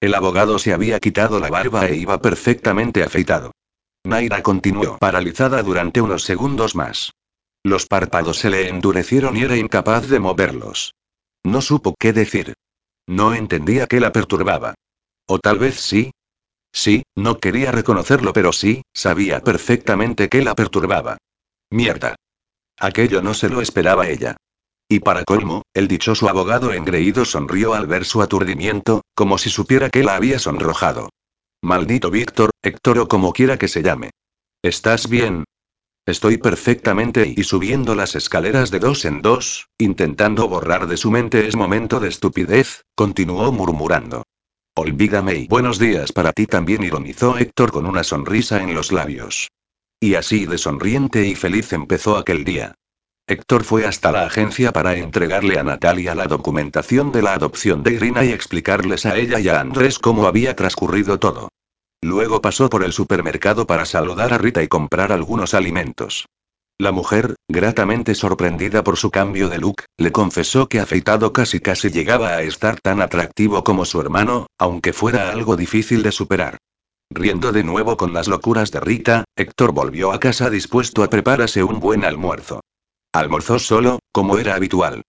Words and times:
El 0.00 0.14
abogado 0.14 0.58
se 0.58 0.72
había 0.72 1.00
quitado 1.00 1.40
la 1.40 1.48
barba 1.48 1.86
e 1.86 1.96
iba 1.96 2.20
perfectamente 2.20 3.02
afeitado. 3.02 3.52
Naira 4.04 4.42
continuó 4.42 4.98
paralizada 4.98 5.62
durante 5.62 6.00
unos 6.00 6.22
segundos 6.22 6.74
más. 6.76 7.12
Los 7.64 7.86
párpados 7.86 8.38
se 8.38 8.50
le 8.50 8.68
endurecieron 8.68 9.36
y 9.36 9.42
era 9.42 9.56
incapaz 9.56 10.08
de 10.08 10.20
moverlos. 10.20 10.94
No 11.44 11.60
supo 11.60 11.94
qué 11.98 12.12
decir. 12.12 12.54
No 13.08 13.34
entendía 13.34 13.86
qué 13.86 13.98
la 13.98 14.12
perturbaba. 14.12 14.74
O 15.26 15.38
tal 15.38 15.58
vez 15.58 15.80
sí. 15.80 16.12
Sí, 16.72 17.02
no 17.16 17.38
quería 17.38 17.72
reconocerlo, 17.72 18.32
pero 18.32 18.52
sí, 18.52 18.82
sabía 18.92 19.40
perfectamente 19.40 20.28
qué 20.28 20.42
la 20.42 20.54
perturbaba. 20.54 21.16
Mierda. 21.70 22.14
Aquello 22.78 23.22
no 23.22 23.32
se 23.32 23.48
lo 23.48 23.60
esperaba 23.60 24.08
ella. 24.08 24.36
Y 24.88 25.00
para 25.00 25.24
colmo, 25.24 25.62
el 25.74 25.88
dichoso 25.88 26.28
abogado 26.28 26.72
engreído 26.72 27.24
sonrió 27.24 27.74
al 27.74 27.86
ver 27.86 28.04
su 28.04 28.22
aturdimiento, 28.22 29.02
como 29.14 29.36
si 29.36 29.50
supiera 29.50 29.90
que 29.90 30.04
la 30.04 30.14
había 30.14 30.38
sonrojado. 30.38 31.08
Maldito 31.62 32.10
Víctor, 32.10 32.50
Héctor 32.62 33.00
o 33.00 33.08
como 33.08 33.32
quiera 33.32 33.58
que 33.58 33.66
se 33.66 33.82
llame. 33.82 34.10
¿Estás 34.62 35.08
bien? 35.08 35.44
Estoy 36.06 36.38
perfectamente 36.38 37.34
y 37.36 37.42
subiendo 37.42 37.96
las 37.96 38.14
escaleras 38.14 38.70
de 38.70 38.78
dos 38.78 39.04
en 39.04 39.22
dos, 39.22 39.66
intentando 39.76 40.48
borrar 40.48 40.86
de 40.86 40.96
su 40.96 41.10
mente 41.10 41.48
ese 41.48 41.56
momento 41.56 41.98
de 41.98 42.08
estupidez, 42.08 42.84
continuó 42.94 43.50
murmurando. 43.50 44.22
Olvídame 44.76 45.34
y 45.34 45.48
buenos 45.48 45.80
días 45.80 46.12
para 46.12 46.32
ti 46.32 46.46
también 46.46 46.84
ironizó 46.84 47.36
Héctor 47.38 47.72
con 47.72 47.86
una 47.86 48.04
sonrisa 48.04 48.62
en 48.62 48.72
los 48.74 48.92
labios. 48.92 49.48
Y 49.98 50.14
así 50.14 50.46
de 50.46 50.58
sonriente 50.58 51.26
y 51.26 51.34
feliz 51.34 51.72
empezó 51.72 52.16
aquel 52.16 52.44
día. 52.44 52.76
Héctor 53.28 53.64
fue 53.64 53.84
hasta 53.84 54.12
la 54.12 54.24
agencia 54.24 54.72
para 54.72 54.94
entregarle 54.94 55.58
a 55.58 55.64
Natalia 55.64 56.14
la 56.14 56.26
documentación 56.26 57.10
de 57.10 57.22
la 57.22 57.34
adopción 57.34 57.82
de 57.82 57.94
Irina 57.94 58.24
y 58.24 58.30
explicarles 58.30 59.04
a 59.04 59.16
ella 59.16 59.40
y 59.40 59.48
a 59.48 59.58
Andrés 59.58 59.98
cómo 59.98 60.28
había 60.28 60.54
transcurrido 60.54 61.18
todo. 61.18 61.48
Luego 62.00 62.40
pasó 62.40 62.70
por 62.70 62.84
el 62.84 62.92
supermercado 62.92 63.66
para 63.66 63.84
saludar 63.84 64.32
a 64.32 64.38
Rita 64.38 64.62
y 64.62 64.68
comprar 64.68 65.10
algunos 65.10 65.54
alimentos. 65.54 66.26
La 66.78 66.92
mujer, 66.92 67.34
gratamente 67.48 68.14
sorprendida 68.14 68.84
por 68.84 68.96
su 68.96 69.10
cambio 69.10 69.48
de 69.48 69.58
look, 69.58 69.82
le 69.96 70.12
confesó 70.12 70.68
que 70.68 70.78
afeitado 70.78 71.32
casi 71.32 71.58
casi 71.58 71.90
llegaba 71.90 72.28
a 72.28 72.42
estar 72.42 72.78
tan 72.80 73.02
atractivo 73.02 73.64
como 73.64 73.84
su 73.86 74.00
hermano, 74.00 74.46
aunque 74.56 74.92
fuera 74.92 75.32
algo 75.32 75.56
difícil 75.56 76.04
de 76.04 76.12
superar. 76.12 76.58
Riendo 77.10 77.50
de 77.50 77.64
nuevo 77.64 77.96
con 77.96 78.12
las 78.12 78.28
locuras 78.28 78.70
de 78.70 78.78
Rita, 78.78 79.24
Héctor 79.34 79.72
volvió 79.72 80.12
a 80.12 80.20
casa 80.20 80.48
dispuesto 80.48 81.02
a 81.02 81.10
prepararse 81.10 81.64
un 81.64 81.80
buen 81.80 82.04
almuerzo. 82.04 82.60
Almorzó 83.16 83.58
solo, 83.58 84.00
como 84.12 84.36
era 84.36 84.54
habitual. 84.56 85.00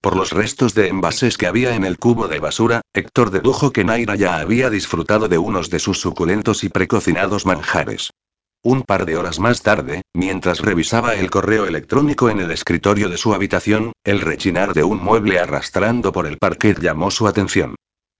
Por 0.00 0.16
los 0.16 0.32
restos 0.32 0.72
de 0.72 0.88
envases 0.88 1.36
que 1.36 1.46
había 1.46 1.74
en 1.74 1.84
el 1.84 1.98
cubo 1.98 2.26
de 2.26 2.38
basura, 2.38 2.80
Héctor 2.94 3.30
dedujo 3.30 3.70
que 3.70 3.84
Naira 3.84 4.14
ya 4.14 4.38
había 4.38 4.70
disfrutado 4.70 5.28
de 5.28 5.36
unos 5.36 5.68
de 5.68 5.78
sus 5.78 6.00
suculentos 6.00 6.64
y 6.64 6.70
precocinados 6.70 7.44
manjares. 7.44 8.14
Un 8.62 8.80
par 8.80 9.04
de 9.04 9.18
horas 9.18 9.40
más 9.40 9.60
tarde, 9.60 10.00
mientras 10.14 10.60
revisaba 10.60 11.14
el 11.16 11.30
correo 11.30 11.66
electrónico 11.66 12.30
en 12.30 12.40
el 12.40 12.50
escritorio 12.50 13.10
de 13.10 13.18
su 13.18 13.34
habitación, 13.34 13.92
el 14.04 14.22
rechinar 14.22 14.72
de 14.72 14.84
un 14.84 15.04
mueble 15.04 15.38
arrastrando 15.38 16.12
por 16.12 16.26
el 16.26 16.38
parquet 16.38 16.80
llamó 16.80 17.10
su 17.10 17.28
atención. 17.28 17.74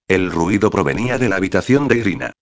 El 0.07 0.31
ruido 0.31 0.69
provenía 0.69 1.17
de 1.17 1.31
la 1.31 1.37
habitación 1.37 1.89
de 1.89 1.97
Irina. 1.97 2.33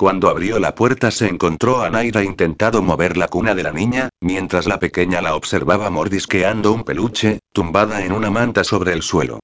Cuando 0.00 0.30
abrió 0.30 0.58
la 0.58 0.74
puerta 0.74 1.10
se 1.10 1.28
encontró 1.28 1.82
a 1.82 1.90
Naira 1.90 2.24
intentado 2.24 2.80
mover 2.80 3.18
la 3.18 3.28
cuna 3.28 3.54
de 3.54 3.62
la 3.62 3.70
niña, 3.70 4.08
mientras 4.22 4.64
la 4.64 4.80
pequeña 4.80 5.20
la 5.20 5.34
observaba 5.34 5.90
mordisqueando 5.90 6.72
un 6.72 6.84
peluche, 6.84 7.40
tumbada 7.52 8.02
en 8.02 8.12
una 8.12 8.30
manta 8.30 8.64
sobre 8.64 8.94
el 8.94 9.02
suelo. 9.02 9.40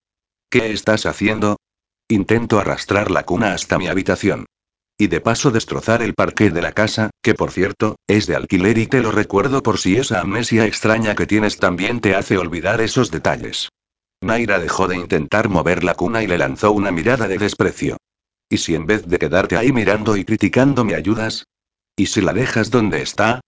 ¿Qué 0.48 0.72
estás 0.72 1.04
haciendo? 1.04 1.58
Intento 2.08 2.58
arrastrar 2.58 3.10
la 3.10 3.24
cuna 3.24 3.52
hasta 3.52 3.76
mi 3.76 3.88
habitación. 3.88 4.46
Y 4.96 5.08
de 5.08 5.20
paso 5.20 5.50
destrozar 5.50 6.00
el 6.00 6.14
parque 6.14 6.48
de 6.48 6.62
la 6.62 6.72
casa, 6.72 7.10
que 7.20 7.34
por 7.34 7.50
cierto, 7.50 7.96
es 8.06 8.26
de 8.26 8.36
alquiler 8.36 8.78
y 8.78 8.86
te 8.86 9.02
lo 9.02 9.12
recuerdo 9.12 9.62
por 9.62 9.76
si 9.76 9.98
esa 9.98 10.22
amnesia 10.22 10.64
extraña 10.64 11.14
que 11.16 11.26
tienes 11.26 11.58
también 11.58 12.00
te 12.00 12.14
hace 12.14 12.38
olvidar 12.38 12.80
esos 12.80 13.10
detalles. 13.10 13.68
Naira 14.22 14.58
dejó 14.58 14.88
de 14.88 14.96
intentar 14.96 15.50
mover 15.50 15.84
la 15.84 15.92
cuna 15.92 16.22
y 16.22 16.26
le 16.26 16.38
lanzó 16.38 16.72
una 16.72 16.92
mirada 16.92 17.28
de 17.28 17.36
desprecio. 17.36 17.98
¿Y 18.48 18.58
si 18.58 18.74
en 18.74 18.86
vez 18.86 19.06
de 19.06 19.18
quedarte 19.18 19.56
ahí 19.56 19.72
mirando 19.72 20.16
y 20.16 20.24
criticando 20.24 20.84
me 20.84 20.94
ayudas? 20.94 21.46
¿Y 21.96 22.06
si 22.06 22.20
la 22.20 22.32
dejas 22.32 22.70
donde 22.70 23.02
está? 23.02 23.40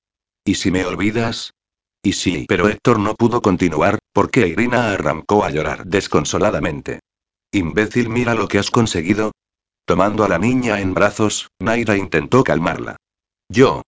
¿Y 0.45 0.55
si 0.55 0.71
me 0.71 0.85
olvidas? 0.85 1.53
Y 2.03 2.15
sí, 2.15 2.47
pero 2.49 2.69
Héctor 2.69 2.99
no 2.99 3.15
pudo 3.15 3.43
continuar, 3.43 3.99
porque 4.13 4.49
Irina 4.49 4.93
arrancó 4.93 5.45
a 5.45 5.51
llorar 5.51 5.87
desconsoladamente. 5.87 7.01
Imbécil, 7.53 8.09
mira 8.09 8.35
lo 8.35 8.49
que 8.49 8.59
has 8.59 8.71
conseguido. 8.71 9.33
Tomando 9.85 10.25
a 10.25 10.29
la 10.29 10.39
niña 10.39 10.81
en 10.81 10.95
brazos, 10.95 11.49
Naira 11.59 11.97
intentó 11.97 12.45
calmarla. 12.45 12.97
Yo. 13.49 13.83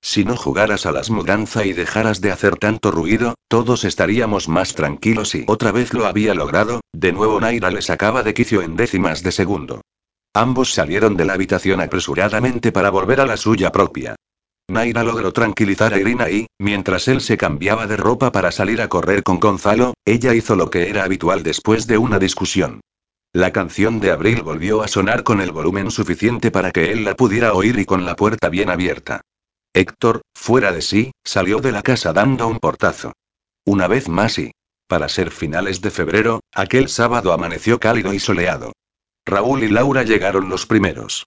Si 0.00 0.24
no 0.24 0.36
jugaras 0.36 0.86
a 0.86 0.92
las 0.92 1.10
mudanza 1.10 1.64
y 1.64 1.72
dejaras 1.72 2.20
de 2.20 2.30
hacer 2.30 2.56
tanto 2.56 2.90
ruido, 2.90 3.34
todos 3.48 3.84
estaríamos 3.84 4.48
más 4.48 4.74
tranquilos 4.74 5.34
y 5.34 5.44
otra 5.48 5.72
vez 5.72 5.92
lo 5.94 6.06
había 6.06 6.34
logrado, 6.34 6.80
de 6.92 7.12
nuevo 7.12 7.40
Naira 7.40 7.70
le 7.70 7.82
sacaba 7.82 8.22
de 8.22 8.34
quicio 8.34 8.62
en 8.62 8.76
décimas 8.76 9.22
de 9.22 9.32
segundo. 9.32 9.82
Ambos 10.36 10.74
salieron 10.74 11.16
de 11.16 11.24
la 11.24 11.32
habitación 11.32 11.80
apresuradamente 11.80 12.70
para 12.70 12.90
volver 12.90 13.22
a 13.22 13.24
la 13.24 13.38
suya 13.38 13.72
propia. 13.72 14.16
Naira 14.68 15.02
logró 15.02 15.32
tranquilizar 15.32 15.94
a 15.94 15.98
Irina 15.98 16.28
y, 16.28 16.48
mientras 16.58 17.08
él 17.08 17.22
se 17.22 17.38
cambiaba 17.38 17.86
de 17.86 17.96
ropa 17.96 18.32
para 18.32 18.52
salir 18.52 18.82
a 18.82 18.88
correr 18.90 19.22
con 19.22 19.40
Gonzalo, 19.40 19.94
ella 20.04 20.34
hizo 20.34 20.54
lo 20.54 20.68
que 20.68 20.90
era 20.90 21.04
habitual 21.04 21.42
después 21.42 21.86
de 21.86 21.96
una 21.96 22.18
discusión. 22.18 22.82
La 23.32 23.50
canción 23.50 23.98
de 23.98 24.10
Abril 24.10 24.42
volvió 24.42 24.82
a 24.82 24.88
sonar 24.88 25.22
con 25.22 25.40
el 25.40 25.52
volumen 25.52 25.90
suficiente 25.90 26.50
para 26.50 26.70
que 26.70 26.92
él 26.92 27.06
la 27.06 27.16
pudiera 27.16 27.54
oír 27.54 27.78
y 27.78 27.86
con 27.86 28.04
la 28.04 28.14
puerta 28.14 28.50
bien 28.50 28.68
abierta. 28.68 29.22
Héctor, 29.72 30.20
fuera 30.34 30.70
de 30.70 30.82
sí, 30.82 31.12
salió 31.24 31.60
de 31.60 31.72
la 31.72 31.82
casa 31.82 32.12
dando 32.12 32.46
un 32.46 32.58
portazo. 32.58 33.14
Una 33.64 33.88
vez 33.88 34.10
más 34.10 34.38
y, 34.38 34.52
para 34.86 35.08
ser 35.08 35.30
finales 35.30 35.80
de 35.80 35.90
febrero, 35.90 36.40
aquel 36.52 36.90
sábado 36.90 37.32
amaneció 37.32 37.80
cálido 37.80 38.12
y 38.12 38.18
soleado. 38.18 38.72
Raúl 39.26 39.64
y 39.64 39.68
Laura 39.68 40.04
llegaron 40.04 40.48
los 40.48 40.66
primeros. 40.66 41.26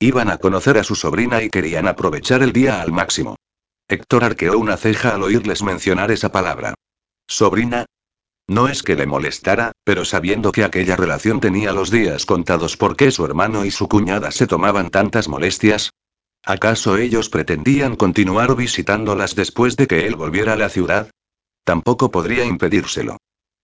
Iban 0.00 0.30
a 0.30 0.38
conocer 0.38 0.78
a 0.78 0.84
su 0.84 0.96
sobrina 0.96 1.44
y 1.44 1.48
querían 1.48 1.86
aprovechar 1.86 2.42
el 2.42 2.52
día 2.52 2.82
al 2.82 2.90
máximo. 2.90 3.36
Héctor 3.88 4.24
arqueó 4.24 4.58
una 4.58 4.76
ceja 4.76 5.14
al 5.14 5.22
oírles 5.22 5.62
mencionar 5.62 6.10
esa 6.10 6.32
palabra. 6.32 6.74
¿Sobrina? 7.28 7.86
No 8.48 8.66
es 8.66 8.82
que 8.82 8.96
le 8.96 9.06
molestara, 9.06 9.70
pero 9.84 10.04
sabiendo 10.04 10.50
que 10.50 10.64
aquella 10.64 10.96
relación 10.96 11.38
tenía 11.38 11.72
los 11.72 11.92
días 11.92 12.26
contados 12.26 12.76
porque 12.76 13.12
su 13.12 13.24
hermano 13.24 13.64
y 13.64 13.70
su 13.70 13.88
cuñada 13.88 14.32
se 14.32 14.48
tomaban 14.48 14.90
tantas 14.90 15.28
molestias. 15.28 15.92
¿Acaso 16.44 16.96
ellos 16.96 17.28
pretendían 17.28 17.94
continuar 17.94 18.56
visitándolas 18.56 19.36
después 19.36 19.76
de 19.76 19.86
que 19.86 20.06
él 20.06 20.16
volviera 20.16 20.54
a 20.54 20.56
la 20.56 20.68
ciudad? 20.68 21.10
Tampoco 21.62 22.10
podría 22.10 22.44
impedírselo. 22.44 23.18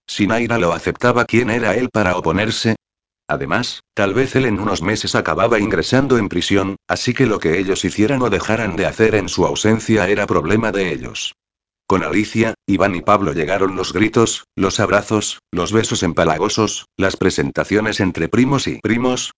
Si 0.07 0.25
Naira 0.25 0.57
lo 0.57 0.71
aceptaba, 0.71 1.25
¿quién 1.25 1.49
era 1.49 1.75
él 1.75 1.89
para 1.89 2.17
oponerse? 2.17 2.77
Además, 3.33 3.81
tal 3.95 4.13
vez 4.13 4.35
él 4.35 4.45
en 4.45 4.59
unos 4.59 4.83
meses 4.83 5.15
acababa 5.15 5.57
ingresando 5.57 6.19
en 6.19 6.29
prisión, 6.29 6.75
así 6.87 7.15
que 7.15 7.25
lo 7.25 7.39
que 7.39 7.57
ellos 7.57 7.83
hicieran 7.83 8.21
o 8.21 8.29
dejaran 8.29 8.75
de 8.75 8.85
hacer 8.85 9.15
en 9.15 9.27
su 9.27 9.43
ausencia 9.47 10.07
era 10.07 10.27
problema 10.27 10.71
de 10.71 10.93
ellos. 10.93 11.33
Con 11.87 12.03
Alicia, 12.03 12.53
Iván 12.67 12.93
y 12.93 13.01
Pablo 13.01 13.33
llegaron 13.33 13.75
los 13.75 13.91
gritos, 13.91 14.43
los 14.55 14.79
abrazos, 14.79 15.39
los 15.51 15.73
besos 15.73 16.03
empalagosos, 16.03 16.85
las 16.95 17.17
presentaciones 17.17 18.01
entre 18.01 18.29
primos 18.29 18.67
y 18.67 18.79
primos. 18.81 19.31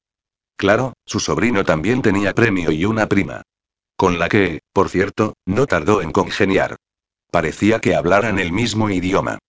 Claro, 0.57 0.91
su 1.05 1.21
sobrino 1.21 1.63
también 1.63 2.01
tenía 2.01 2.33
premio 2.33 2.71
y 2.71 2.83
una 2.83 3.07
prima. 3.07 3.43
Con 3.95 4.19
la 4.19 4.27
que, 4.27 4.59
por 4.73 4.89
cierto, 4.89 5.35
no 5.45 5.67
tardó 5.67 6.01
en 6.01 6.11
congeniar. 6.11 6.75
Parecía 7.31 7.79
que 7.79 7.95
hablaran 7.95 8.39
el 8.39 8.51
mismo 8.51 8.89
idioma. 8.89 9.39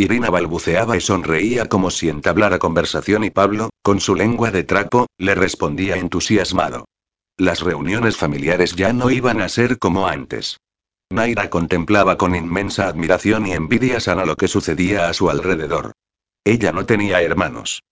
Irina 0.00 0.30
balbuceaba 0.30 0.96
y 0.96 1.00
sonreía 1.02 1.66
como 1.66 1.90
si 1.90 2.08
entablara 2.08 2.58
conversación 2.58 3.22
y 3.22 3.28
Pablo, 3.28 3.68
con 3.82 4.00
su 4.00 4.14
lengua 4.14 4.50
de 4.50 4.64
trapo, 4.64 5.08
le 5.18 5.34
respondía 5.34 5.96
entusiasmado. 5.96 6.86
Las 7.36 7.60
reuniones 7.60 8.16
familiares 8.16 8.74
ya 8.76 8.94
no 8.94 9.10
iban 9.10 9.42
a 9.42 9.50
ser 9.50 9.78
como 9.78 10.08
antes. 10.08 10.56
Naira 11.10 11.50
contemplaba 11.50 12.16
con 12.16 12.34
inmensa 12.34 12.88
admiración 12.88 13.46
y 13.46 13.52
envidia 13.52 14.00
sana 14.00 14.24
lo 14.24 14.36
que 14.36 14.48
sucedía 14.48 15.10
a 15.10 15.12
su 15.12 15.28
alrededor. 15.28 15.92
Ella 16.44 16.72
no 16.72 16.86
tenía 16.86 17.20
hermanos. 17.20 17.82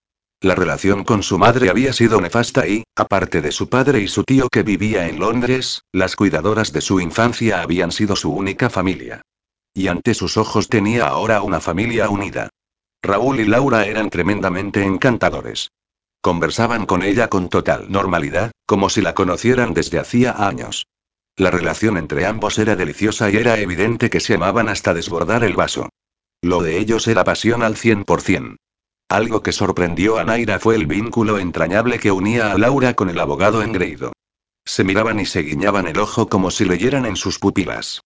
La 0.41 0.55
relación 0.55 1.05
con 1.05 1.23
su 1.23 1.37
madre 1.37 1.69
había 1.69 1.93
sido 1.93 2.23
nefasta 2.23 2.67
y, 2.67 2.85
aparte 2.97 3.43
de 3.43 3.53
su 3.53 3.69
padre 3.69 4.01
y 4.01 4.09
su 4.09 4.25
tío 4.25 4.49
que 4.49 4.63
vivía 4.63 5.09
en 5.09 5.19
Londres, 5.21 5.83
las 5.93 6.17
cuidadoras 6.17 6.73
de 6.73 6.81
su 6.81 7.01
infancia 7.01 7.61
habían 7.61 7.93
sido 7.93 8.17
su 8.17 8.33
única 8.33 8.71
familia. 8.71 9.21
Y 9.75 9.89
ante 9.89 10.15
sus 10.15 10.37
ojos 10.37 10.69
tenía 10.69 11.07
ahora 11.07 11.43
una 11.43 11.61
familia 11.61 12.09
unida. 12.09 12.51
Raúl 13.03 13.41
y 13.41 13.45
Laura 13.45 13.87
eran 13.87 14.11
tremendamente 14.11 14.83
encantadores. 14.83 15.71
Conversaban 16.21 16.85
con 16.85 17.03
ella 17.03 17.29
con 17.29 17.49
total 17.49 17.91
normalidad, 17.91 18.51
como 18.67 18.91
si 18.91 19.01
la 19.01 19.15
conocieran 19.15 19.73
desde 19.73 19.99
hacía 20.01 20.33
años. 20.33 20.87
La 21.37 21.53
relación 21.53 21.97
entre 21.97 22.27
ambos 22.27 22.59
era 22.59 22.75
deliciosa 22.75 23.31
y 23.31 23.37
era 23.37 23.59
evidente 23.61 24.11
que 24.11 24.19
se 24.19 24.35
amaban 24.35 24.69
hasta 24.69 24.95
desbordar 24.95 25.45
el 25.45 25.55
vaso. 25.55 25.89
Lo 26.43 26.63
de 26.63 26.79
ellos 26.79 27.07
era 27.07 27.23
pasión 27.23 27.63
al 27.63 27.77
100%. 27.77 28.57
Algo 29.09 29.43
que 29.43 29.53
sorprendió 29.53 30.19
a 30.19 30.25
Naira 30.25 30.59
fue 30.59 30.75
el 30.75 30.87
vínculo 30.87 31.39
entrañable 31.39 31.99
que 31.99 32.11
unía 32.11 32.53
a 32.53 32.59
Laura 32.59 32.95
con 32.95 33.09
el 33.09 33.21
abogado 33.21 33.63
engreído. 33.63 34.13
Se 34.67 34.85
miraban 34.85 35.19
y 35.21 35.27
se 35.27 35.43
guiñaban 35.43 35.87
el 35.87 35.99
ojo 35.99 36.29
como 36.29 36.51
si 36.51 36.65
leyeran 36.65 37.07
en 37.07 37.17
sus 37.17 37.39
pupilas. 37.39 38.03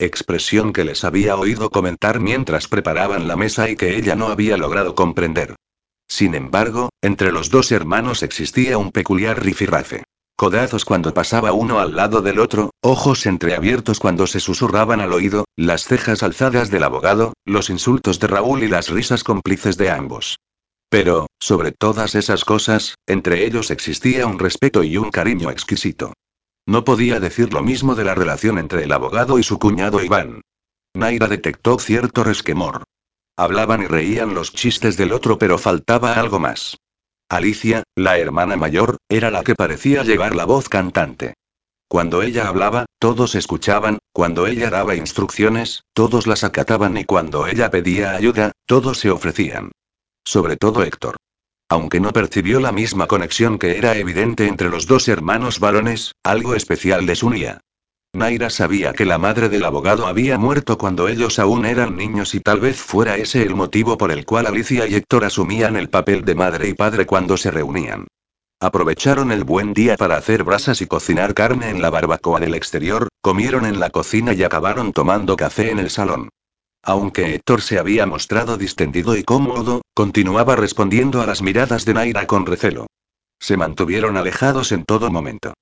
Expresión 0.00 0.72
que 0.72 0.82
les 0.82 1.04
había 1.04 1.36
oído 1.36 1.70
comentar 1.70 2.18
mientras 2.18 2.66
preparaban 2.66 3.28
la 3.28 3.36
mesa 3.36 3.70
y 3.70 3.76
que 3.76 3.96
ella 3.96 4.16
no 4.16 4.26
había 4.26 4.56
logrado 4.56 4.96
comprender. 4.96 5.54
Sin 6.08 6.34
embargo, 6.34 6.90
entre 7.00 7.30
los 7.30 7.48
dos 7.48 7.70
hermanos 7.70 8.24
existía 8.24 8.76
un 8.76 8.90
peculiar 8.90 9.42
rifirrafe. 9.42 10.02
Codazos 10.36 10.84
cuando 10.84 11.14
pasaba 11.14 11.52
uno 11.52 11.78
al 11.78 11.94
lado 11.94 12.22
del 12.22 12.40
otro, 12.40 12.70
ojos 12.82 13.24
entreabiertos 13.24 14.00
cuando 14.00 14.26
se 14.26 14.40
susurraban 14.40 15.00
al 15.00 15.12
oído, 15.12 15.44
las 15.54 15.84
cejas 15.84 16.24
alzadas 16.24 16.70
del 16.70 16.82
abogado, 16.82 17.34
los 17.44 17.70
insultos 17.70 18.18
de 18.18 18.26
Raúl 18.26 18.64
y 18.64 18.68
las 18.68 18.88
risas 18.88 19.22
cómplices 19.22 19.76
de 19.76 19.90
ambos. 19.90 20.38
Pero, 20.88 21.28
sobre 21.40 21.70
todas 21.70 22.16
esas 22.16 22.44
cosas, 22.44 22.96
entre 23.06 23.46
ellos 23.46 23.70
existía 23.70 24.26
un 24.26 24.40
respeto 24.40 24.82
y 24.82 24.96
un 24.96 25.10
cariño 25.10 25.50
exquisito. 25.50 26.12
No 26.66 26.84
podía 26.84 27.20
decir 27.20 27.52
lo 27.52 27.62
mismo 27.62 27.94
de 27.94 28.04
la 28.04 28.14
relación 28.14 28.58
entre 28.58 28.84
el 28.84 28.92
abogado 28.92 29.38
y 29.38 29.42
su 29.42 29.58
cuñado 29.58 30.02
Iván. 30.02 30.40
Naira 30.94 31.28
detectó 31.28 31.78
cierto 31.78 32.24
resquemor. 32.24 32.84
Hablaban 33.36 33.82
y 33.82 33.86
reían 33.86 34.34
los 34.34 34.52
chistes 34.52 34.96
del 34.96 35.12
otro, 35.12 35.38
pero 35.38 35.58
faltaba 35.58 36.14
algo 36.14 36.38
más. 36.38 36.76
Alicia, 37.28 37.82
la 37.96 38.18
hermana 38.18 38.56
mayor, 38.56 38.98
era 39.08 39.30
la 39.30 39.42
que 39.42 39.54
parecía 39.54 40.04
llevar 40.04 40.36
la 40.36 40.44
voz 40.44 40.68
cantante. 40.68 41.34
Cuando 41.88 42.22
ella 42.22 42.48
hablaba, 42.48 42.86
todos 42.98 43.34
escuchaban, 43.34 43.98
cuando 44.12 44.46
ella 44.46 44.70
daba 44.70 44.94
instrucciones, 44.94 45.82
todos 45.92 46.26
las 46.26 46.44
acataban 46.44 46.96
y 46.96 47.04
cuando 47.04 47.46
ella 47.46 47.70
pedía 47.70 48.12
ayuda, 48.12 48.52
todos 48.66 48.98
se 48.98 49.10
ofrecían. 49.10 49.72
Sobre 50.24 50.56
todo 50.56 50.82
Héctor. 50.82 51.16
Aunque 51.68 52.00
no 52.00 52.12
percibió 52.12 52.60
la 52.60 52.72
misma 52.72 53.06
conexión 53.06 53.58
que 53.58 53.78
era 53.78 53.96
evidente 53.96 54.46
entre 54.46 54.68
los 54.68 54.86
dos 54.86 55.08
hermanos 55.08 55.60
varones, 55.60 56.14
algo 56.22 56.54
especial 56.54 57.06
les 57.06 57.22
unía. 57.22 57.60
Naira 58.14 58.48
sabía 58.48 58.92
que 58.92 59.04
la 59.04 59.18
madre 59.18 59.48
del 59.48 59.64
abogado 59.64 60.06
había 60.06 60.38
muerto 60.38 60.78
cuando 60.78 61.08
ellos 61.08 61.40
aún 61.40 61.66
eran 61.66 61.96
niños 61.96 62.34
y 62.36 62.40
tal 62.40 62.60
vez 62.60 62.76
fuera 62.76 63.16
ese 63.16 63.42
el 63.42 63.56
motivo 63.56 63.98
por 63.98 64.12
el 64.12 64.24
cual 64.24 64.46
Alicia 64.46 64.86
y 64.86 64.94
Héctor 64.94 65.24
asumían 65.24 65.76
el 65.76 65.90
papel 65.90 66.24
de 66.24 66.36
madre 66.36 66.68
y 66.68 66.74
padre 66.74 67.06
cuando 67.06 67.36
se 67.36 67.50
reunían. 67.50 68.06
Aprovecharon 68.60 69.32
el 69.32 69.42
buen 69.42 69.74
día 69.74 69.96
para 69.96 70.16
hacer 70.16 70.44
brasas 70.44 70.80
y 70.80 70.86
cocinar 70.86 71.34
carne 71.34 71.70
en 71.70 71.82
la 71.82 71.90
barbacoa 71.90 72.38
del 72.38 72.54
exterior, 72.54 73.08
comieron 73.20 73.66
en 73.66 73.80
la 73.80 73.90
cocina 73.90 74.32
y 74.32 74.44
acabaron 74.44 74.92
tomando 74.92 75.34
café 75.36 75.72
en 75.72 75.80
el 75.80 75.90
salón. 75.90 76.28
Aunque 76.84 77.34
Héctor 77.34 77.62
se 77.62 77.78
había 77.78 78.06
mostrado 78.06 78.58
distendido 78.58 79.16
y 79.16 79.24
cómodo, 79.24 79.82
continuaba 79.94 80.54
respondiendo 80.54 81.22
a 81.22 81.26
las 81.26 81.40
miradas 81.40 81.84
de 81.84 81.94
Naira 81.94 82.26
con 82.26 82.44
recelo. 82.44 82.86
Se 83.40 83.56
mantuvieron 83.56 84.16
alejados 84.16 84.70
en 84.72 84.84
todo 84.84 85.10
momento. 85.10 85.54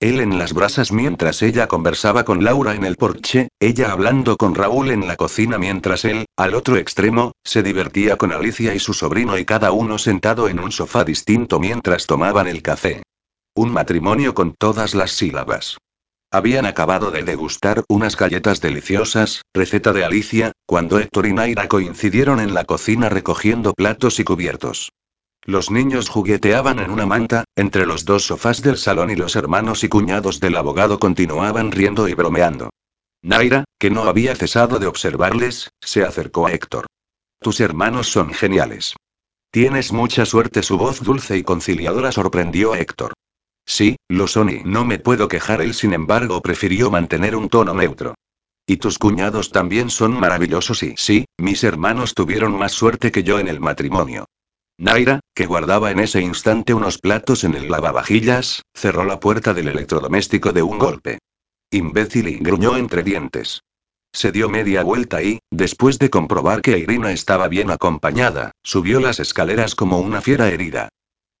Él 0.00 0.20
en 0.20 0.38
las 0.38 0.52
brasas 0.52 0.92
mientras 0.92 1.42
ella 1.42 1.66
conversaba 1.66 2.24
con 2.24 2.44
Laura 2.44 2.76
en 2.76 2.84
el 2.84 2.94
porche, 2.94 3.48
ella 3.58 3.90
hablando 3.90 4.36
con 4.36 4.54
Raúl 4.54 4.92
en 4.92 5.08
la 5.08 5.16
cocina 5.16 5.58
mientras 5.58 6.04
él, 6.04 6.26
al 6.36 6.54
otro 6.54 6.76
extremo, 6.76 7.32
se 7.42 7.64
divertía 7.64 8.16
con 8.16 8.30
Alicia 8.30 8.72
y 8.74 8.78
su 8.78 8.94
sobrino 8.94 9.36
y 9.36 9.44
cada 9.44 9.72
uno 9.72 9.98
sentado 9.98 10.48
en 10.48 10.60
un 10.60 10.70
sofá 10.70 11.04
distinto 11.04 11.58
mientras 11.58 12.06
tomaban 12.06 12.46
el 12.46 12.62
café. 12.62 13.02
Un 13.56 13.72
matrimonio 13.72 14.34
con 14.34 14.54
todas 14.54 14.94
las 14.94 15.10
sílabas. 15.10 15.78
Habían 16.30 16.66
acabado 16.66 17.10
de 17.10 17.22
degustar 17.22 17.84
unas 17.88 18.14
galletas 18.14 18.60
deliciosas, 18.60 19.42
receta 19.54 19.94
de 19.94 20.04
Alicia, 20.04 20.52
cuando 20.66 20.98
Héctor 20.98 21.26
y 21.26 21.32
Naira 21.32 21.68
coincidieron 21.68 22.38
en 22.38 22.52
la 22.52 22.64
cocina 22.64 23.08
recogiendo 23.08 23.72
platos 23.72 24.20
y 24.20 24.24
cubiertos. 24.24 24.92
Los 25.42 25.70
niños 25.70 26.10
jugueteaban 26.10 26.80
en 26.80 26.90
una 26.90 27.06
manta, 27.06 27.44
entre 27.56 27.86
los 27.86 28.04
dos 28.04 28.26
sofás 28.26 28.60
del 28.60 28.76
salón 28.76 29.10
y 29.10 29.16
los 29.16 29.36
hermanos 29.36 29.84
y 29.84 29.88
cuñados 29.88 30.38
del 30.40 30.58
abogado 30.58 30.98
continuaban 30.98 31.72
riendo 31.72 32.06
y 32.08 32.12
bromeando. 32.12 32.68
Naira, 33.22 33.64
que 33.78 33.88
no 33.88 34.02
había 34.02 34.36
cesado 34.36 34.78
de 34.78 34.86
observarles, 34.86 35.70
se 35.80 36.04
acercó 36.04 36.46
a 36.46 36.52
Héctor. 36.52 36.84
Tus 37.40 37.60
hermanos 37.60 38.08
son 38.08 38.34
geniales. 38.34 38.94
Tienes 39.50 39.92
mucha 39.92 40.26
suerte. 40.26 40.62
Su 40.62 40.76
voz 40.76 41.02
dulce 41.02 41.38
y 41.38 41.42
conciliadora 41.42 42.12
sorprendió 42.12 42.74
a 42.74 42.80
Héctor. 42.80 43.14
Sí, 43.68 43.98
lo 44.08 44.26
son 44.26 44.48
y 44.48 44.62
no 44.64 44.86
me 44.86 44.98
puedo 44.98 45.28
quejar. 45.28 45.60
Él, 45.60 45.74
sin 45.74 45.92
embargo, 45.92 46.40
prefirió 46.40 46.90
mantener 46.90 47.36
un 47.36 47.50
tono 47.50 47.74
neutro. 47.74 48.14
Y 48.66 48.78
tus 48.78 48.98
cuñados 48.98 49.52
también 49.52 49.90
son 49.90 50.18
maravillosos 50.18 50.82
y 50.82 50.94
sí, 50.96 51.26
mis 51.36 51.64
hermanos 51.64 52.14
tuvieron 52.14 52.58
más 52.58 52.72
suerte 52.72 53.12
que 53.12 53.22
yo 53.22 53.38
en 53.38 53.46
el 53.46 53.60
matrimonio. 53.60 54.24
Naira, 54.78 55.20
que 55.34 55.44
guardaba 55.44 55.90
en 55.90 56.00
ese 56.00 56.22
instante 56.22 56.72
unos 56.72 56.96
platos 56.96 57.44
en 57.44 57.54
el 57.54 57.70
lavavajillas, 57.70 58.62
cerró 58.74 59.04
la 59.04 59.20
puerta 59.20 59.52
del 59.52 59.68
electrodoméstico 59.68 60.52
de 60.52 60.62
un 60.62 60.78
golpe. 60.78 61.18
Imbécil 61.70 62.28
y 62.28 62.38
gruñó 62.38 62.76
entre 62.78 63.02
dientes. 63.02 63.60
Se 64.12 64.32
dio 64.32 64.48
media 64.48 64.82
vuelta 64.82 65.22
y, 65.22 65.40
después 65.50 65.98
de 65.98 66.08
comprobar 66.08 66.62
que 66.62 66.78
Irina 66.78 67.12
estaba 67.12 67.48
bien 67.48 67.70
acompañada, 67.70 68.52
subió 68.62 68.98
las 68.98 69.20
escaleras 69.20 69.74
como 69.74 69.98
una 69.98 70.22
fiera 70.22 70.48
herida. 70.48 70.88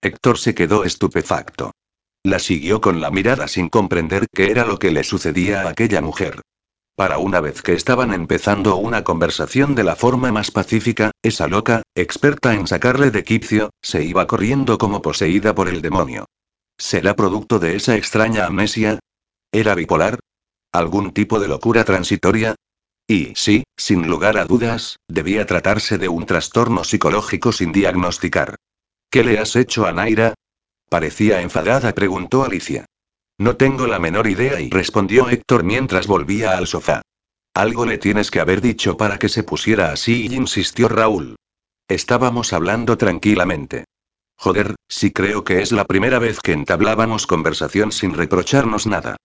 Héctor 0.02 0.38
se 0.38 0.54
quedó 0.54 0.84
estupefacto. 0.84 1.72
La 2.28 2.38
siguió 2.38 2.82
con 2.82 3.00
la 3.00 3.10
mirada 3.10 3.48
sin 3.48 3.70
comprender 3.70 4.26
qué 4.34 4.50
era 4.50 4.66
lo 4.66 4.78
que 4.78 4.90
le 4.90 5.02
sucedía 5.02 5.62
a 5.62 5.70
aquella 5.70 6.02
mujer. 6.02 6.42
Para 6.94 7.16
una 7.16 7.40
vez 7.40 7.62
que 7.62 7.72
estaban 7.72 8.12
empezando 8.12 8.76
una 8.76 9.02
conversación 9.02 9.74
de 9.74 9.82
la 9.82 9.96
forma 9.96 10.30
más 10.30 10.50
pacífica, 10.50 11.10
esa 11.22 11.48
loca, 11.48 11.80
experta 11.94 12.52
en 12.52 12.66
sacarle 12.66 13.10
de 13.10 13.24
quicio, 13.24 13.70
se 13.80 14.04
iba 14.04 14.26
corriendo 14.26 14.76
como 14.76 15.00
poseída 15.00 15.54
por 15.54 15.70
el 15.70 15.80
demonio. 15.80 16.26
¿Será 16.76 17.16
producto 17.16 17.58
de 17.58 17.76
esa 17.76 17.96
extraña 17.96 18.44
amnesia? 18.44 18.98
¿Era 19.50 19.74
bipolar? 19.74 20.18
¿Algún 20.70 21.12
tipo 21.12 21.40
de 21.40 21.48
locura 21.48 21.84
transitoria? 21.84 22.56
Y 23.06 23.32
sí, 23.36 23.64
sin 23.74 24.06
lugar 24.06 24.36
a 24.36 24.44
dudas, 24.44 24.96
debía 25.08 25.46
tratarse 25.46 25.96
de 25.96 26.10
un 26.10 26.26
trastorno 26.26 26.84
psicológico 26.84 27.52
sin 27.52 27.72
diagnosticar. 27.72 28.56
¿Qué 29.10 29.24
le 29.24 29.38
has 29.38 29.56
hecho 29.56 29.86
a 29.86 29.94
Naira? 29.94 30.34
Parecía 30.88 31.42
enfadada, 31.42 31.92
preguntó 31.94 32.44
Alicia. 32.44 32.86
No 33.38 33.56
tengo 33.56 33.86
la 33.86 33.98
menor 33.98 34.26
idea 34.26 34.60
y 34.60 34.70
respondió 34.70 35.28
Héctor 35.28 35.62
mientras 35.62 36.06
volvía 36.06 36.56
al 36.56 36.66
sofá. 36.66 37.02
Algo 37.54 37.86
le 37.86 37.98
tienes 37.98 38.30
que 38.30 38.40
haber 38.40 38.60
dicho 38.60 38.96
para 38.96 39.18
que 39.18 39.28
se 39.28 39.42
pusiera 39.42 39.92
así, 39.92 40.26
insistió 40.26 40.88
Raúl. 40.88 41.36
Estábamos 41.88 42.52
hablando 42.52 42.96
tranquilamente. 42.96 43.84
Joder, 44.36 44.76
sí 44.88 45.10
creo 45.10 45.44
que 45.44 45.62
es 45.62 45.72
la 45.72 45.84
primera 45.84 46.18
vez 46.18 46.40
que 46.40 46.52
entablábamos 46.52 47.26
conversación 47.26 47.92
sin 47.92 48.14
reprocharnos 48.14 48.86
nada. 48.86 49.16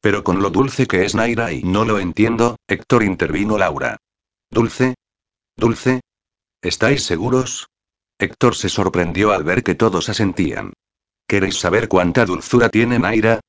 Pero 0.00 0.22
con 0.22 0.42
lo 0.42 0.50
dulce 0.50 0.86
que 0.86 1.04
es 1.04 1.14
Naira 1.14 1.52
y 1.52 1.62
no 1.62 1.84
lo 1.84 1.98
entiendo, 1.98 2.56
Héctor 2.68 3.02
intervino 3.02 3.58
Laura. 3.58 3.96
¿Dulce? 4.50 4.94
¿Dulce? 5.56 6.00
¿Estáis 6.62 7.04
seguros? 7.04 7.68
Héctor 8.18 8.54
se 8.54 8.68
sorprendió 8.68 9.32
al 9.32 9.44
ver 9.44 9.62
que 9.62 9.74
todos 9.74 10.08
asentían. 10.08 10.72
¿Queréis 11.28 11.58
saber 11.58 11.88
cuánta 11.88 12.24
dulzura 12.24 12.70
tiene 12.70 12.98
Naira? 12.98 13.40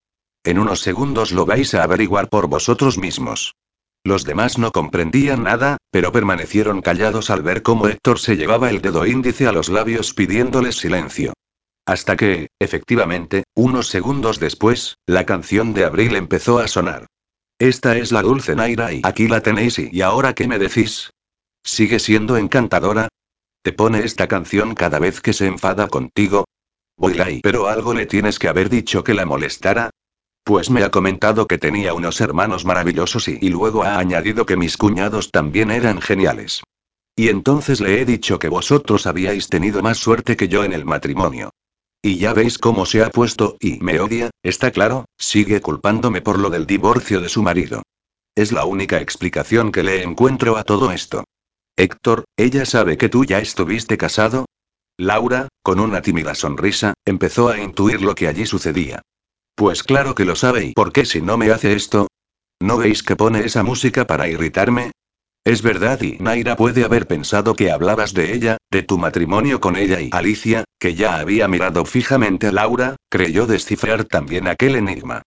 En 0.44 0.60
unos 0.60 0.82
segundos 0.82 1.32
lo 1.32 1.46
vais 1.46 1.74
a 1.74 1.84
averiguar 1.84 2.28
por 2.28 2.48
vosotros 2.48 2.98
mismos. 2.98 3.56
Los 4.04 4.26
demás 4.26 4.58
no 4.58 4.74
comprendían 4.74 5.44
nada, 5.44 5.78
pero 5.90 6.12
permanecieron 6.12 6.82
callados 6.82 7.30
al 7.30 7.42
ver 7.42 7.64
cómo 7.64 7.88
Héctor 7.88 8.20
se 8.20 8.36
llevaba 8.36 8.70
el 8.70 8.82
dedo 8.82 9.06
índice 9.06 9.48
a 9.48 9.54
los 9.54 9.70
labios 9.70 10.14
pidiéndoles 10.14 10.76
silencio. 10.76 11.32
Hasta 11.86 12.18
que, 12.18 12.50
efectivamente, 12.60 13.44
unos 13.56 13.88
segundos 13.88 14.42
después, 14.42 14.98
la 15.08 15.26
canción 15.26 15.74
de 15.74 15.86
Abril 15.86 16.18
empezó 16.18 16.60
a 16.60 16.68
sonar. 16.68 17.08
Esta 17.60 17.98
es 17.98 18.12
la 18.12 18.22
dulce 18.22 18.56
Naira 18.56 18.92
y 18.92 19.02
aquí 19.06 19.30
la 19.30 19.40
tenéis 19.40 19.80
y, 19.80 19.90
¿y 19.90 20.02
ahora 20.02 20.34
qué 20.34 20.50
me 20.50 20.60
decís? 20.60 21.12
¿Sigue 21.64 22.00
siendo 22.00 22.36
encantadora? 22.36 23.08
¿Te 23.64 23.72
pone 23.72 24.00
esta 24.00 24.28
canción 24.28 24.76
cada 24.76 25.00
vez 25.00 25.22
que 25.22 25.32
se 25.32 25.48
enfada 25.48 25.88
contigo? 25.88 26.46
Voy 27.00 27.40
pero 27.42 27.68
algo 27.68 27.94
le 27.94 28.06
tienes 28.06 28.38
que 28.38 28.50
haber 28.50 28.70
dicho 28.70 29.06
que 29.06 29.14
la 29.14 29.26
molestara, 29.26 29.90
pues 30.44 30.70
me 30.70 30.84
ha 30.84 30.92
comentado 30.92 31.48
que 31.48 31.58
tenía 31.58 31.94
unos 31.94 32.20
hermanos 32.20 32.66
maravillosos 32.66 33.30
y, 33.30 33.38
y 33.42 33.50
luego 33.50 33.84
ha 33.84 34.00
añadido 34.00 34.46
que 34.46 34.58
mis 34.58 34.76
cuñados 34.76 35.32
también 35.32 35.72
eran 35.72 36.02
geniales. 36.02 36.62
Y 37.16 37.30
entonces 37.30 37.80
le 37.80 38.02
he 38.02 38.06
dicho 38.06 38.38
que 38.38 38.50
vosotros 38.50 39.08
habíais 39.08 39.48
tenido 39.48 39.82
más 39.82 39.98
suerte 39.98 40.36
que 40.36 40.50
yo 40.50 40.66
en 40.66 40.74
el 40.74 40.84
matrimonio. 40.84 41.52
Y 42.02 42.18
ya 42.18 42.34
veis 42.34 42.58
cómo 42.58 42.86
se 42.86 43.02
ha 43.02 43.10
puesto, 43.10 43.56
y 43.62 43.80
me 43.80 44.00
odia, 44.02 44.30
está 44.44 44.72
claro, 44.72 45.06
sigue 45.18 45.62
culpándome 45.62 46.22
por 46.22 46.38
lo 46.38 46.50
del 46.50 46.66
divorcio 46.66 47.22
de 47.22 47.30
su 47.30 47.44
marido. 47.44 47.82
Es 48.36 48.52
la 48.52 48.66
única 48.66 49.00
explicación 49.00 49.72
que 49.72 49.84
le 49.84 50.04
encuentro 50.04 50.58
a 50.58 50.64
todo 50.64 50.92
esto. 50.92 51.24
Héctor, 51.78 52.26
¿ella 52.38 52.66
sabe 52.66 52.98
que 52.98 53.08
tú 53.08 53.24
ya 53.24 53.40
estuviste 53.40 53.98
casado? 53.98 54.46
Laura, 55.00 55.48
con 55.64 55.80
una 55.80 56.02
tímida 56.02 56.36
sonrisa, 56.36 56.94
empezó 57.06 57.48
a 57.48 57.58
intuir 57.58 58.02
lo 58.02 58.16
que 58.16 58.28
allí 58.28 58.46
sucedía. 58.46 59.02
Pues 59.56 59.82
claro 59.82 60.14
que 60.14 60.26
lo 60.26 60.36
sabe 60.36 60.66
y 60.66 60.74
¿por 60.74 60.92
qué 60.92 61.06
si 61.06 61.22
no 61.22 61.38
me 61.38 61.52
hace 61.52 61.72
esto? 61.72 62.10
¿No 62.60 62.78
veis 62.78 63.02
que 63.02 63.16
pone 63.16 63.46
esa 63.46 63.64
música 63.64 64.06
para 64.06 64.28
irritarme? 64.28 64.92
Es 65.46 65.62
verdad 65.62 66.02
y 66.02 66.18
Naira 66.20 66.58
puede 66.58 66.84
haber 66.84 67.08
pensado 67.08 67.56
que 67.56 67.72
hablabas 67.72 68.14
de 68.14 68.34
ella, 68.34 68.58
De 68.70 68.84
tu 68.84 68.98
matrimonio 68.98 69.62
con 69.62 69.78
ella 69.78 70.02
y 70.02 70.10
Alicia, 70.12 70.66
que 70.78 70.96
ya 70.96 71.18
había 71.18 71.48
mirado 71.48 71.86
fijamente 71.86 72.48
a 72.48 72.52
Laura, 72.52 72.98
creyó 73.10 73.48
descifrar 73.48 74.04
también 74.04 74.50
aquel 74.50 74.76
enigma. 74.76 75.22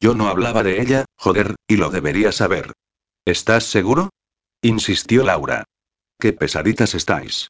Yo 0.00 0.14
no 0.14 0.28
hablaba 0.28 0.62
de 0.62 0.82
ella, 0.82 1.06
joder, 1.16 1.54
y 1.66 1.78
lo 1.78 1.88
debería 1.88 2.30
saber. 2.30 2.72
¿Estás 3.24 3.64
seguro? 3.64 4.10
insistió 4.60 5.24
Laura. 5.24 5.64
Qué 6.20 6.34
pesaditas 6.34 6.94
estáis. 6.94 7.48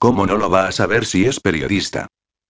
¿Cómo 0.00 0.24
no 0.24 0.38
lo 0.38 0.48
va 0.48 0.66
a 0.66 0.72
saber 0.72 1.04
si 1.04 1.26
es 1.26 1.40
periodista? 1.40 2.06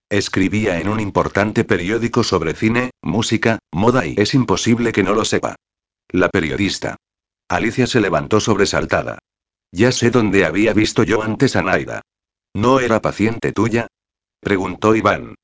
Escribía 0.08 0.78
en 0.78 0.88
un 0.88 1.00
importante 1.00 1.64
periódico 1.64 2.22
sobre 2.22 2.54
cine, 2.54 2.92
música, 3.02 3.58
moda 3.72 4.06
y 4.06 4.14
es 4.18 4.34
imposible 4.34 4.92
que 4.92 5.02
no 5.02 5.14
lo 5.14 5.24
sepa. 5.24 5.56
La 6.10 6.28
periodista. 6.28 6.94
Alicia 7.48 7.88
se 7.88 8.00
levantó 8.00 8.38
sobresaltada. 8.38 9.18
Ya 9.72 9.90
sé 9.90 10.12
dónde 10.12 10.44
había 10.44 10.72
visto 10.74 11.02
yo 11.02 11.24
antes 11.24 11.56
a 11.56 11.62
Naida. 11.62 12.02
¿No 12.54 12.78
era 12.78 13.02
paciente 13.02 13.50
tuya? 13.50 13.88
Preguntó 14.38 14.94
Iván. 14.94 15.34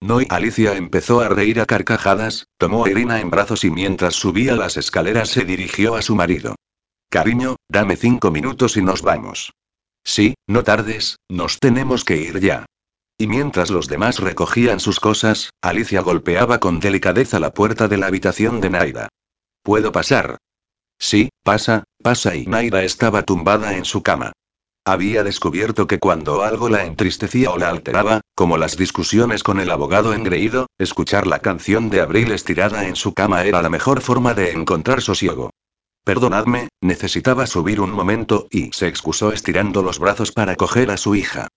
No 0.00 0.20
y 0.20 0.26
Alicia 0.30 0.76
empezó 0.76 1.20
a 1.20 1.28
reír 1.28 1.60
a 1.60 1.66
carcajadas, 1.66 2.48
tomó 2.58 2.84
a 2.84 2.90
Irina 2.90 3.20
en 3.20 3.30
brazos 3.30 3.62
y 3.62 3.70
mientras 3.70 4.16
subía 4.16 4.56
las 4.56 4.76
escaleras 4.76 5.28
se 5.28 5.44
dirigió 5.44 5.94
a 5.94 6.02
su 6.02 6.16
marido. 6.16 6.56
Cariño, 7.10 7.58
dame 7.68 7.94
cinco 7.94 8.32
minutos 8.32 8.76
y 8.76 8.82
nos 8.82 9.02
vamos. 9.02 9.52
Sí, 10.04 10.34
no 10.46 10.62
tardes, 10.62 11.16
nos 11.30 11.58
tenemos 11.58 12.04
que 12.04 12.16
ir 12.18 12.40
ya. 12.40 12.66
Y 13.18 13.26
mientras 13.26 13.70
los 13.70 13.88
demás 13.88 14.18
recogían 14.18 14.80
sus 14.80 15.00
cosas, 15.00 15.50
Alicia 15.62 16.02
golpeaba 16.02 16.58
con 16.58 16.80
delicadeza 16.80 17.40
la 17.40 17.54
puerta 17.54 17.88
de 17.88 17.96
la 17.96 18.06
habitación 18.06 18.60
de 18.60 18.70
Naida. 18.70 19.08
¿Puedo 19.62 19.92
pasar? 19.92 20.36
Sí, 20.98 21.30
pasa, 21.42 21.84
pasa 22.02 22.34
y 22.36 22.46
Naida 22.46 22.82
estaba 22.84 23.22
tumbada 23.22 23.76
en 23.76 23.84
su 23.84 24.02
cama. 24.02 24.32
Había 24.86 25.24
descubierto 25.24 25.86
que 25.86 25.98
cuando 25.98 26.42
algo 26.42 26.68
la 26.68 26.84
entristecía 26.84 27.50
o 27.50 27.56
la 27.56 27.70
alteraba, 27.70 28.20
como 28.34 28.58
las 28.58 28.76
discusiones 28.76 29.42
con 29.42 29.58
el 29.58 29.70
abogado 29.70 30.12
engreído, 30.12 30.66
escuchar 30.76 31.26
la 31.26 31.38
canción 31.38 31.88
de 31.88 32.02
Abril 32.02 32.32
estirada 32.32 32.86
en 32.86 32.94
su 32.94 33.14
cama 33.14 33.44
era 33.44 33.62
la 33.62 33.70
mejor 33.70 34.02
forma 34.02 34.34
de 34.34 34.52
encontrar 34.52 35.00
sosiego. 35.00 35.50
Perdonadme, 36.04 36.68
necesitaba 36.82 37.46
subir 37.46 37.80
un 37.80 37.90
momento, 37.90 38.46
y 38.50 38.70
se 38.72 38.88
excusó 38.88 39.32
estirando 39.32 39.82
los 39.82 39.98
brazos 39.98 40.32
para 40.32 40.54
coger 40.54 40.90
a 40.90 40.98
su 40.98 41.14
hija. 41.14 41.48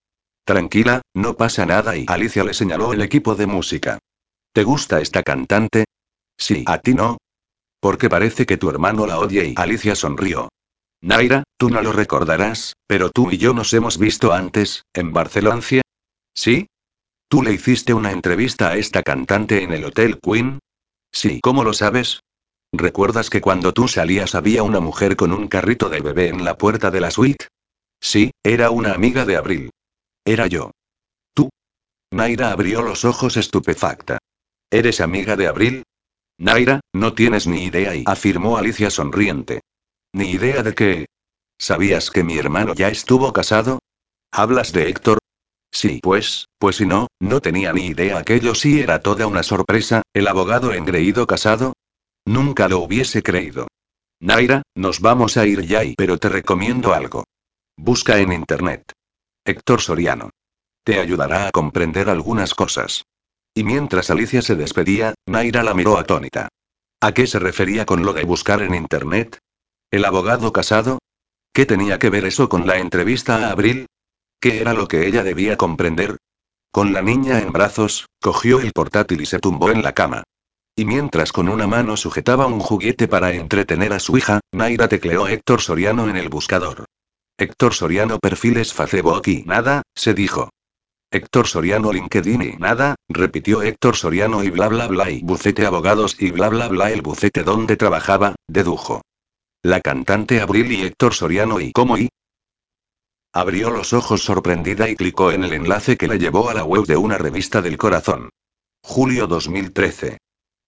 Tranquila, 0.46 1.02
no 1.14 1.36
pasa 1.36 1.66
nada 1.66 1.98
y 1.98 2.06
Alicia 2.08 2.46
le 2.46 2.54
señaló 2.54 2.94
el 2.94 3.02
equipo 3.02 3.36
de 3.36 3.46
música. 3.46 4.00
¿Te 4.54 4.64
gusta 4.64 5.02
esta 5.02 5.22
cantante? 5.22 5.84
Sí, 6.38 6.64
a 6.66 6.78
ti 6.78 6.94
no. 6.94 7.18
Porque 7.82 8.10
parece 8.10 8.46
que 8.46 8.56
tu 8.56 8.70
hermano 8.70 9.06
la 9.06 9.20
odia 9.20 9.44
y 9.44 9.54
Alicia 9.58 9.96
sonrió. 9.96 10.48
Naira, 11.02 11.44
tú 11.58 11.70
no 11.70 11.82
lo 11.82 11.92
recordarás, 11.92 12.74
pero 12.88 13.10
tú 13.10 13.30
y 13.30 13.38
yo 13.38 13.54
nos 13.54 13.74
hemos 13.74 13.98
visto 13.98 14.32
antes, 14.32 14.84
en 14.94 15.12
Barcelona. 15.12 15.62
¿Sí? 16.34 16.68
¿Tú 17.28 17.44
le 17.44 17.52
hiciste 17.52 17.94
una 17.94 18.12
entrevista 18.14 18.70
a 18.70 18.78
esta 18.78 19.04
cantante 19.04 19.64
en 19.64 19.74
el 19.74 19.84
Hotel 19.84 20.20
Queen? 20.22 20.60
Sí, 21.12 21.42
¿cómo 21.42 21.66
lo 21.66 21.74
sabes? 21.74 22.22
¿Recuerdas 22.78 23.32
que 23.32 23.42
cuando 23.42 23.74
tú 23.74 23.88
salías 23.88 24.36
había 24.36 24.62
una 24.62 24.80
mujer 24.80 25.16
con 25.16 25.32
un 25.32 25.48
carrito 25.48 25.90
de 25.90 26.00
bebé 26.00 26.28
en 26.28 26.46
la 26.46 26.60
puerta 26.60 26.92
de 26.92 27.02
la 27.02 27.10
suite? 27.10 27.48
Sí, 28.00 28.30
era 28.44 28.70
una 28.70 28.94
amiga 28.94 29.26
de 29.26 29.36
Abril. 29.36 29.72
Era 30.24 30.46
yo. 30.46 30.70
¿Tú? 31.34 31.50
Naira 32.12 32.52
abrió 32.52 32.84
los 32.84 33.04
ojos 33.04 33.36
estupefacta. 33.36 34.20
¿Eres 34.70 35.02
amiga 35.02 35.36
de 35.36 35.48
Abril? 35.48 35.84
Naira, 36.38 36.82
no 36.94 37.16
tienes 37.16 37.48
ni 37.48 37.64
idea 37.64 37.96
y 37.96 38.04
afirmó 38.06 38.58
Alicia 38.58 38.92
sonriente. 38.92 39.62
Ni 40.14 40.30
idea 40.30 40.62
de 40.62 40.76
qué. 40.76 41.06
¿Sabías 41.58 42.12
que 42.12 42.24
mi 42.24 42.38
hermano 42.38 42.76
ya 42.76 42.90
estuvo 42.90 43.34
casado? 43.34 43.80
¿Hablas 44.32 44.72
de 44.72 44.88
Héctor? 44.88 45.18
Sí, 45.72 46.00
pues, 46.04 46.46
pues 46.60 46.76
si 46.76 46.86
no, 46.86 47.08
no 47.20 47.42
tenía 47.42 47.74
ni 47.74 47.88
idea 47.88 48.20
aquello 48.20 48.54
sí 48.54 48.82
era 48.82 49.02
toda 49.02 49.26
una 49.26 49.42
sorpresa, 49.42 50.04
el 50.14 50.28
abogado 50.28 50.74
engreído 50.74 51.26
casado. 51.26 51.74
Nunca 52.28 52.68
lo 52.68 52.80
hubiese 52.80 53.24
creído. 53.24 53.70
Naira, 54.20 54.62
nos 54.76 55.00
vamos 55.00 55.38
a 55.38 55.46
ir 55.46 55.62
ya 55.62 55.86
y 55.86 55.96
pero 55.96 56.18
te 56.18 56.28
recomiendo 56.28 56.94
algo. 56.94 57.24
Busca 57.78 58.20
en 58.20 58.34
internet. 58.34 58.92
Héctor 59.46 59.80
Soriano. 59.80 60.30
Te 60.84 61.00
ayudará 61.00 61.48
a 61.48 61.52
comprender 61.52 62.10
algunas 62.10 62.54
cosas. 62.54 63.06
Y 63.56 63.64
mientras 63.64 64.10
Alicia 64.10 64.42
se 64.42 64.58
despedía, 64.58 65.14
Naira 65.26 65.64
la 65.64 65.74
miró 65.74 65.98
atónita. 65.98 66.50
¿A 67.00 67.14
qué 67.14 67.28
se 67.28 67.40
refería 67.40 67.86
con 67.86 68.04
lo 68.04 68.12
de 68.12 68.26
buscar 68.26 68.62
en 68.62 68.76
internet? 68.76 69.40
¿El 69.90 70.04
abogado 70.04 70.52
casado? 70.52 71.00
¿Qué 71.54 71.66
tenía 71.66 71.98
que 71.98 72.10
ver 72.10 72.26
eso 72.26 72.50
con 72.50 72.68
la 72.68 72.78
entrevista 72.78 73.48
a 73.48 73.52
Abril? 73.52 73.86
¿Qué 74.42 74.60
era 74.60 74.74
lo 74.74 74.90
que 74.90 75.08
ella 75.08 75.24
debía 75.24 75.56
comprender? 75.56 76.18
Con 76.74 76.92
la 76.92 77.02
niña 77.02 77.40
en 77.40 77.54
brazos, 77.54 78.08
cogió 78.22 78.60
el 78.60 78.74
portátil 78.74 79.22
y 79.22 79.26
se 79.26 79.40
tumbó 79.40 79.72
en 79.72 79.82
la 79.82 79.94
cama. 79.94 80.24
Y 80.80 80.86
mientras 80.86 81.32
con 81.32 81.50
una 81.50 81.66
mano 81.66 81.98
sujetaba 81.98 82.46
un 82.46 82.60
juguete 82.60 83.08
para 83.08 83.34
entretener 83.34 83.94
a 83.94 84.00
su 84.00 84.16
hija, 84.16 84.42
Naira 84.52 84.88
tecleó 84.88 85.28
Héctor 85.28 85.60
Soriano 85.60 86.08
en 86.08 86.18
el 86.18 86.30
buscador. 86.30 86.86
Héctor 87.36 87.74
Soriano 87.74 88.20
perfiles 88.20 88.74
Facebook 88.74 89.24
y 89.26 89.42
nada, 89.42 89.82
se 89.96 90.14
dijo. 90.14 90.52
Héctor 91.10 91.48
Soriano 91.48 91.92
LinkedIn 91.92 92.42
y 92.44 92.58
nada, 92.58 92.96
repitió 93.10 93.64
Héctor 93.64 93.96
Soriano 93.96 94.44
y 94.44 94.52
bla 94.52 94.68
bla 94.68 94.86
bla 94.86 95.10
y 95.10 95.24
bucete 95.24 95.66
abogados 95.66 96.16
y 96.20 96.30
bla 96.30 96.50
bla 96.50 96.68
bla 96.68 96.92
el 96.92 97.02
bucete 97.02 97.44
donde 97.44 97.76
trabajaba, 97.76 98.36
dedujo. 98.48 99.02
La 99.64 99.82
cantante 99.82 100.42
Abril 100.42 100.72
y 100.72 100.84
Héctor 100.84 101.16
Soriano 101.16 101.60
y 101.60 101.72
cómo 101.72 101.98
y. 101.98 102.10
Abrió 103.34 103.72
los 103.72 103.94
ojos 103.94 104.22
sorprendida 104.22 104.88
y 104.90 104.96
clicó 104.96 105.32
en 105.32 105.44
el 105.44 105.54
enlace 105.54 105.98
que 105.98 106.08
le 106.08 106.20
llevó 106.20 106.52
a 106.52 106.54
la 106.54 106.64
web 106.64 106.86
de 106.86 106.98
una 106.98 107.18
revista 107.18 107.64
del 107.64 107.78
corazón. 107.78 108.30
Julio 108.84 109.26
2013. 109.26 110.20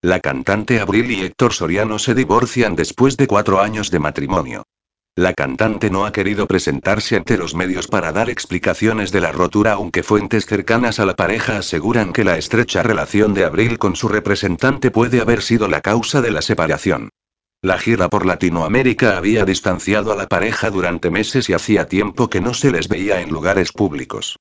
La 0.01 0.21
cantante 0.21 0.79
Abril 0.79 1.11
y 1.11 1.21
Héctor 1.23 1.51
Soriano 1.51 1.99
se 1.99 2.15
divorcian 2.15 2.73
después 2.77 3.17
de 3.17 3.27
cuatro 3.27 3.59
años 3.59 3.91
de 3.91 3.99
matrimonio. 3.99 4.63
La 5.17 5.33
cantante 5.33 5.89
no 5.89 6.05
ha 6.05 6.13
querido 6.13 6.47
presentarse 6.47 7.17
ante 7.17 7.37
los 7.37 7.53
medios 7.53 7.87
para 7.87 8.13
dar 8.13 8.29
explicaciones 8.29 9.11
de 9.11 9.19
la 9.19 9.33
rotura 9.33 9.73
aunque 9.73 10.01
fuentes 10.01 10.45
cercanas 10.45 11.01
a 11.01 11.05
la 11.05 11.17
pareja 11.17 11.57
aseguran 11.57 12.13
que 12.13 12.23
la 12.23 12.37
estrecha 12.37 12.81
relación 12.81 13.33
de 13.33 13.43
Abril 13.43 13.77
con 13.77 13.97
su 13.97 14.07
representante 14.07 14.89
puede 14.89 15.19
haber 15.19 15.41
sido 15.41 15.67
la 15.67 15.81
causa 15.81 16.21
de 16.21 16.31
la 16.31 16.41
separación. 16.41 17.09
La 17.61 17.77
gira 17.77 18.07
por 18.07 18.25
Latinoamérica 18.25 19.17
había 19.17 19.43
distanciado 19.43 20.13
a 20.13 20.15
la 20.15 20.27
pareja 20.27 20.69
durante 20.69 21.11
meses 21.11 21.49
y 21.49 21.53
hacía 21.53 21.89
tiempo 21.89 22.29
que 22.29 22.39
no 22.39 22.53
se 22.53 22.71
les 22.71 22.87
veía 22.87 23.19
en 23.19 23.31
lugares 23.31 23.73
públicos. 23.73 24.37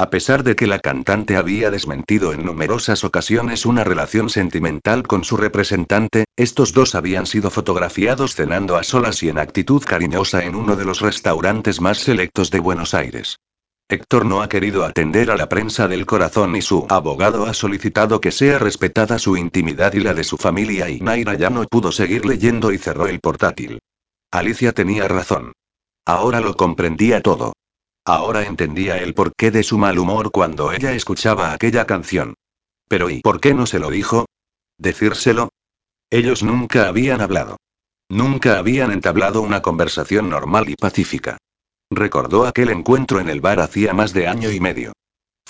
A 0.00 0.10
pesar 0.10 0.44
de 0.44 0.54
que 0.54 0.68
la 0.68 0.78
cantante 0.78 1.36
había 1.36 1.72
desmentido 1.72 2.32
en 2.32 2.46
numerosas 2.46 3.02
ocasiones 3.02 3.66
una 3.66 3.82
relación 3.82 4.30
sentimental 4.30 5.02
con 5.02 5.24
su 5.24 5.36
representante, 5.36 6.26
estos 6.36 6.72
dos 6.72 6.94
habían 6.94 7.26
sido 7.26 7.50
fotografiados 7.50 8.36
cenando 8.36 8.76
a 8.76 8.84
solas 8.84 9.24
y 9.24 9.28
en 9.28 9.40
actitud 9.40 9.82
cariñosa 9.84 10.44
en 10.44 10.54
uno 10.54 10.76
de 10.76 10.84
los 10.84 11.00
restaurantes 11.00 11.80
más 11.80 11.98
selectos 11.98 12.52
de 12.52 12.60
Buenos 12.60 12.94
Aires. 12.94 13.40
Héctor 13.88 14.24
no 14.24 14.40
ha 14.40 14.48
querido 14.48 14.84
atender 14.84 15.32
a 15.32 15.36
la 15.36 15.48
prensa 15.48 15.88
del 15.88 16.06
corazón 16.06 16.54
y 16.54 16.62
su 16.62 16.86
abogado 16.88 17.46
ha 17.46 17.54
solicitado 17.54 18.20
que 18.20 18.30
sea 18.30 18.60
respetada 18.60 19.18
su 19.18 19.36
intimidad 19.36 19.94
y 19.94 20.00
la 20.00 20.14
de 20.14 20.22
su 20.22 20.36
familia 20.36 20.88
y 20.88 21.00
Naira 21.00 21.34
ya 21.34 21.50
no 21.50 21.64
pudo 21.64 21.90
seguir 21.90 22.24
leyendo 22.24 22.70
y 22.70 22.78
cerró 22.78 23.08
el 23.08 23.18
portátil. 23.18 23.80
Alicia 24.30 24.70
tenía 24.72 25.08
razón. 25.08 25.54
Ahora 26.06 26.40
lo 26.40 26.56
comprendía 26.56 27.20
todo. 27.20 27.54
Ahora 28.08 28.46
entendía 28.46 28.96
el 28.96 29.12
porqué 29.12 29.50
de 29.50 29.62
su 29.62 29.76
mal 29.76 29.98
humor 29.98 30.30
cuando 30.30 30.72
ella 30.72 30.94
escuchaba 30.94 31.52
aquella 31.52 31.84
canción. 31.84 32.32
Pero 32.88 33.10
¿y 33.10 33.20
por 33.20 33.38
qué 33.38 33.52
no 33.52 33.66
se 33.66 33.78
lo 33.78 33.90
dijo? 33.90 34.24
¿Decírselo? 34.78 35.50
Ellos 36.08 36.42
nunca 36.42 36.88
habían 36.88 37.20
hablado. 37.20 37.58
Nunca 38.08 38.56
habían 38.56 38.92
entablado 38.92 39.42
una 39.42 39.60
conversación 39.60 40.30
normal 40.30 40.70
y 40.70 40.74
pacífica. 40.74 41.36
Recordó 41.90 42.46
aquel 42.46 42.70
encuentro 42.70 43.20
en 43.20 43.28
el 43.28 43.42
bar 43.42 43.60
hacía 43.60 43.92
más 43.92 44.14
de 44.14 44.26
año 44.26 44.50
y 44.50 44.58
medio. 44.58 44.94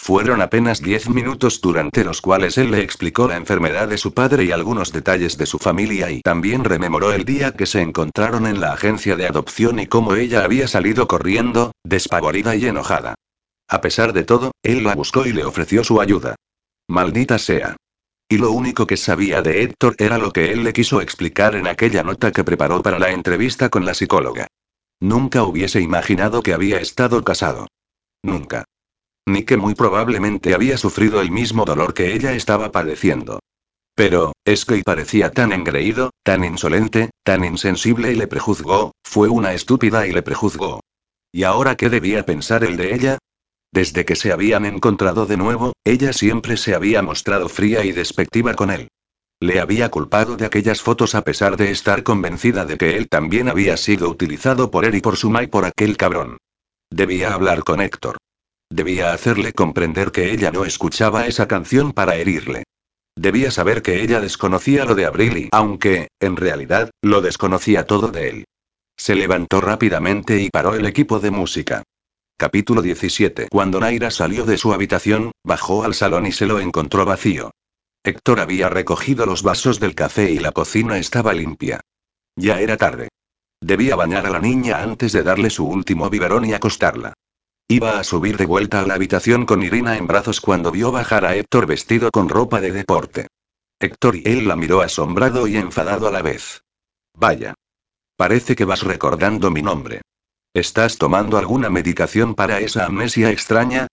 Fueron 0.01 0.41
apenas 0.41 0.81
diez 0.81 1.07
minutos 1.11 1.61
durante 1.61 2.03
los 2.03 2.23
cuales 2.23 2.57
él 2.57 2.71
le 2.71 2.81
explicó 2.81 3.29
la 3.29 3.37
enfermedad 3.37 3.89
de 3.89 3.99
su 3.99 4.15
padre 4.15 4.45
y 4.45 4.53
algunos 4.53 4.91
detalles 4.91 5.37
de 5.37 5.45
su 5.45 5.59
familia 5.59 6.11
y 6.11 6.23
también 6.23 6.65
rememoró 6.65 7.13
el 7.13 7.27
día 7.27 7.53
que 7.53 7.67
se 7.67 7.83
encontraron 7.83 8.47
en 8.47 8.59
la 8.59 8.73
agencia 8.73 9.17
de 9.17 9.27
adopción 9.27 9.81
y 9.81 9.87
cómo 9.87 10.15
ella 10.15 10.45
había 10.45 10.67
salido 10.67 11.09
corriendo, 11.09 11.73
despavorida 11.85 12.57
y 12.57 12.65
enojada. 12.65 13.17
A 13.69 13.83
pesar 13.83 14.15
de 14.15 14.23
todo, 14.25 14.53
él 14.63 14.85
la 14.85 14.95
buscó 14.95 15.27
y 15.27 15.33
le 15.33 15.45
ofreció 15.45 15.85
su 15.85 16.01
ayuda. 16.01 16.37
Maldita 16.89 17.39
sea. 17.39 17.77
Y 18.31 18.39
lo 18.39 18.53
único 18.53 18.87
que 18.87 18.97
sabía 18.97 19.43
de 19.43 19.63
Héctor 19.63 19.97
era 19.99 20.17
lo 20.17 20.33
que 20.33 20.53
él 20.53 20.63
le 20.65 20.73
quiso 20.73 21.03
explicar 21.03 21.55
en 21.55 21.67
aquella 21.67 22.03
nota 22.03 22.33
que 22.33 22.45
preparó 22.45 22.83
para 22.83 22.99
la 22.99 23.11
entrevista 23.11 23.69
con 23.69 23.85
la 23.85 23.93
psicóloga. 23.93 24.47
Nunca 25.01 25.43
hubiese 25.43 25.83
imaginado 25.83 26.43
que 26.43 26.55
había 26.55 26.79
estado 26.79 27.23
casado. 27.25 27.67
Nunca. 28.23 28.65
Ni 29.29 29.43
que 29.43 29.59
muy 29.59 29.75
probablemente 29.75 30.55
había 30.55 30.79
sufrido 30.79 31.21
el 31.21 31.31
mismo 31.31 31.67
dolor 31.67 31.93
que 31.93 32.15
ella 32.15 32.33
estaba 32.33 32.73
padeciendo. 32.73 33.41
Pero, 33.95 34.33
que 34.43 34.83
parecía 34.83 35.31
tan 35.33 35.53
engreído, 35.53 36.13
tan 36.23 36.45
insolente, 36.45 37.11
tan 37.25 37.45
insensible 37.45 38.11
y 38.11 38.15
le 38.15 38.27
prejuzgó, 38.27 38.93
fue 39.05 39.29
una 39.29 39.53
estúpida 39.53 40.07
y 40.07 40.13
le 40.13 40.23
prejuzgó. 40.23 40.81
¿Y 41.31 41.43
ahora 41.43 41.77
qué 41.77 41.91
debía 41.91 42.25
pensar 42.25 42.65
el 42.65 42.79
de 42.79 42.95
ella? 42.95 43.19
Desde 43.71 44.07
que 44.07 44.17
se 44.17 44.33
habían 44.33 44.65
encontrado 44.65 45.27
de 45.27 45.37
nuevo, 45.37 45.75
ella 45.85 46.15
siempre 46.15 46.57
se 46.57 46.75
había 46.75 47.03
mostrado 47.03 47.51
fría 47.51 47.85
y 47.85 47.93
despectiva 47.93 48.55
con 48.55 48.71
él. 48.71 48.89
Le 49.41 49.61
había 49.61 49.91
culpado 49.91 50.39
de 50.39 50.47
aquellas 50.47 50.81
fotos 50.81 51.15
a 51.15 51.23
pesar 51.23 51.59
de 51.59 51.71
estar 51.71 52.03
convencida 52.03 52.65
de 52.65 52.79
que 52.79 52.97
él 52.97 53.11
también 53.11 53.51
había 53.51 53.77
sido 53.77 54.09
utilizado 54.09 54.71
por 54.71 54.87
él 54.87 54.95
y 54.95 55.03
por 55.03 55.19
su 55.19 55.31
y 55.39 55.47
por 55.49 55.67
aquel 55.67 55.99
cabrón. 55.99 56.39
Debía 56.89 57.35
hablar 57.35 57.63
con 57.63 57.83
Héctor. 57.83 58.17
Debía 58.71 59.13
hacerle 59.13 59.53
comprender 59.53 60.13
que 60.13 60.31
ella 60.33 60.51
no 60.51 60.65
escuchaba 60.65 61.27
esa 61.27 61.49
canción 61.49 61.93
para 61.93 62.17
herirle. 62.17 62.65
Debía 63.17 63.51
saber 63.51 63.83
que 63.83 64.03
ella 64.03 64.21
desconocía 64.21 64.85
lo 64.85 64.95
de 64.95 65.07
Abril 65.07 65.37
y, 65.39 65.49
aunque, 65.53 66.09
en 66.21 66.37
realidad, 66.37 66.91
lo 67.03 67.21
desconocía 67.21 67.87
todo 67.87 68.09
de 68.09 68.29
él. 68.29 68.45
Se 68.97 69.15
levantó 69.15 69.61
rápidamente 69.61 70.41
y 70.41 70.51
paró 70.51 70.75
el 70.75 70.87
equipo 70.87 71.19
de 71.19 71.31
música. 71.31 71.83
Capítulo 72.37 72.83
17. 72.83 73.49
Cuando 73.51 73.81
Naira 73.81 74.11
salió 74.11 74.45
de 74.45 74.59
su 74.59 74.73
habitación, 74.73 75.33
bajó 75.45 75.83
al 75.83 75.95
salón 75.95 76.27
y 76.27 76.33
se 76.33 76.47
lo 76.47 76.61
encontró 76.61 77.05
vacío. 77.05 77.51
Héctor 78.05 78.39
había 78.41 78.69
recogido 78.69 79.27
los 79.27 79.43
vasos 79.43 79.81
del 79.81 79.95
café 79.95 80.31
y 80.31 80.39
la 80.39 80.53
cocina 80.53 80.99
estaba 80.99 81.33
limpia. 81.33 81.81
Ya 82.37 82.61
era 82.61 82.77
tarde. 82.77 83.09
Debía 83.61 83.97
bañar 83.97 84.27
a 84.27 84.31
la 84.31 84.39
niña 84.39 84.83
antes 84.83 85.13
de 85.13 85.25
darle 85.25 85.51
su 85.51 85.67
último 85.67 86.09
biberón 86.11 86.45
y 86.45 86.55
acostarla. 86.55 87.15
Iba 87.71 87.99
a 87.99 88.05
subir 88.05 88.39
de 88.39 88.47
vuelta 88.47 88.81
a 88.81 88.87
la 88.87 88.95
habitación 88.95 89.45
con 89.45 89.63
Irina 89.63 89.99
en 89.99 90.07
brazos 90.07 90.41
cuando 90.41 90.73
vio 90.73 90.91
bajar 90.91 91.27
a 91.27 91.37
Héctor 91.37 91.67
vestido 91.67 92.11
con 92.11 92.31
ropa 92.31 92.63
de 92.63 92.73
deporte. 92.73 93.27
Héctor 93.79 94.17
y 94.17 94.23
él 94.25 94.49
la 94.49 94.57
miró 94.57 94.81
asombrado 94.81 95.47
y 95.47 95.59
enfadado 95.59 96.09
a 96.09 96.11
la 96.11 96.23
vez. 96.23 96.63
Vaya. 97.15 97.53
Parece 98.17 98.57
que 98.57 98.65
vas 98.65 98.83
recordando 98.83 99.51
mi 99.51 99.61
nombre. 99.61 100.01
¿Estás 100.55 100.97
tomando 100.97 101.37
alguna 101.37 101.69
medicación 101.69 102.35
para 102.35 102.59
esa 102.59 102.87
amnesia 102.87 103.31
extraña? 103.31 103.87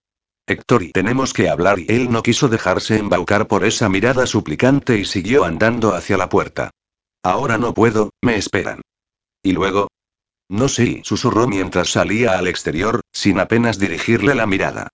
Héctor, 0.48 0.84
y 0.84 0.91
tenemos 0.94 1.34
que 1.34 1.50
hablar 1.50 1.77
y 1.77 1.88
él 1.89 2.10
no 2.10 2.24
quiso 2.24 2.48
dejarse 2.48 2.98
embaucar 2.98 3.46
por 3.48 3.65
esa 3.65 3.89
mirada 3.89 4.25
suplicante 4.25 4.98
y 4.98 5.03
siguió 5.03 5.44
andando 5.44 5.94
hacia 5.94 6.15
la 6.15 6.29
puerta. 6.29 6.72
Ahora 7.24 7.58
no 7.58 7.74
puedo, 7.74 8.12
me 8.22 8.38
esperan. 8.38 8.82
¿Y 9.44 9.51
luego? 9.51 9.89
No 10.50 10.68
sé, 10.68 11.02
susurró 11.04 11.48
mientras 11.48 11.90
salía 11.90 12.38
al 12.38 12.48
exterior, 12.48 13.02
sin 13.12 13.40
apenas 13.40 13.80
dirigirle 13.80 14.36
la 14.36 14.46
mirada. 14.46 14.90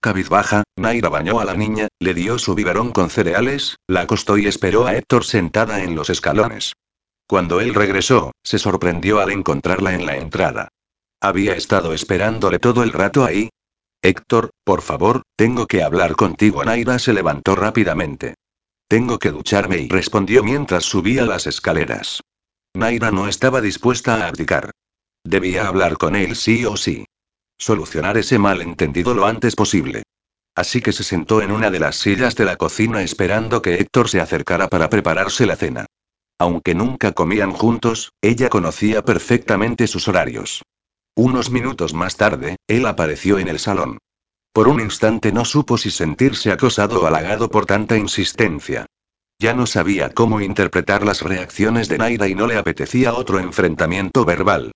Cabizbaja, 0.00 0.64
Naira 0.76 1.08
bañó 1.08 1.40
a 1.40 1.44
la 1.44 1.54
niña, 1.54 1.88
le 2.00 2.14
dio 2.14 2.38
su 2.38 2.54
biberón 2.54 2.92
con 2.92 3.10
cereales, 3.10 3.76
la 3.86 4.02
acostó 4.02 4.36
y 4.36 4.46
esperó 4.46 4.86
a 4.86 4.96
Héctor 4.96 5.24
sentada 5.24 5.82
en 5.82 5.94
los 5.94 6.10
escalones. 6.10 6.72
Cuando 7.28 7.60
él 7.60 7.74
regresó, 7.74 8.32
se 8.42 8.58
sorprendió 8.58 9.20
al 9.20 9.30
encontrarla 9.30 9.94
en 9.94 10.06
la 10.06 10.16
entrada. 10.16 10.68
Había 11.20 11.54
estado 11.54 11.94
esperándole 11.94 12.58
todo 12.58 12.82
el 12.82 12.92
rato 12.92 13.24
ahí. 13.24 13.48
Héctor, 14.02 14.50
por 14.64 14.82
favor, 14.82 15.22
tengo 15.36 15.66
que 15.66 15.82
hablar 15.82 16.16
contigo. 16.16 16.64
Naira 16.64 16.98
se 16.98 17.12
levantó 17.12 17.54
rápidamente. 17.54 18.34
Tengo 18.88 19.18
que 19.18 19.30
ducharme 19.30 19.78
y 19.78 19.88
respondió 19.88 20.42
mientras 20.42 20.84
subía 20.84 21.24
las 21.24 21.46
escaleras. 21.46 22.22
Naira 22.74 23.12
no 23.12 23.28
estaba 23.28 23.60
dispuesta 23.60 24.16
a 24.16 24.26
abdicar. 24.26 24.72
Debía 25.24 25.68
hablar 25.68 25.96
con 25.98 26.16
él 26.16 26.36
sí 26.36 26.64
o 26.64 26.76
sí. 26.76 27.04
Solucionar 27.58 28.16
ese 28.16 28.38
malentendido 28.38 29.14
lo 29.14 29.26
antes 29.26 29.54
posible. 29.54 30.02
Así 30.54 30.80
que 30.82 30.92
se 30.92 31.04
sentó 31.04 31.40
en 31.40 31.52
una 31.52 31.70
de 31.70 31.80
las 31.80 31.96
sillas 31.96 32.34
de 32.34 32.44
la 32.44 32.56
cocina 32.56 33.02
esperando 33.02 33.62
que 33.62 33.74
Héctor 33.74 34.08
se 34.08 34.20
acercara 34.20 34.68
para 34.68 34.90
prepararse 34.90 35.46
la 35.46 35.56
cena. 35.56 35.86
Aunque 36.38 36.74
nunca 36.74 37.12
comían 37.12 37.52
juntos, 37.52 38.10
ella 38.20 38.48
conocía 38.48 39.04
perfectamente 39.04 39.86
sus 39.86 40.08
horarios. 40.08 40.62
Unos 41.14 41.50
minutos 41.50 41.94
más 41.94 42.16
tarde, 42.16 42.56
él 42.66 42.84
apareció 42.86 43.38
en 43.38 43.48
el 43.48 43.58
salón. 43.58 43.98
Por 44.52 44.68
un 44.68 44.80
instante 44.80 45.32
no 45.32 45.44
supo 45.44 45.78
si 45.78 45.90
sentirse 45.90 46.50
acosado 46.50 47.00
o 47.00 47.06
halagado 47.06 47.48
por 47.48 47.64
tanta 47.64 47.96
insistencia. 47.96 48.86
Ya 49.38 49.54
no 49.54 49.66
sabía 49.66 50.10
cómo 50.10 50.40
interpretar 50.40 51.04
las 51.04 51.22
reacciones 51.22 51.88
de 51.88 51.98
Naira 51.98 52.28
y 52.28 52.34
no 52.34 52.46
le 52.46 52.56
apetecía 52.56 53.14
otro 53.14 53.38
enfrentamiento 53.38 54.24
verbal. 54.24 54.72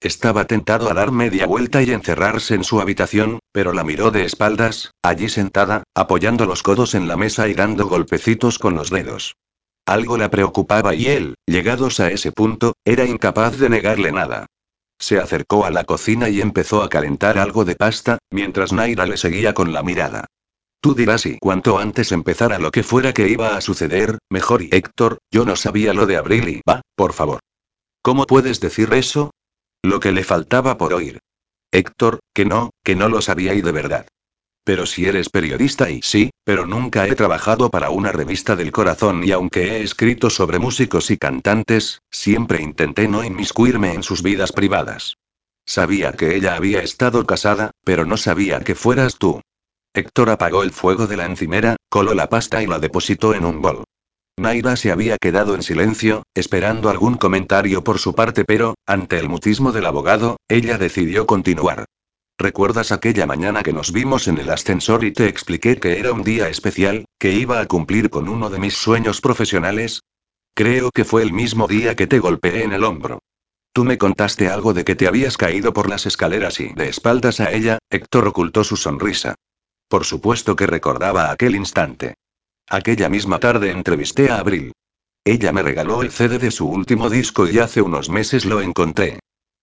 Estaba 0.00 0.46
tentado 0.46 0.90
a 0.90 0.94
dar 0.94 1.10
media 1.10 1.46
vuelta 1.46 1.82
y 1.82 1.90
encerrarse 1.90 2.54
en 2.54 2.64
su 2.64 2.80
habitación, 2.80 3.38
pero 3.52 3.72
la 3.72 3.82
miró 3.82 4.10
de 4.10 4.24
espaldas, 4.24 4.90
allí 5.02 5.28
sentada, 5.28 5.84
apoyando 5.94 6.44
los 6.44 6.62
codos 6.62 6.94
en 6.94 7.08
la 7.08 7.16
mesa 7.16 7.48
y 7.48 7.54
dando 7.54 7.86
golpecitos 7.88 8.58
con 8.58 8.74
los 8.74 8.90
dedos. 8.90 9.36
Algo 9.86 10.18
la 10.18 10.30
preocupaba 10.30 10.94
y 10.94 11.06
él, 11.06 11.36
llegados 11.46 12.00
a 12.00 12.10
ese 12.10 12.30
punto, 12.32 12.74
era 12.84 13.06
incapaz 13.06 13.56
de 13.56 13.70
negarle 13.70 14.12
nada. 14.12 14.46
Se 14.98 15.18
acercó 15.18 15.64
a 15.64 15.70
la 15.70 15.84
cocina 15.84 16.28
y 16.28 16.40
empezó 16.40 16.82
a 16.82 16.88
calentar 16.88 17.38
algo 17.38 17.64
de 17.64 17.76
pasta, 17.76 18.18
mientras 18.30 18.72
Naira 18.72 19.06
le 19.06 19.16
seguía 19.16 19.54
con 19.54 19.72
la 19.72 19.82
mirada. 19.82 20.26
Tú 20.80 20.94
dirás 20.94 21.24
y 21.26 21.38
cuanto 21.38 21.78
antes 21.78 22.12
empezara 22.12 22.58
lo 22.58 22.70
que 22.70 22.82
fuera 22.82 23.14
que 23.14 23.28
iba 23.28 23.56
a 23.56 23.60
suceder, 23.60 24.18
mejor 24.30 24.62
y 24.62 24.68
Héctor, 24.72 25.18
yo 25.30 25.44
no 25.44 25.56
sabía 25.56 25.94
lo 25.94 26.06
de 26.06 26.16
Abril 26.16 26.48
y 26.48 26.60
va, 26.68 26.82
por 26.94 27.12
favor. 27.12 27.40
¿Cómo 28.02 28.26
puedes 28.26 28.60
decir 28.60 28.92
eso? 28.92 29.30
Lo 29.86 30.00
que 30.00 30.10
le 30.10 30.24
faltaba 30.24 30.78
por 30.78 30.92
oír. 30.94 31.20
Héctor, 31.70 32.18
que 32.34 32.44
no, 32.44 32.70
que 32.82 32.96
no 32.96 33.08
lo 33.08 33.22
sabía 33.22 33.54
y 33.54 33.62
de 33.62 33.70
verdad. 33.70 34.08
Pero 34.64 34.84
si 34.84 35.06
eres 35.06 35.28
periodista 35.28 35.90
y 35.90 36.02
sí, 36.02 36.30
pero 36.42 36.66
nunca 36.66 37.06
he 37.06 37.14
trabajado 37.14 37.70
para 37.70 37.90
una 37.90 38.10
revista 38.10 38.56
del 38.56 38.72
corazón 38.72 39.22
y 39.22 39.30
aunque 39.30 39.76
he 39.76 39.82
escrito 39.84 40.28
sobre 40.28 40.58
músicos 40.58 41.12
y 41.12 41.18
cantantes, 41.18 42.00
siempre 42.10 42.60
intenté 42.60 43.06
no 43.06 43.22
inmiscuirme 43.22 43.94
en 43.94 44.02
sus 44.02 44.24
vidas 44.24 44.50
privadas. 44.50 45.18
Sabía 45.64 46.14
que 46.14 46.34
ella 46.34 46.56
había 46.56 46.80
estado 46.82 47.24
casada, 47.24 47.70
pero 47.84 48.04
no 48.04 48.16
sabía 48.16 48.58
que 48.64 48.74
fueras 48.74 49.18
tú. 49.18 49.40
Héctor 49.94 50.30
apagó 50.30 50.64
el 50.64 50.72
fuego 50.72 51.06
de 51.06 51.16
la 51.16 51.26
encimera, 51.26 51.76
coló 51.88 52.12
la 52.12 52.28
pasta 52.28 52.60
y 52.60 52.66
la 52.66 52.80
depositó 52.80 53.34
en 53.34 53.44
un 53.44 53.62
bol. 53.62 53.84
Naira 54.38 54.76
se 54.76 54.92
había 54.92 55.16
quedado 55.16 55.54
en 55.54 55.62
silencio, 55.62 56.22
esperando 56.34 56.90
algún 56.90 57.14
comentario 57.14 57.82
por 57.82 57.98
su 57.98 58.14
parte, 58.14 58.44
pero, 58.44 58.74
ante 58.84 59.18
el 59.18 59.30
mutismo 59.30 59.72
del 59.72 59.86
abogado, 59.86 60.36
ella 60.46 60.76
decidió 60.76 61.26
continuar. 61.26 61.86
¿Recuerdas 62.38 62.92
aquella 62.92 63.24
mañana 63.24 63.62
que 63.62 63.72
nos 63.72 63.92
vimos 63.92 64.28
en 64.28 64.36
el 64.36 64.50
ascensor 64.50 65.04
y 65.04 65.12
te 65.12 65.26
expliqué 65.26 65.78
que 65.78 65.98
era 65.98 66.12
un 66.12 66.22
día 66.22 66.50
especial, 66.50 67.06
que 67.18 67.32
iba 67.32 67.60
a 67.60 67.66
cumplir 67.66 68.10
con 68.10 68.28
uno 68.28 68.50
de 68.50 68.58
mis 68.58 68.74
sueños 68.74 69.22
profesionales? 69.22 70.02
Creo 70.54 70.90
que 70.90 71.06
fue 71.06 71.22
el 71.22 71.32
mismo 71.32 71.66
día 71.66 71.96
que 71.96 72.06
te 72.06 72.18
golpeé 72.18 72.62
en 72.62 72.74
el 72.74 72.84
hombro. 72.84 73.20
Tú 73.72 73.84
me 73.84 73.96
contaste 73.96 74.48
algo 74.48 74.74
de 74.74 74.84
que 74.84 74.96
te 74.96 75.08
habías 75.08 75.38
caído 75.38 75.72
por 75.72 75.88
las 75.88 76.04
escaleras 76.04 76.60
y, 76.60 76.74
de 76.74 76.90
espaldas 76.90 77.40
a 77.40 77.52
ella, 77.52 77.78
Héctor 77.88 78.28
ocultó 78.28 78.64
su 78.64 78.76
sonrisa. 78.76 79.34
Por 79.88 80.04
supuesto 80.04 80.56
que 80.56 80.66
recordaba 80.66 81.30
aquel 81.30 81.56
instante. 81.56 82.16
Aquella 82.68 83.08
misma 83.08 83.38
tarde 83.38 83.70
entrevisté 83.70 84.28
a 84.28 84.38
Abril. 84.38 84.72
Ella 85.24 85.52
me 85.52 85.62
regaló 85.62 86.02
el 86.02 86.10
CD 86.10 86.38
de 86.38 86.50
su 86.50 86.68
último 86.68 87.08
disco 87.08 87.48
y 87.48 87.60
hace 87.60 87.80
unos 87.80 88.10
meses 88.10 88.44
lo 88.44 88.60
encontré. 88.60 89.20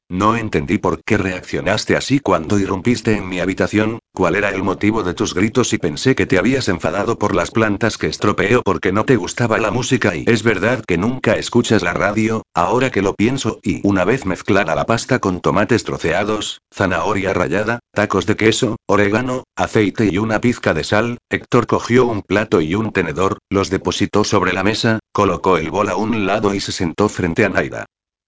No 0.10 0.36
entendí 0.36 0.78
por 0.78 1.04
qué 1.04 1.18
reaccionaste 1.18 1.96
así 1.96 2.20
cuando 2.20 2.60
irrumpiste 2.60 3.16
en 3.16 3.28
mi 3.28 3.40
habitación, 3.40 4.00
cuál 4.14 4.36
era 4.36 4.50
el 4.50 4.62
motivo 4.62 5.02
de 5.02 5.14
tus 5.14 5.34
gritos 5.34 5.74
y 5.74 5.78
pensé 5.78 6.14
que 6.14 6.26
te 6.26 6.38
habías 6.38 6.68
enfadado 6.68 7.18
por 7.18 7.34
las 7.34 7.52
plantas 7.52 7.98
que 7.98 8.08
estropeó 8.08 8.62
porque 8.64 8.92
no 8.92 9.06
te 9.06 9.16
gustaba 9.16 9.58
la 9.58 9.72
música 9.72 10.16
y 10.16 10.26
es 10.28 10.44
verdad 10.44 10.84
que 10.86 10.98
nunca 10.98 11.38
escuchas 11.38 11.82
la 11.82 11.94
radio, 11.94 12.44
ahora 12.54 12.92
que 12.92 13.02
lo 13.02 13.16
pienso 13.16 13.60
y 13.64 13.80
una 13.88 14.04
vez 14.04 14.26
mezclada 14.26 14.76
la 14.76 14.86
pasta 14.86 15.20
con 15.20 15.40
tomates 15.40 15.84
troceados, 15.84 16.60
zanahoria 16.74 17.34
rallada, 17.34 17.80
tacos 17.94 18.26
de 18.26 18.36
queso, 18.36 18.76
orégano, 18.88 19.46
aceite 19.56 20.10
y 20.12 20.18
una 20.18 20.42
pizca 20.42 20.74
de 20.74 20.84
sal, 20.84 21.18
Héctor 21.30 21.66
cogió 21.66 22.06
un 22.06 22.22
plato 22.22 22.62
y 22.62 22.76
un 22.76 22.92
tenedor, 22.92 23.38
los 23.50 23.70
depositó 23.70 24.24
sobre 24.24 24.54
la 24.54 24.64
mesa, 24.64 25.00
colocó 25.12 25.58
el 25.58 25.72
bol 25.72 25.90
a 25.90 25.96
un 25.96 26.26
lado 26.26 26.54
y 26.54 26.60
se 26.60 26.72
sentó 26.72 27.10
frente 27.10 27.46
a 27.46 27.50
Naida. 27.50 27.86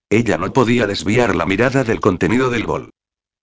Ella 0.10 0.38
no 0.38 0.54
podía 0.54 0.88
desviar 0.88 1.36
la 1.36 1.46
mirada 1.46 1.84
del 1.84 2.00
contenido 2.00 2.50
del 2.50 2.66
bol. 2.66 2.92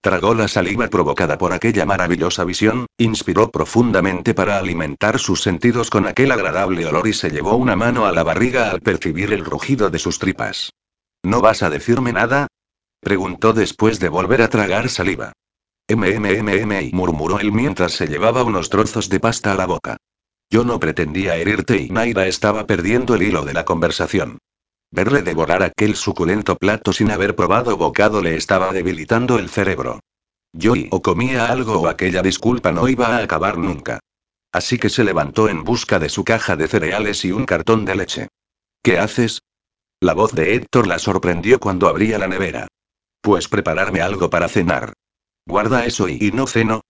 Tragó 0.01 0.35
la 0.35 0.49
saliva 0.49 0.89
provocada 0.89 1.39
por 1.39 1.53
aquella 1.53 1.87
maravillosa 1.87 2.45
visión, 2.45 2.87
inspiró 2.99 3.51
profundamente 3.51 4.35
para 4.35 4.59
alimentar 4.59 5.21
sus 5.21 5.43
sentidos 5.43 5.91
con 5.91 6.07
aquel 6.07 6.33
agradable 6.33 6.87
olor 6.87 7.07
y 7.07 7.13
se 7.13 7.31
llevó 7.31 7.55
una 7.55 7.77
mano 7.77 8.07
a 8.07 8.13
la 8.13 8.25
barriga 8.25 8.71
al 8.71 8.81
percibir 8.81 9.33
el 9.33 9.45
rugido 9.45 9.91
de 9.91 10.01
sus 10.01 10.19
tripas. 10.19 10.73
¿No 11.23 11.41
vas 11.41 11.63
a 11.63 11.71
decirme 11.71 12.13
nada? 12.13 12.49
preguntó 13.01 13.53
después 13.53 14.01
de 14.01 14.09
volver 14.09 14.43
a 14.43 14.49
tragar 14.49 14.89
saliva. 14.89 15.33
MMMM 15.89 16.91
murmuró 16.93 17.39
él 17.39 17.53
mientras 17.53 17.93
se 17.93 18.07
llevaba 18.07 18.43
unos 18.45 18.71
trozos 18.71 19.09
de 19.09 19.21
pasta 19.21 19.53
a 19.53 19.57
la 19.57 19.67
boca. 19.67 19.97
Yo 20.51 20.65
no 20.65 20.81
pretendía 20.81 21.37
herirte 21.37 21.77
y 21.79 21.91
Naira 21.91 22.27
estaba 22.27 22.67
perdiendo 22.67 23.15
el 23.15 23.23
hilo 23.23 23.45
de 23.45 23.55
la 23.55 23.65
conversación. 23.65 24.39
Verle 24.93 25.23
devorar 25.23 25.63
aquel 25.63 25.97
suculento 25.97 26.57
plato 26.57 26.93
sin 26.93 27.11
haber 27.11 27.35
probado 27.35 27.79
bocado 27.79 28.21
le 28.21 28.37
estaba 28.37 28.73
debilitando 28.73 29.39
el 29.39 29.49
cerebro. 29.49 30.01
Yo 30.53 30.75
o 30.91 31.01
comía 31.01 31.47
algo 31.47 31.81
o 31.81 31.89
aquella 31.89 32.21
disculpa 32.21 32.73
no 32.73 32.87
iba 32.89 33.07
a 33.07 33.23
acabar 33.23 33.57
nunca. 33.57 34.01
Así 34.53 34.79
que 34.79 34.91
se 34.91 35.03
levantó 35.03 35.49
en 35.49 35.65
busca 35.65 35.99
de 35.99 36.11
su 36.11 36.25
caja 36.25 36.57
de 36.57 36.69
cereales 36.69 37.25
y 37.25 37.33
un 37.33 37.47
cartón 37.47 37.87
de 37.87 37.97
leche. 37.97 38.29
¿Qué 38.83 38.99
haces? 38.99 39.41
La 39.99 40.13
voz 40.13 40.33
de 40.33 40.57
Héctor 40.57 40.87
la 40.87 40.99
sorprendió 40.99 41.59
cuando 41.59 41.89
abría 41.89 42.19
la 42.19 42.29
nevera. 42.29 42.69
Pues 43.23 43.49
prepararme 43.49 44.03
algo 44.03 44.29
para 44.29 44.49
cenar. 44.49 44.93
Guarda 45.47 45.87
eso 45.87 46.07
y, 46.07 46.19
y 46.21 46.33
no 46.33 46.47
ceno. 46.47 46.83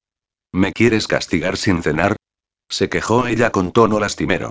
¿Me 0.50 0.72
quieres 0.72 1.06
castigar 1.06 1.56
sin 1.56 1.84
cenar? 1.84 2.16
Se 2.68 2.88
quejó 2.88 3.28
ella 3.28 3.50
con 3.50 3.70
tono 3.70 4.00
lastimero. 4.00 4.50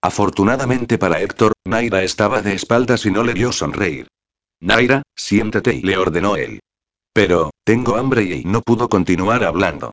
Afortunadamente 0.00 0.96
para 0.96 1.20
Héctor, 1.20 1.54
Naira 1.64 2.02
estaba 2.02 2.40
de 2.40 2.54
espaldas 2.54 3.04
y 3.04 3.10
no 3.10 3.24
le 3.24 3.34
vio 3.34 3.52
sonreír. 3.52 4.06
Naira, 4.60 5.02
siéntate 5.16 5.74
y 5.74 5.82
le 5.82 5.96
ordenó 5.96 6.36
él. 6.36 6.60
Pero, 7.12 7.50
tengo 7.64 7.96
hambre 7.96 8.22
y 8.22 8.44
no 8.44 8.62
pudo 8.62 8.88
continuar 8.88 9.42
hablando. 9.42 9.92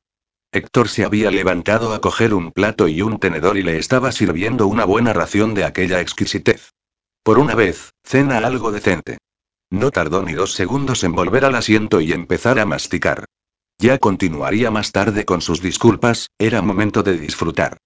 Héctor 0.52 0.88
se 0.88 1.04
había 1.04 1.30
levantado 1.30 1.92
a 1.92 2.00
coger 2.00 2.34
un 2.34 2.52
plato 2.52 2.86
y 2.88 3.02
un 3.02 3.18
tenedor 3.18 3.58
y 3.58 3.62
le 3.62 3.78
estaba 3.78 4.12
sirviendo 4.12 4.68
una 4.68 4.84
buena 4.84 5.12
ración 5.12 5.54
de 5.54 5.64
aquella 5.64 6.00
exquisitez. 6.00 6.70
Por 7.24 7.38
una 7.38 7.56
vez, 7.56 7.90
cena 8.04 8.38
algo 8.38 8.70
decente. 8.70 9.18
No 9.70 9.90
tardó 9.90 10.22
ni 10.22 10.32
dos 10.32 10.52
segundos 10.52 11.02
en 11.02 11.12
volver 11.12 11.44
al 11.44 11.56
asiento 11.56 12.00
y 12.00 12.12
empezar 12.12 12.60
a 12.60 12.66
masticar. 12.66 13.24
Ya 13.78 13.98
continuaría 13.98 14.70
más 14.70 14.92
tarde 14.92 15.24
con 15.24 15.42
sus 15.42 15.60
disculpas, 15.60 16.28
era 16.38 16.62
momento 16.62 17.02
de 17.02 17.18
disfrutar. 17.18 17.76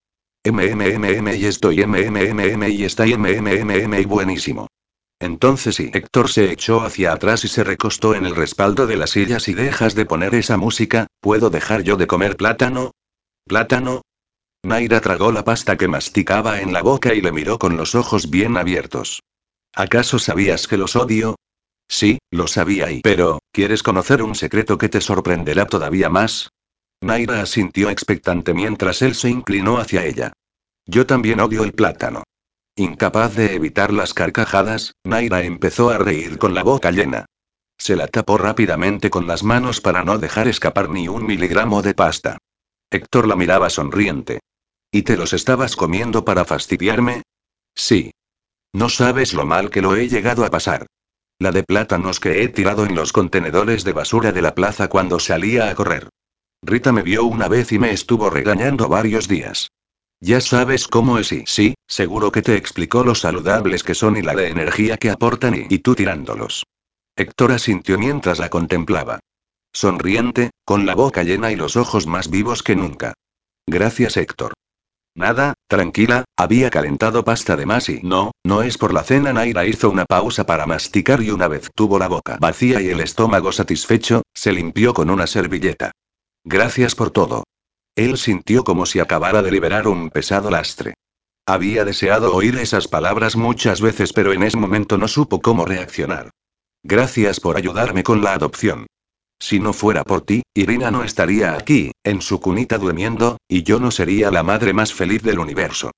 MMMM 0.45 1.35
y 1.37 1.45
estoy 1.45 1.85
MMMM 1.85 2.69
y 2.71 2.85
está 2.85 3.05
MMMM 3.05 3.95
y 3.95 4.05
buenísimo. 4.07 4.69
Entonces 5.21 5.75
sí, 5.75 5.91
Héctor 5.93 6.31
se 6.31 6.51
echó 6.51 6.81
hacia 6.81 7.13
atrás 7.13 7.45
y 7.45 7.49
se 7.49 7.63
recostó 7.63 8.15
en 8.15 8.25
el 8.25 8.35
respaldo 8.35 8.87
de 8.87 8.97
la 8.97 9.07
silla. 9.07 9.39
Si 9.39 9.53
dejas 9.53 9.95
de 9.95 10.07
poner 10.07 10.35
esa 10.35 10.57
música, 10.57 11.09
¿puedo 11.21 11.51
dejar 11.51 11.83
yo 11.83 11.97
de 11.97 12.07
comer 12.07 12.39
plátano? 12.39 12.93
¿Plátano? 13.47 14.01
Naira 14.63 15.01
tragó 15.01 15.31
la 15.31 15.45
pasta 15.45 15.77
que 15.77 15.89
masticaba 15.89 16.63
en 16.63 16.73
la 16.73 16.83
boca 16.83 17.13
y 17.15 17.21
le 17.21 17.33
miró 17.33 17.59
con 17.59 17.77
los 17.77 17.95
ojos 17.95 18.31
bien 18.31 18.57
abiertos. 18.57 19.21
¿Acaso 19.75 20.19
sabías 20.19 20.67
que 20.67 20.79
los 20.79 20.97
odio? 20.97 21.37
Sí, 21.87 22.19
lo 22.31 22.47
sabía 22.47 22.91
y... 22.91 23.01
Pero, 23.01 23.41
¿quieres 23.53 23.83
conocer 23.83 24.23
un 24.23 24.35
secreto 24.35 24.79
que 24.79 24.89
te 24.89 25.01
sorprenderá 25.01 25.67
todavía 25.67 26.09
más? 26.09 26.50
Naira 27.03 27.41
asintió 27.41 27.89
expectante 27.89 28.53
mientras 28.53 29.01
él 29.03 29.15
se 29.15 29.31
inclinó 29.31 29.79
hacia 29.79 30.05
ella. 30.05 30.33
Yo 30.87 31.07
también 31.07 31.41
odio 31.41 31.65
el 31.65 31.73
plátano. 31.73 32.25
Incapaz 32.77 33.35
de 33.35 33.55
evitar 33.55 33.93
las 33.93 34.15
carcajadas, 34.15 34.95
Naira 35.05 35.43
empezó 35.43 35.91
a 35.91 35.99
reír 35.99 36.39
con 36.39 36.55
la 36.55 36.63
boca 36.63 36.91
llena. 36.91 37.27
Se 37.79 37.97
la 37.97 38.07
tapó 38.09 38.37
rápidamente 38.37 39.09
con 39.09 39.27
las 39.27 39.43
manos 39.43 39.81
para 39.81 40.05
no 40.05 40.19
dejar 40.19 40.49
escapar 40.49 40.91
ni 40.91 41.09
un 41.09 41.25
miligramo 41.25 41.81
de 41.81 41.95
pasta. 41.95 42.39
Héctor 42.91 43.27
la 43.27 43.37
miraba 43.37 43.71
sonriente. 43.71 44.41
¿Y 44.93 45.03
te 45.03 45.17
los 45.17 45.33
estabas 45.33 45.77
comiendo 45.77 46.25
para 46.25 46.45
fastidiarme? 46.45 47.23
Sí. 47.75 48.13
No 48.73 48.89
sabes 48.89 49.33
lo 49.33 49.47
mal 49.47 49.71
que 49.71 49.81
lo 49.81 49.97
he 49.97 50.09
llegado 50.09 50.45
a 50.45 50.51
pasar. 50.51 50.87
La 51.39 51.53
de 51.53 51.63
plátanos 51.63 52.21
que 52.21 52.43
he 52.43 52.49
tirado 52.49 52.85
en 52.85 52.95
los 52.95 53.13
contenedores 53.13 53.85
de 53.85 53.95
basura 53.95 54.33
de 54.33 54.43
la 54.43 54.55
plaza 54.55 54.89
cuando 54.89 55.19
salía 55.19 55.71
a 55.71 55.75
correr. 55.75 56.09
Rita 56.63 56.93
me 56.93 57.03
vio 57.03 57.25
una 57.25 57.49
vez 57.49 57.73
y 57.73 57.79
me 57.79 57.91
estuvo 57.91 58.29
regañando 58.29 58.89
varios 58.89 59.29
días. 59.29 59.71
Ya 60.21 60.41
sabes 60.43 60.87
cómo 60.87 61.19
es 61.19 61.33
y 61.33 61.45
sí, 61.47 61.75
seguro 61.87 62.31
que 62.31 62.43
te 62.43 62.57
explicó 62.57 63.03
lo 63.03 63.15
saludables 63.15 63.83
que 63.83 63.95
son 63.95 64.19
y 64.19 64.23
la 64.23 64.35
de 64.35 64.49
energía 64.49 64.99
que 64.99 65.11
aportan 65.11 65.55
y, 65.55 65.67
y 65.71 65.79
tú 65.79 65.95
tirándolos. 65.95 66.65
Héctor 67.17 67.53
asintió 67.53 67.99
mientras 67.99 68.39
la 68.39 68.51
contemplaba. 68.51 69.21
Sonriente, 69.73 70.51
con 70.65 70.85
la 70.85 70.95
boca 70.95 71.23
llena 71.23 71.51
y 71.51 71.57
los 71.57 71.77
ojos 71.77 72.07
más 72.07 72.29
vivos 72.29 72.63
que 72.63 72.77
nunca. 72.77 73.15
Gracias 73.67 74.19
Héctor. 74.19 74.53
Nada, 75.15 75.55
tranquila, 75.67 76.25
había 76.37 76.71
calentado 76.71 77.25
pasta 77.25 77.57
de 77.57 77.67
más 77.67 77.89
y 77.89 78.01
no, 78.03 78.33
no 78.45 78.63
es 78.63 78.77
por 78.77 78.93
la 78.93 79.03
cena. 79.03 79.33
Naira 79.33 79.65
hizo 79.65 79.89
una 79.89 80.05
pausa 80.05 80.45
para 80.45 80.67
masticar 80.67 81.23
y 81.23 81.31
una 81.31 81.49
vez 81.49 81.71
tuvo 81.75 81.99
la 81.99 82.09
boca 82.09 82.37
vacía 82.39 82.83
y 82.83 82.91
el 82.91 83.01
estómago 83.01 83.51
satisfecho, 83.51 84.23
se 84.35 84.53
limpió 84.53 84.93
con 84.93 85.09
una 85.09 85.27
servilleta. 85.27 85.93
Gracias 86.45 86.95
por 86.95 87.11
todo. 87.11 87.45
Él 87.97 88.17
sintió 88.17 88.65
como 88.65 88.87
si 88.87 89.01
acabara 89.01 89.43
de 89.43 89.51
liberar 89.51 89.87
un 89.87 90.11
pesado 90.11 90.51
lastre. 90.51 90.95
Había 91.47 91.85
deseado 91.85 92.35
oír 92.35 92.57
esas 92.57 92.89
palabras 92.89 93.37
muchas 93.37 93.81
veces, 93.81 94.13
pero 94.13 94.33
en 94.33 94.43
ese 94.43 94.57
momento 94.57 94.97
no 94.99 95.09
supo 95.09 95.41
cómo 95.41 95.65
reaccionar. 95.65 96.31
Gracias 96.83 97.41
por 97.41 97.57
ayudarme 97.57 98.03
con 98.03 98.23
la 98.23 98.33
adopción. 98.33 98.87
Si 99.39 99.59
no 99.59 99.73
fuera 99.73 100.05
por 100.05 100.23
ti, 100.23 100.43
Irina 100.55 100.91
no 100.91 101.03
estaría 101.03 101.55
aquí, 101.55 101.93
en 102.05 102.21
su 102.21 102.41
cunita 102.41 102.79
durmiendo, 102.79 103.39
y 103.49 103.63
yo 103.63 103.81
no 103.81 103.91
sería 103.91 104.31
la 104.31 104.43
madre 104.43 104.73
más 104.73 104.93
feliz 104.93 105.23
del 105.23 105.39
universo. 105.39 105.91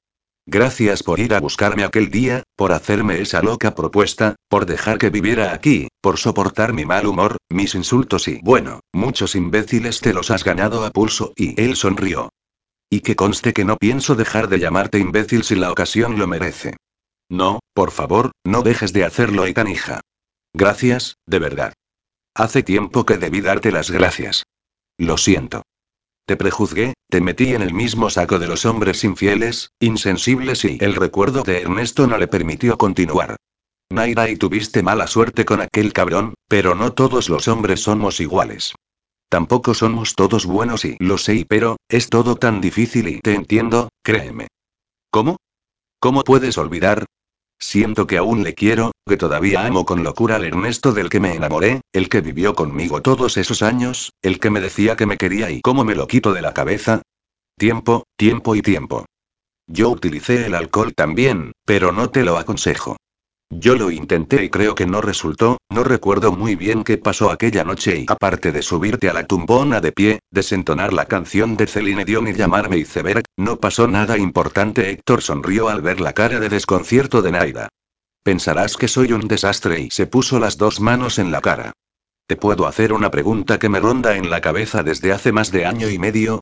Gracias 0.47 1.05
por 1.05 1.21
ir 1.21 1.35
a 1.35 1.41
buscarme 1.41 1.85
aquel 1.85 2.11
día, 2.11 2.43
por 2.57 2.73
hacerme 2.73 3.21
esa 3.21 3.43
loca 3.43 3.77
propuesta, 3.77 4.35
por 4.49 4.67
dejar 4.67 4.99
que 4.99 5.11
viviera 5.11 5.53
aquí, 5.55 5.89
por 6.01 6.19
soportar 6.19 6.73
mi 6.73 6.85
mal 6.85 7.07
humor, 7.07 7.37
mis 7.49 7.77
insultos 7.77 8.27
y, 8.27 8.41
bueno, 8.43 8.81
muchos 8.93 9.37
imbéciles 9.37 10.01
te 10.01 10.13
los 10.13 10.33
has 10.33 10.43
ganado 10.43 10.85
a 10.85 10.91
pulso, 10.91 11.33
y 11.37 11.61
él 11.61 11.77
sonrió. 11.77 12.31
Y 12.91 13.01
que 13.01 13.15
conste 13.15 13.53
que 13.53 13.65
no 13.65 13.77
pienso 13.77 14.17
dejar 14.17 14.49
de 14.49 14.59
llamarte 14.59 14.99
imbécil 14.99 15.45
si 15.45 15.55
la 15.55 15.71
ocasión 15.71 16.19
lo 16.19 16.27
merece. 16.27 16.77
No, 17.31 17.61
por 17.73 17.93
favor, 17.93 18.33
no 18.45 18.63
dejes 18.63 18.93
de 18.93 19.05
hacerlo, 19.05 19.47
y 19.47 19.55
hija. 19.71 20.01
Gracias, 20.53 21.17
de 21.25 21.39
verdad. 21.39 21.73
Hace 22.35 22.63
tiempo 22.63 23.07
que 23.07 23.17
debí 23.17 23.41
darte 23.41 23.71
las 23.71 23.91
gracias. 23.91 24.45
Lo 24.99 25.17
siento. 25.17 25.62
Te 26.33 26.39
prejuzgué, 26.39 26.95
te 27.11 27.21
metí 27.21 27.53
en 27.53 27.61
el 27.61 27.75
mismo 27.75 28.09
saco 28.09 28.39
de 28.39 28.47
los 28.47 28.65
hombres 28.65 29.05
infieles, 29.05 29.69
insensibles 29.81 30.65
y 30.65 30.79
el 30.81 30.95
recuerdo 30.95 31.43
de 31.43 31.61
Ernesto 31.61 32.07
no 32.07 32.17
le 32.17 32.27
permitió 32.27 32.79
continuar. 32.79 33.37
Naira 33.91 34.31
y 34.31 34.37
tuviste 34.37 34.83
mala 34.83 35.07
suerte 35.07 35.45
con 35.45 35.61
aquel 35.61 35.93
cabrón, 35.93 36.33
pero 36.49 36.75
no 36.75 36.95
todos 36.95 37.29
los 37.29 37.49
hombres 37.49 37.83
somos 37.83 38.19
iguales. 38.19 38.75
Tampoco 39.29 39.75
somos 39.75 40.15
todos 40.15 40.47
buenos 40.47 40.87
y 40.87 40.97
lo 41.01 41.19
sé, 41.19 41.45
pero, 41.47 41.77
es 41.87 42.09
todo 42.09 42.35
tan 42.37 42.63
difícil 42.63 43.09
y 43.09 43.21
te 43.21 43.35
entiendo, 43.35 43.91
créeme. 44.03 44.49
¿Cómo? 45.11 45.37
¿Cómo 46.01 46.23
puedes 46.23 46.57
olvidar? 46.57 47.05
Siento 47.63 48.09
que 48.09 48.19
aún 48.19 48.43
le 48.43 48.55
quiero, 48.55 48.91
que 49.07 49.17
todavía 49.17 49.65
amo 49.65 49.87
con 49.87 50.03
locura 50.03 50.35
al 50.35 50.45
Ernesto 50.45 50.93
del 50.93 51.09
que 51.09 51.21
me 51.21 51.37
enamoré, 51.37 51.81
el 51.93 52.09
que 52.09 52.21
vivió 52.21 52.57
conmigo 52.57 53.03
todos 53.03 53.37
esos 53.37 53.63
años, 53.63 54.11
el 54.21 54.41
que 54.41 54.51
me 54.51 54.61
decía 54.61 54.97
que 54.97 55.07
me 55.07 55.17
quería 55.17 55.49
y 55.49 55.61
cómo 55.61 55.85
me 55.85 55.95
lo 55.95 56.09
quito 56.09 56.33
de 56.33 56.43
la 56.43 56.55
cabeza. 56.55 57.03
Tiempo, 57.57 58.03
tiempo 58.17 58.57
y 58.57 58.63
tiempo. 58.63 59.07
Yo 59.69 59.91
utilicé 59.91 60.47
el 60.47 60.57
alcohol 60.57 60.93
también, 60.93 61.53
pero 61.65 61.93
no 61.93 62.11
te 62.11 62.25
lo 62.25 62.37
aconsejo. 62.37 62.97
Yo 63.55 63.75
lo 63.75 63.91
intenté 63.91 64.45
y 64.45 64.49
creo 64.49 64.75
que 64.75 64.87
no 64.87 65.03
resultó, 65.03 65.59
no 65.69 65.85
recuerdo 65.85 66.33
muy 66.33 66.57
bien 66.57 66.85
qué 66.85 66.97
pasó 66.97 67.31
aquella 67.31 67.65
noche 67.65 67.99
y 67.99 68.07
aparte 68.09 68.51
de 68.51 68.63
subirte 68.63 69.11
a 69.11 69.13
la 69.13 69.27
tumbona 69.27 69.83
de 69.83 69.93
pie, 69.93 70.21
desentonar 70.31 70.95
la 70.95 71.05
canción 71.05 71.59
de 71.59 71.67
Celine 71.67 72.07
Dion 72.07 72.29
y 72.29 72.33
llamarme 72.33 72.79
iceberg, 72.79 73.25
no 73.37 73.61
pasó 73.61 73.87
nada 73.89 74.17
importante. 74.17 74.91
Héctor 74.91 75.21
sonrió 75.21 75.69
al 75.69 75.83
ver 75.83 76.01
la 76.01 76.15
cara 76.15 76.41
de 76.41 76.49
desconcierto 76.49 77.21
de 77.21 77.33
Naida. 77.33 77.69
Pensarás 78.23 78.79
que 78.79 78.89
soy 78.89 79.13
un 79.13 79.29
desastre 79.29 79.81
y 79.81 79.91
se 79.91 80.07
puso 80.07 80.39
las 80.39 80.57
dos 80.57 80.81
manos 80.81 81.19
en 81.19 81.31
la 81.31 81.43
cara. 81.43 81.73
¿Te 82.27 82.37
puedo 82.37 82.67
hacer 82.67 82.95
una 82.95 83.11
pregunta 83.11 83.59
que 83.59 83.69
me 83.69 83.81
ronda 83.81 84.17
en 84.17 84.31
la 84.31 84.41
cabeza 84.41 84.83
desde 84.83 85.13
hace 85.13 85.31
más 85.31 85.53
de 85.53 85.67
año 85.67 85.91
y 85.91 85.99
medio? 85.99 86.41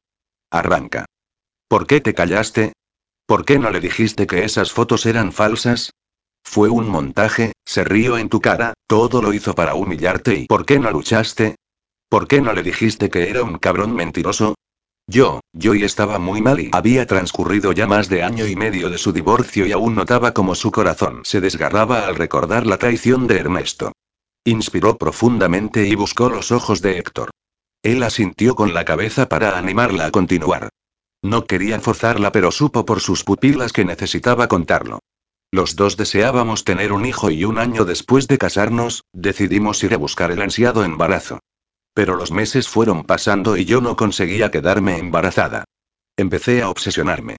Arranca. 0.48 1.06
¿Por 1.66 1.88
qué 1.88 2.00
te 2.00 2.14
callaste? 2.14 2.72
¿Por 3.26 3.44
qué 3.44 3.58
no 3.58 3.70
le 3.70 3.80
dijiste 3.80 4.28
que 4.28 4.44
esas 4.44 4.70
fotos 4.70 5.06
eran 5.06 5.32
falsas? 5.32 5.90
Fue 6.42 6.68
un 6.68 6.88
montaje, 6.88 7.52
se 7.64 7.84
rió 7.84 8.18
en 8.18 8.28
tu 8.28 8.40
cara, 8.40 8.74
todo 8.86 9.22
lo 9.22 9.32
hizo 9.32 9.54
para 9.54 9.74
humillarte 9.74 10.34
y 10.34 10.46
¿por 10.46 10.66
qué 10.66 10.78
no 10.78 10.90
luchaste? 10.90 11.56
¿Por 12.08 12.26
qué 12.26 12.40
no 12.40 12.52
le 12.52 12.62
dijiste 12.62 13.08
que 13.08 13.30
era 13.30 13.42
un 13.42 13.58
cabrón 13.58 13.94
mentiroso? 13.94 14.54
Yo, 15.06 15.40
yo 15.52 15.74
y 15.74 15.82
estaba 15.82 16.18
muy 16.18 16.40
mal 16.40 16.60
y 16.60 16.70
había 16.72 17.06
transcurrido 17.06 17.72
ya 17.72 17.86
más 17.86 18.08
de 18.08 18.22
año 18.22 18.46
y 18.46 18.56
medio 18.56 18.90
de 18.90 18.98
su 18.98 19.12
divorcio 19.12 19.66
y 19.66 19.72
aún 19.72 19.94
notaba 19.94 20.32
como 20.32 20.54
su 20.54 20.70
corazón 20.70 21.22
se 21.24 21.40
desgarraba 21.40 22.06
al 22.06 22.16
recordar 22.16 22.66
la 22.66 22.78
traición 22.78 23.26
de 23.26 23.38
Ernesto. 23.38 23.92
Inspiró 24.44 24.96
profundamente 24.96 25.86
y 25.86 25.94
buscó 25.94 26.28
los 26.28 26.52
ojos 26.52 26.80
de 26.80 26.98
Héctor. 26.98 27.30
Él 27.82 28.02
asintió 28.02 28.54
con 28.54 28.72
la 28.72 28.84
cabeza 28.84 29.28
para 29.28 29.58
animarla 29.58 30.06
a 30.06 30.10
continuar. 30.10 30.68
No 31.22 31.46
quería 31.46 31.80
forzarla 31.80 32.32
pero 32.32 32.50
supo 32.50 32.84
por 32.84 33.00
sus 33.00 33.24
pupilas 33.24 33.72
que 33.72 33.84
necesitaba 33.84 34.48
contarlo. 34.48 35.00
Los 35.52 35.74
dos 35.74 35.96
deseábamos 35.96 36.62
tener 36.62 36.92
un 36.92 37.04
hijo 37.04 37.30
y 37.30 37.44
un 37.44 37.58
año 37.58 37.84
después 37.84 38.28
de 38.28 38.38
casarnos, 38.38 39.04
decidimos 39.12 39.82
ir 39.82 39.94
a 39.94 39.98
buscar 39.98 40.30
el 40.30 40.42
ansiado 40.42 40.84
embarazo. 40.84 41.40
Pero 41.92 42.14
los 42.14 42.30
meses 42.30 42.68
fueron 42.68 43.04
pasando 43.04 43.56
y 43.56 43.64
yo 43.64 43.80
no 43.80 43.96
conseguía 43.96 44.52
quedarme 44.52 44.98
embarazada. 44.98 45.64
Empecé 46.16 46.62
a 46.62 46.70
obsesionarme. 46.70 47.36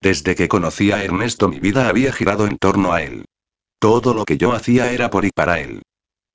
Desde 0.00 0.34
que 0.34 0.48
conocí 0.48 0.92
a 0.92 1.04
Ernesto 1.04 1.48
mi 1.48 1.60
vida 1.60 1.88
había 1.88 2.12
girado 2.12 2.46
en 2.46 2.56
torno 2.56 2.94
a 2.94 3.02
él. 3.02 3.26
Todo 3.78 4.14
lo 4.14 4.24
que 4.24 4.38
yo 4.38 4.52
hacía 4.52 4.92
era 4.92 5.10
por 5.10 5.26
y 5.26 5.30
para 5.30 5.60
él. 5.60 5.82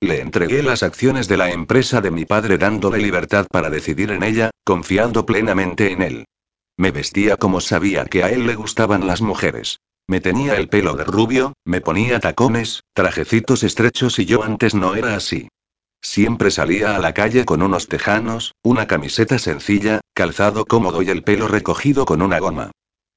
Le 0.00 0.20
entregué 0.20 0.62
las 0.62 0.84
acciones 0.84 1.26
de 1.26 1.38
la 1.38 1.50
empresa 1.50 2.00
de 2.00 2.12
mi 2.12 2.24
padre 2.24 2.58
dándole 2.58 2.98
libertad 2.98 3.46
para 3.50 3.70
decidir 3.70 4.12
en 4.12 4.22
ella, 4.22 4.50
confiando 4.64 5.26
plenamente 5.26 5.90
en 5.90 6.02
él. 6.02 6.24
Me 6.76 6.92
vestía 6.92 7.36
como 7.36 7.60
sabía 7.60 8.04
que 8.04 8.22
a 8.22 8.30
él 8.30 8.46
le 8.46 8.54
gustaban 8.54 9.06
las 9.06 9.22
mujeres. 9.22 9.75
Me 10.08 10.20
tenía 10.20 10.54
el 10.56 10.68
pelo 10.68 10.94
de 10.94 11.02
rubio, 11.02 11.54
me 11.64 11.80
ponía 11.80 12.20
tacones, 12.20 12.84
trajecitos 12.92 13.64
estrechos 13.64 14.18
y 14.20 14.24
yo 14.24 14.44
antes 14.44 14.74
no 14.74 14.94
era 14.94 15.16
así. 15.16 15.48
Siempre 16.00 16.52
salía 16.52 16.94
a 16.94 17.00
la 17.00 17.12
calle 17.12 17.44
con 17.44 17.60
unos 17.62 17.88
tejanos, 17.88 18.54
una 18.62 18.86
camiseta 18.86 19.38
sencilla, 19.40 20.00
calzado 20.14 20.64
cómodo 20.64 21.02
y 21.02 21.08
el 21.08 21.24
pelo 21.24 21.48
recogido 21.48 22.04
con 22.04 22.22
una 22.22 22.38
goma. 22.38 22.70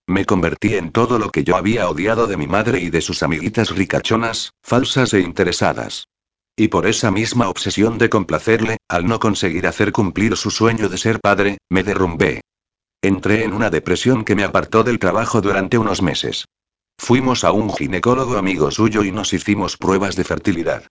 Me 0.07 0.25
convertí 0.25 0.73
en 0.73 0.91
todo 0.91 1.19
lo 1.19 1.29
que 1.29 1.43
yo 1.43 1.55
había 1.55 1.87
odiado 1.87 2.25
de 2.25 2.37
mi 2.37 2.47
madre 2.47 2.79
y 2.79 2.89
de 2.89 3.01
sus 3.01 3.21
amiguitas 3.21 3.69
ricachonas, 3.69 4.53
falsas 4.63 5.13
e 5.13 5.19
interesadas. 5.19 6.07
Y 6.55 6.69
por 6.69 6.87
esa 6.87 7.11
misma 7.11 7.49
obsesión 7.49 7.99
de 7.99 8.09
complacerle, 8.09 8.77
al 8.87 9.05
no 9.05 9.19
conseguir 9.19 9.67
hacer 9.67 9.91
cumplir 9.91 10.35
su 10.35 10.49
sueño 10.49 10.89
de 10.89 10.97
ser 10.97 11.19
padre, 11.19 11.59
me 11.69 11.83
derrumbé. 11.83 12.41
Entré 13.03 13.43
en 13.43 13.53
una 13.53 13.69
depresión 13.69 14.25
que 14.25 14.35
me 14.35 14.43
apartó 14.43 14.83
del 14.83 14.97
trabajo 14.97 15.41
durante 15.41 15.77
unos 15.77 16.01
meses. 16.01 16.45
Fuimos 16.99 17.45
a 17.45 17.53
un 17.53 17.73
ginecólogo 17.73 18.37
amigo 18.37 18.69
suyo 18.71 19.03
y 19.03 19.11
nos 19.11 19.33
hicimos 19.33 19.77
pruebas 19.77 20.17
de 20.17 20.25
fertilidad. 20.25 20.83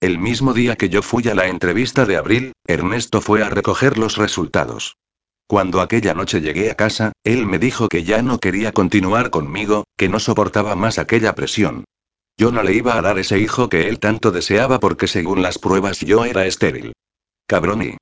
El 0.00 0.18
mismo 0.18 0.54
día 0.54 0.74
que 0.74 0.88
yo 0.88 1.02
fui 1.02 1.28
a 1.28 1.34
la 1.34 1.48
entrevista 1.48 2.06
de 2.06 2.16
abril, 2.16 2.52
Ernesto 2.66 3.20
fue 3.20 3.44
a 3.44 3.50
recoger 3.50 3.98
los 3.98 4.16
resultados. 4.16 4.96
Cuando 5.46 5.82
aquella 5.82 6.14
noche 6.14 6.40
llegué 6.40 6.70
a 6.70 6.76
casa, 6.76 7.12
él 7.24 7.44
me 7.46 7.58
dijo 7.58 7.88
que 7.88 8.04
ya 8.04 8.22
no 8.22 8.38
quería 8.38 8.72
continuar 8.72 9.28
conmigo, 9.28 9.84
que 9.98 10.08
no 10.08 10.18
soportaba 10.18 10.74
más 10.76 10.98
aquella 10.98 11.34
presión. 11.34 11.84
Yo 12.38 12.50
no 12.50 12.62
le 12.62 12.72
iba 12.72 12.96
a 12.96 13.02
dar 13.02 13.18
ese 13.18 13.38
hijo 13.38 13.68
que 13.68 13.86
él 13.88 14.00
tanto 14.00 14.32
deseaba 14.32 14.80
porque 14.80 15.06
según 15.06 15.42
las 15.42 15.58
pruebas 15.58 16.00
yo 16.00 16.24
era 16.24 16.46
estéril. 16.46 16.94
Cabrón 17.46 17.82
y... 17.82 17.96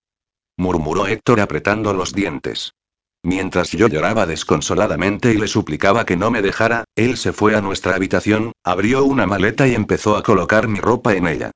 murmuró 0.57 1.09
Héctor 1.09 1.40
apretando 1.40 1.92
los 1.92 2.14
dientes. 2.14 2.73
Mientras 3.23 3.73
yo 3.73 3.89
lloraba 3.89 4.27
desconsoladamente 4.27 5.33
y 5.33 5.37
le 5.37 5.49
suplicaba 5.49 6.07
que 6.07 6.17
no 6.17 6.31
me 6.31 6.43
dejara, 6.43 6.85
él 6.95 7.17
se 7.17 7.33
fue 7.33 7.57
a 7.57 7.61
nuestra 7.61 7.95
habitación, 7.95 8.53
abrió 8.65 9.05
una 9.05 9.27
maleta 9.27 9.67
y 9.67 9.75
empezó 9.75 10.17
a 10.17 10.23
colocar 10.23 10.69
mi 10.69 10.79
ropa 10.79 11.15
en 11.15 11.27
ella. 11.27 11.51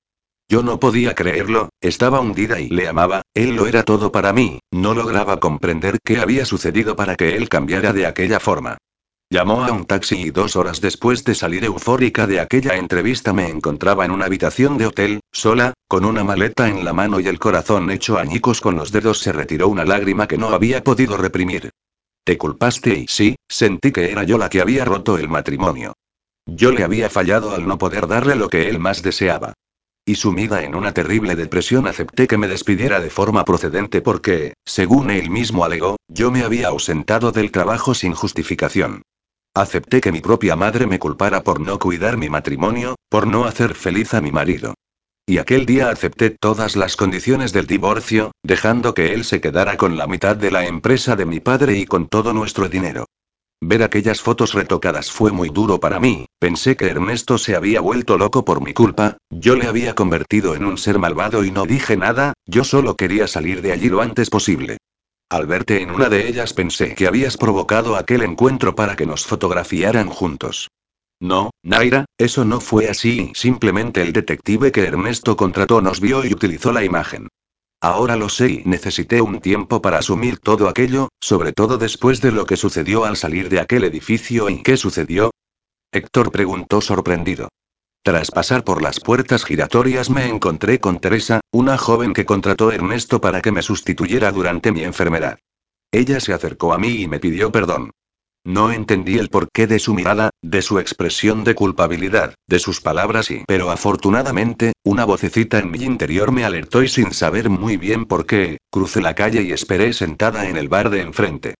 Yo 0.48 0.62
no 0.62 0.80
podía 0.80 1.14
creerlo, 1.14 1.70
estaba 1.80 2.20
hundida 2.20 2.60
y 2.60 2.68
le 2.68 2.88
amaba, 2.88 3.22
él 3.32 3.56
lo 3.56 3.66
era 3.66 3.84
todo 3.84 4.12
para 4.12 4.32
mí, 4.32 4.58
no 4.70 4.92
lograba 4.92 5.40
comprender 5.40 5.98
qué 6.04 6.18
había 6.18 6.44
sucedido 6.44 6.96
para 6.96 7.16
que 7.16 7.36
él 7.36 7.48
cambiara 7.48 7.92
de 7.92 8.06
aquella 8.06 8.38
forma. 8.38 8.78
Llamó 9.32 9.64
a 9.64 9.72
un 9.72 9.86
taxi 9.86 10.24
y 10.24 10.30
dos 10.30 10.56
horas 10.56 10.82
después 10.82 11.24
de 11.24 11.34
salir 11.34 11.64
eufórica 11.64 12.26
de 12.26 12.38
aquella 12.38 12.76
entrevista 12.76 13.32
me 13.32 13.48
encontraba 13.48 14.04
en 14.04 14.10
una 14.10 14.26
habitación 14.26 14.76
de 14.76 14.84
hotel, 14.84 15.20
sola, 15.32 15.72
con 15.88 16.04
una 16.04 16.22
maleta 16.22 16.68
en 16.68 16.84
la 16.84 16.92
mano 16.92 17.18
y 17.18 17.28
el 17.28 17.38
corazón 17.38 17.90
hecho 17.90 18.18
añicos 18.18 18.60
con 18.60 18.76
los 18.76 18.92
dedos 18.92 19.20
se 19.20 19.32
retiró 19.32 19.68
una 19.68 19.86
lágrima 19.86 20.28
que 20.28 20.36
no 20.36 20.50
había 20.50 20.84
podido 20.84 21.16
reprimir. 21.16 21.70
Te 22.24 22.36
culpaste 22.36 22.94
y 22.94 23.06
sí, 23.08 23.36
sentí 23.48 23.90
que 23.90 24.12
era 24.12 24.22
yo 24.24 24.36
la 24.36 24.50
que 24.50 24.60
había 24.60 24.84
roto 24.84 25.16
el 25.16 25.30
matrimonio. 25.30 25.94
Yo 26.44 26.70
le 26.70 26.84
había 26.84 27.08
fallado 27.08 27.54
al 27.54 27.66
no 27.66 27.78
poder 27.78 28.08
darle 28.08 28.34
lo 28.34 28.50
que 28.50 28.68
él 28.68 28.80
más 28.80 29.02
deseaba. 29.02 29.54
Y 30.04 30.16
sumida 30.16 30.62
en 30.62 30.74
una 30.74 30.92
terrible 30.92 31.36
depresión 31.36 31.86
acepté 31.86 32.26
que 32.26 32.36
me 32.36 32.48
despidiera 32.48 33.00
de 33.00 33.08
forma 33.08 33.46
procedente 33.46 34.02
porque, 34.02 34.52
según 34.66 35.10
él 35.10 35.30
mismo 35.30 35.64
alegó, 35.64 35.96
yo 36.06 36.30
me 36.30 36.42
había 36.42 36.68
ausentado 36.68 37.32
del 37.32 37.50
trabajo 37.50 37.94
sin 37.94 38.12
justificación. 38.12 39.00
Acepté 39.54 40.00
que 40.00 40.12
mi 40.12 40.22
propia 40.22 40.56
madre 40.56 40.86
me 40.86 40.98
culpara 40.98 41.42
por 41.42 41.60
no 41.60 41.78
cuidar 41.78 42.16
mi 42.16 42.30
matrimonio, 42.30 42.96
por 43.10 43.26
no 43.26 43.44
hacer 43.44 43.74
feliz 43.74 44.14
a 44.14 44.22
mi 44.22 44.32
marido. 44.32 44.72
Y 45.26 45.36
aquel 45.38 45.66
día 45.66 45.90
acepté 45.90 46.30
todas 46.30 46.74
las 46.74 46.96
condiciones 46.96 47.52
del 47.52 47.66
divorcio, 47.66 48.32
dejando 48.42 48.94
que 48.94 49.12
él 49.12 49.24
se 49.24 49.42
quedara 49.42 49.76
con 49.76 49.98
la 49.98 50.06
mitad 50.06 50.36
de 50.36 50.50
la 50.50 50.66
empresa 50.66 51.16
de 51.16 51.26
mi 51.26 51.38
padre 51.38 51.76
y 51.76 51.84
con 51.84 52.08
todo 52.08 52.32
nuestro 52.32 52.70
dinero. 52.70 53.04
Ver 53.60 53.82
aquellas 53.82 54.22
fotos 54.22 54.54
retocadas 54.54 55.12
fue 55.12 55.32
muy 55.32 55.50
duro 55.50 55.78
para 55.78 56.00
mí, 56.00 56.26
pensé 56.40 56.74
que 56.74 56.86
Ernesto 56.86 57.36
se 57.36 57.54
había 57.54 57.82
vuelto 57.82 58.16
loco 58.16 58.46
por 58.46 58.62
mi 58.62 58.72
culpa, 58.72 59.18
yo 59.30 59.54
le 59.54 59.68
había 59.68 59.94
convertido 59.94 60.56
en 60.56 60.64
un 60.64 60.78
ser 60.78 60.98
malvado 60.98 61.44
y 61.44 61.50
no 61.50 61.66
dije 61.66 61.96
nada, 61.98 62.32
yo 62.46 62.64
solo 62.64 62.96
quería 62.96 63.28
salir 63.28 63.60
de 63.60 63.72
allí 63.72 63.90
lo 63.90 64.00
antes 64.00 64.30
posible. 64.30 64.78
Al 65.32 65.46
verte 65.46 65.80
en 65.80 65.90
una 65.90 66.10
de 66.10 66.28
ellas 66.28 66.52
pensé 66.52 66.94
que 66.94 67.06
habías 67.06 67.38
provocado 67.38 67.96
aquel 67.96 68.20
encuentro 68.20 68.74
para 68.74 68.96
que 68.96 69.06
nos 69.06 69.24
fotografiaran 69.24 70.10
juntos. 70.10 70.68
No, 71.20 71.52
Naira, 71.62 72.04
eso 72.18 72.44
no 72.44 72.60
fue 72.60 72.90
así, 72.90 73.32
simplemente 73.34 74.02
el 74.02 74.12
detective 74.12 74.70
que 74.72 74.82
Ernesto 74.82 75.34
contrató 75.34 75.80
nos 75.80 76.00
vio 76.00 76.22
y 76.22 76.34
utilizó 76.34 76.70
la 76.70 76.84
imagen. 76.84 77.28
Ahora 77.80 78.16
lo 78.16 78.28
sé 78.28 78.50
y 78.50 78.62
necesité 78.66 79.22
un 79.22 79.40
tiempo 79.40 79.80
para 79.80 79.96
asumir 79.96 80.38
todo 80.38 80.68
aquello, 80.68 81.08
sobre 81.18 81.54
todo 81.54 81.78
después 81.78 82.20
de 82.20 82.30
lo 82.30 82.44
que 82.44 82.58
sucedió 82.58 83.06
al 83.06 83.16
salir 83.16 83.48
de 83.48 83.60
aquel 83.60 83.84
edificio 83.84 84.50
y 84.50 84.62
qué 84.62 84.76
sucedió. 84.76 85.30
Héctor 85.92 86.30
preguntó 86.30 86.82
sorprendido. 86.82 87.48
Tras 88.04 88.32
pasar 88.32 88.64
por 88.64 88.82
las 88.82 88.98
puertas 88.98 89.44
giratorias 89.44 90.10
me 90.10 90.26
encontré 90.26 90.80
con 90.80 90.98
Teresa, 90.98 91.40
una 91.52 91.78
joven 91.78 92.14
que 92.14 92.24
contrató 92.24 92.72
Ernesto 92.72 93.20
para 93.20 93.40
que 93.40 93.52
me 93.52 93.62
sustituyera 93.62 94.32
durante 94.32 94.72
mi 94.72 94.82
enfermedad. 94.82 95.38
Ella 95.92 96.18
se 96.18 96.32
acercó 96.32 96.72
a 96.72 96.78
mí 96.78 97.02
y 97.02 97.06
me 97.06 97.20
pidió 97.20 97.52
perdón. 97.52 97.92
No 98.44 98.72
entendí 98.72 99.18
el 99.18 99.28
porqué 99.28 99.68
de 99.68 99.78
su 99.78 99.94
mirada, 99.94 100.30
de 100.42 100.62
su 100.62 100.80
expresión 100.80 101.44
de 101.44 101.54
culpabilidad, 101.54 102.34
de 102.48 102.58
sus 102.58 102.80
palabras 102.80 103.30
y... 103.30 103.44
Pero 103.46 103.70
afortunadamente, 103.70 104.72
una 104.82 105.04
vocecita 105.04 105.60
en 105.60 105.70
mi 105.70 105.84
interior 105.84 106.32
me 106.32 106.44
alertó 106.44 106.82
y 106.82 106.88
sin 106.88 107.12
saber 107.12 107.50
muy 107.50 107.76
bien 107.76 108.06
por 108.06 108.26
qué, 108.26 108.58
crucé 108.72 109.00
la 109.00 109.14
calle 109.14 109.42
y 109.42 109.52
esperé 109.52 109.92
sentada 109.92 110.48
en 110.48 110.56
el 110.56 110.68
bar 110.68 110.90
de 110.90 111.02
enfrente. 111.02 111.54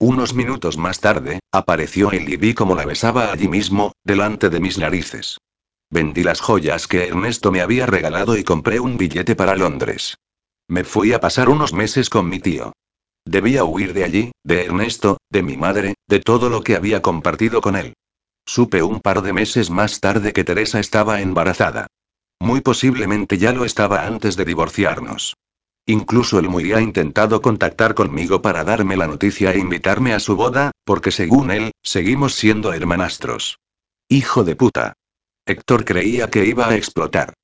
Unos 0.00 0.34
minutos 0.34 0.76
más 0.76 0.98
tarde, 0.98 1.38
apareció 1.52 2.10
él 2.10 2.28
y 2.28 2.36
vi 2.36 2.52
cómo 2.52 2.74
la 2.74 2.84
besaba 2.84 3.30
allí 3.30 3.46
mismo, 3.46 3.92
delante 4.02 4.50
de 4.50 4.58
mis 4.58 4.76
narices. 4.76 5.38
Vendí 5.90 6.22
las 6.22 6.40
joyas 6.40 6.86
que 6.86 7.06
Ernesto 7.06 7.52
me 7.52 7.60
había 7.60 7.86
regalado 7.86 8.36
y 8.36 8.44
compré 8.44 8.80
un 8.80 8.96
billete 8.96 9.36
para 9.36 9.56
Londres. 9.56 10.16
Me 10.68 10.84
fui 10.84 11.12
a 11.12 11.20
pasar 11.20 11.48
unos 11.48 11.72
meses 11.72 12.10
con 12.10 12.28
mi 12.28 12.40
tío. 12.40 12.72
Debía 13.26 13.64
huir 13.64 13.92
de 13.92 14.04
allí, 14.04 14.32
de 14.42 14.64
Ernesto, 14.64 15.18
de 15.30 15.42
mi 15.42 15.56
madre, 15.56 15.94
de 16.08 16.20
todo 16.20 16.50
lo 16.50 16.62
que 16.62 16.76
había 16.76 17.02
compartido 17.02 17.60
con 17.60 17.76
él. 17.76 17.94
Supe 18.46 18.82
un 18.82 19.00
par 19.00 19.22
de 19.22 19.32
meses 19.32 19.70
más 19.70 20.00
tarde 20.00 20.32
que 20.32 20.44
Teresa 20.44 20.78
estaba 20.78 21.20
embarazada. 21.20 21.86
Muy 22.40 22.60
posiblemente 22.60 23.38
ya 23.38 23.52
lo 23.52 23.64
estaba 23.64 24.06
antes 24.06 24.36
de 24.36 24.44
divorciarnos. 24.44 25.34
Incluso 25.86 26.38
él 26.38 26.48
muy 26.48 26.72
ha 26.72 26.80
intentado 26.80 27.42
contactar 27.42 27.94
conmigo 27.94 28.40
para 28.42 28.64
darme 28.64 28.96
la 28.96 29.06
noticia 29.06 29.52
e 29.52 29.58
invitarme 29.58 30.14
a 30.14 30.20
su 30.20 30.34
boda, 30.36 30.72
porque 30.84 31.10
según 31.10 31.50
él, 31.50 31.72
seguimos 31.82 32.34
siendo 32.34 32.72
hermanastros. 32.72 33.58
Hijo 34.08 34.44
de 34.44 34.56
puta. 34.56 34.94
Héctor 35.46 35.84
creía 35.84 36.30
que 36.30 36.46
iba 36.46 36.68
a 36.68 36.74
explotar. 36.74 37.34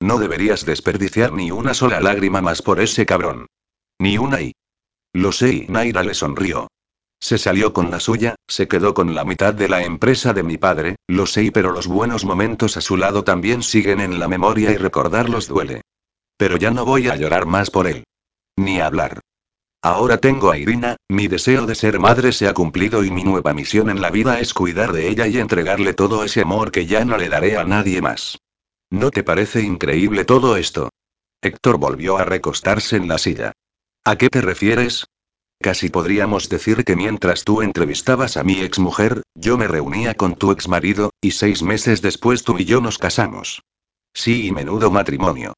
No 0.00 0.18
deberías 0.18 0.64
desperdiciar 0.64 1.32
ni 1.32 1.50
una 1.50 1.74
sola 1.74 2.00
lágrima 2.00 2.40
más 2.40 2.62
por 2.62 2.80
ese 2.80 3.04
cabrón. 3.04 3.46
Ni 3.98 4.16
una 4.16 4.40
y. 4.40 4.52
Lo 5.12 5.32
sé 5.32 5.52
y 5.52 5.66
Naira 5.68 6.04
le 6.04 6.14
sonrió. 6.14 6.68
Se 7.20 7.36
salió 7.36 7.72
con 7.72 7.90
la 7.90 7.98
suya, 7.98 8.36
se 8.46 8.68
quedó 8.68 8.94
con 8.94 9.14
la 9.16 9.24
mitad 9.24 9.52
de 9.52 9.68
la 9.68 9.82
empresa 9.82 10.32
de 10.32 10.44
mi 10.44 10.56
padre, 10.56 10.96
lo 11.08 11.26
sé 11.26 11.50
pero 11.52 11.72
los 11.72 11.88
buenos 11.88 12.24
momentos 12.24 12.76
a 12.76 12.80
su 12.80 12.96
lado 12.96 13.24
también 13.24 13.64
siguen 13.64 14.00
en 14.00 14.20
la 14.20 14.28
memoria 14.28 14.70
y 14.70 14.76
recordarlos 14.76 15.48
duele. 15.48 15.82
Pero 16.36 16.58
ya 16.58 16.70
no 16.70 16.84
voy 16.84 17.08
a 17.08 17.16
llorar 17.16 17.46
más 17.46 17.70
por 17.70 17.88
él. 17.88 18.04
Ni 18.56 18.80
hablar. 18.80 19.20
Ahora 19.82 20.18
tengo 20.18 20.50
a 20.50 20.58
Irina, 20.58 20.96
mi 21.08 21.28
deseo 21.28 21.64
de 21.64 21.76
ser 21.76 22.00
madre 22.00 22.32
se 22.32 22.48
ha 22.48 22.54
cumplido 22.54 23.04
y 23.04 23.12
mi 23.12 23.22
nueva 23.22 23.54
misión 23.54 23.90
en 23.90 24.00
la 24.00 24.10
vida 24.10 24.40
es 24.40 24.52
cuidar 24.52 24.92
de 24.92 25.08
ella 25.08 25.28
y 25.28 25.38
entregarle 25.38 25.94
todo 25.94 26.24
ese 26.24 26.40
amor 26.40 26.72
que 26.72 26.86
ya 26.86 27.04
no 27.04 27.16
le 27.16 27.28
daré 27.28 27.56
a 27.56 27.64
nadie 27.64 28.02
más. 28.02 28.38
¿No 28.90 29.10
te 29.10 29.22
parece 29.22 29.62
increíble 29.62 30.24
todo 30.24 30.56
esto? 30.56 30.90
Héctor 31.40 31.78
volvió 31.78 32.18
a 32.18 32.24
recostarse 32.24 32.96
en 32.96 33.06
la 33.06 33.18
silla. 33.18 33.52
¿A 34.04 34.16
qué 34.16 34.28
te 34.28 34.40
refieres? 34.40 35.06
Casi 35.60 35.90
podríamos 35.90 36.48
decir 36.48 36.84
que 36.84 36.96
mientras 36.96 37.44
tú 37.44 37.62
entrevistabas 37.62 38.36
a 38.36 38.42
mi 38.42 38.60
exmujer, 38.60 39.22
yo 39.34 39.58
me 39.58 39.68
reunía 39.68 40.14
con 40.14 40.34
tu 40.34 40.50
exmarido, 40.50 41.10
y 41.20 41.32
seis 41.32 41.62
meses 41.62 42.02
después 42.02 42.42
tú 42.42 42.58
y 42.58 42.64
yo 42.64 42.80
nos 42.80 42.98
casamos. 42.98 43.62
Sí, 44.12 44.46
y 44.46 44.52
menudo 44.52 44.90
matrimonio. 44.90 45.54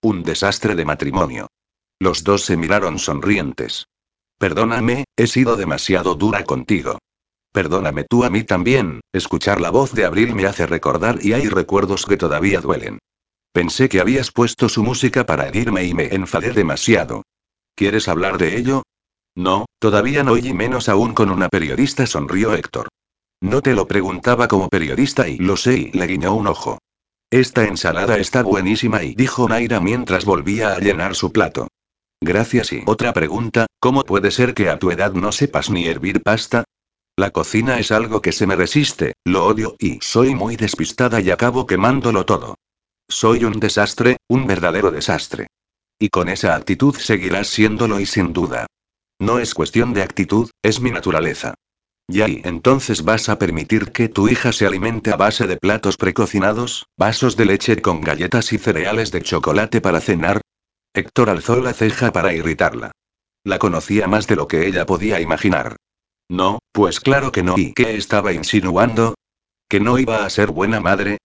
Un 0.00 0.22
desastre 0.22 0.76
de 0.76 0.84
matrimonio. 0.84 1.48
Los 2.00 2.24
dos 2.24 2.44
se 2.44 2.56
miraron 2.56 2.98
sonrientes. 2.98 3.86
Perdóname, 4.38 5.04
he 5.16 5.26
sido 5.26 5.56
demasiado 5.56 6.14
dura 6.14 6.44
contigo. 6.44 6.98
Perdóname 7.52 8.04
tú 8.04 8.24
a 8.24 8.30
mí 8.30 8.42
también, 8.42 9.00
escuchar 9.12 9.60
la 9.60 9.70
voz 9.70 9.92
de 9.92 10.04
Abril 10.04 10.34
me 10.34 10.46
hace 10.46 10.66
recordar 10.66 11.18
y 11.22 11.34
hay 11.34 11.48
recuerdos 11.48 12.04
que 12.04 12.16
todavía 12.16 12.60
duelen. 12.60 12.98
Pensé 13.52 13.88
que 13.88 14.00
habías 14.00 14.32
puesto 14.32 14.68
su 14.68 14.82
música 14.82 15.24
para 15.24 15.46
herirme 15.46 15.84
y 15.84 15.94
me 15.94 16.06
enfadé 16.06 16.52
demasiado. 16.52 17.22
¿Quieres 17.76 18.08
hablar 18.08 18.38
de 18.38 18.56
ello? 18.58 18.82
No, 19.36 19.66
todavía 19.78 20.24
no 20.24 20.36
y 20.36 20.52
menos 20.52 20.88
aún 20.88 21.14
con 21.14 21.30
una 21.30 21.48
periodista, 21.48 22.06
sonrió 22.06 22.54
Héctor. 22.54 22.88
No 23.40 23.62
te 23.62 23.74
lo 23.74 23.86
preguntaba 23.86 24.48
como 24.48 24.68
periodista 24.68 25.28
y 25.28 25.38
lo 25.38 25.56
sé 25.56 25.90
le 25.92 26.06
guiñó 26.06 26.34
un 26.34 26.48
ojo. 26.48 26.78
Esta 27.30 27.64
ensalada 27.64 28.16
está 28.18 28.42
buenísima 28.42 29.02
y 29.02 29.14
dijo 29.14 29.48
Naira 29.48 29.80
mientras 29.80 30.24
volvía 30.24 30.72
a 30.72 30.78
llenar 30.78 31.14
su 31.14 31.30
plato. 31.30 31.68
Gracias 32.26 32.72
y 32.72 32.82
otra 32.86 33.12
pregunta, 33.12 33.66
¿cómo 33.78 34.02
puede 34.02 34.30
ser 34.30 34.54
que 34.54 34.70
a 34.70 34.78
tu 34.78 34.90
edad 34.90 35.12
no 35.12 35.30
sepas 35.30 35.68
ni 35.68 35.86
hervir 35.86 36.22
pasta? 36.22 36.64
La 37.18 37.30
cocina 37.32 37.78
es 37.78 37.92
algo 37.92 38.22
que 38.22 38.32
se 38.32 38.46
me 38.46 38.56
resiste, 38.56 39.12
lo 39.26 39.44
odio 39.44 39.76
y 39.78 39.98
soy 40.00 40.34
muy 40.34 40.56
despistada 40.56 41.20
y 41.20 41.30
acabo 41.30 41.66
quemándolo 41.66 42.24
todo. 42.24 42.54
Soy 43.10 43.44
un 43.44 43.60
desastre, 43.60 44.16
un 44.26 44.46
verdadero 44.46 44.90
desastre. 44.90 45.48
Y 45.98 46.08
con 46.08 46.30
esa 46.30 46.54
actitud 46.54 46.94
seguirás 46.94 47.48
siéndolo 47.48 48.00
y 48.00 48.06
sin 48.06 48.32
duda. 48.32 48.68
No 49.20 49.38
es 49.38 49.52
cuestión 49.52 49.92
de 49.92 50.02
actitud, 50.02 50.48
es 50.62 50.80
mi 50.80 50.92
naturaleza. 50.92 51.52
Ya 52.08 52.26
y 52.26 52.40
entonces 52.44 53.04
vas 53.04 53.28
a 53.28 53.38
permitir 53.38 53.92
que 53.92 54.08
tu 54.08 54.28
hija 54.28 54.52
se 54.52 54.64
alimente 54.64 55.10
a 55.10 55.16
base 55.16 55.46
de 55.46 55.58
platos 55.58 55.98
precocinados, 55.98 56.86
vasos 56.96 57.36
de 57.36 57.44
leche 57.44 57.82
con 57.82 58.00
galletas 58.00 58.54
y 58.54 58.58
cereales 58.58 59.12
de 59.12 59.20
chocolate 59.20 59.82
para 59.82 60.00
cenar. 60.00 60.40
Héctor 60.94 61.28
alzó 61.28 61.56
la 61.56 61.72
ceja 61.72 62.12
para 62.12 62.32
irritarla. 62.32 62.92
La 63.42 63.58
conocía 63.58 64.06
más 64.06 64.28
de 64.28 64.36
lo 64.36 64.46
que 64.46 64.68
ella 64.68 64.86
podía 64.86 65.20
imaginar. 65.20 65.76
No, 66.30 66.60
pues 66.70 67.00
claro 67.00 67.32
que 67.32 67.42
no. 67.42 67.58
¿Y 67.58 67.74
qué 67.74 67.96
estaba 67.96 68.32
insinuando? 68.32 69.16
¿Que 69.68 69.80
no 69.80 69.98
iba 69.98 70.24
a 70.24 70.30
ser 70.30 70.52
buena 70.52 70.80
madre? 70.80 71.18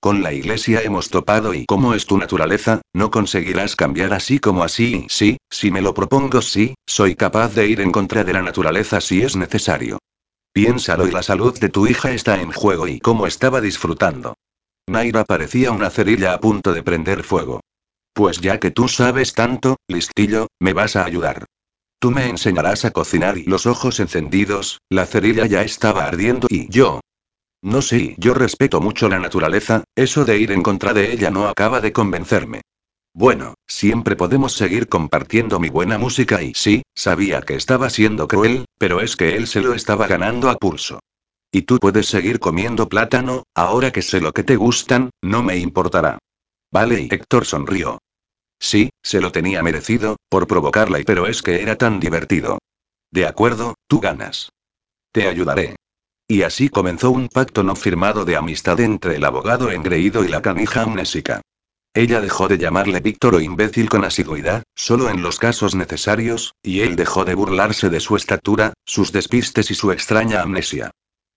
Con 0.00 0.24
la 0.24 0.32
iglesia 0.32 0.82
hemos 0.82 1.08
topado 1.08 1.54
y 1.54 1.66
como 1.66 1.94
es 1.94 2.06
tu 2.06 2.18
naturaleza, 2.18 2.82
no 2.92 3.12
conseguirás 3.12 3.76
cambiar 3.76 4.12
así 4.12 4.40
como 4.40 4.64
así. 4.64 5.06
Sí, 5.08 5.36
si 5.48 5.70
me 5.70 5.82
lo 5.82 5.94
propongo, 5.94 6.42
sí, 6.42 6.74
soy 6.84 7.14
capaz 7.14 7.54
de 7.54 7.68
ir 7.68 7.80
en 7.80 7.92
contra 7.92 8.24
de 8.24 8.32
la 8.32 8.42
naturaleza 8.42 9.00
si 9.00 9.22
es 9.22 9.36
necesario. 9.36 9.98
Piénsalo 10.52 11.06
y 11.06 11.12
la 11.12 11.22
salud 11.22 11.56
de 11.56 11.68
tu 11.68 11.86
hija 11.86 12.10
está 12.10 12.40
en 12.40 12.50
juego 12.50 12.88
y 12.88 12.98
cómo 12.98 13.28
estaba 13.28 13.60
disfrutando. 13.60 14.34
Naira 14.88 15.24
parecía 15.24 15.70
una 15.70 15.90
cerilla 15.90 16.34
a 16.34 16.40
punto 16.40 16.72
de 16.74 16.82
prender 16.82 17.22
fuego. 17.22 17.60
Pues 18.14 18.40
ya 18.40 18.60
que 18.60 18.70
tú 18.70 18.88
sabes 18.88 19.32
tanto, 19.32 19.76
listillo, 19.88 20.48
me 20.60 20.74
vas 20.74 20.96
a 20.96 21.04
ayudar. 21.04 21.46
Tú 21.98 22.10
me 22.10 22.28
enseñarás 22.28 22.84
a 22.84 22.90
cocinar 22.90 23.38
y 23.38 23.44
los 23.44 23.66
ojos 23.66 24.00
encendidos, 24.00 24.80
la 24.90 25.06
cerilla 25.06 25.46
ya 25.46 25.62
estaba 25.62 26.04
ardiendo 26.04 26.46
y 26.50 26.68
yo. 26.68 27.00
No 27.62 27.80
sé, 27.80 28.14
yo 28.18 28.34
respeto 28.34 28.80
mucho 28.80 29.08
la 29.08 29.20
naturaleza, 29.20 29.84
eso 29.94 30.24
de 30.24 30.36
ir 30.38 30.52
en 30.52 30.62
contra 30.62 30.92
de 30.92 31.12
ella 31.12 31.30
no 31.30 31.46
acaba 31.48 31.80
de 31.80 31.92
convencerme. 31.92 32.60
Bueno, 33.14 33.54
siempre 33.66 34.16
podemos 34.16 34.52
seguir 34.52 34.88
compartiendo 34.88 35.60
mi 35.60 35.68
buena 35.68 35.96
música 35.96 36.42
y 36.42 36.54
sí, 36.54 36.82
sabía 36.94 37.40
que 37.42 37.54
estaba 37.54 37.88
siendo 37.88 38.26
cruel, 38.26 38.64
pero 38.78 39.00
es 39.00 39.16
que 39.16 39.36
él 39.36 39.46
se 39.46 39.60
lo 39.60 39.74
estaba 39.74 40.06
ganando 40.06 40.50
a 40.50 40.56
pulso. 40.56 40.98
Y 41.52 41.62
tú 41.62 41.78
puedes 41.78 42.06
seguir 42.06 42.40
comiendo 42.40 42.88
plátano, 42.88 43.44
ahora 43.54 43.90
que 43.90 44.02
sé 44.02 44.20
lo 44.20 44.32
que 44.32 44.42
te 44.42 44.56
gustan, 44.56 45.10
no 45.22 45.42
me 45.42 45.58
importará. 45.58 46.18
Vale, 46.72 47.02
y 47.02 47.08
Héctor 47.14 47.44
sonrió. 47.44 47.98
Sí, 48.58 48.90
se 49.02 49.20
lo 49.20 49.30
tenía 49.30 49.62
merecido, 49.62 50.16
por 50.28 50.46
provocarla 50.46 50.98
y 50.98 51.04
pero 51.04 51.26
es 51.26 51.42
que 51.42 51.62
era 51.62 51.76
tan 51.76 52.00
divertido. 52.00 52.58
De 53.10 53.26
acuerdo, 53.26 53.74
tú 53.86 54.00
ganas. 54.00 54.50
Te 55.12 55.28
ayudaré. 55.28 55.76
Y 56.26 56.42
así 56.42 56.70
comenzó 56.70 57.10
un 57.10 57.28
pacto 57.28 57.62
no 57.62 57.76
firmado 57.76 58.24
de 58.24 58.36
amistad 58.36 58.80
entre 58.80 59.16
el 59.16 59.24
abogado 59.24 59.70
engreído 59.70 60.24
y 60.24 60.28
la 60.28 60.40
canija 60.40 60.82
amnésica. 60.82 61.42
Ella 61.94 62.22
dejó 62.22 62.48
de 62.48 62.56
llamarle 62.56 63.00
Víctor 63.00 63.34
o 63.34 63.40
imbécil 63.40 63.90
con 63.90 64.04
asiduidad, 64.04 64.62
solo 64.74 65.10
en 65.10 65.20
los 65.20 65.38
casos 65.38 65.74
necesarios, 65.74 66.54
y 66.62 66.80
él 66.80 66.96
dejó 66.96 67.26
de 67.26 67.34
burlarse 67.34 67.90
de 67.90 68.00
su 68.00 68.16
estatura, 68.16 68.72
sus 68.86 69.12
despistes 69.12 69.70
y 69.70 69.74
su 69.74 69.92
extraña 69.92 70.40
amnesia. 70.40 70.90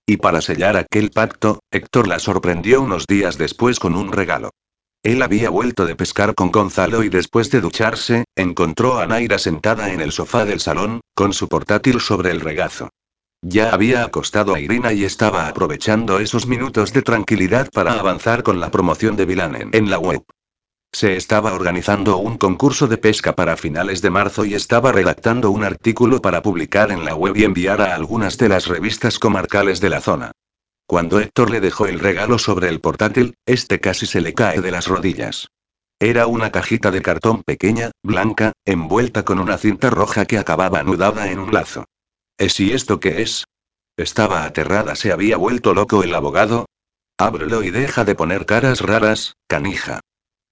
Y 0.06 0.15
para 0.17 0.39
sellar 0.39 0.78
aquel 0.78 1.10
pacto, 1.10 1.60
Héctor 1.71 2.08
la 2.08 2.19
sorprendió 2.19 2.82
unos 2.82 3.06
días 3.06 3.38
después 3.38 3.80
con 3.80 3.95
un 3.95 4.13
regalo. 4.13 4.52
Él 5.06 5.22
había 5.22 5.52
vuelto 5.52 5.86
de 5.86 5.96
pescar 5.96 6.34
con 6.34 6.52
Gonzalo 6.52 7.04
y 7.04 7.10
después 7.10 7.52
de 7.52 7.62
ducharse, 7.62 8.26
encontró 8.36 8.98
a 8.98 9.06
Naira 9.06 9.38
sentada 9.38 9.94
en 9.94 10.02
el 10.02 10.12
sofá 10.12 10.46
del 10.46 10.60
salón, 10.60 11.02
con 11.13 11.32
su 11.32 11.48
portátil 11.48 12.02
sobre 12.02 12.32
el 12.32 12.41
regazo. 12.41 12.89
Ya 13.44 13.72
había 13.72 14.04
acostado 14.04 14.56
a 14.56 14.60
Irina 14.60 14.94
y 14.94 15.04
estaba 15.04 15.48
aprovechando 15.48 16.18
esos 16.18 16.48
minutos 16.48 16.91
de 16.91 17.04
tranquilidad 17.04 17.70
para 17.72 18.00
avanzar 18.00 18.41
con 18.41 18.60
la 18.60 18.72
promoción 18.72 19.15
de 19.15 19.26
Vilanen 19.26 19.70
en 19.74 19.91
la 19.91 20.00
web. 20.00 20.24
Se 20.91 21.15
estaba 21.15 21.54
organizando 21.54 22.18
un 22.18 22.39
concurso 22.39 22.88
de 22.88 22.98
pesca 22.98 23.36
para 23.36 23.58
finales 23.58 24.02
de 24.02 24.10
marzo 24.10 24.44
y 24.44 24.56
estaba 24.56 24.91
redactando 24.91 25.52
un 25.52 25.63
artículo 25.63 26.20
para 26.20 26.41
publicar 26.41 26.91
en 26.91 27.06
la 27.06 27.13
web 27.13 27.38
y 27.38 27.44
enviar 27.44 27.80
a 27.80 27.94
algunas 27.94 28.39
de 28.39 28.50
las 28.50 28.65
revistas 28.65 29.20
comarcales 29.20 29.80
de 29.82 29.89
la 29.91 30.02
zona. 30.02 30.32
Cuando 30.88 31.19
Héctor 31.19 31.50
le 31.50 31.62
dejó 31.62 31.88
el 31.88 32.00
regalo 32.00 32.38
sobre 32.38 32.69
el 32.69 32.80
portátil, 32.80 33.36
este 33.45 33.80
casi 33.80 34.06
se 34.06 34.21
le 34.21 34.34
cae 34.34 34.62
de 34.62 34.71
las 34.71 34.88
rodillas. 34.88 35.48
Era 36.00 36.28
una 36.28 36.52
cajita 36.52 36.91
de 36.91 37.02
cartón 37.02 37.41
pequeña, 37.43 37.91
blanca, 38.04 38.52
envuelta 38.65 39.24
con 39.24 39.39
una 39.39 39.58
cinta 39.58 39.89
roja 39.89 40.26
que 40.26 40.38
acababa 40.38 40.80
anudada 40.80 41.32
en 41.32 41.39
un 41.39 41.54
lazo. 41.54 41.86
¿Es 42.38 42.60
y 42.60 42.74
esto 42.74 43.00
qué 43.00 43.21
es? 43.21 43.45
Estaba 43.98 44.43
aterrada, 44.43 44.95
se 44.95 45.12
había 45.12 45.38
vuelto 45.38 45.74
loco 45.74 46.04
el 46.04 46.13
abogado. 46.13 46.65
Ábrelo 47.17 47.63
y 47.63 47.71
deja 47.71 48.04
de 48.04 48.13
poner 48.13 48.45
caras 48.45 48.82
raras, 48.82 49.36
canija. 49.48 50.02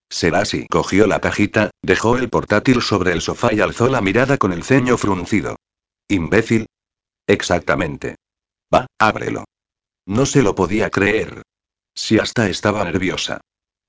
Será 0.10 0.40
así. 0.40 0.66
Cogió 0.68 1.08
la 1.08 1.20
cajita, 1.20 1.72
dejó 1.82 2.18
el 2.18 2.30
portátil 2.30 2.82
sobre 2.82 3.12
el 3.12 3.22
sofá 3.22 3.54
y 3.54 3.60
alzó 3.60 3.90
la 3.90 4.00
mirada 4.00 4.38
con 4.38 4.54
el 4.54 4.64
ceño 4.64 4.98
fruncido. 4.98 5.58
¿Imbécil? 6.08 6.68
Exactamente. 7.28 8.16
Va, 8.74 8.88
ábrelo. 9.00 9.44
No 10.06 10.26
se 10.26 10.42
lo 10.42 10.56
podía 10.56 10.90
creer. 10.90 11.44
Si 11.96 12.20
hasta 12.20 12.50
estaba 12.50 12.84
nerviosa. 12.84 13.42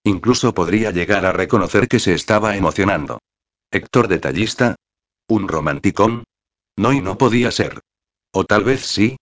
Incluso 0.05 0.55
podría 0.55 0.91
llegar 0.91 1.27
a 1.27 1.33
reconocer 1.33 1.89
que 1.89 1.99
se 1.99 2.15
estaba 2.15 2.57
emocionando. 2.57 3.19
Héctor 3.71 4.09
detallista. 4.09 4.77
¿Un 5.29 5.49
romanticón? 5.49 6.25
No 6.77 6.93
y 6.93 7.01
no 7.01 7.17
podía 7.17 7.51
ser. 7.51 7.81
O 8.33 8.45
tal 8.45 8.65
vez 8.65 8.85
sí. 8.85 9.17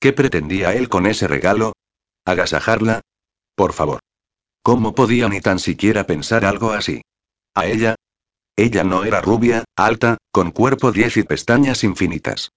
¿Qué 0.00 0.12
pretendía 0.12 0.74
él 0.74 0.88
con 0.88 1.06
ese 1.06 1.28
regalo? 1.28 1.74
¿Agasajarla? 2.24 3.02
Por 3.54 3.72
favor. 3.72 4.00
¿Cómo 4.62 4.94
podía 4.94 5.28
ni 5.28 5.40
tan 5.40 5.58
siquiera 5.58 6.06
pensar 6.06 6.44
algo 6.44 6.72
así? 6.72 7.02
¿A 7.54 7.66
ella? 7.66 7.96
Ella 8.56 8.84
no 8.84 9.04
era 9.04 9.20
rubia, 9.20 9.64
alta, 9.76 10.16
con 10.32 10.50
cuerpo 10.50 10.90
diez 10.90 11.16
y 11.16 11.22
pestañas 11.22 11.84
infinitas. 11.84 12.50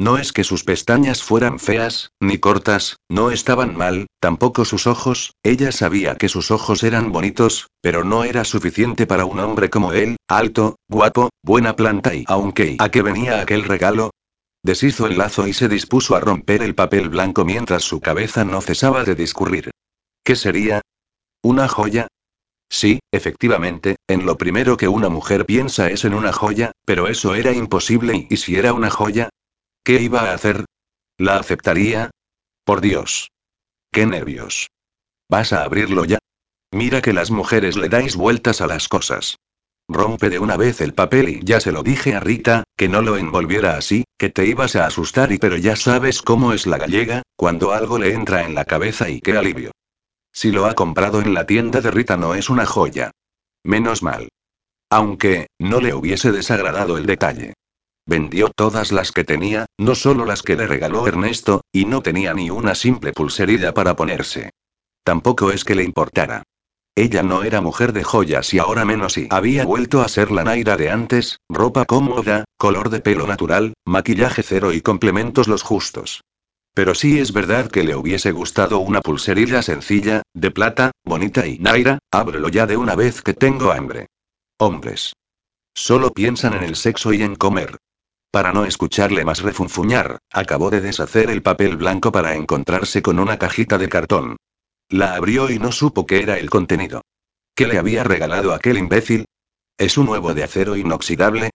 No 0.00 0.16
es 0.16 0.32
que 0.32 0.44
sus 0.44 0.64
pestañas 0.64 1.22
fueran 1.22 1.58
feas, 1.58 2.12
ni 2.20 2.38
cortas, 2.38 2.96
no 3.10 3.30
estaban 3.30 3.76
mal, 3.76 4.06
tampoco 4.18 4.64
sus 4.64 4.86
ojos, 4.86 5.34
ella 5.42 5.72
sabía 5.72 6.16
que 6.16 6.30
sus 6.30 6.50
ojos 6.50 6.84
eran 6.84 7.12
bonitos, 7.12 7.68
pero 7.82 8.02
no 8.02 8.24
era 8.24 8.44
suficiente 8.44 9.06
para 9.06 9.26
un 9.26 9.38
hombre 9.40 9.68
como 9.68 9.92
él, 9.92 10.16
alto, 10.26 10.76
guapo, 10.88 11.28
buena 11.42 11.76
planta 11.76 12.14
y 12.14 12.24
aunque 12.28 12.76
¿a 12.78 12.90
qué 12.90 13.02
venía 13.02 13.42
aquel 13.42 13.64
regalo? 13.64 14.08
Deshizo 14.62 15.06
el 15.06 15.18
lazo 15.18 15.46
y 15.46 15.52
se 15.52 15.68
dispuso 15.68 16.16
a 16.16 16.20
romper 16.20 16.62
el 16.62 16.74
papel 16.74 17.10
blanco 17.10 17.44
mientras 17.44 17.82
su 17.84 18.00
cabeza 18.00 18.46
no 18.46 18.62
cesaba 18.62 19.04
de 19.04 19.14
discurrir. 19.14 19.70
¿Qué 20.24 20.34
sería? 20.34 20.80
¿Una 21.42 21.68
joya? 21.68 22.06
Sí, 22.70 23.00
efectivamente, 23.12 23.96
en 24.08 24.24
lo 24.24 24.38
primero 24.38 24.78
que 24.78 24.88
una 24.88 25.10
mujer 25.10 25.44
piensa 25.44 25.90
es 25.90 26.06
en 26.06 26.14
una 26.14 26.32
joya, 26.32 26.72
pero 26.86 27.06
eso 27.08 27.34
era 27.34 27.52
imposible 27.52 28.28
y, 28.30 28.36
si 28.38 28.56
era 28.56 28.72
una 28.72 28.88
joya, 28.90 29.28
¿qué 29.84 30.00
iba 30.00 30.22
a 30.22 30.34
hacer? 30.34 30.64
¿La 31.18 31.36
aceptaría? 31.36 32.10
Por 32.64 32.80
Dios. 32.80 33.30
¡Qué 33.92 34.06
nervios! 34.06 34.68
¿Vas 35.28 35.52
a 35.52 35.64
abrirlo 35.64 36.04
ya? 36.04 36.18
Mira 36.72 37.02
que 37.02 37.12
las 37.12 37.30
mujeres 37.30 37.76
le 37.76 37.88
dais 37.88 38.16
vueltas 38.16 38.60
a 38.60 38.66
las 38.66 38.88
cosas. 38.88 39.36
Rompe 39.88 40.30
de 40.30 40.38
una 40.38 40.56
vez 40.56 40.80
el 40.80 40.94
papel 40.94 41.28
y 41.28 41.40
ya 41.42 41.60
se 41.60 41.72
lo 41.72 41.82
dije 41.82 42.14
a 42.14 42.20
Rita, 42.20 42.62
que 42.76 42.88
no 42.88 43.02
lo 43.02 43.16
envolviera 43.16 43.76
así, 43.76 44.04
que 44.16 44.30
te 44.30 44.46
ibas 44.46 44.76
a 44.76 44.86
asustar 44.86 45.32
y 45.32 45.38
pero 45.38 45.56
ya 45.56 45.74
sabes 45.74 46.22
cómo 46.22 46.52
es 46.52 46.66
la 46.66 46.78
gallega, 46.78 47.22
cuando 47.36 47.72
algo 47.72 47.98
le 47.98 48.14
entra 48.14 48.44
en 48.44 48.54
la 48.54 48.64
cabeza 48.64 49.08
y 49.08 49.20
qué 49.20 49.36
alivio. 49.36 49.72
Si 50.32 50.52
lo 50.52 50.66
ha 50.66 50.74
comprado 50.74 51.20
en 51.20 51.34
la 51.34 51.44
tienda 51.44 51.80
de 51.80 51.90
Rita 51.90 52.16
no 52.16 52.36
es 52.36 52.50
una 52.50 52.66
joya. 52.66 53.10
Menos 53.64 54.02
mal. 54.02 54.28
Aunque, 54.90 55.48
no 55.58 55.80
le 55.80 55.92
hubiese 55.92 56.30
desagradado 56.30 56.96
el 56.96 57.06
detalle. 57.06 57.54
Vendió 58.10 58.50
todas 58.50 58.90
las 58.90 59.12
que 59.12 59.22
tenía, 59.22 59.66
no 59.78 59.94
solo 59.94 60.24
las 60.24 60.42
que 60.42 60.56
le 60.56 60.66
regaló 60.66 61.06
Ernesto, 61.06 61.60
y 61.70 61.84
no 61.84 62.02
tenía 62.02 62.34
ni 62.34 62.50
una 62.50 62.74
simple 62.74 63.12
pulserilla 63.12 63.72
para 63.72 63.94
ponerse. 63.94 64.50
Tampoco 65.04 65.52
es 65.52 65.64
que 65.64 65.76
le 65.76 65.84
importara. 65.84 66.42
Ella 66.96 67.22
no 67.22 67.44
era 67.44 67.60
mujer 67.60 67.92
de 67.92 68.02
joyas 68.02 68.52
y 68.52 68.58
ahora 68.58 68.84
menos 68.84 69.16
y 69.16 69.28
había 69.30 69.64
vuelto 69.64 70.00
a 70.00 70.08
ser 70.08 70.32
la 70.32 70.42
Naira 70.42 70.76
de 70.76 70.90
antes, 70.90 71.38
ropa 71.48 71.84
cómoda, 71.84 72.46
color 72.56 72.90
de 72.90 72.98
pelo 72.98 73.28
natural, 73.28 73.74
maquillaje 73.84 74.42
cero 74.42 74.72
y 74.72 74.80
complementos 74.80 75.46
los 75.46 75.62
justos. 75.62 76.24
Pero 76.74 76.96
sí 76.96 77.20
es 77.20 77.32
verdad 77.32 77.70
que 77.70 77.84
le 77.84 77.94
hubiese 77.94 78.32
gustado 78.32 78.80
una 78.80 79.02
pulserilla 79.02 79.62
sencilla, 79.62 80.22
de 80.34 80.50
plata, 80.50 80.90
bonita 81.04 81.46
y 81.46 81.60
Naira, 81.60 82.00
ábrelo 82.10 82.48
ya 82.48 82.66
de 82.66 82.76
una 82.76 82.96
vez 82.96 83.22
que 83.22 83.34
tengo 83.34 83.70
hambre. 83.70 84.08
Hombres. 84.58 85.12
Solo 85.74 86.10
piensan 86.10 86.54
en 86.54 86.64
el 86.64 86.74
sexo 86.74 87.12
y 87.12 87.22
en 87.22 87.36
comer. 87.36 87.76
Para 88.30 88.52
no 88.52 88.64
escucharle 88.64 89.24
más 89.24 89.42
refunfuñar, 89.42 90.20
acabó 90.32 90.70
de 90.70 90.80
deshacer 90.80 91.30
el 91.30 91.42
papel 91.42 91.76
blanco 91.76 92.12
para 92.12 92.36
encontrarse 92.36 93.02
con 93.02 93.18
una 93.18 93.38
cajita 93.38 93.76
de 93.76 93.88
cartón. 93.88 94.36
La 94.88 95.14
abrió 95.14 95.50
y 95.50 95.58
no 95.58 95.72
supo 95.72 96.06
qué 96.06 96.22
era 96.22 96.38
el 96.38 96.48
contenido. 96.48 97.02
¿Qué 97.56 97.66
le 97.66 97.78
había 97.78 98.04
regalado 98.04 98.54
aquel 98.54 98.78
imbécil? 98.78 99.26
¿Es 99.76 99.98
un 99.98 100.08
huevo 100.08 100.32
de 100.32 100.44
acero 100.44 100.76
inoxidable? 100.76 101.50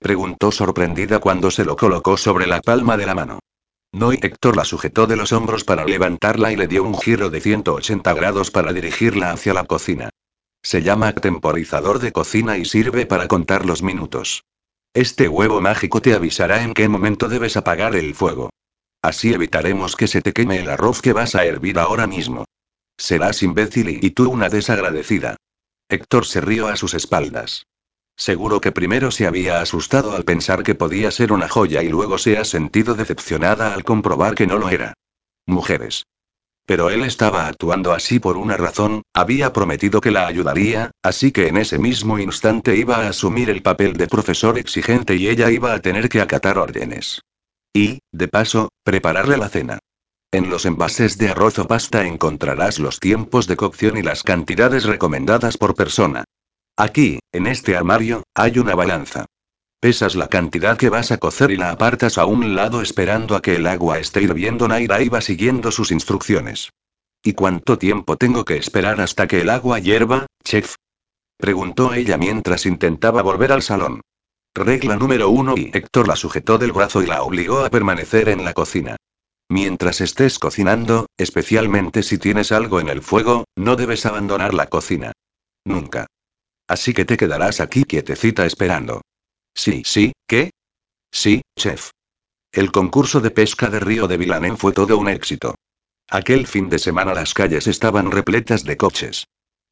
Preguntó 0.00 0.50
sorprendida 0.50 1.20
cuando 1.20 1.50
se 1.50 1.64
lo 1.64 1.76
colocó 1.76 2.16
sobre 2.16 2.46
la 2.46 2.60
palma 2.60 2.96
de 2.96 3.06
la 3.06 3.14
mano. 3.14 3.38
No 3.92 4.12
y 4.12 4.18
Héctor 4.20 4.56
la 4.56 4.64
sujetó 4.64 5.06
de 5.06 5.16
los 5.16 5.32
hombros 5.32 5.62
para 5.62 5.84
levantarla 5.84 6.52
y 6.52 6.56
le 6.56 6.66
dio 6.66 6.82
un 6.82 6.98
giro 6.98 7.30
de 7.30 7.40
180 7.40 8.14
grados 8.14 8.50
para 8.50 8.72
dirigirla 8.72 9.30
hacia 9.30 9.54
la 9.54 9.64
cocina. 9.64 10.10
Se 10.62 10.82
llama 10.82 11.12
temporizador 11.12 12.00
de 12.00 12.10
cocina 12.12 12.58
y 12.58 12.64
sirve 12.64 13.06
para 13.06 13.28
contar 13.28 13.64
los 13.64 13.82
minutos. 13.82 14.42
Este 14.96 15.28
huevo 15.28 15.60
mágico 15.60 16.00
te 16.00 16.14
avisará 16.14 16.62
en 16.62 16.72
qué 16.72 16.88
momento 16.88 17.28
debes 17.28 17.58
apagar 17.58 17.94
el 17.96 18.14
fuego. 18.14 18.48
Así 19.02 19.34
evitaremos 19.34 19.94
que 19.94 20.06
se 20.06 20.22
te 20.22 20.32
queme 20.32 20.58
el 20.58 20.70
arroz 20.70 21.02
que 21.02 21.12
vas 21.12 21.34
a 21.34 21.44
hervir 21.44 21.78
ahora 21.78 22.06
mismo. 22.06 22.46
Serás 22.96 23.42
imbécil 23.42 23.90
y, 24.02 24.10
tú 24.12 24.30
una 24.30 24.48
desagradecida. 24.48 25.36
Héctor 25.90 26.24
se 26.24 26.40
rió 26.40 26.68
a 26.68 26.76
sus 26.76 26.94
espaldas. 26.94 27.66
Seguro 28.16 28.62
que 28.62 28.72
primero 28.72 29.10
se 29.10 29.26
había 29.26 29.60
asustado 29.60 30.16
al 30.16 30.24
pensar 30.24 30.62
que 30.62 30.74
podía 30.74 31.10
ser 31.10 31.30
una 31.30 31.46
joya 31.46 31.82
y 31.82 31.90
luego 31.90 32.16
se 32.16 32.38
ha 32.38 32.46
sentido 32.46 32.94
decepcionada 32.94 33.74
al 33.74 33.84
comprobar 33.84 34.34
que 34.34 34.46
no 34.46 34.56
lo 34.56 34.70
era. 34.70 34.94
Mujeres. 35.44 36.06
Pero 36.66 36.90
él 36.90 37.04
estaba 37.04 37.46
actuando 37.46 37.92
así 37.92 38.18
por 38.18 38.36
una 38.36 38.56
razón, 38.56 39.02
había 39.14 39.52
prometido 39.52 40.00
que 40.00 40.10
la 40.10 40.26
ayudaría, 40.26 40.90
así 41.00 41.30
que 41.30 41.46
en 41.46 41.56
ese 41.56 41.78
mismo 41.78 42.18
instante 42.18 42.76
iba 42.76 42.96
a 42.96 43.08
asumir 43.08 43.50
el 43.50 43.62
papel 43.62 43.96
de 43.96 44.08
profesor 44.08 44.58
exigente 44.58 45.14
y 45.14 45.28
ella 45.28 45.50
iba 45.52 45.72
a 45.72 45.80
tener 45.80 46.08
que 46.08 46.20
acatar 46.20 46.58
órdenes. 46.58 47.22
Y, 47.72 48.00
de 48.10 48.26
paso, 48.26 48.70
prepararle 48.82 49.36
la 49.36 49.48
cena. 49.48 49.78
En 50.32 50.50
los 50.50 50.66
envases 50.66 51.18
de 51.18 51.28
arroz 51.28 51.58
o 51.60 51.68
pasta 51.68 52.04
encontrarás 52.04 52.80
los 52.80 52.98
tiempos 52.98 53.46
de 53.46 53.56
cocción 53.56 53.96
y 53.96 54.02
las 54.02 54.24
cantidades 54.24 54.84
recomendadas 54.84 55.56
por 55.56 55.76
persona. 55.76 56.24
Aquí, 56.76 57.20
en 57.32 57.46
este 57.46 57.76
armario, 57.76 58.24
hay 58.34 58.58
una 58.58 58.74
balanza. 58.74 59.26
Pesas 59.86 60.16
la 60.16 60.26
cantidad 60.26 60.76
que 60.76 60.88
vas 60.88 61.12
a 61.12 61.18
cocer 61.18 61.52
y 61.52 61.56
la 61.56 61.70
apartas 61.70 62.18
a 62.18 62.26
un 62.26 62.56
lado 62.56 62.82
esperando 62.82 63.36
a 63.36 63.40
que 63.40 63.54
el 63.54 63.68
agua 63.68 64.00
esté 64.00 64.20
hirviendo. 64.20 64.66
Naira 64.66 65.00
iba 65.00 65.20
siguiendo 65.20 65.70
sus 65.70 65.92
instrucciones. 65.92 66.70
¿Y 67.22 67.34
cuánto 67.34 67.78
tiempo 67.78 68.16
tengo 68.16 68.44
que 68.44 68.56
esperar 68.56 69.00
hasta 69.00 69.28
que 69.28 69.42
el 69.42 69.48
agua 69.48 69.78
hierva, 69.78 70.26
chef? 70.42 70.74
Preguntó 71.36 71.94
ella 71.94 72.18
mientras 72.18 72.66
intentaba 72.66 73.22
volver 73.22 73.52
al 73.52 73.62
salón. 73.62 74.00
Regla 74.56 74.96
número 74.96 75.30
uno 75.30 75.54
y 75.56 75.70
Héctor 75.72 76.08
la 76.08 76.16
sujetó 76.16 76.58
del 76.58 76.72
brazo 76.72 77.00
y 77.00 77.06
la 77.06 77.22
obligó 77.22 77.64
a 77.64 77.70
permanecer 77.70 78.28
en 78.28 78.44
la 78.44 78.54
cocina. 78.54 78.96
Mientras 79.48 80.00
estés 80.00 80.40
cocinando, 80.40 81.06
especialmente 81.16 82.02
si 82.02 82.18
tienes 82.18 82.50
algo 82.50 82.80
en 82.80 82.88
el 82.88 83.02
fuego, 83.02 83.44
no 83.54 83.76
debes 83.76 84.04
abandonar 84.04 84.52
la 84.52 84.66
cocina. 84.66 85.12
Nunca. 85.64 86.08
Así 86.66 86.92
que 86.92 87.04
te 87.04 87.16
quedarás 87.16 87.60
aquí 87.60 87.84
quietecita 87.84 88.46
esperando. 88.46 89.02
Sí, 89.56 89.82
sí, 89.86 90.12
¿qué? 90.28 90.50
Sí, 91.10 91.40
chef. 91.58 91.90
El 92.52 92.70
concurso 92.70 93.20
de 93.20 93.30
pesca 93.30 93.68
de 93.68 93.80
Río 93.80 94.06
de 94.06 94.18
Vilanen 94.18 94.58
fue 94.58 94.72
todo 94.72 94.98
un 94.98 95.08
éxito. 95.08 95.54
Aquel 96.10 96.46
fin 96.46 96.68
de 96.68 96.78
semana 96.78 97.14
las 97.14 97.32
calles 97.32 97.66
estaban 97.66 98.12
repletas 98.12 98.64
de 98.64 98.76
coches. 98.76 99.26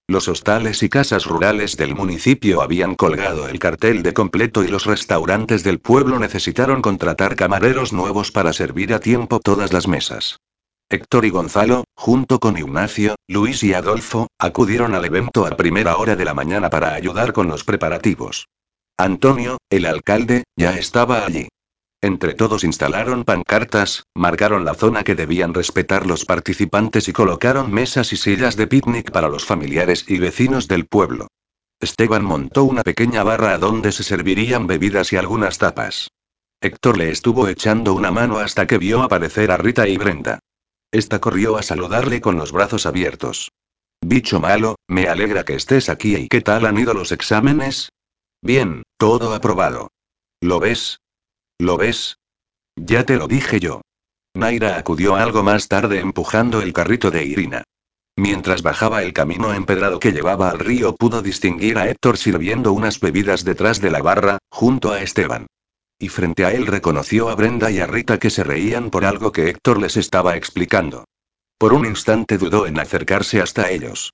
Los 0.08 0.26
hostales 0.28 0.82
y 0.82 0.88
casas 0.88 1.26
rurales 1.26 1.76
del 1.76 1.94
municipio 1.94 2.62
habían 2.62 2.94
colgado 2.94 3.48
el 3.48 3.58
cartel 3.58 4.02
de 4.02 4.14
completo 4.14 4.64
y 4.64 4.68
los 4.68 4.86
restaurantes 4.86 5.62
del 5.64 5.80
pueblo 5.80 6.18
necesitaron 6.18 6.82
contratar 6.82 7.36
camareros 7.36 7.92
nuevos 7.92 8.32
para 8.32 8.52
servir 8.52 8.92
a 8.94 9.00
tiempo 9.00 9.38
todas 9.38 9.72
las 9.72 9.86
mesas. 9.86 10.38
Héctor 10.90 11.24
y 11.24 11.30
Gonzalo, 11.30 11.84
junto 11.94 12.40
con 12.40 12.58
Ignacio, 12.58 13.16
Luis 13.28 13.62
y 13.62 13.74
Adolfo, 13.74 14.28
acudieron 14.38 14.94
al 14.94 15.04
evento 15.04 15.46
a 15.46 15.56
primera 15.56 15.96
hora 15.96 16.16
de 16.16 16.24
la 16.24 16.34
mañana 16.34 16.70
para 16.70 16.94
ayudar 16.94 17.32
con 17.32 17.48
los 17.48 17.64
preparativos. 17.64 18.46
Antonio, 18.96 19.58
el 19.70 19.86
alcalde, 19.86 20.44
ya 20.56 20.78
estaba 20.78 21.26
allí. 21.26 21.48
Entre 22.00 22.34
todos 22.34 22.62
instalaron 22.62 23.24
pancartas, 23.24 24.04
marcaron 24.14 24.64
la 24.64 24.74
zona 24.74 25.02
que 25.02 25.16
debían 25.16 25.52
respetar 25.52 26.06
los 26.06 26.24
participantes 26.24 27.08
y 27.08 27.12
colocaron 27.12 27.72
mesas 27.72 28.12
y 28.12 28.16
sillas 28.16 28.56
de 28.56 28.68
picnic 28.68 29.10
para 29.10 29.28
los 29.28 29.44
familiares 29.44 30.04
y 30.06 30.18
vecinos 30.18 30.68
del 30.68 30.86
pueblo. 30.86 31.26
Esteban 31.80 32.24
montó 32.24 32.62
una 32.62 32.84
pequeña 32.84 33.24
barra 33.24 33.58
donde 33.58 33.90
se 33.90 34.04
servirían 34.04 34.68
bebidas 34.68 35.12
y 35.12 35.16
algunas 35.16 35.58
tapas. 35.58 36.10
Héctor 36.60 36.96
le 36.96 37.10
estuvo 37.10 37.48
echando 37.48 37.94
una 37.94 38.12
mano 38.12 38.38
hasta 38.38 38.68
que 38.68 38.78
vio 38.78 39.02
aparecer 39.02 39.50
a 39.50 39.56
Rita 39.56 39.88
y 39.88 39.96
Brenda. 39.96 40.38
Esta 40.92 41.18
corrió 41.18 41.56
a 41.56 41.62
saludarle 41.62 42.20
con 42.20 42.36
los 42.36 42.52
brazos 42.52 42.86
abiertos. 42.86 43.50
Bicho 44.00 44.38
malo, 44.38 44.76
me 44.86 45.08
alegra 45.08 45.44
que 45.44 45.56
estés 45.56 45.88
aquí 45.88 46.14
y 46.14 46.28
qué 46.28 46.40
tal 46.42 46.64
han 46.64 46.78
ido 46.78 46.94
los 46.94 47.10
exámenes? 47.10 47.88
Bien, 48.44 48.82
todo 48.98 49.32
aprobado. 49.32 49.88
¿Lo 50.42 50.60
ves? 50.60 51.00
¿Lo 51.58 51.78
ves? 51.78 52.18
Ya 52.76 53.06
te 53.06 53.16
lo 53.16 53.26
dije 53.26 53.58
yo. 53.58 53.80
Naira 54.34 54.76
acudió 54.76 55.16
algo 55.16 55.42
más 55.42 55.68
tarde 55.68 56.00
empujando 56.00 56.60
el 56.60 56.74
carrito 56.74 57.10
de 57.10 57.24
Irina. 57.24 57.64
Mientras 58.16 58.60
bajaba 58.60 59.02
el 59.02 59.14
camino 59.14 59.54
empedrado 59.54 59.98
que 59.98 60.12
llevaba 60.12 60.50
al 60.50 60.58
río 60.58 60.94
pudo 60.94 61.22
distinguir 61.22 61.78
a 61.78 61.88
Héctor 61.88 62.18
sirviendo 62.18 62.74
unas 62.74 63.00
bebidas 63.00 63.44
detrás 63.44 63.80
de 63.80 63.90
la 63.90 64.02
barra, 64.02 64.36
junto 64.50 64.92
a 64.92 65.00
Esteban. 65.00 65.46
Y 65.98 66.10
frente 66.10 66.44
a 66.44 66.52
él 66.52 66.66
reconoció 66.66 67.30
a 67.30 67.34
Brenda 67.36 67.70
y 67.70 67.78
a 67.78 67.86
Rita 67.86 68.18
que 68.18 68.28
se 68.28 68.44
reían 68.44 68.90
por 68.90 69.06
algo 69.06 69.32
que 69.32 69.48
Héctor 69.48 69.80
les 69.80 69.96
estaba 69.96 70.36
explicando. 70.36 71.06
Por 71.56 71.72
un 71.72 71.86
instante 71.86 72.36
dudó 72.36 72.66
en 72.66 72.78
acercarse 72.78 73.40
hasta 73.40 73.70
ellos. 73.70 74.12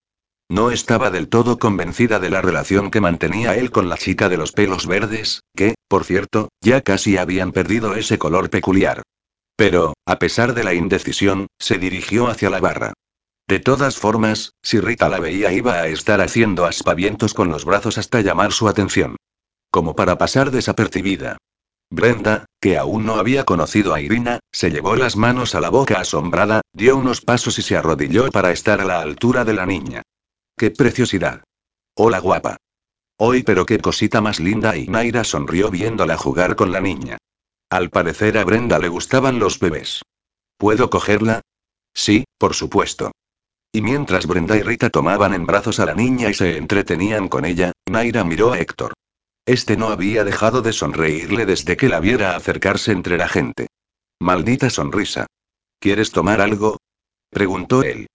No 0.50 0.72
estaba 0.72 1.12
del 1.12 1.28
todo 1.28 1.60
convencida 1.60 2.18
de 2.18 2.28
la 2.28 2.42
relación 2.42 2.90
que 2.90 3.00
mantenía 3.00 3.54
él 3.54 3.70
con 3.70 3.88
la 3.88 3.96
chica 3.96 4.28
de 4.28 4.36
los 4.36 4.50
pelos 4.50 4.88
verdes, 4.88 5.44
que, 5.54 5.76
por 5.86 6.04
cierto, 6.04 6.48
ya 6.60 6.80
casi 6.80 7.18
habían 7.18 7.52
perdido 7.52 7.94
ese 7.94 8.18
color 8.18 8.50
peculiar. 8.50 9.02
Pero, 9.54 9.94
a 10.06 10.18
pesar 10.18 10.52
de 10.52 10.64
la 10.64 10.74
indecisión, 10.74 11.46
se 11.60 11.78
dirigió 11.78 12.26
hacia 12.26 12.50
la 12.50 12.58
barra. 12.58 12.94
De 13.46 13.60
todas 13.60 13.96
formas, 13.96 14.50
si 14.60 14.80
Rita 14.80 15.08
la 15.08 15.20
veía 15.20 15.52
iba 15.52 15.74
a 15.74 15.86
estar 15.86 16.20
haciendo 16.20 16.66
aspavientos 16.66 17.32
con 17.32 17.48
los 17.48 17.64
brazos 17.64 17.96
hasta 17.96 18.20
llamar 18.20 18.50
su 18.50 18.66
atención. 18.66 19.14
Como 19.70 19.94
para 19.94 20.18
pasar 20.18 20.50
desapercibida. 20.50 21.36
Brenda, 21.90 22.46
que 22.60 22.76
aún 22.76 23.06
no 23.06 23.14
había 23.14 23.44
conocido 23.44 23.94
a 23.94 24.00
Irina, 24.00 24.40
se 24.50 24.72
llevó 24.72 24.96
las 24.96 25.14
manos 25.14 25.54
a 25.54 25.60
la 25.60 25.70
boca 25.70 26.00
asombrada, 26.00 26.62
dio 26.72 26.96
unos 26.96 27.20
pasos 27.20 27.56
y 27.60 27.62
se 27.62 27.76
arrodilló 27.76 28.32
para 28.32 28.50
estar 28.50 28.80
a 28.80 28.84
la 28.84 29.00
altura 29.00 29.44
de 29.44 29.54
la 29.54 29.64
niña. 29.64 30.02
¡Qué 30.60 30.70
preciosidad! 30.70 31.42
Hola 31.96 32.18
guapa. 32.18 32.58
Hoy 33.16 33.44
pero 33.44 33.64
qué 33.64 33.78
cosita 33.78 34.20
más 34.20 34.40
linda 34.40 34.76
y 34.76 34.88
Naira 34.88 35.24
sonrió 35.24 35.70
viéndola 35.70 36.18
jugar 36.18 36.54
con 36.54 36.70
la 36.70 36.82
niña. 36.82 37.16
Al 37.70 37.88
parecer 37.88 38.36
a 38.36 38.44
Brenda 38.44 38.78
le 38.78 38.88
gustaban 38.88 39.38
los 39.38 39.58
bebés. 39.58 40.02
¿Puedo 40.58 40.90
cogerla? 40.90 41.40
Sí, 41.94 42.24
por 42.36 42.52
supuesto. 42.52 43.10
Y 43.72 43.80
mientras 43.80 44.26
Brenda 44.26 44.54
y 44.58 44.60
Rita 44.60 44.90
tomaban 44.90 45.32
en 45.32 45.46
brazos 45.46 45.80
a 45.80 45.86
la 45.86 45.94
niña 45.94 46.28
y 46.28 46.34
se 46.34 46.58
entretenían 46.58 47.28
con 47.28 47.46
ella, 47.46 47.72
Naira 47.88 48.22
miró 48.22 48.52
a 48.52 48.58
Héctor. 48.58 48.92
Este 49.46 49.78
no 49.78 49.88
había 49.88 50.24
dejado 50.24 50.60
de 50.60 50.74
sonreírle 50.74 51.46
desde 51.46 51.78
que 51.78 51.88
la 51.88 52.00
viera 52.00 52.36
acercarse 52.36 52.92
entre 52.92 53.16
la 53.16 53.28
gente. 53.28 53.68
Maldita 54.20 54.68
sonrisa. 54.68 55.24
¿Quieres 55.78 56.10
tomar 56.10 56.42
algo? 56.42 56.76
preguntó 57.30 57.82
él. 57.82 58.08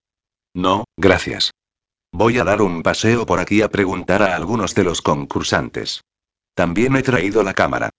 No, 0.54 0.84
gracias. 0.96 1.50
Voy 2.18 2.38
a 2.38 2.44
dar 2.44 2.62
un 2.62 2.82
paseo 2.82 3.26
por 3.26 3.40
aquí 3.40 3.60
a 3.60 3.68
preguntar 3.68 4.22
a 4.22 4.34
algunos 4.34 4.74
de 4.74 4.84
los 4.84 5.02
concursantes. 5.02 6.00
También 6.54 6.96
he 6.96 7.02
traído 7.02 7.42
la 7.42 7.52
cámara. 7.52 7.90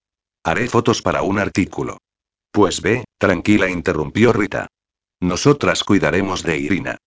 Haré 0.44 0.68
fotos 0.68 1.04
para 1.04 1.22
un 1.22 1.38
artículo. 1.38 2.00
Pues 2.52 2.82
ve, 2.82 3.06
tranquila, 3.20 3.70
interrumpió 3.70 4.34
Rita. 4.34 4.70
Nosotras 5.20 5.84
cuidaremos 5.84 6.42
de 6.42 6.58
Irina. 6.58 6.98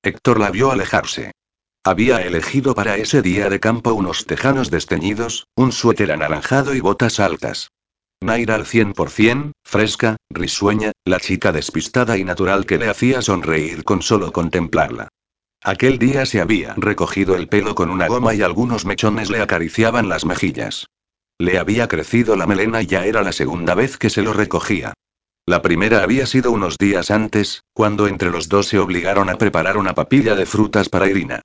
Héctor 0.00 0.38
la 0.38 0.52
vio 0.52 0.70
alejarse. 0.70 1.32
Había 1.82 2.22
elegido 2.22 2.72
para 2.76 2.98
ese 2.98 3.20
día 3.20 3.50
de 3.50 3.58
campo 3.58 3.92
unos 3.92 4.26
tejanos 4.26 4.70
desteñidos, 4.70 5.48
un 5.56 5.72
suéter 5.72 6.12
anaranjado 6.12 6.76
y 6.76 6.80
botas 6.80 7.18
altas. 7.18 7.72
Naira 8.20 8.54
al 8.54 8.64
100%, 8.64 9.50
fresca, 9.64 10.18
risueña, 10.30 10.92
la 11.04 11.18
chica 11.18 11.50
despistada 11.50 12.16
y 12.16 12.22
natural 12.22 12.64
que 12.64 12.78
le 12.78 12.88
hacía 12.88 13.22
sonreír 13.22 13.82
con 13.82 14.02
solo 14.02 14.30
contemplarla. 14.30 15.08
Aquel 15.62 15.98
día 15.98 16.24
se 16.24 16.40
había 16.40 16.72
recogido 16.78 17.36
el 17.36 17.46
pelo 17.46 17.74
con 17.74 17.90
una 17.90 18.06
goma 18.06 18.34
y 18.34 18.40
algunos 18.40 18.86
mechones 18.86 19.28
le 19.28 19.42
acariciaban 19.42 20.08
las 20.08 20.24
mejillas. 20.24 20.86
Le 21.38 21.58
había 21.58 21.86
crecido 21.86 22.34
la 22.34 22.46
melena 22.46 22.80
y 22.80 22.86
ya 22.86 23.04
era 23.04 23.22
la 23.22 23.32
segunda 23.32 23.74
vez 23.74 23.98
que 23.98 24.08
se 24.08 24.22
lo 24.22 24.32
recogía. 24.32 24.94
La 25.44 25.60
primera 25.60 26.02
había 26.02 26.24
sido 26.24 26.50
unos 26.50 26.78
días 26.78 27.10
antes, 27.10 27.62
cuando 27.74 28.08
entre 28.08 28.30
los 28.30 28.48
dos 28.48 28.68
se 28.68 28.78
obligaron 28.78 29.28
a 29.28 29.36
preparar 29.36 29.76
una 29.76 29.94
papilla 29.94 30.34
de 30.34 30.46
frutas 30.46 30.88
para 30.88 31.08
Irina. 31.10 31.42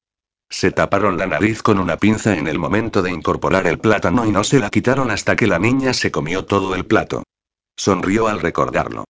Se 0.49 0.71
taparon 0.71 1.17
la 1.17 1.25
nariz 1.25 1.61
con 1.61 1.79
una 1.79 1.97
pinza 1.97 2.37
en 2.37 2.47
el 2.47 2.59
momento 2.59 3.01
de 3.01 3.11
incorporar 3.11 3.67
el 3.67 3.79
plátano 3.79 4.25
y 4.25 4.31
no 4.31 4.45
se 4.45 4.59
la 4.59 4.69
quitaron 4.69 5.11
hasta 5.11 5.35
que 5.35 5.47
la 5.47 5.59
niña 5.59 5.93
se 5.93 6.11
comió 6.11 6.45
todo 6.45 6.75
el 6.75 6.85
plato. 6.85 7.23
Sonrió 7.75 8.27
al 8.27 8.39
recordarlo. 8.39 9.03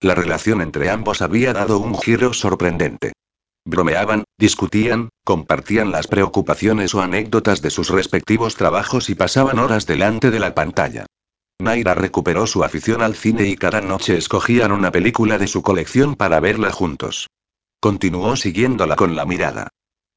La 0.00 0.16
relación 0.16 0.62
entre 0.62 0.90
ambos 0.90 1.22
había 1.22 1.52
dado 1.52 1.78
un 1.78 1.96
giro 1.96 2.32
sorprendente. 2.32 3.12
Bromeaban, 3.68 4.24
discutían, 4.38 5.10
compartían 5.24 5.90
las 5.90 6.06
preocupaciones 6.06 6.94
o 6.94 7.02
anécdotas 7.02 7.60
de 7.60 7.68
sus 7.68 7.90
respectivos 7.90 8.56
trabajos 8.56 9.10
y 9.10 9.14
pasaban 9.14 9.58
horas 9.58 9.84
delante 9.84 10.30
de 10.30 10.40
la 10.40 10.54
pantalla. 10.54 11.04
Naira 11.60 11.92
recuperó 11.92 12.46
su 12.46 12.64
afición 12.64 13.02
al 13.02 13.14
cine 13.14 13.46
y 13.46 13.56
cada 13.56 13.82
noche 13.82 14.16
escogían 14.16 14.72
una 14.72 14.90
película 14.90 15.36
de 15.36 15.46
su 15.46 15.60
colección 15.60 16.14
para 16.14 16.40
verla 16.40 16.72
juntos. 16.72 17.26
Continuó 17.78 18.36
siguiéndola 18.36 18.96
con 18.96 19.14
la 19.14 19.26
mirada. 19.26 19.68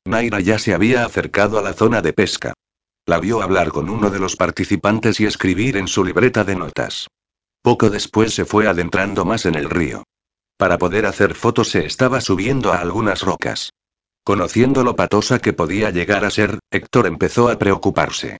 Naira 0.05 0.39
ya 0.39 0.57
se 0.57 0.73
había 0.73 1.03
acercado 1.03 1.59
a 1.59 1.61
la 1.61 1.73
zona 1.73 2.01
de 2.01 2.13
pesca. 2.13 2.53
La 3.05 3.19
vio 3.19 3.41
hablar 3.41 3.71
con 3.73 3.89
uno 3.89 4.09
de 4.09 4.19
los 4.19 4.37
participantes 4.37 5.19
y 5.19 5.25
escribir 5.25 5.75
en 5.75 5.89
su 5.89 6.05
libreta 6.05 6.45
de 6.45 6.55
notas. 6.55 7.07
Poco 7.61 7.89
después 7.89 8.33
se 8.33 8.45
fue 8.45 8.69
adentrando 8.69 9.25
más 9.25 9.45
en 9.45 9.55
el 9.55 9.69
río. 9.69 10.05
Para 10.57 10.77
poder 10.77 11.05
hacer 11.05 11.35
fotos 11.35 11.69
se 11.69 11.85
estaba 11.85 12.21
subiendo 12.21 12.71
a 12.71 12.77
algunas 12.77 13.21
rocas. 13.21 13.71
Conociendo 14.23 14.83
lo 14.83 14.95
patosa 14.95 15.39
que 15.39 15.53
podía 15.53 15.89
llegar 15.89 16.25
a 16.25 16.29
ser, 16.29 16.59
Héctor 16.69 17.07
empezó 17.07 17.49
a 17.49 17.57
preocuparse. 17.57 18.37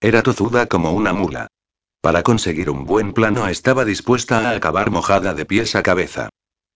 Era 0.00 0.22
tozuda 0.22 0.66
como 0.66 0.92
una 0.92 1.12
mula. 1.12 1.46
Para 2.02 2.22
conseguir 2.22 2.68
un 2.68 2.84
buen 2.84 3.12
plano 3.12 3.46
estaba 3.46 3.84
dispuesta 3.84 4.50
a 4.50 4.56
acabar 4.56 4.90
mojada 4.90 5.34
de 5.34 5.46
pies 5.46 5.76
a 5.76 5.82
cabeza. 5.82 6.28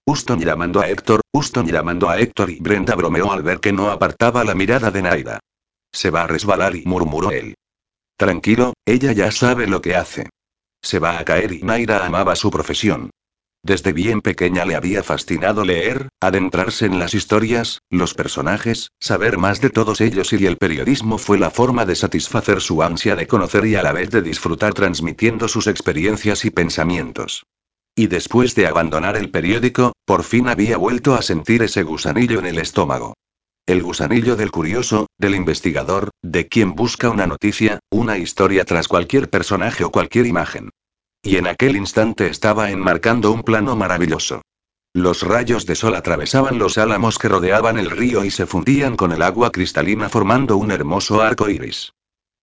Uston 0.06 0.40
llamando 0.40 0.80
a 0.80 0.88
Héctor, 0.88 1.20
Uston 1.32 1.66
llamando 1.66 2.08
a 2.08 2.18
Héctor 2.20 2.50
y 2.50 2.60
Brenda 2.60 2.94
bromeó 2.94 3.32
al 3.32 3.42
ver 3.42 3.58
que 3.58 3.72
no 3.72 3.90
apartaba 3.90 4.44
la 4.44 4.54
mirada 4.54 4.92
de 4.92 5.02
Naira. 5.02 5.40
Se 5.92 6.10
va 6.10 6.22
a 6.22 6.26
resbalar 6.28 6.76
y 6.76 6.84
murmuró 6.84 7.32
él. 7.32 7.56
Tranquilo, 8.16 8.74
ella 8.86 9.12
ya 9.12 9.32
sabe 9.32 9.66
lo 9.66 9.82
que 9.82 9.96
hace. 9.96 10.30
Se 10.80 11.00
va 11.00 11.18
a 11.18 11.24
caer 11.24 11.52
y 11.52 11.62
Naira 11.62 12.06
amaba 12.06 12.36
su 12.36 12.50
profesión. 12.50 13.10
Desde 13.66 13.92
bien 13.92 14.20
pequeña 14.20 14.64
le 14.64 14.76
había 14.76 15.02
fascinado 15.02 15.64
leer, 15.64 16.08
adentrarse 16.20 16.86
en 16.86 17.00
las 17.00 17.14
historias, 17.14 17.80
los 17.90 18.14
personajes, 18.14 18.92
saber 19.00 19.38
más 19.38 19.60
de 19.60 19.70
todos 19.70 20.00
ellos 20.00 20.32
y 20.32 20.46
el 20.46 20.56
periodismo 20.56 21.18
fue 21.18 21.36
la 21.36 21.50
forma 21.50 21.84
de 21.84 21.96
satisfacer 21.96 22.60
su 22.60 22.80
ansia 22.84 23.16
de 23.16 23.26
conocer 23.26 23.66
y 23.66 23.74
a 23.74 23.82
la 23.82 23.90
vez 23.90 24.10
de 24.10 24.22
disfrutar 24.22 24.72
transmitiendo 24.72 25.48
sus 25.48 25.66
experiencias 25.66 26.44
y 26.44 26.50
pensamientos. 26.50 27.42
Y 27.96 28.06
después 28.06 28.54
de 28.54 28.68
abandonar 28.68 29.16
el 29.16 29.32
periódico, 29.32 29.94
por 30.04 30.22
fin 30.22 30.46
había 30.46 30.76
vuelto 30.76 31.16
a 31.16 31.22
sentir 31.22 31.64
ese 31.64 31.82
gusanillo 31.82 32.38
en 32.38 32.46
el 32.46 32.60
estómago. 32.60 33.14
El 33.66 33.82
gusanillo 33.82 34.36
del 34.36 34.52
curioso, 34.52 35.08
del 35.18 35.34
investigador, 35.34 36.10
de 36.22 36.46
quien 36.46 36.76
busca 36.76 37.10
una 37.10 37.26
noticia, 37.26 37.80
una 37.90 38.16
historia 38.16 38.64
tras 38.64 38.86
cualquier 38.86 39.28
personaje 39.28 39.82
o 39.82 39.90
cualquier 39.90 40.26
imagen. 40.26 40.70
Y 41.26 41.38
en 41.38 41.48
aquel 41.48 41.76
instante 41.76 42.28
estaba 42.28 42.70
enmarcando 42.70 43.32
un 43.32 43.42
plano 43.42 43.74
maravilloso. 43.74 44.42
Los 44.94 45.22
rayos 45.22 45.66
de 45.66 45.74
sol 45.74 45.96
atravesaban 45.96 46.56
los 46.58 46.78
álamos 46.78 47.18
que 47.18 47.28
rodeaban 47.28 47.78
el 47.78 47.90
río 47.90 48.24
y 48.24 48.30
se 48.30 48.46
fundían 48.46 48.96
con 48.96 49.10
el 49.10 49.22
agua 49.22 49.50
cristalina 49.50 50.08
formando 50.08 50.56
un 50.56 50.70
hermoso 50.70 51.20
arco 51.20 51.50
iris. 51.50 51.92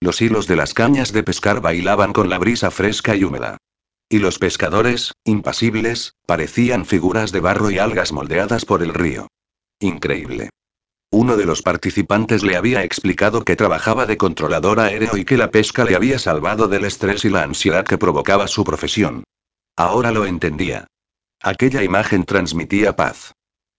Los 0.01 0.21
hilos 0.21 0.47
de 0.47 0.57
las 0.57 0.73
cañas 0.73 1.13
de 1.13 1.23
pescar 1.23 1.61
bailaban 1.61 2.11
con 2.11 2.29
la 2.29 2.37
brisa 2.37 2.71
fresca 2.71 3.15
y 3.15 3.23
húmeda. 3.23 3.55
Y 4.09 4.19
los 4.19 4.37
pescadores, 4.37 5.13
impasibles, 5.23 6.15
parecían 6.25 6.85
figuras 6.85 7.31
de 7.31 7.39
barro 7.39 7.71
y 7.71 7.79
algas 7.79 8.11
moldeadas 8.11 8.65
por 8.65 8.83
el 8.83 8.93
río. 8.93 9.29
Increíble. 9.79 10.49
Uno 11.13 11.37
de 11.37 11.45
los 11.45 11.61
participantes 11.61 12.41
le 12.41 12.57
había 12.57 12.83
explicado 12.83 13.45
que 13.45 13.55
trabajaba 13.55 14.07
de 14.07 14.17
controlador 14.17 14.79
aéreo 14.79 15.15
y 15.15 15.25
que 15.25 15.37
la 15.37 15.51
pesca 15.51 15.85
le 15.85 15.95
había 15.95 16.17
salvado 16.17 16.67
del 16.67 16.85
estrés 16.85 17.23
y 17.23 17.29
la 17.29 17.43
ansiedad 17.43 17.85
que 17.85 17.99
provocaba 17.99 18.47
su 18.47 18.63
profesión. 18.63 19.23
Ahora 19.77 20.11
lo 20.11 20.25
entendía. 20.25 20.87
Aquella 21.39 21.83
imagen 21.83 22.23
transmitía 22.23 22.95
paz. 22.95 23.33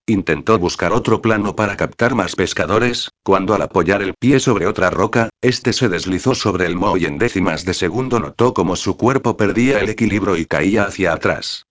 Intentó 0.07 0.57
buscar 0.57 0.93
otro 0.93 1.21
plano 1.21 1.57
para 1.57 1.75
captar 1.75 2.15
más 2.15 2.37
pescadores, 2.37 3.09
cuando 3.21 3.53
al 3.53 3.63
apoyar 3.63 4.01
el 4.01 4.13
pie 4.13 4.39
sobre 4.39 4.65
otra 4.65 4.89
roca, 4.89 5.27
este 5.41 5.73
se 5.73 5.89
deslizó 5.89 6.35
sobre 6.35 6.65
el 6.65 6.77
moho 6.77 6.95
y 6.95 7.03
en 7.03 7.17
décimas 7.17 7.65
de 7.65 7.73
segundo 7.73 8.21
notó 8.21 8.53
como 8.53 8.77
su 8.77 8.95
cuerpo 8.95 9.35
perdía 9.35 9.81
el 9.81 9.89
equilibrio 9.89 10.37
y 10.37 10.45
caía 10.45 10.85
hacia 10.85 11.11
atrás. 11.11 11.65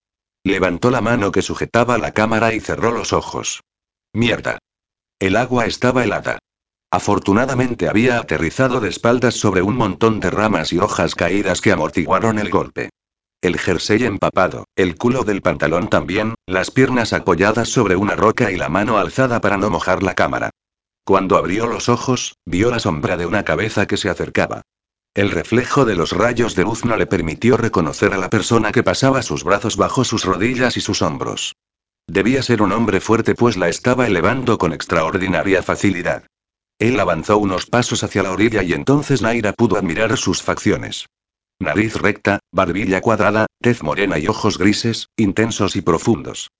Levantó 0.45 0.91
la 0.91 1.01
mano 1.01 1.33
que 1.33 1.41
sujetaba 1.41 1.97
la 1.97 2.13
cámara 2.13 2.53
y 2.53 2.61
cerró 2.61 2.91
los 2.93 3.15
ojos. 3.15 3.63
Mierda. 4.13 4.59
El 5.19 5.37
agua 5.37 5.67
estaba 5.67 6.05
helada. 6.05 6.39
Afortunadamente 6.91 7.89
había 7.89 8.19
aterrizado 8.19 8.81
de 8.81 8.89
espaldas 8.89 9.35
sobre 9.35 9.63
un 9.63 9.77
montón 9.77 10.21
de 10.21 10.31
ramas 10.31 10.73
y 10.73 10.79
hojas 10.79 11.15
caídas 11.15 11.61
que 11.61 11.73
amortiguaron 11.73 12.39
el 12.39 12.51
golpe. 12.51 12.91
El 13.43 13.59
jersey 13.59 14.05
empapado, 14.05 14.65
el 14.75 14.97
culo 14.97 15.25
del 15.25 15.43
pantalón 15.43 15.89
también, 15.89 16.35
las 16.47 16.71
piernas 16.71 17.13
apoyadas 17.13 17.69
sobre 17.69 17.97
una 17.97 18.17
roca 18.17 18.51
y 18.51 18.57
la 18.57 18.69
mano 18.69 18.97
alzada 18.97 19.41
para 19.41 19.57
no 19.57 19.71
mojar 19.71 20.03
la 20.03 20.15
cámara. 20.15 20.51
Cuando 21.05 21.37
abrió 21.37 21.67
los 21.67 21.89
ojos, 21.89 22.37
vio 22.47 22.71
la 22.71 22.79
sombra 22.79 23.17
de 23.17 23.27
una 23.27 23.45
cabeza 23.45 23.87
que 23.87 23.97
se 23.97 24.09
acercaba. 24.09 24.63
El 25.15 25.31
reflejo 25.31 25.85
de 25.85 25.95
los 25.95 26.13
rayos 26.13 26.55
de 26.55 26.65
luz 26.65 26.85
no 26.85 26.97
le 26.97 27.07
permitió 27.07 27.57
reconocer 27.57 28.15
a 28.15 28.19
la 28.19 28.31
persona 28.31 28.73
que 28.73 28.83
pasaba 28.83 29.23
sus 29.23 29.45
brazos 29.45 29.77
bajo 29.77 30.05
sus 30.05 30.25
rodillas 30.25 30.77
y 30.77 30.81
sus 30.81 31.03
hombros. 31.03 31.55
Debía 32.07 32.43
ser 32.43 32.63
un 32.63 32.73
hombre 32.73 33.01
fuerte 33.01 33.35
pues 33.35 33.57
la 33.57 33.69
estaba 33.69 34.07
elevando 34.07 34.59
con 34.59 34.73
extraordinaria 34.73 35.63
facilidad. 35.63 36.25
Él 36.79 36.99
avanzó 37.01 37.39
unos 37.39 37.67
pasos 37.67 38.03
hacia 38.05 38.23
la 38.23 38.33
orilla 38.33 38.63
y 38.63 38.73
entonces 38.73 39.23
Naira 39.23 39.53
pudo 39.53 39.77
admirar 39.77 40.17
sus 40.17 40.43
facciones. 40.43 41.07
Nariz 41.61 41.95
recta, 41.97 42.41
barbilla 42.53 43.01
cuadrada, 43.01 43.47
tez 43.61 43.83
morena 43.83 44.19
y 44.19 44.27
ojos 44.27 44.59
grises, 44.59 45.09
intensos 45.17 45.77
y 45.77 45.83
profundos. 45.83 46.51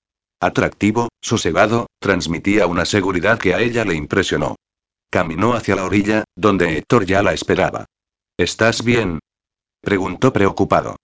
Atractivo, 0.41 1.09
sosegado, 1.21 1.87
transmitía 2.01 2.67
una 2.67 2.85
seguridad 2.85 3.39
que 3.39 3.55
a 3.55 3.61
ella 3.61 3.85
le 3.85 3.95
impresionó. 3.95 4.57
Caminó 5.11 5.55
hacia 5.55 5.77
la 5.77 5.85
orilla, 5.85 6.25
donde 6.37 6.79
Héctor 6.79 7.07
ya 7.07 7.23
la 7.23 7.33
esperaba. 7.33 7.87
¿Estás 8.37 8.85
bien? 8.85 9.21
preguntó 9.81 10.33
preocupado. 10.33 10.97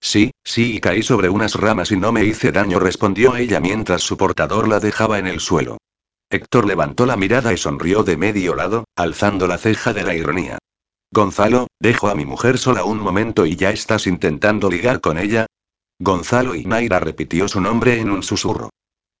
Sí, 0.00 0.30
sí, 0.44 0.76
y 0.76 0.80
caí 0.80 1.02
sobre 1.02 1.28
unas 1.28 1.54
ramas 1.54 1.90
y 1.90 1.96
no 1.96 2.12
me 2.12 2.24
hice 2.24 2.52
daño, 2.52 2.78
respondió 2.78 3.36
ella 3.36 3.60
mientras 3.60 4.02
su 4.02 4.16
portador 4.16 4.68
la 4.68 4.80
dejaba 4.80 5.18
en 5.18 5.26
el 5.26 5.40
suelo. 5.40 5.78
Héctor 6.30 6.66
levantó 6.66 7.06
la 7.06 7.16
mirada 7.16 7.52
y 7.52 7.56
sonrió 7.56 8.02
de 8.02 8.16
medio 8.16 8.54
lado, 8.54 8.84
alzando 8.96 9.46
la 9.46 9.58
ceja 9.58 9.92
de 9.92 10.02
la 10.02 10.14
ironía. 10.14 10.58
Gonzalo, 11.12 11.68
dejo 11.80 12.08
a 12.08 12.14
mi 12.14 12.24
mujer 12.24 12.58
sola 12.58 12.84
un 12.84 12.98
momento 12.98 13.46
y 13.46 13.56
ya 13.56 13.70
estás 13.70 14.06
intentando 14.06 14.68
ligar 14.68 15.00
con 15.00 15.18
ella. 15.18 15.46
Gonzalo 15.98 16.54
y 16.54 16.64
Naira 16.64 16.98
repitió 16.98 17.48
su 17.48 17.60
nombre 17.60 18.00
en 18.00 18.10
un 18.10 18.22
susurro. 18.22 18.70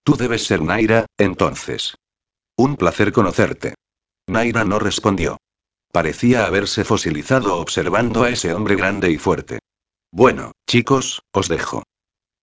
Tú 0.02 0.16
debes 0.16 0.44
ser 0.44 0.62
Naira, 0.62 1.06
entonces. 1.16 1.94
Un 2.56 2.76
placer 2.76 3.12
conocerte. 3.12 3.74
Naira 4.26 4.64
no 4.64 4.78
respondió. 4.78 5.38
Parecía 5.92 6.44
haberse 6.46 6.84
fosilizado 6.84 7.56
observando 7.56 8.24
a 8.24 8.30
ese 8.30 8.52
hombre 8.52 8.76
grande 8.76 9.10
y 9.10 9.18
fuerte. 9.18 9.60
Bueno, 10.12 10.52
chicos, 10.66 11.22
os 11.32 11.48
dejo. 11.48 11.82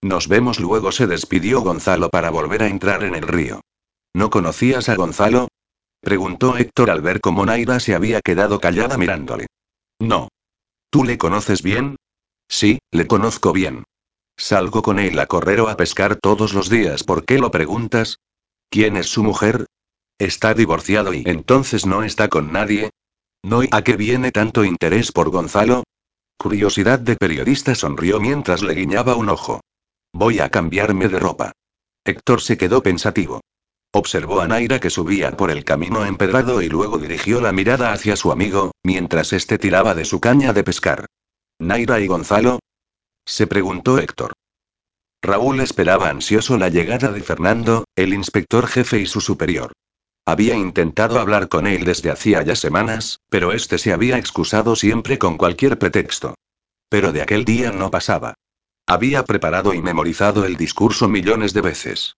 Nos 0.01 0.28
vemos 0.28 0.59
luego, 0.59 0.91
se 0.91 1.07
despidió 1.07 1.61
Gonzalo 1.61 2.09
para 2.09 2.30
volver 2.30 2.64
a 2.64 2.68
entrar 2.68 3.03
en 3.03 3.16
el 3.16 3.28
río. 3.28 3.61
¿No 4.14 4.30
conocías 4.30 4.89
a 4.89 4.95
Gonzalo? 4.95 5.47
preguntó 6.01 6.57
Héctor 6.57 6.91
al 6.91 7.01
ver 7.01 7.22
cómo 7.22 7.45
Naira 7.45 7.80
se 7.80 7.95
había 7.95 8.22
quedado 8.22 8.59
callada 8.59 8.97
mirándole. 8.97 9.47
No. 9.99 10.28
¿Tú 10.89 11.03
le 11.03 11.18
conoces 11.18 11.64
bien? 11.64 11.95
Sí, 12.49 12.80
le 12.91 13.07
conozco 13.07 13.53
bien. 13.53 13.86
Salgo 14.38 14.82
con 14.82 14.99
él 14.99 15.18
a 15.20 15.28
correr 15.28 15.61
o 15.61 15.70
a 15.70 15.78
pescar 15.78 16.18
todos 16.18 16.53
los 16.53 16.70
días. 16.70 17.03
¿Por 17.03 17.26
qué 17.26 17.39
lo 17.39 17.51
preguntas? 17.51 18.18
¿Quién 18.70 18.97
es 18.97 19.07
su 19.07 19.24
mujer? 19.24 19.66
Está 20.20 20.53
divorciado 20.53 21.14
y 21.14 21.24
entonces 21.26 21.86
no 21.86 22.03
está 22.03 22.28
con 22.28 22.51
nadie. 22.51 22.89
¿No 23.41 23.64
y 23.64 23.70
a 23.72 23.84
qué 23.84 23.95
viene 23.95 24.32
tanto 24.32 24.66
interés 24.66 25.11
por 25.11 25.30
Gonzalo? 25.30 25.84
Curiosidad 26.44 27.00
de 27.00 27.16
periodista 27.16 27.74
sonrió 27.74 28.20
mientras 28.20 28.64
le 28.64 28.74
guiñaba 28.74 29.16
un 29.16 29.30
ojo. 29.30 29.62
Voy 30.12 30.39
a 30.39 30.50
cambiarme 30.50 31.08
de 31.08 31.18
ropa. 31.18 31.54
Héctor 32.04 32.41
se 32.41 32.58
quedó 32.58 32.84
pensativo. 32.84 33.39
Observó 33.94 34.41
a 34.41 34.48
Naira 34.50 34.82
que 34.82 34.89
subía 34.89 35.38
por 35.38 35.52
el 35.52 35.64
camino 35.64 36.06
empedrado 36.06 36.62
y 36.62 36.68
luego 36.68 36.98
dirigió 36.98 37.39
la 37.39 37.54
mirada 37.54 37.94
hacia 37.94 38.18
su 38.18 38.30
amigo, 38.30 38.74
mientras 38.84 39.32
éste 39.32 39.58
tiraba 39.58 39.96
de 39.96 40.04
su 40.04 40.20
caña 40.20 40.52
de 40.52 40.66
pescar. 40.66 41.06
¿Naira 41.60 42.02
y 42.02 42.08
Gonzalo? 42.08 42.60
se 43.26 43.48
preguntó 43.48 43.98
Héctor. 43.98 44.34
Raúl 45.22 45.62
esperaba 45.62 46.10
ansioso 46.10 46.58
la 46.58 46.68
llegada 46.68 47.14
de 47.14 47.22
Fernando, 47.22 47.86
el 47.96 48.14
inspector 48.14 48.68
jefe 48.68 49.00
y 49.00 49.06
su 49.06 49.22
superior. 49.22 49.72
Había 50.26 50.56
intentado 50.56 51.20
hablar 51.20 51.50
con 51.50 51.68
él 51.68 51.84
desde 51.84 52.10
hacía 52.10 52.42
ya 52.44 52.56
semanas, 52.56 53.20
pero 53.30 53.52
este 53.52 53.78
se 53.78 53.92
había 53.92 54.18
excusado 54.18 54.76
siempre 54.76 55.18
con 55.18 55.38
cualquier 55.38 55.78
pretexto. 55.78 56.36
Pero 56.90 57.12
de 57.12 57.22
aquel 57.22 57.44
día 57.44 57.72
no 57.72 57.92
pasaba. 57.92 58.36
Había 58.88 59.26
preparado 59.26 59.74
y 59.74 59.82
memorizado 59.82 60.46
el 60.46 60.56
discurso 60.56 61.10
millones 61.10 61.54
de 61.54 61.62
veces. 61.62 62.16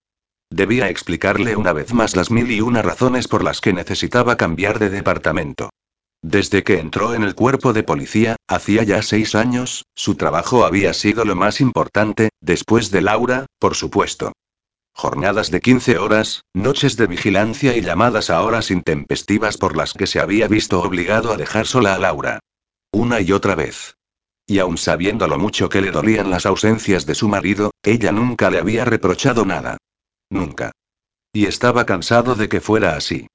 Debía 0.52 0.90
explicarle 0.90 1.56
una 1.56 1.74
vez 1.74 1.94
más 1.94 2.16
las 2.16 2.30
mil 2.30 2.52
y 2.52 2.62
una 2.62 2.84
razones 2.84 3.28
por 3.28 3.44
las 3.44 3.60
que 3.60 3.74
necesitaba 3.74 4.38
cambiar 4.38 4.78
de 4.78 4.90
departamento. 4.90 5.72
Desde 6.22 6.64
que 6.64 6.80
entró 6.80 7.14
en 7.14 7.24
el 7.24 7.36
cuerpo 7.36 7.74
de 7.74 7.84
policía, 7.84 8.36
hacía 8.48 8.84
ya 8.84 9.02
seis 9.02 9.36
años, 9.36 9.86
su 9.96 10.16
trabajo 10.16 10.66
había 10.66 10.94
sido 10.94 11.26
lo 11.26 11.36
más 11.36 11.62
importante, 11.62 12.30
después 12.40 12.92
de 12.92 13.02
Laura, 13.02 13.46
por 13.60 13.76
supuesto. 13.76 14.34
Jornadas 14.98 15.52
de 15.52 15.60
15 15.60 15.98
horas, 15.98 16.46
noches 16.54 16.96
de 16.96 17.08
vigilancia 17.08 17.76
y 17.76 17.82
llamadas 17.82 18.30
a 18.30 18.42
horas 18.42 18.72
intempestivas 18.72 19.58
por 19.58 19.76
las 19.76 19.92
que 19.92 20.08
se 20.08 20.22
había 20.22 20.48
visto 20.48 20.82
obligado 20.82 21.34
a 21.34 21.38
dejar 21.38 21.68
sola 21.68 21.96
a 21.96 22.00
Laura. 22.00 22.40
Una 22.94 23.20
y 23.20 23.34
otra 23.34 23.56
vez. 23.56 23.98
Y 24.48 24.60
aun 24.60 24.78
sabiendo 24.78 25.28
lo 25.28 25.38
mucho 25.38 25.68
que 25.68 25.82
le 25.82 25.92
dolían 25.92 26.30
las 26.30 26.46
ausencias 26.46 27.06
de 27.06 27.14
su 27.14 27.28
marido, 27.28 27.72
ella 27.84 28.14
nunca 28.14 28.50
le 28.50 28.58
había 28.58 28.86
reprochado 28.86 29.46
nada. 29.46 29.76
Nunca. 30.30 30.72
Y 31.34 31.46
estaba 31.46 31.86
cansado 31.86 32.36
de 32.36 32.48
que 32.48 32.62
fuera 32.62 32.96
así. 32.96 33.28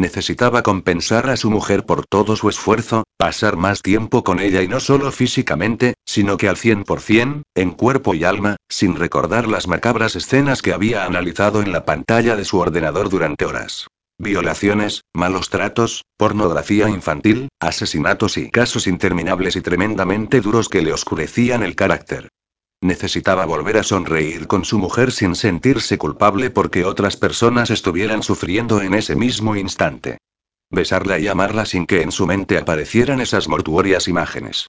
Necesitaba 0.00 0.62
compensar 0.62 1.28
a 1.28 1.36
su 1.36 1.50
mujer 1.50 1.84
por 1.84 2.06
todo 2.06 2.34
su 2.34 2.48
esfuerzo, 2.48 3.04
pasar 3.18 3.58
más 3.58 3.82
tiempo 3.82 4.24
con 4.24 4.40
ella 4.40 4.62
y 4.62 4.66
no 4.66 4.80
solo 4.80 5.12
físicamente, 5.12 5.92
sino 6.06 6.38
que 6.38 6.48
al 6.48 6.56
100%, 6.56 7.42
en 7.54 7.70
cuerpo 7.72 8.14
y 8.14 8.24
alma, 8.24 8.56
sin 8.70 8.96
recordar 8.96 9.46
las 9.46 9.68
macabras 9.68 10.16
escenas 10.16 10.62
que 10.62 10.72
había 10.72 11.04
analizado 11.04 11.60
en 11.60 11.70
la 11.70 11.84
pantalla 11.84 12.34
de 12.34 12.46
su 12.46 12.58
ordenador 12.58 13.10
durante 13.10 13.44
horas. 13.44 13.88
Violaciones, 14.18 15.02
malos 15.14 15.50
tratos, 15.50 16.02
pornografía 16.16 16.88
infantil, 16.88 17.50
asesinatos 17.60 18.38
y 18.38 18.50
casos 18.50 18.86
interminables 18.86 19.54
y 19.56 19.60
tremendamente 19.60 20.40
duros 20.40 20.70
que 20.70 20.80
le 20.80 20.94
oscurecían 20.94 21.62
el 21.62 21.76
carácter. 21.76 22.30
Necesitaba 22.82 23.44
volver 23.44 23.76
a 23.76 23.82
sonreír 23.82 24.46
con 24.46 24.64
su 24.64 24.78
mujer 24.78 25.12
sin 25.12 25.34
sentirse 25.34 25.98
culpable 25.98 26.50
porque 26.50 26.86
otras 26.86 27.18
personas 27.18 27.68
estuvieran 27.68 28.22
sufriendo 28.22 28.80
en 28.80 28.94
ese 28.94 29.16
mismo 29.16 29.54
instante. 29.54 30.16
Besarla 30.70 31.18
y 31.18 31.28
amarla 31.28 31.66
sin 31.66 31.86
que 31.86 32.00
en 32.00 32.10
su 32.10 32.26
mente 32.26 32.56
aparecieran 32.56 33.20
esas 33.20 33.48
mortuorias 33.48 34.08
imágenes. 34.08 34.68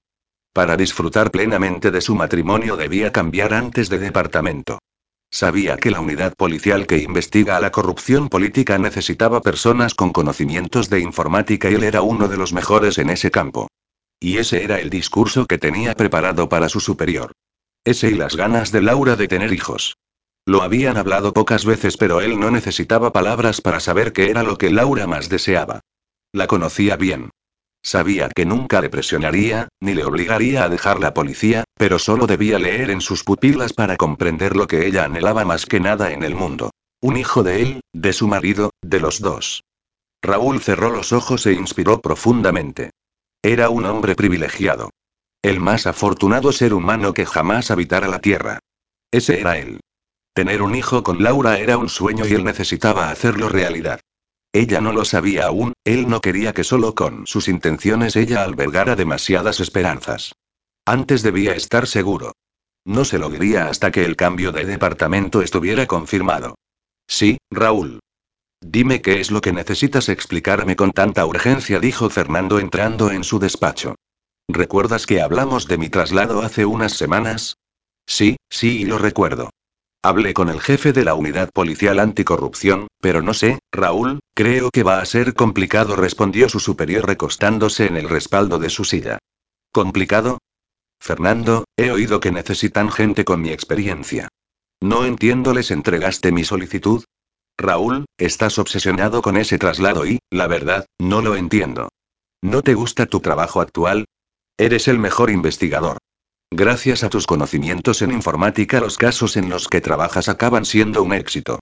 Para 0.52 0.76
disfrutar 0.76 1.30
plenamente 1.30 1.90
de 1.90 2.02
su 2.02 2.14
matrimonio 2.14 2.76
debía 2.76 3.12
cambiar 3.12 3.54
antes 3.54 3.88
de 3.88 3.98
departamento. 3.98 4.78
Sabía 5.30 5.78
que 5.78 5.90
la 5.90 6.00
unidad 6.00 6.34
policial 6.34 6.86
que 6.86 6.98
investiga 6.98 7.56
a 7.56 7.60
la 7.60 7.72
corrupción 7.72 8.28
política 8.28 8.76
necesitaba 8.76 9.40
personas 9.40 9.94
con 9.94 10.12
conocimientos 10.12 10.90
de 10.90 11.00
informática 11.00 11.70
y 11.70 11.76
él 11.76 11.84
era 11.84 12.02
uno 12.02 12.28
de 12.28 12.36
los 12.36 12.52
mejores 12.52 12.98
en 12.98 13.08
ese 13.08 13.30
campo. 13.30 13.68
Y 14.20 14.36
ese 14.36 14.62
era 14.62 14.78
el 14.80 14.90
discurso 14.90 15.46
que 15.46 15.56
tenía 15.56 15.94
preparado 15.94 16.50
para 16.50 16.68
su 16.68 16.80
superior. 16.80 17.32
Ese 17.84 18.10
y 18.10 18.14
las 18.14 18.36
ganas 18.36 18.70
de 18.70 18.80
Laura 18.80 19.16
de 19.16 19.26
tener 19.26 19.52
hijos. 19.52 19.96
Lo 20.46 20.62
habían 20.62 20.96
hablado 20.96 21.32
pocas 21.32 21.64
veces, 21.64 21.96
pero 21.96 22.20
él 22.20 22.38
no 22.38 22.50
necesitaba 22.50 23.12
palabras 23.12 23.60
para 23.60 23.80
saber 23.80 24.12
qué 24.12 24.30
era 24.30 24.44
lo 24.44 24.56
que 24.56 24.70
Laura 24.70 25.06
más 25.06 25.28
deseaba. 25.28 25.80
La 26.32 26.46
conocía 26.46 26.96
bien. 26.96 27.30
Sabía 27.82 28.28
que 28.28 28.46
nunca 28.46 28.80
le 28.80 28.88
presionaría, 28.88 29.68
ni 29.80 29.94
le 29.94 30.04
obligaría 30.04 30.62
a 30.62 30.68
dejar 30.68 31.00
la 31.00 31.12
policía, 31.12 31.64
pero 31.76 31.98
solo 31.98 32.28
debía 32.28 32.60
leer 32.60 32.90
en 32.90 33.00
sus 33.00 33.24
pupilas 33.24 33.72
para 33.72 33.96
comprender 33.96 34.54
lo 34.54 34.68
que 34.68 34.86
ella 34.86 35.04
anhelaba 35.04 35.44
más 35.44 35.66
que 35.66 35.80
nada 35.80 36.12
en 36.12 36.22
el 36.22 36.36
mundo. 36.36 36.70
Un 37.00 37.16
hijo 37.16 37.42
de 37.42 37.62
él, 37.62 37.80
de 37.92 38.12
su 38.12 38.28
marido, 38.28 38.70
de 38.80 39.00
los 39.00 39.20
dos. 39.20 39.64
Raúl 40.22 40.60
cerró 40.60 40.90
los 40.90 41.12
ojos 41.12 41.46
e 41.46 41.52
inspiró 41.52 42.00
profundamente. 42.00 42.92
Era 43.42 43.70
un 43.70 43.84
hombre 43.86 44.14
privilegiado. 44.14 44.90
El 45.42 45.58
más 45.58 45.88
afortunado 45.88 46.52
ser 46.52 46.72
humano 46.72 47.12
que 47.12 47.26
jamás 47.26 47.72
habitara 47.72 48.06
la 48.06 48.20
Tierra. 48.20 48.60
Ese 49.10 49.40
era 49.40 49.58
él. 49.58 49.80
Tener 50.34 50.62
un 50.62 50.76
hijo 50.76 51.02
con 51.02 51.20
Laura 51.20 51.58
era 51.58 51.78
un 51.78 51.88
sueño 51.88 52.24
y 52.26 52.32
él 52.34 52.44
necesitaba 52.44 53.10
hacerlo 53.10 53.48
realidad. 53.48 54.00
Ella 54.52 54.80
no 54.80 54.92
lo 54.92 55.04
sabía 55.04 55.46
aún, 55.46 55.72
él 55.82 56.08
no 56.08 56.20
quería 56.20 56.52
que 56.52 56.62
solo 56.62 56.94
con 56.94 57.26
sus 57.26 57.48
intenciones 57.48 58.14
ella 58.14 58.44
albergara 58.44 58.94
demasiadas 58.94 59.58
esperanzas. 59.58 60.32
Antes 60.86 61.22
debía 61.22 61.56
estar 61.56 61.88
seguro. 61.88 62.32
No 62.84 63.04
se 63.04 63.18
lo 63.18 63.28
diría 63.28 63.66
hasta 63.66 63.90
que 63.90 64.04
el 64.04 64.14
cambio 64.14 64.52
de 64.52 64.64
departamento 64.64 65.42
estuviera 65.42 65.86
confirmado. 65.86 66.54
Sí, 67.08 67.38
Raúl. 67.50 67.98
Dime 68.60 69.02
qué 69.02 69.20
es 69.20 69.32
lo 69.32 69.40
que 69.40 69.52
necesitas 69.52 70.08
explicarme 70.08 70.76
con 70.76 70.92
tanta 70.92 71.26
urgencia, 71.26 71.80
dijo 71.80 72.10
Fernando 72.10 72.60
entrando 72.60 73.10
en 73.10 73.24
su 73.24 73.40
despacho. 73.40 73.96
¿Recuerdas 74.48 75.06
que 75.06 75.20
hablamos 75.20 75.66
de 75.68 75.78
mi 75.78 75.88
traslado 75.88 76.42
hace 76.42 76.64
unas 76.64 76.92
semanas? 76.92 77.56
Sí, 78.06 78.36
sí, 78.50 78.84
lo 78.84 78.98
recuerdo. 78.98 79.50
Hablé 80.04 80.34
con 80.34 80.48
el 80.48 80.60
jefe 80.60 80.92
de 80.92 81.04
la 81.04 81.14
unidad 81.14 81.50
policial 81.52 82.00
anticorrupción, 82.00 82.88
pero 83.00 83.22
no 83.22 83.34
sé, 83.34 83.60
Raúl, 83.70 84.18
creo 84.34 84.70
que 84.70 84.82
va 84.82 84.98
a 84.98 85.04
ser 85.06 85.34
complicado, 85.34 85.94
respondió 85.94 86.48
su 86.48 86.58
superior 86.58 87.06
recostándose 87.06 87.86
en 87.86 87.96
el 87.96 88.08
respaldo 88.08 88.58
de 88.58 88.68
su 88.68 88.84
silla. 88.84 89.18
¿Complicado? 89.70 90.38
Fernando, 91.00 91.64
he 91.76 91.92
oído 91.92 92.18
que 92.18 92.32
necesitan 92.32 92.90
gente 92.90 93.24
con 93.24 93.40
mi 93.40 93.50
experiencia. 93.50 94.28
No 94.80 95.04
entiendo, 95.04 95.54
¿les 95.54 95.70
entregaste 95.70 96.32
mi 96.32 96.42
solicitud? 96.42 97.04
Raúl, 97.56 98.06
estás 98.18 98.58
obsesionado 98.58 99.22
con 99.22 99.36
ese 99.36 99.56
traslado 99.56 100.04
y, 100.04 100.18
la 100.30 100.48
verdad, 100.48 100.86
no 100.98 101.22
lo 101.22 101.36
entiendo. 101.36 101.90
¿No 102.42 102.62
te 102.62 102.74
gusta 102.74 103.06
tu 103.06 103.20
trabajo 103.20 103.60
actual? 103.60 104.04
Eres 104.58 104.88
el 104.88 104.98
mejor 104.98 105.30
investigador. 105.30 105.98
Gracias 106.50 107.02
a 107.02 107.08
tus 107.08 107.26
conocimientos 107.26 108.02
en 108.02 108.12
informática 108.12 108.80
los 108.80 108.98
casos 108.98 109.36
en 109.36 109.48
los 109.48 109.68
que 109.68 109.80
trabajas 109.80 110.28
acaban 110.28 110.66
siendo 110.66 111.02
un 111.02 111.14
éxito. 111.14 111.60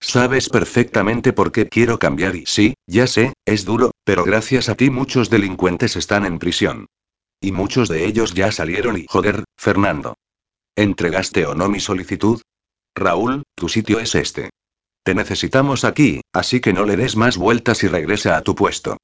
Sabes 0.00 0.48
perfectamente 0.48 1.34
por 1.34 1.52
qué 1.52 1.68
quiero 1.68 1.98
cambiar 1.98 2.34
y 2.34 2.46
sí, 2.46 2.74
ya 2.86 3.06
sé, 3.06 3.34
es 3.44 3.66
duro, 3.66 3.90
pero 4.04 4.24
gracias 4.24 4.70
a 4.70 4.74
ti 4.74 4.88
muchos 4.88 5.28
delincuentes 5.28 5.94
están 5.96 6.24
en 6.24 6.38
prisión. 6.38 6.86
Y 7.42 7.52
muchos 7.52 7.88
de 7.88 8.06
ellos 8.06 8.32
ya 8.32 8.50
salieron 8.50 8.96
y 8.96 9.06
joder, 9.06 9.44
Fernando. 9.58 10.14
¿Entregaste 10.74 11.44
o 11.44 11.54
no 11.54 11.68
mi 11.68 11.80
solicitud? 11.80 12.40
Raúl, 12.94 13.42
tu 13.54 13.68
sitio 13.68 14.00
es 14.00 14.14
este. 14.14 14.48
Te 15.04 15.14
necesitamos 15.14 15.84
aquí, 15.84 16.22
así 16.32 16.60
que 16.60 16.72
no 16.72 16.86
le 16.86 16.96
des 16.96 17.16
más 17.16 17.36
vueltas 17.36 17.84
y 17.84 17.88
regresa 17.88 18.38
a 18.38 18.42
tu 18.42 18.54
puesto. 18.54 18.96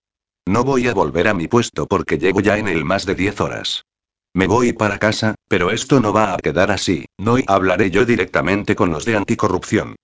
No 0.49 0.63
voy 0.63 0.87
a 0.87 0.95
volver 0.95 1.27
a 1.27 1.35
mi 1.35 1.49
puesto 1.49 1.87
porque 1.87 2.19
llego 2.19 2.41
ya 2.41 2.57
en 2.57 2.69
el 2.69 2.85
más 2.85 3.05
de 3.05 3.17
10 3.17 3.41
horas. 3.41 3.85
Me 4.33 4.47
voy 4.47 4.73
para 4.73 4.99
casa, 4.99 5.35
pero 5.49 5.73
esto 5.73 5.99
no 5.99 6.13
va 6.13 6.35
a 6.35 6.37
quedar 6.39 6.71
así, 6.71 7.07
no 7.19 7.37
y 7.37 7.45
hablaré 7.49 7.91
yo 7.91 8.05
directamente 8.05 8.77
con 8.77 8.91
los 8.91 9.05
de 9.05 9.17
anticorrupción. 9.17 9.97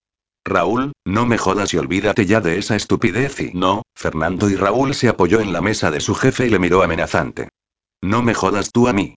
Raúl, 0.44 0.92
no 1.04 1.26
me 1.26 1.38
jodas 1.38 1.72
y 1.74 1.78
olvídate 1.78 2.26
ya 2.26 2.40
de 2.40 2.58
esa 2.58 2.74
estupidez 2.74 3.38
y 3.38 3.52
no, 3.54 3.82
Fernando 3.94 4.50
y 4.50 4.56
Raúl 4.56 4.94
se 4.94 5.08
apoyó 5.08 5.38
en 5.40 5.52
la 5.52 5.60
mesa 5.60 5.92
de 5.92 6.00
su 6.00 6.16
jefe 6.16 6.48
y 6.48 6.50
le 6.50 6.58
miró 6.58 6.82
amenazante. 6.82 7.50
No 8.00 8.22
me 8.22 8.34
jodas 8.34 8.72
tú 8.72 8.88
a 8.88 8.92
mí. 8.92 9.14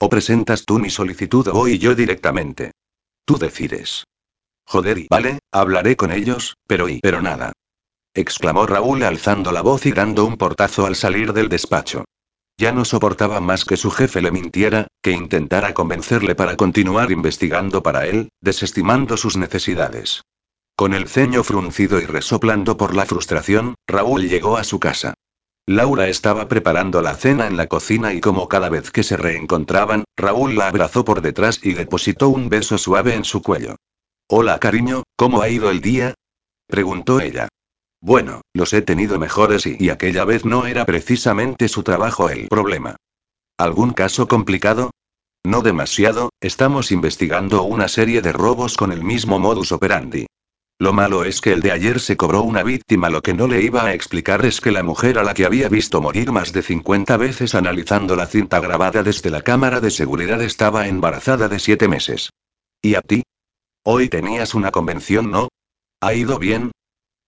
O 0.00 0.08
presentas 0.08 0.64
tú 0.64 0.80
mi 0.80 0.90
solicitud 0.90 1.46
o 1.46 1.52
voy 1.52 1.78
yo 1.78 1.94
directamente. 1.94 2.72
Tú 3.24 3.38
decides. 3.38 4.04
Joder 4.66 4.98
y 4.98 5.06
vale, 5.08 5.38
hablaré 5.52 5.94
con 5.94 6.10
ellos, 6.10 6.56
pero 6.66 6.88
y 6.88 6.98
pero 6.98 7.22
nada 7.22 7.52
exclamó 8.14 8.66
Raúl 8.66 9.02
alzando 9.02 9.52
la 9.52 9.60
voz 9.60 9.84
y 9.86 9.92
dando 9.92 10.24
un 10.24 10.36
portazo 10.36 10.86
al 10.86 10.96
salir 10.96 11.32
del 11.32 11.48
despacho. 11.48 12.04
Ya 12.56 12.70
no 12.70 12.84
soportaba 12.84 13.40
más 13.40 13.64
que 13.64 13.76
su 13.76 13.90
jefe 13.90 14.22
le 14.22 14.30
mintiera, 14.30 14.86
que 15.02 15.10
intentara 15.10 15.74
convencerle 15.74 16.36
para 16.36 16.56
continuar 16.56 17.10
investigando 17.10 17.82
para 17.82 18.06
él, 18.06 18.28
desestimando 18.40 19.16
sus 19.16 19.36
necesidades. 19.36 20.22
Con 20.76 20.94
el 20.94 21.08
ceño 21.08 21.42
fruncido 21.42 22.00
y 22.00 22.06
resoplando 22.06 22.76
por 22.76 22.94
la 22.94 23.06
frustración, 23.06 23.74
Raúl 23.88 24.28
llegó 24.28 24.56
a 24.56 24.64
su 24.64 24.78
casa. 24.78 25.14
Laura 25.66 26.08
estaba 26.08 26.46
preparando 26.46 27.00
la 27.00 27.14
cena 27.14 27.46
en 27.46 27.56
la 27.56 27.68
cocina 27.68 28.12
y 28.12 28.20
como 28.20 28.48
cada 28.48 28.68
vez 28.68 28.90
que 28.90 29.02
se 29.02 29.16
reencontraban, 29.16 30.04
Raúl 30.16 30.56
la 30.56 30.68
abrazó 30.68 31.04
por 31.04 31.22
detrás 31.22 31.58
y 31.62 31.72
depositó 31.72 32.28
un 32.28 32.48
beso 32.48 32.76
suave 32.76 33.14
en 33.14 33.24
su 33.24 33.42
cuello. 33.42 33.76
Hola 34.28 34.58
cariño, 34.58 35.04
¿cómo 35.16 35.42
ha 35.42 35.48
ido 35.48 35.70
el 35.70 35.80
día? 35.80 36.14
preguntó 36.66 37.20
ella. 37.20 37.48
Bueno, 38.04 38.42
los 38.52 38.74
he 38.74 38.82
tenido 38.82 39.18
mejores 39.18 39.64
y, 39.66 39.88
aquella 39.88 40.26
vez 40.26 40.44
no 40.44 40.66
era 40.66 40.84
precisamente 40.84 41.68
su 41.68 41.82
trabajo 41.82 42.28
el 42.28 42.48
problema. 42.48 42.96
¿Algún 43.56 43.94
caso 43.94 44.28
complicado? 44.28 44.90
No 45.42 45.62
demasiado, 45.62 46.28
estamos 46.42 46.92
investigando 46.92 47.62
una 47.62 47.88
serie 47.88 48.20
de 48.20 48.34
robos 48.34 48.76
con 48.76 48.92
el 48.92 49.02
mismo 49.02 49.38
modus 49.38 49.72
operandi. 49.72 50.26
Lo 50.78 50.92
malo 50.92 51.24
es 51.24 51.40
que 51.40 51.54
el 51.54 51.62
de 51.62 51.72
ayer 51.72 51.98
se 51.98 52.18
cobró 52.18 52.42
una 52.42 52.62
víctima. 52.62 53.08
Lo 53.08 53.22
que 53.22 53.32
no 53.32 53.46
le 53.46 53.62
iba 53.62 53.86
a 53.86 53.94
explicar 53.94 54.44
es 54.44 54.60
que 54.60 54.70
la 54.70 54.82
mujer 54.82 55.18
a 55.18 55.24
la 55.24 55.32
que 55.32 55.46
había 55.46 55.70
visto 55.70 56.02
morir 56.02 56.30
más 56.30 56.52
de 56.52 56.60
50 56.60 57.16
veces 57.16 57.54
analizando 57.54 58.16
la 58.16 58.26
cinta 58.26 58.60
grabada 58.60 59.02
desde 59.02 59.30
la 59.30 59.40
cámara 59.40 59.80
de 59.80 59.90
seguridad 59.90 60.42
estaba 60.42 60.88
embarazada 60.88 61.48
de 61.48 61.58
7 61.58 61.88
meses. 61.88 62.28
¿Y 62.82 62.96
a 62.96 63.00
ti? 63.00 63.22
Hoy 63.82 64.10
tenías 64.10 64.54
una 64.54 64.72
convención, 64.72 65.30
¿no? 65.30 65.48
¿Ha 66.02 66.12
ido 66.12 66.38
bien? 66.38 66.70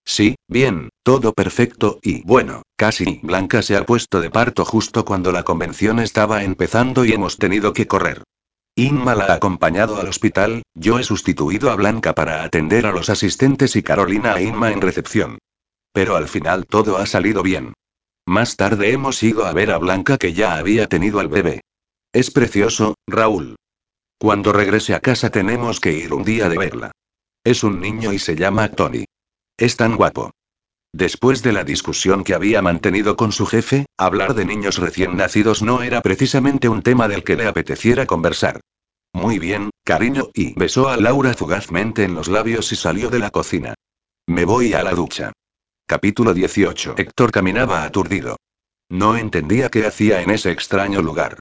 Sí, 0.09 0.37
bien, 0.47 0.89
todo 1.03 1.33
perfecto 1.33 1.99
y 2.01 2.23
bueno, 2.23 2.63
casi 2.77 3.19
Blanca 3.25 3.61
se 3.61 3.77
ha 3.77 3.85
puesto 3.85 4.21
de 4.21 4.31
parto 4.31 4.65
justo 4.65 5.05
cuando 5.05 5.33
la 5.33 5.43
convención 5.43 5.99
estaba 5.99 6.45
empezando 6.45 7.05
y 7.05 7.13
hemos 7.13 7.39
tenido 7.39 7.73
que 7.73 7.89
correr. 7.89 8.23
Inma 8.77 9.17
la 9.17 9.25
ha 9.25 9.35
acompañado 9.35 10.01
al 10.01 10.07
hospital, 10.07 10.63
yo 10.75 11.01
he 11.01 11.03
sustituido 11.03 11.71
a 11.71 11.75
Blanca 11.75 12.15
para 12.15 12.45
atender 12.45 12.87
a 12.87 12.93
los 12.93 13.11
asistentes 13.11 13.75
y 13.75 13.83
Carolina 13.83 14.35
a 14.35 14.41
Inma 14.41 14.71
en 14.71 14.81
recepción. 14.81 15.39
Pero 15.93 16.15
al 16.15 16.29
final 16.29 16.67
todo 16.67 16.99
ha 16.99 17.07
salido 17.07 17.43
bien. 17.43 17.73
Más 18.27 18.57
tarde 18.57 18.93
hemos 18.93 19.21
ido 19.25 19.45
a 19.45 19.53
ver 19.53 19.73
a 19.73 19.79
Blanca 19.79 20.19
que 20.19 20.35
ya 20.35 20.57
había 20.57 20.87
tenido 20.87 21.19
al 21.19 21.29
bebé. 21.29 21.63
Es 22.13 22.31
precioso, 22.31 22.95
Raúl. 23.09 23.57
Cuando 24.19 24.53
regrese 24.53 24.95
a 24.95 25.01
casa 25.01 25.31
tenemos 25.31 25.81
que 25.81 25.93
ir 25.93 26.15
un 26.15 26.23
día 26.23 26.49
de 26.49 26.59
verla. 26.59 26.93
Es 27.43 27.65
un 27.65 27.81
niño 27.81 28.13
y 28.13 28.19
se 28.21 28.37
llama 28.37 28.69
Tony. 28.69 29.05
Es 29.59 29.77
tan 29.77 29.97
guapo. 29.97 30.33
Después 30.93 31.43
de 31.43 31.53
la 31.53 31.65
discusión 31.65 32.25
que 32.25 32.35
había 32.35 32.63
mantenido 32.63 33.17
con 33.17 33.33
su 33.33 33.47
jefe, 33.47 33.87
hablar 33.97 34.35
de 34.35 34.45
niños 34.45 34.79
recién 34.79 35.17
nacidos 35.17 35.63
no 35.63 35.83
era 35.83 36.03
precisamente 36.03 36.69
un 36.69 36.83
tema 36.83 37.09
del 37.09 37.25
que 37.25 37.37
le 37.37 37.47
apeteciera 37.47 38.07
conversar. 38.07 38.61
Muy 39.13 39.39
bien, 39.39 39.71
cariño, 39.85 40.31
y 40.35 40.53
besó 40.59 40.89
a 40.89 40.97
Laura 40.99 41.33
fugazmente 41.35 42.05
en 42.05 42.15
los 42.15 42.29
labios 42.29 42.71
y 42.73 42.77
salió 42.77 43.09
de 43.09 43.19
la 43.19 43.31
cocina. 43.31 43.75
Me 44.27 44.45
voy 44.45 44.75
a 44.75 44.83
la 44.83 44.93
ducha. 44.93 45.33
Capítulo 45.87 46.35
18. 46.35 46.95
Héctor 46.99 47.31
caminaba 47.31 47.85
aturdido. 47.85 48.37
No 48.91 49.17
entendía 49.17 49.71
qué 49.71 49.87
hacía 49.87 50.21
en 50.21 50.31
ese 50.31 50.51
extraño 50.51 51.01
lugar. 51.01 51.39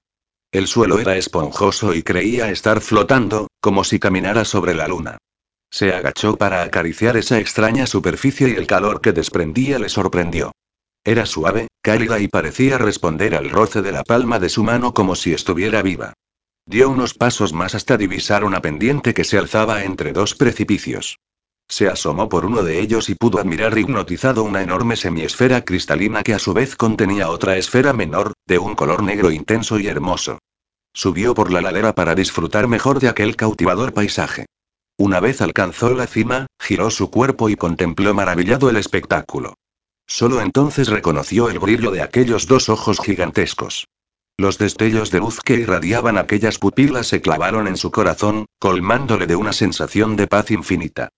El 0.52 0.68
suelo 0.68 0.98
era 0.98 1.16
esponjoso 1.16 1.94
y 1.94 2.02
creía 2.02 2.50
estar 2.50 2.80
flotando, 2.80 3.48
como 3.60 3.84
si 3.84 3.98
caminara 3.98 4.44
sobre 4.44 4.74
la 4.74 4.88
luna. 4.88 5.18
Se 5.70 5.92
agachó 5.92 6.36
para 6.36 6.62
acariciar 6.62 7.16
esa 7.16 7.38
extraña 7.38 7.86
superficie 7.86 8.48
y 8.48 8.54
el 8.54 8.66
calor 8.66 9.00
que 9.00 9.12
desprendía 9.12 9.78
le 9.78 9.88
sorprendió. 9.88 10.52
Era 11.04 11.26
suave, 11.26 11.68
cálida 11.82 12.18
y 12.18 12.28
parecía 12.28 12.78
responder 12.78 13.34
al 13.34 13.50
roce 13.50 13.82
de 13.82 13.92
la 13.92 14.02
palma 14.02 14.38
de 14.38 14.48
su 14.48 14.64
mano 14.64 14.92
como 14.92 15.14
si 15.14 15.32
estuviera 15.32 15.82
viva. 15.82 16.14
Dio 16.66 16.90
unos 16.90 17.14
pasos 17.14 17.52
más 17.52 17.76
hasta 17.76 17.96
divisar 17.96 18.42
una 18.42 18.60
pendiente 18.60 19.14
que 19.14 19.22
se 19.22 19.38
alzaba 19.38 19.84
entre 19.84 20.12
dos 20.12 20.34
precipicios. 20.34 21.18
Se 21.68 21.88
asomó 21.88 22.28
por 22.28 22.44
uno 22.44 22.62
de 22.62 22.80
ellos 22.80 23.08
y 23.08 23.14
pudo 23.14 23.38
admirar 23.38 23.76
hipnotizado 23.76 24.44
una 24.44 24.62
enorme 24.62 24.96
semiesfera 24.96 25.64
cristalina 25.64 26.22
que 26.22 26.34
a 26.34 26.38
su 26.38 26.54
vez 26.54 26.76
contenía 26.76 27.28
otra 27.28 27.56
esfera 27.56 27.92
menor, 27.92 28.32
de 28.46 28.58
un 28.58 28.74
color 28.74 29.02
negro 29.02 29.30
intenso 29.30 29.78
y 29.78 29.86
hermoso. 29.86 30.38
Subió 30.92 31.34
por 31.34 31.52
la 31.52 31.60
ladera 31.60 31.94
para 31.94 32.14
disfrutar 32.14 32.66
mejor 32.66 33.00
de 33.00 33.08
aquel 33.08 33.36
cautivador 33.36 33.92
paisaje. 33.92 34.46
Una 34.98 35.20
vez 35.20 35.42
alcanzó 35.42 35.90
la 35.90 36.06
cima, 36.06 36.46
giró 36.58 36.90
su 36.90 37.10
cuerpo 37.10 37.50
y 37.50 37.56
contempló 37.56 38.14
maravillado 38.14 38.70
el 38.70 38.76
espectáculo. 38.76 39.54
Solo 40.06 40.40
entonces 40.40 40.88
reconoció 40.88 41.50
el 41.50 41.58
brillo 41.58 41.90
de 41.90 42.00
aquellos 42.00 42.46
dos 42.46 42.68
ojos 42.68 43.00
gigantescos. 43.00 43.86
Los 44.38 44.56
destellos 44.56 45.10
de 45.10 45.18
luz 45.18 45.40
que 45.40 45.54
irradiaban 45.54 46.16
aquellas 46.16 46.58
pupilas 46.58 47.06
se 47.08 47.20
clavaron 47.20 47.68
en 47.68 47.76
su 47.76 47.90
corazón, 47.90 48.46
colmándole 48.58 49.26
de 49.26 49.36
una 49.36 49.52
sensación 49.52 50.16
de 50.16 50.26
paz 50.26 50.50
infinita. 50.50 51.10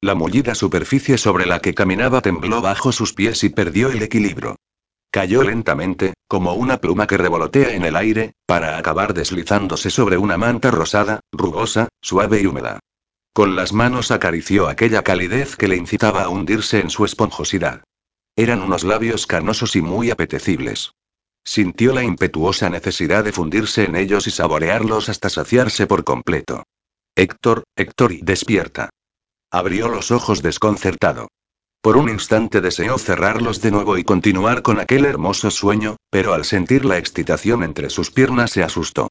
La 0.00 0.14
mullida 0.14 0.54
superficie 0.54 1.18
sobre 1.18 1.46
la 1.46 1.60
que 1.60 1.74
caminaba 1.74 2.20
tembló 2.20 2.62
bajo 2.62 2.92
sus 2.92 3.12
pies 3.12 3.44
y 3.44 3.48
perdió 3.48 3.90
el 3.90 4.02
equilibrio. 4.02 4.56
Cayó 5.10 5.42
lentamente, 5.42 6.14
como 6.28 6.54
una 6.54 6.78
pluma 6.78 7.06
que 7.06 7.16
revolotea 7.16 7.74
en 7.74 7.84
el 7.84 7.96
aire, 7.96 8.32
para 8.46 8.76
acabar 8.76 9.14
deslizándose 9.14 9.90
sobre 9.90 10.18
una 10.18 10.36
manta 10.36 10.70
rosada, 10.70 11.20
rugosa, 11.32 11.88
suave 12.02 12.42
y 12.42 12.46
húmeda. 12.46 12.80
Con 13.36 13.54
las 13.54 13.74
manos 13.74 14.12
acarició 14.12 14.66
aquella 14.66 15.02
calidez 15.02 15.56
que 15.56 15.68
le 15.68 15.76
incitaba 15.76 16.22
a 16.22 16.30
hundirse 16.30 16.80
en 16.80 16.88
su 16.88 17.04
esponjosidad. 17.04 17.84
Eran 18.34 18.62
unos 18.62 18.82
labios 18.82 19.26
carnosos 19.26 19.76
y 19.76 19.82
muy 19.82 20.10
apetecibles. 20.10 20.92
Sintió 21.44 21.92
la 21.92 22.02
impetuosa 22.02 22.70
necesidad 22.70 23.24
de 23.24 23.32
fundirse 23.32 23.84
en 23.84 23.94
ellos 23.94 24.26
y 24.26 24.30
saborearlos 24.30 25.10
hasta 25.10 25.28
saciarse 25.28 25.86
por 25.86 26.02
completo. 26.02 26.62
Héctor, 27.14 27.64
Héctor 27.76 28.12
y 28.12 28.22
despierta. 28.22 28.88
Abrió 29.50 29.88
los 29.88 30.10
ojos 30.12 30.40
desconcertado. 30.40 31.28
Por 31.82 31.98
un 31.98 32.08
instante 32.08 32.62
deseó 32.62 32.96
cerrarlos 32.96 33.60
de 33.60 33.70
nuevo 33.70 33.98
y 33.98 34.04
continuar 34.04 34.62
con 34.62 34.80
aquel 34.80 35.04
hermoso 35.04 35.50
sueño, 35.50 35.96
pero 36.08 36.32
al 36.32 36.46
sentir 36.46 36.86
la 36.86 36.96
excitación 36.96 37.64
entre 37.64 37.90
sus 37.90 38.10
piernas 38.10 38.52
se 38.52 38.62
asustó. 38.62 39.08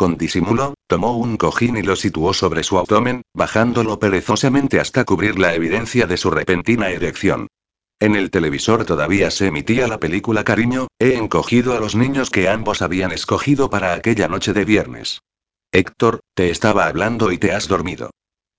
Con 0.00 0.16
disimulo, 0.16 0.72
tomó 0.86 1.18
un 1.18 1.36
cojín 1.36 1.76
y 1.76 1.82
lo 1.82 1.94
situó 1.94 2.32
sobre 2.32 2.62
su 2.62 2.78
abdomen, 2.78 3.20
bajándolo 3.34 3.98
perezosamente 3.98 4.80
hasta 4.80 5.04
cubrir 5.04 5.38
la 5.38 5.52
evidencia 5.52 6.06
de 6.06 6.16
su 6.16 6.30
repentina 6.30 6.88
erección. 6.88 7.48
En 7.98 8.16
el 8.16 8.30
televisor 8.30 8.86
todavía 8.86 9.30
se 9.30 9.48
emitía 9.48 9.86
la 9.88 10.00
película 10.00 10.42
Cariño, 10.42 10.86
he 10.98 11.16
encogido 11.16 11.76
a 11.76 11.80
los 11.80 11.96
niños 11.96 12.30
que 12.30 12.48
ambos 12.48 12.80
habían 12.80 13.12
escogido 13.12 13.68
para 13.68 13.92
aquella 13.92 14.26
noche 14.26 14.54
de 14.54 14.64
viernes. 14.64 15.20
Héctor, 15.70 16.20
te 16.32 16.48
estaba 16.48 16.86
hablando 16.86 17.30
y 17.30 17.36
te 17.36 17.52
has 17.52 17.68
dormido. 17.68 18.08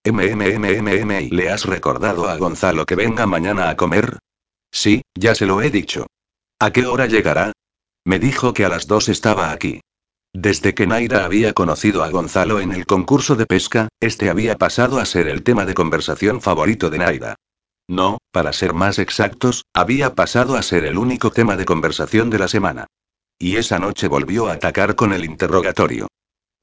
MMMMM 0.05 1.29
¿le 1.31 1.49
has 1.49 1.65
recordado 1.65 2.29
a 2.29 2.37
Gonzalo 2.37 2.85
que 2.85 2.93
venga 2.93 3.25
mañana 3.25 3.71
a 3.71 3.77
comer? 3.77 4.19
Sí, 4.71 5.01
ya 5.15 5.33
se 5.33 5.47
lo 5.47 5.63
he 5.63 5.71
dicho. 5.71 6.05
¿A 6.59 6.69
qué 6.69 6.85
hora 6.85 7.07
llegará? 7.07 7.51
Me 8.05 8.19
dijo 8.19 8.53
que 8.53 8.63
a 8.63 8.69
las 8.69 8.85
dos 8.85 9.09
estaba 9.09 9.51
aquí. 9.51 9.81
Desde 10.33 10.73
que 10.73 10.87
Naira 10.87 11.25
había 11.25 11.53
conocido 11.53 12.03
a 12.03 12.09
Gonzalo 12.09 12.61
en 12.61 12.71
el 12.71 12.85
concurso 12.85 13.35
de 13.35 13.45
pesca, 13.45 13.89
este 13.99 14.29
había 14.29 14.57
pasado 14.57 14.99
a 14.99 15.05
ser 15.05 15.27
el 15.27 15.43
tema 15.43 15.65
de 15.65 15.73
conversación 15.73 16.39
favorito 16.39 16.89
de 16.89 16.99
Naira. 16.99 17.35
No, 17.89 18.17
para 18.31 18.53
ser 18.53 18.73
más 18.73 18.97
exactos, 18.97 19.65
había 19.73 20.15
pasado 20.15 20.55
a 20.55 20.63
ser 20.63 20.85
el 20.85 20.97
único 20.97 21.31
tema 21.31 21.57
de 21.57 21.65
conversación 21.65 22.29
de 22.29 22.39
la 22.39 22.47
semana. 22.47 22.87
Y 23.37 23.57
esa 23.57 23.79
noche 23.79 24.07
volvió 24.07 24.47
a 24.47 24.53
atacar 24.53 24.95
con 24.95 25.11
el 25.11 25.25
interrogatorio 25.25 26.07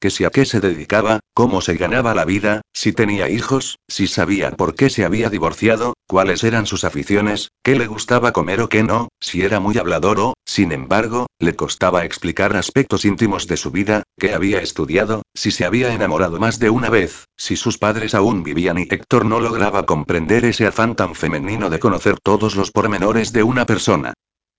que 0.00 0.10
si 0.10 0.24
a 0.24 0.30
qué 0.30 0.44
se 0.44 0.60
dedicaba, 0.60 1.20
cómo 1.34 1.60
se 1.60 1.74
ganaba 1.74 2.14
la 2.14 2.24
vida, 2.24 2.62
si 2.72 2.92
tenía 2.92 3.28
hijos, 3.28 3.78
si 3.88 4.06
sabía 4.06 4.52
por 4.52 4.74
qué 4.74 4.90
se 4.90 5.04
había 5.04 5.28
divorciado, 5.28 5.94
cuáles 6.06 6.44
eran 6.44 6.66
sus 6.66 6.84
aficiones, 6.84 7.47
qué 7.68 7.74
le 7.74 7.86
gustaba 7.86 8.32
comer 8.32 8.62
o 8.62 8.70
qué 8.70 8.82
no, 8.82 9.08
si 9.20 9.42
era 9.42 9.60
muy 9.60 9.76
hablador 9.76 10.18
o, 10.20 10.32
sin 10.46 10.72
embargo, 10.72 11.26
le 11.38 11.54
costaba 11.54 12.06
explicar 12.06 12.56
aspectos 12.56 13.04
íntimos 13.04 13.46
de 13.46 13.58
su 13.58 13.70
vida, 13.70 14.04
qué 14.18 14.32
había 14.32 14.62
estudiado, 14.62 15.20
si 15.34 15.50
se 15.50 15.66
había 15.66 15.92
enamorado 15.92 16.38
más 16.38 16.58
de 16.58 16.70
una 16.70 16.88
vez, 16.88 17.26
si 17.36 17.56
sus 17.56 17.76
padres 17.76 18.14
aún 18.14 18.42
vivían 18.42 18.78
y 18.78 18.88
Héctor 18.88 19.26
no 19.26 19.38
lograba 19.38 19.84
comprender 19.84 20.46
ese 20.46 20.66
afán 20.66 20.96
tan 20.96 21.14
femenino 21.14 21.68
de 21.68 21.78
conocer 21.78 22.16
todos 22.22 22.56
los 22.56 22.70
pormenores 22.70 23.34
de 23.34 23.42
una 23.42 23.66
persona. 23.66 24.14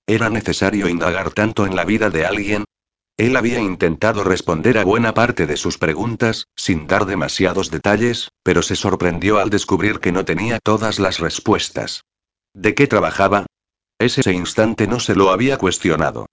¿Era 0.05 0.29
necesario 0.29 0.87
indagar 0.87 1.31
tanto 1.31 1.65
en 1.65 1.75
la 1.75 1.85
vida 1.85 2.11
de 2.11 2.27
alguien? 2.27 2.65
Él 3.17 3.35
había 3.37 3.59
intentado 3.59 4.23
responder 4.23 4.77
a 4.77 4.83
buena 4.83 5.15
parte 5.15 5.47
de 5.47 5.57
sus 5.57 5.79
preguntas, 5.79 6.45
sin 6.55 6.85
dar 6.85 7.07
demasiados 7.07 7.71
detalles, 7.71 8.29
pero 8.43 8.61
se 8.61 8.75
sorprendió 8.75 9.39
al 9.39 9.49
descubrir 9.49 9.99
que 9.99 10.11
no 10.11 10.25
tenía 10.25 10.59
todas 10.63 10.99
las 10.99 11.17
respuestas. 11.17 12.03
¿De 12.53 12.73
qué 12.73 12.87
trabajaba? 12.87 13.45
Ese 13.99 14.31
instante 14.33 14.87
no 14.87 14.99
se 14.99 15.15
lo 15.15 15.29
había 15.31 15.57
cuestionado. 15.57 16.25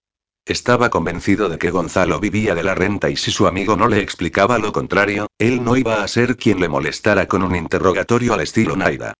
Estaba 0.46 0.90
convencido 0.90 1.48
de 1.48 1.58
que 1.58 1.70
Gonzalo 1.70 2.20
vivía 2.20 2.54
de 2.54 2.62
la 2.62 2.74
renta 2.74 3.10
y 3.10 3.16
si 3.16 3.32
su 3.32 3.48
amigo 3.48 3.76
no 3.76 3.88
le 3.88 4.00
explicaba 4.00 4.58
lo 4.58 4.72
contrario, 4.72 5.26
él 5.38 5.64
no 5.64 5.76
iba 5.76 6.02
a 6.02 6.08
ser 6.08 6.36
quien 6.36 6.60
le 6.60 6.68
molestara 6.68 7.26
con 7.26 7.42
un 7.42 7.56
interrogatorio 7.56 8.32
al 8.32 8.40
estilo 8.40 8.76
Naida. 8.76 9.14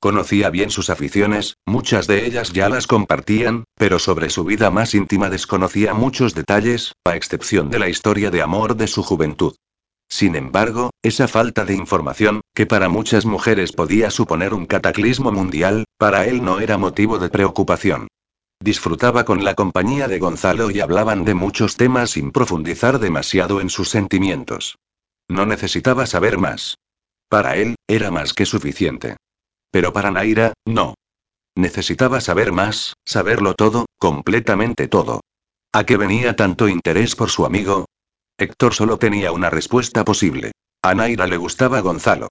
Conocía 0.00 0.50
bien 0.50 0.70
sus 0.70 0.90
aficiones, 0.90 1.56
muchas 1.66 2.06
de 2.06 2.24
ellas 2.24 2.52
ya 2.52 2.68
las 2.68 2.86
compartían, 2.86 3.64
pero 3.74 3.98
sobre 3.98 4.30
su 4.30 4.44
vida 4.44 4.70
más 4.70 4.94
íntima 4.94 5.28
desconocía 5.28 5.92
muchos 5.92 6.34
detalles, 6.34 6.92
a 7.04 7.16
excepción 7.16 7.68
de 7.70 7.80
la 7.80 7.88
historia 7.88 8.30
de 8.30 8.40
amor 8.40 8.76
de 8.76 8.86
su 8.86 9.02
juventud. 9.02 9.56
Sin 10.08 10.36
embargo, 10.36 10.90
esa 11.02 11.28
falta 11.28 11.64
de 11.64 11.74
información, 11.74 12.40
que 12.54 12.66
para 12.66 12.88
muchas 12.88 13.26
mujeres 13.26 13.72
podía 13.72 14.10
suponer 14.10 14.54
un 14.54 14.66
cataclismo 14.66 15.30
mundial, 15.32 15.84
para 15.98 16.26
él 16.26 16.42
no 16.42 16.60
era 16.60 16.78
motivo 16.78 17.18
de 17.18 17.28
preocupación. 17.28 18.08
Disfrutaba 18.60 19.24
con 19.24 19.44
la 19.44 19.54
compañía 19.54 20.08
de 20.08 20.18
Gonzalo 20.18 20.70
y 20.70 20.80
hablaban 20.80 21.24
de 21.24 21.34
muchos 21.34 21.76
temas 21.76 22.10
sin 22.10 22.32
profundizar 22.32 22.98
demasiado 22.98 23.60
en 23.60 23.70
sus 23.70 23.90
sentimientos. 23.90 24.78
No 25.28 25.46
necesitaba 25.46 26.06
saber 26.06 26.38
más. 26.38 26.76
Para 27.28 27.56
él, 27.56 27.76
era 27.86 28.10
más 28.10 28.32
que 28.32 28.46
suficiente. 28.46 29.16
Pero 29.70 29.92
para 29.92 30.10
Naira, 30.10 30.54
no. 30.64 30.94
Necesitaba 31.54 32.20
saber 32.20 32.52
más, 32.52 32.94
saberlo 33.04 33.54
todo, 33.54 33.86
completamente 33.98 34.88
todo. 34.88 35.20
¿A 35.72 35.84
qué 35.84 35.96
venía 35.96 36.34
tanto 36.34 36.68
interés 36.68 37.14
por 37.14 37.28
su 37.28 37.44
amigo? 37.44 37.84
Héctor 38.38 38.72
solo 38.72 38.98
tenía 38.98 39.32
una 39.32 39.50
respuesta 39.50 40.04
posible. 40.04 40.52
A 40.80 40.94
Naira 40.94 41.26
le 41.26 41.36
gustaba 41.36 41.80
Gonzalo. 41.80 42.28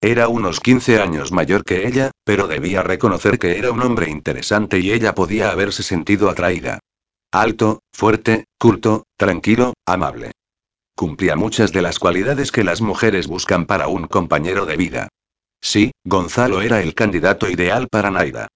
Era 0.00 0.28
unos 0.28 0.60
15 0.60 1.00
años 1.00 1.32
mayor 1.32 1.64
que 1.64 1.88
ella, 1.88 2.12
pero 2.22 2.46
debía 2.46 2.84
reconocer 2.84 3.40
que 3.40 3.58
era 3.58 3.72
un 3.72 3.82
hombre 3.82 4.08
interesante 4.08 4.78
y 4.78 4.92
ella 4.92 5.16
podía 5.16 5.50
haberse 5.50 5.82
sentido 5.82 6.30
atraída. 6.30 6.78
Alto, 7.32 7.80
fuerte, 7.92 8.44
culto, 8.56 9.02
tranquilo, 9.16 9.74
amable. 9.84 10.30
Cumplía 10.94 11.34
muchas 11.34 11.72
de 11.72 11.82
las 11.82 11.98
cualidades 11.98 12.52
que 12.52 12.62
las 12.62 12.80
mujeres 12.80 13.26
buscan 13.26 13.66
para 13.66 13.88
un 13.88 14.06
compañero 14.06 14.64
de 14.64 14.76
vida. 14.76 15.08
Sí, 15.60 15.90
Gonzalo 16.04 16.60
era 16.62 16.80
el 16.80 16.94
candidato 16.94 17.50
ideal 17.50 17.88
para 17.90 18.12
Naida. 18.12 18.46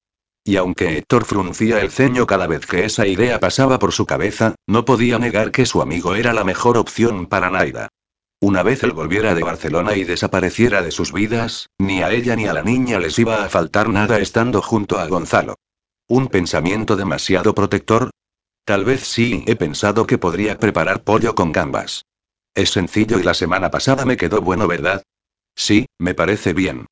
Y 0.44 0.56
aunque 0.56 0.98
Héctor 0.98 1.24
fruncía 1.24 1.80
el 1.80 1.90
ceño 1.90 2.26
cada 2.26 2.46
vez 2.46 2.66
que 2.66 2.84
esa 2.84 3.06
idea 3.06 3.38
pasaba 3.38 3.78
por 3.78 3.92
su 3.92 4.06
cabeza, 4.06 4.56
no 4.66 4.84
podía 4.84 5.18
negar 5.18 5.52
que 5.52 5.66
su 5.66 5.80
amigo 5.82 6.14
era 6.14 6.32
la 6.32 6.44
mejor 6.44 6.76
opción 6.76 7.26
para 7.26 7.50
Naida. 7.50 7.88
Una 8.40 8.64
vez 8.64 8.82
él 8.82 8.90
volviera 8.90 9.36
de 9.36 9.44
Barcelona 9.44 9.94
y 9.94 10.02
desapareciera 10.02 10.82
de 10.82 10.90
sus 10.90 11.12
vidas, 11.12 11.68
ni 11.78 12.02
a 12.02 12.10
ella 12.10 12.34
ni 12.34 12.46
a 12.46 12.52
la 12.52 12.62
niña 12.62 12.98
les 12.98 13.16
iba 13.20 13.44
a 13.44 13.48
faltar 13.48 13.88
nada 13.88 14.18
estando 14.18 14.60
junto 14.60 14.98
a 14.98 15.06
Gonzalo. 15.06 15.54
¿Un 16.08 16.26
pensamiento 16.26 16.96
demasiado 16.96 17.54
protector? 17.54 18.10
Tal 18.64 18.84
vez 18.84 19.02
sí, 19.06 19.44
he 19.46 19.54
pensado 19.54 20.08
que 20.08 20.18
podría 20.18 20.58
preparar 20.58 21.04
pollo 21.04 21.36
con 21.36 21.52
gambas. 21.52 22.04
Es 22.54 22.70
sencillo 22.70 23.20
y 23.20 23.22
la 23.22 23.34
semana 23.34 23.70
pasada 23.70 24.04
me 24.04 24.16
quedó 24.16 24.40
bueno, 24.40 24.66
¿verdad? 24.66 25.04
Sí, 25.54 25.86
me 25.98 26.14
parece 26.14 26.52
bien. 26.52 26.86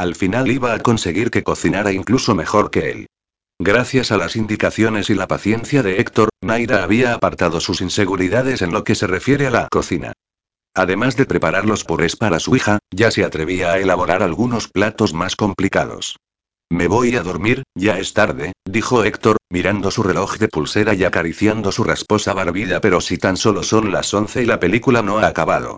Al 0.00 0.14
final 0.14 0.50
iba 0.50 0.72
a 0.72 0.78
conseguir 0.78 1.30
que 1.30 1.42
cocinara 1.42 1.92
incluso 1.92 2.34
mejor 2.34 2.70
que 2.70 2.90
él. 2.90 3.06
Gracias 3.58 4.10
a 4.10 4.16
las 4.16 4.34
indicaciones 4.34 5.10
y 5.10 5.14
la 5.14 5.28
paciencia 5.28 5.82
de 5.82 6.00
Héctor, 6.00 6.30
Naira 6.40 6.82
había 6.82 7.12
apartado 7.12 7.60
sus 7.60 7.82
inseguridades 7.82 8.62
en 8.62 8.72
lo 8.72 8.82
que 8.82 8.94
se 8.94 9.06
refiere 9.06 9.46
a 9.46 9.50
la 9.50 9.68
cocina. 9.68 10.14
Además 10.74 11.16
de 11.16 11.26
preparar 11.26 11.66
los 11.66 11.84
purés 11.84 12.16
para 12.16 12.40
su 12.40 12.56
hija, 12.56 12.78
ya 12.90 13.10
se 13.10 13.24
atrevía 13.24 13.72
a 13.72 13.78
elaborar 13.78 14.22
algunos 14.22 14.68
platos 14.68 15.12
más 15.12 15.36
complicados. 15.36 16.16
Me 16.70 16.88
voy 16.88 17.14
a 17.16 17.22
dormir, 17.22 17.64
ya 17.74 17.98
es 17.98 18.14
tarde, 18.14 18.54
dijo 18.64 19.04
Héctor, 19.04 19.36
mirando 19.50 19.90
su 19.90 20.02
reloj 20.02 20.38
de 20.38 20.48
pulsera 20.48 20.94
y 20.94 21.04
acariciando 21.04 21.72
su 21.72 21.84
rasposa 21.84 22.32
barbilla, 22.32 22.80
pero 22.80 23.02
si 23.02 23.18
tan 23.18 23.36
solo 23.36 23.62
son 23.62 23.92
las 23.92 24.14
once 24.14 24.42
y 24.42 24.46
la 24.46 24.58
película 24.58 25.02
no 25.02 25.18
ha 25.18 25.26
acabado. 25.26 25.76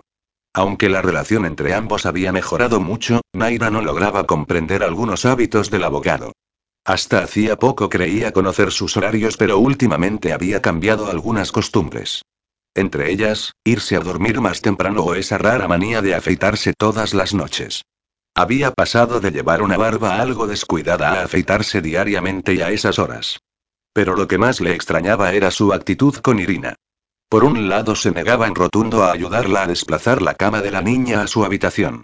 Aunque 0.53 0.87
la 0.87 1.01
relación 1.01 1.45
entre 1.45 1.73
ambos 1.73 2.05
había 2.05 2.31
mejorado 2.31 2.79
mucho, 2.79 3.21
Naira 3.33 3.71
no 3.71 3.81
lograba 3.81 4.25
comprender 4.25 4.83
algunos 4.83 5.25
hábitos 5.25 5.71
del 5.71 5.83
abogado. 5.83 6.33
Hasta 6.85 7.23
hacía 7.23 7.55
poco 7.55 7.89
creía 7.89 8.33
conocer 8.33 8.71
sus 8.71 8.95
horarios, 8.95 9.37
pero 9.37 9.57
últimamente 9.57 10.31
había 10.31 10.61
cambiado 10.61 11.09
algunas 11.09 11.51
costumbres. 11.51 12.21
Entre 12.75 13.11
ellas, 13.11 13.53
irse 13.63 13.95
a 13.95 13.99
dormir 13.99 14.41
más 14.41 14.61
temprano 14.61 15.03
o 15.03 15.15
esa 15.15 15.37
rara 15.37 15.67
manía 15.67 16.01
de 16.01 16.13
afeitarse 16.13 16.73
todas 16.73 17.13
las 17.13 17.33
noches. 17.33 17.83
Había 18.35 18.71
pasado 18.71 19.19
de 19.19 19.31
llevar 19.31 19.61
una 19.61 19.77
barba 19.77 20.19
algo 20.19 20.47
descuidada 20.47 21.13
a 21.13 21.23
afeitarse 21.23 21.81
diariamente 21.81 22.55
y 22.55 22.61
a 22.61 22.71
esas 22.71 22.99
horas. 22.99 23.39
Pero 23.93 24.15
lo 24.15 24.27
que 24.27 24.39
más 24.39 24.59
le 24.59 24.73
extrañaba 24.73 25.33
era 25.33 25.51
su 25.51 25.71
actitud 25.71 26.15
con 26.15 26.39
Irina. 26.39 26.75
Por 27.33 27.45
un 27.45 27.67
lado 27.67 27.95
se 27.95 28.11
negaba 28.11 28.45
en 28.45 28.53
rotundo 28.53 29.01
a 29.01 29.11
ayudarla 29.11 29.63
a 29.63 29.65
desplazar 29.65 30.21
la 30.21 30.35
cama 30.35 30.61
de 30.61 30.69
la 30.69 30.83
niña 30.83 31.23
a 31.23 31.25
su 31.25 31.43
habitación. 31.43 32.03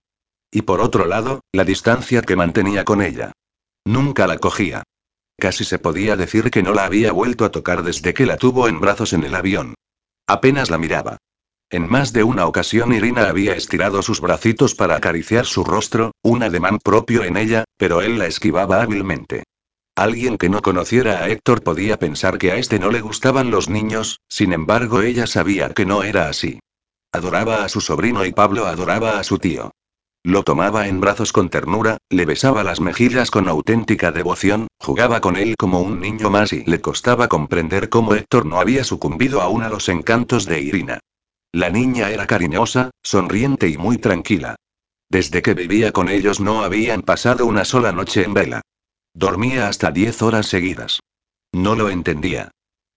Y 0.51 0.63
por 0.63 0.81
otro 0.81 1.05
lado, 1.05 1.41
la 1.53 1.63
distancia 1.63 2.23
que 2.23 2.35
mantenía 2.35 2.83
con 2.83 3.03
ella. 3.03 3.31
Nunca 3.85 4.25
la 4.25 4.39
cogía. 4.39 4.81
Casi 5.37 5.65
se 5.65 5.77
podía 5.77 6.15
decir 6.15 6.49
que 6.49 6.63
no 6.63 6.73
la 6.73 6.85
había 6.85 7.11
vuelto 7.11 7.45
a 7.45 7.51
tocar 7.51 7.83
desde 7.83 8.15
que 8.15 8.25
la 8.25 8.37
tuvo 8.37 8.67
en 8.67 8.79
brazos 8.79 9.13
en 9.13 9.23
el 9.23 9.35
avión. 9.35 9.75
Apenas 10.25 10.71
la 10.71 10.79
miraba. 10.79 11.17
En 11.69 11.87
más 11.87 12.11
de 12.11 12.23
una 12.23 12.47
ocasión 12.47 12.91
Irina 12.91 13.29
había 13.29 13.53
estirado 13.53 14.01
sus 14.01 14.21
bracitos 14.21 14.73
para 14.73 14.95
acariciar 14.95 15.45
su 15.45 15.63
rostro, 15.63 16.11
un 16.23 16.41
ademán 16.41 16.79
propio 16.79 17.23
en 17.23 17.37
ella, 17.37 17.65
pero 17.77 18.01
él 18.01 18.17
la 18.17 18.25
esquivaba 18.25 18.81
hábilmente. 18.81 19.43
Alguien 19.99 20.37
que 20.37 20.47
no 20.47 20.61
conociera 20.61 21.23
a 21.23 21.27
Héctor 21.27 21.61
podía 21.61 21.99
pensar 21.99 22.37
que 22.37 22.53
a 22.53 22.55
este 22.55 22.79
no 22.79 22.89
le 22.89 23.01
gustaban 23.01 23.51
los 23.51 23.67
niños, 23.67 24.21
sin 24.29 24.53
embargo 24.53 25.01
ella 25.01 25.27
sabía 25.27 25.73
que 25.73 25.85
no 25.85 26.03
era 26.03 26.29
así. 26.29 26.61
Adoraba 27.11 27.65
a 27.65 27.67
su 27.67 27.81
sobrino 27.81 28.23
y 28.23 28.31
Pablo 28.31 28.65
adoraba 28.65 29.19
a 29.19 29.25
su 29.25 29.39
tío. 29.39 29.71
Lo 30.23 30.43
tomaba 30.43 30.87
en 30.87 31.01
brazos 31.01 31.33
con 31.33 31.49
ternura, 31.49 31.97
le 32.09 32.25
besaba 32.25 32.63
las 32.63 32.79
mejillas 32.79 33.29
con 33.29 33.49
auténtica 33.49 34.13
devoción, 34.13 34.69
jugaba 34.79 35.19
con 35.19 35.35
él 35.35 35.55
como 35.57 35.81
un 35.81 35.99
niño 35.99 36.29
más 36.29 36.53
y 36.53 36.63
le 36.63 36.79
costaba 36.79 37.27
comprender 37.27 37.89
cómo 37.89 38.15
Héctor 38.15 38.45
no 38.45 38.61
había 38.61 38.85
sucumbido 38.85 39.41
aún 39.41 39.63
a 39.63 39.69
los 39.69 39.89
encantos 39.89 40.45
de 40.45 40.61
Irina. 40.61 40.99
La 41.51 41.71
niña 41.71 42.09
era 42.09 42.25
cariñosa, 42.25 42.91
sonriente 43.03 43.67
y 43.67 43.77
muy 43.77 43.97
tranquila. 43.97 44.55
Desde 45.09 45.41
que 45.41 45.55
vivía 45.55 45.91
con 45.91 46.07
ellos 46.07 46.39
no 46.39 46.63
habían 46.63 47.01
pasado 47.01 47.45
una 47.45 47.65
sola 47.65 47.91
noche 47.91 48.23
en 48.23 48.33
vela. 48.33 48.61
Dormía 49.19 49.67
hasta 49.67 49.91
diez 49.91 50.21
horas 50.21 50.47
seguidas. 50.47 51.01
No 51.51 51.75
lo 51.75 51.89
entendía. 51.89 52.51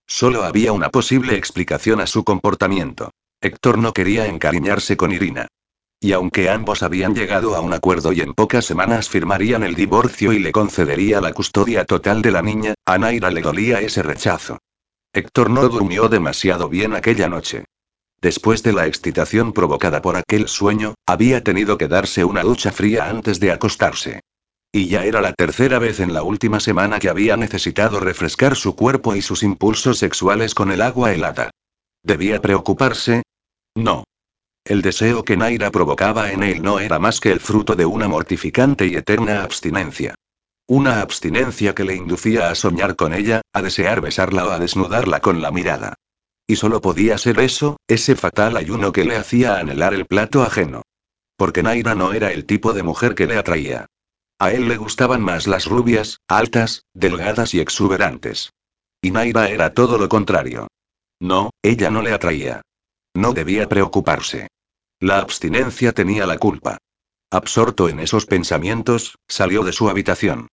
Solo 0.07 0.45
había 0.45 0.71
una 0.71 0.89
posible 0.89 1.35
explicación 1.35 2.01
a 2.01 2.07
su 2.07 2.23
comportamiento. 2.23 3.11
Héctor 3.41 3.79
no 3.79 3.93
quería 3.93 4.27
encariñarse 4.27 4.97
con 4.97 5.11
Irina. 5.11 5.49
Y 5.99 6.13
aunque 6.13 6.49
ambos 6.49 6.85
habían 6.85 7.17
llegado 7.17 7.57
a 7.57 7.61
un 7.61 7.73
acuerdo 7.73 8.13
y 8.13 8.21
en 8.21 8.35
pocas 8.35 8.65
semanas 8.65 9.09
firmarían 9.09 9.65
el 9.65 9.75
divorcio 9.75 10.33
y 10.33 10.39
le 10.39 10.53
concedería 10.53 11.21
la 11.21 11.33
custodia 11.33 11.87
total 11.87 12.23
de 12.23 12.31
la 12.31 12.41
niña, 12.41 12.75
a 12.87 12.99
Naira 12.99 13.33
le 13.33 13.43
dolía 13.43 13.81
ese 13.81 14.05
rechazo. 14.05 14.61
Héctor 15.13 15.51
no 15.51 15.69
durmió 15.69 16.09
demasiado 16.09 16.69
bien 16.69 16.95
aquella 16.95 17.29
noche. 17.29 17.65
Después 18.21 18.63
de 18.63 18.73
la 18.73 18.87
excitación 18.87 19.53
provocada 19.53 20.01
por 20.01 20.15
aquel 20.15 20.47
sueño, 20.47 20.95
había 21.05 21.43
tenido 21.43 21.77
que 21.79 21.89
darse 21.89 22.25
una 22.25 22.45
ducha 22.45 22.71
fría 22.71 23.11
antes 23.11 23.41
de 23.41 23.51
acostarse. 23.51 24.21
Y 24.75 24.89
ya 24.89 25.05
era 25.05 25.21
la 25.21 25.35
tercera 25.35 25.79
vez 25.79 26.01
en 26.01 26.15
la 26.15 26.23
última 26.23 26.59
semana 26.59 26.99
que 26.99 27.11
había 27.11 27.37
necesitado 27.37 28.01
refrescar 28.01 28.57
su 28.57 28.75
cuerpo 28.75 29.15
y 29.15 29.21
sus 29.21 29.43
impulsos 29.43 29.99
sexuales 29.99 30.55
con 30.55 30.73
el 30.73 30.81
agua 30.81 31.13
helada. 31.13 31.51
¿Debía 32.03 32.41
preocuparse? 32.41 33.23
No. 33.75 34.05
El 34.65 34.81
deseo 34.81 35.25
que 35.25 35.37
Naira 35.37 35.71
provocaba 35.71 36.33
en 36.33 36.43
él 36.43 36.63
no 36.63 36.81
era 36.81 36.99
más 36.99 37.21
que 37.21 37.33
el 37.33 37.41
fruto 37.41 37.77
de 37.77 37.85
una 37.85 38.09
mortificante 38.09 38.87
y 38.87 38.95
eterna 38.95 39.43
abstinencia. 39.43 40.15
Una 40.67 41.03
abstinencia 41.03 41.75
que 41.75 41.85
le 41.85 41.95
inducía 41.95 42.49
a 42.49 42.55
soñar 42.55 42.97
con 42.97 43.13
ella, 43.13 43.43
a 43.53 43.61
desear 43.61 44.01
besarla 44.01 44.47
o 44.47 44.51
a 44.53 44.59
desnudarla 44.59 45.21
con 45.21 45.43
la 45.43 45.51
mirada. 45.51 45.95
Y 46.47 46.57
solo 46.57 46.81
podía 46.81 47.19
ser 47.19 47.39
eso, 47.41 47.77
ese 47.89 48.17
fatal 48.17 48.57
ayuno 48.57 48.91
que 48.91 49.05
le 49.05 49.17
hacía 49.17 49.59
anhelar 49.59 49.93
el 49.93 50.07
plato 50.07 50.43
ajeno. 50.43 50.81
Porque 51.37 51.63
Naira 51.63 51.95
no 51.95 52.15
era 52.15 52.33
el 52.33 52.47
tipo 52.47 52.73
de 52.73 52.83
mujer 52.83 53.15
que 53.15 53.27
le 53.27 53.37
atraía. 53.37 53.87
A 54.43 54.51
él 54.51 54.67
le 54.67 54.77
gustaban 54.77 55.23
más 55.23 55.47
las 55.47 55.67
rubias, 55.67 56.19
altas, 56.27 56.83
delgadas 56.95 57.55
y 57.55 57.61
exuberantes. 57.61 58.53
Y 59.01 59.13
Naira 59.13 59.49
era 59.49 59.73
todo 59.73 59.99
lo 59.99 60.09
contrario. 60.09 60.67
No, 61.21 61.51
ella 61.63 61.93
no 61.93 62.03
le 62.03 62.13
atraía. 62.13 62.61
No 63.15 63.35
debía 63.35 63.69
preocuparse. 63.69 64.49
La 64.99 65.21
abstinencia 65.21 65.93
tenía 65.93 66.27
la 66.27 66.39
culpa. 66.39 66.79
Absorto 67.31 67.89
en 67.89 68.01
esos 68.01 68.27
pensamientos, 68.27 69.15
salió 69.29 69.63
de 69.63 69.73
su 69.73 69.89
habitación. 69.89 70.49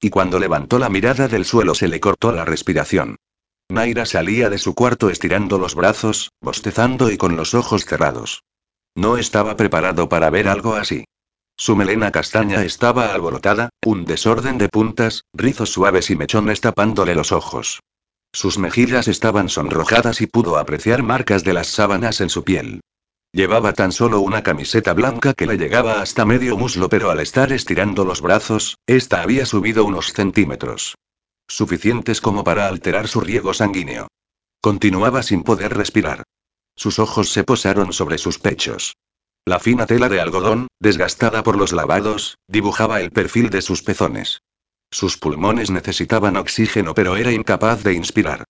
Y 0.00 0.10
cuando 0.10 0.38
levantó 0.38 0.78
la 0.78 0.88
mirada 0.88 1.26
del 1.26 1.44
suelo 1.44 1.74
se 1.74 1.88
le 1.88 1.98
cortó 1.98 2.30
la 2.30 2.44
respiración. 2.44 3.16
Naira 3.68 4.06
salía 4.06 4.50
de 4.50 4.58
su 4.58 4.72
cuarto 4.76 5.10
estirando 5.10 5.58
los 5.58 5.74
brazos, 5.74 6.30
bostezando 6.40 7.10
y 7.10 7.16
con 7.16 7.34
los 7.34 7.54
ojos 7.54 7.86
cerrados. 7.86 8.44
No 8.94 9.16
estaba 9.16 9.56
preparado 9.56 10.08
para 10.08 10.30
ver 10.30 10.46
algo 10.46 10.76
así. 10.76 11.06
Su 11.62 11.76
melena 11.76 12.10
castaña 12.10 12.64
estaba 12.64 13.14
alborotada, 13.14 13.68
un 13.86 14.04
desorden 14.04 14.58
de 14.58 14.68
puntas, 14.68 15.26
rizos 15.32 15.70
suaves 15.70 16.10
y 16.10 16.16
mechones 16.16 16.60
tapándole 16.60 17.14
los 17.14 17.30
ojos. 17.30 17.78
Sus 18.32 18.58
mejillas 18.58 19.06
estaban 19.06 19.48
sonrojadas 19.48 20.22
y 20.22 20.26
pudo 20.26 20.58
apreciar 20.58 21.04
marcas 21.04 21.44
de 21.44 21.52
las 21.52 21.68
sábanas 21.68 22.20
en 22.20 22.30
su 22.30 22.42
piel. 22.42 22.80
Llevaba 23.30 23.74
tan 23.74 23.92
solo 23.92 24.18
una 24.18 24.42
camiseta 24.42 24.92
blanca 24.92 25.34
que 25.34 25.46
le 25.46 25.56
llegaba 25.56 26.02
hasta 26.02 26.24
medio 26.24 26.56
muslo, 26.56 26.88
pero 26.88 27.12
al 27.12 27.20
estar 27.20 27.52
estirando 27.52 28.04
los 28.04 28.22
brazos, 28.22 28.78
esta 28.88 29.22
había 29.22 29.46
subido 29.46 29.84
unos 29.84 30.12
centímetros 30.12 30.96
suficientes 31.46 32.20
como 32.20 32.42
para 32.42 32.66
alterar 32.66 33.06
su 33.06 33.20
riego 33.20 33.54
sanguíneo. 33.54 34.08
Continuaba 34.60 35.22
sin 35.22 35.44
poder 35.44 35.76
respirar. 35.76 36.24
Sus 36.74 36.98
ojos 36.98 37.30
se 37.30 37.44
posaron 37.44 37.92
sobre 37.92 38.18
sus 38.18 38.40
pechos. 38.40 38.91
La 39.44 39.58
fina 39.58 39.86
tela 39.86 40.08
de 40.08 40.20
algodón, 40.20 40.68
desgastada 40.78 41.42
por 41.42 41.56
los 41.56 41.72
lavados, 41.72 42.38
dibujaba 42.46 43.00
el 43.00 43.10
perfil 43.10 43.50
de 43.50 43.60
sus 43.60 43.82
pezones. 43.82 44.42
Sus 44.88 45.18
pulmones 45.18 45.68
necesitaban 45.68 46.36
oxígeno 46.36 46.94
pero 46.94 47.16
era 47.16 47.32
incapaz 47.32 47.82
de 47.82 47.94
inspirar. 47.94 48.44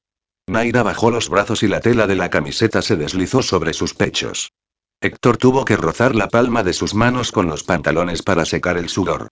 Naira 0.46 0.82
bajó 0.82 1.10
los 1.10 1.30
brazos 1.30 1.62
y 1.62 1.68
la 1.68 1.80
tela 1.80 2.06
de 2.06 2.16
la 2.16 2.28
camiseta 2.28 2.82
se 2.82 2.96
deslizó 2.96 3.42
sobre 3.42 3.72
sus 3.72 3.94
pechos. 3.94 4.52
Héctor 5.00 5.38
tuvo 5.38 5.64
que 5.64 5.78
rozar 5.78 6.14
la 6.14 6.28
palma 6.28 6.62
de 6.62 6.74
sus 6.74 6.94
manos 6.94 7.32
con 7.32 7.46
los 7.46 7.64
pantalones 7.64 8.22
para 8.22 8.44
secar 8.44 8.76
el 8.76 8.90
sudor. 8.90 9.28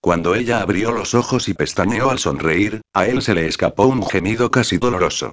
Cuando 0.00 0.36
ella 0.36 0.60
abrió 0.60 0.92
los 0.92 1.14
ojos 1.14 1.48
y 1.48 1.54
pestañeó 1.54 2.10
al 2.10 2.20
sonreír, 2.20 2.82
a 2.94 3.06
él 3.06 3.20
se 3.20 3.34
le 3.34 3.46
escapó 3.46 3.86
un 3.86 4.06
gemido 4.06 4.52
casi 4.52 4.78
doloroso. 4.78 5.32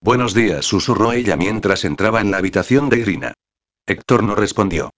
Buenos 0.00 0.34
días, 0.34 0.64
susurró 0.64 1.12
ella 1.12 1.36
mientras 1.36 1.84
entraba 1.84 2.20
en 2.20 2.30
la 2.30 2.36
habitación 2.36 2.88
de 2.88 3.00
Irina. 3.00 3.34
Héctor 3.86 4.22
no 4.22 4.36
respondió. 4.36 4.90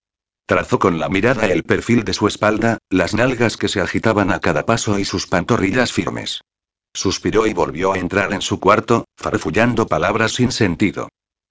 Trazó 0.49 0.79
con 0.79 0.99
la 0.99 1.11
mirada 1.11 1.47
el 1.47 1.63
perfil 1.63 2.05
de 2.05 2.15
su 2.15 2.27
espalda, 2.27 2.79
las 2.89 3.13
nalgas 3.13 3.59
que 3.59 3.69
se 3.69 3.83
agitaban 3.83 4.33
a 4.33 4.41
cada 4.41 4.65
paso 4.65 4.99
y 4.99 5.05
sus 5.05 5.27
pantorrillas 5.27 5.93
firmes. 5.93 6.41
Suspiró 6.95 7.47
y 7.47 7.53
volvió 7.53 7.93
a 7.93 7.99
entrar 7.99 8.33
en 8.33 8.41
su 8.41 8.59
cuarto, 8.59 9.05
farfullando 9.15 9.87
palabras 9.87 10.33
sin 10.33 10.51
sentido. 10.51 11.11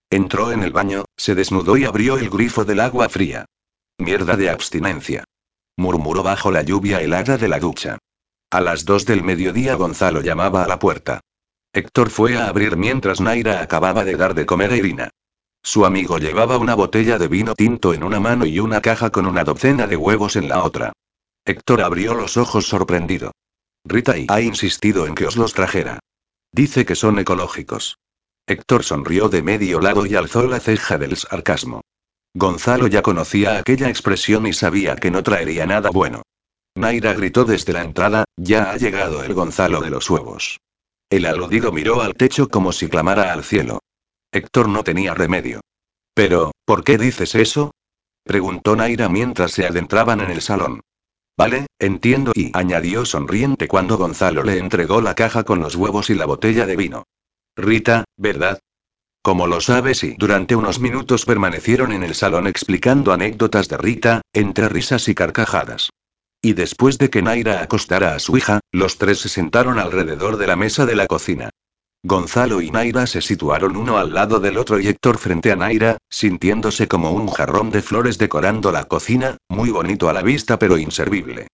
Entró 0.10 0.52
en 0.52 0.64
el 0.64 0.72
baño, 0.72 1.06
se 1.16 1.36
desnudó 1.36 1.78
y 1.78 1.86
abrió 1.86 2.18
el 2.18 2.32
grifo 2.32 2.66
del 2.66 2.80
agua 2.80 3.08
fría. 3.08 3.46
Mierda 4.00 4.36
de 4.36 4.50
abstinencia 4.50 5.24
murmuró 5.78 6.24
bajo 6.24 6.50
la 6.50 6.64
lluvia 6.64 7.02
helada 7.02 7.38
de 7.38 7.48
la 7.48 7.60
ducha. 7.60 8.00
A 8.50 8.62
las 8.62 8.84
dos 8.84 9.06
del 9.06 9.24
mediodía 9.24 9.76
Gonzalo 9.76 10.22
llamaba 10.22 10.64
a 10.64 10.68
la 10.68 10.80
puerta. 10.80 11.22
Héctor 11.72 12.10
fue 12.10 12.36
a 12.36 12.48
abrir 12.48 12.78
mientras 12.78 13.22
Naira 13.22 13.62
acababa 13.62 14.04
de 14.04 14.16
dar 14.16 14.34
de 14.34 14.48
comer 14.48 14.72
a 14.72 14.76
Irina. 14.76 15.12
Su 15.68 15.86
amigo 15.86 16.18
llevaba 16.18 16.58
una 16.58 16.76
botella 16.76 17.18
de 17.18 17.28
vino 17.28 17.54
tinto 17.54 17.94
en 17.94 18.02
una 18.02 18.22
mano 18.22 18.46
y 18.46 18.58
una 18.58 18.80
caja 18.80 19.10
con 19.10 19.26
una 19.26 19.44
docena 19.44 19.86
de 19.86 19.98
huevos 19.98 20.38
en 20.38 20.48
la 20.48 20.64
otra. 20.64 20.94
Héctor 21.44 21.82
abrió 21.82 22.14
los 22.14 22.38
ojos 22.38 22.70
sorprendido. 22.70 23.34
Rita 23.84 24.16
ha 24.30 24.40
insistido 24.40 25.08
en 25.08 25.14
que 25.14 25.26
os 25.26 25.36
los 25.36 25.54
trajera. 25.54 26.00
Dice 26.54 26.86
que 26.86 26.96
son 26.96 27.20
ecológicos. 27.20 27.98
Héctor 28.48 28.86
sonrió 28.86 29.28
de 29.28 29.42
medio 29.42 29.82
lado 29.82 30.06
y 30.06 30.16
alzó 30.16 30.48
la 30.48 30.62
ceja 30.62 30.98
del 30.98 31.18
sarcasmo. 31.18 31.82
Gonzalo 32.34 32.88
ya 32.88 33.02
conocía 33.02 33.58
aquella 33.58 33.90
expresión 33.90 34.48
y 34.48 34.54
sabía 34.54 34.96
que 34.96 35.12
no 35.12 35.22
traería 35.22 35.66
nada 35.66 35.90
bueno. 35.90 36.22
Naira 36.76 37.12
gritó 37.12 37.44
desde 37.44 37.74
la 37.74 37.84
entrada, 37.84 38.24
ya 38.38 38.72
ha 38.72 38.78
llegado 38.78 39.22
el 39.22 39.34
Gonzalo 39.34 39.82
de 39.82 39.90
los 39.90 40.10
huevos. 40.10 40.62
El 41.10 41.26
aludido 41.26 41.74
miró 41.74 42.02
al 42.02 42.14
techo 42.14 42.48
como 42.48 42.72
si 42.72 42.88
clamara 42.88 43.34
al 43.34 43.44
cielo. 43.44 43.82
Héctor 44.32 44.70
no 44.70 44.84
tenía 44.84 45.14
remedio. 45.14 45.62
Pero, 46.14 46.52
¿por 46.66 46.84
qué 46.84 46.98
dices 46.98 47.36
eso? 47.36 47.72
preguntó 48.24 48.76
Naira 48.76 49.08
mientras 49.08 49.52
se 49.52 49.66
adentraban 49.66 50.22
en 50.22 50.32
el 50.32 50.42
salón. 50.42 50.82
Vale, 51.38 51.68
entiendo 51.80 52.32
y 52.34 52.52
añadió 52.54 53.06
sonriente 53.06 53.68
cuando 53.68 53.98
Gonzalo 53.98 54.44
le 54.44 54.58
entregó 54.58 55.02
la 55.02 55.14
caja 55.14 55.44
con 55.44 55.60
los 55.60 55.76
huevos 55.76 56.10
y 56.10 56.16
la 56.16 56.26
botella 56.26 56.66
de 56.66 56.76
vino. 56.76 57.04
Rita, 57.56 58.06
¿verdad? 58.18 58.60
Como 59.22 59.46
lo 59.46 59.62
sabes 59.62 60.04
y 60.04 60.16
durante 60.18 60.56
unos 60.56 60.80
minutos 60.80 61.26
permanecieron 61.26 61.92
en 61.92 62.04
el 62.04 62.16
salón 62.16 62.48
explicando 62.48 63.14
anécdotas 63.14 63.68
de 63.68 63.78
Rita, 63.78 64.22
entre 64.34 64.70
risas 64.70 65.08
y 65.10 65.16
carcajadas. 65.16 65.90
Y 66.42 66.54
después 66.54 66.98
de 66.98 67.10
que 67.10 67.22
Naira 67.22 67.62
acostara 67.62 68.16
a 68.16 68.20
su 68.20 68.38
hija, 68.38 68.60
los 68.72 68.98
tres 68.98 69.20
se 69.20 69.30
sentaron 69.30 69.80
alrededor 69.80 70.38
de 70.38 70.48
la 70.48 70.56
mesa 70.56 70.86
de 70.86 70.96
la 70.96 71.08
cocina. 71.08 71.50
Gonzalo 72.04 72.62
y 72.62 72.72
Naira 72.72 73.06
se 73.06 73.22
situaron 73.22 73.76
uno 73.76 73.98
al 73.98 74.14
lado 74.14 74.40
del 74.40 74.58
otro 74.58 74.80
y 74.80 74.88
Héctor 74.88 75.18
frente 75.18 75.52
a 75.52 75.56
Naira, 75.56 75.98
sintiéndose 76.10 76.88
como 76.88 77.12
un 77.12 77.28
jarrón 77.28 77.70
de 77.70 77.82
flores 77.82 78.18
decorando 78.18 78.72
la 78.72 78.86
cocina, 78.86 79.38
muy 79.50 79.72
bonito 79.72 80.08
a 80.08 80.14
la 80.14 80.22
vista 80.22 80.58
pero 80.58 80.78
inservible. 80.78 81.48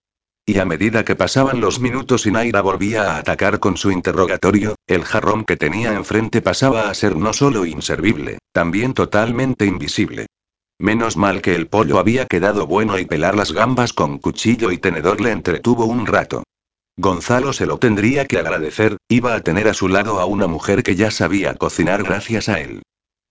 Y 0.45 0.59
a 0.59 0.65
medida 0.65 1.05
que 1.05 1.15
pasaban 1.15 1.59
los 1.59 1.79
minutos 1.79 2.27
y 2.27 2.31
Naira 2.31 2.61
volvía 2.61 3.13
a 3.13 3.17
atacar 3.17 3.59
con 3.59 3.77
su 3.77 3.91
interrogatorio, 3.91 4.75
el 4.85 5.05
jarrón 5.05 5.45
que 5.45 5.57
tenía 5.57 5.93
enfrente 5.93 6.41
pasaba 6.41 6.89
a 6.89 6.93
ser 6.93 7.15
no 7.15 7.33
solo 7.33 7.65
inservible, 7.65 8.39
también 8.51 8.93
totalmente 8.93 9.65
invisible. 9.65 10.27
Menos 10.77 11.17
mal 11.17 11.41
que 11.41 11.55
el 11.55 11.67
pollo 11.67 11.97
había 11.97 12.25
quedado 12.25 12.67
bueno 12.67 12.99
y 12.99 13.05
pelar 13.05 13.35
las 13.35 13.53
gambas 13.53 13.93
con 13.93 14.19
cuchillo 14.19 14.71
y 14.71 14.77
tenedor 14.77 15.21
le 15.21 15.31
entretuvo 15.31 15.85
un 15.85 16.05
rato. 16.05 16.43
Gonzalo 16.97 17.53
se 17.53 17.65
lo 17.65 17.79
tendría 17.79 18.25
que 18.25 18.37
agradecer, 18.37 18.97
iba 19.09 19.33
a 19.33 19.41
tener 19.41 19.67
a 19.67 19.73
su 19.73 19.87
lado 19.87 20.19
a 20.19 20.25
una 20.25 20.45
mujer 20.47 20.83
que 20.83 20.95
ya 20.95 21.09
sabía 21.09 21.55
cocinar 21.55 22.03
gracias 22.03 22.49
a 22.49 22.59
él. 22.59 22.83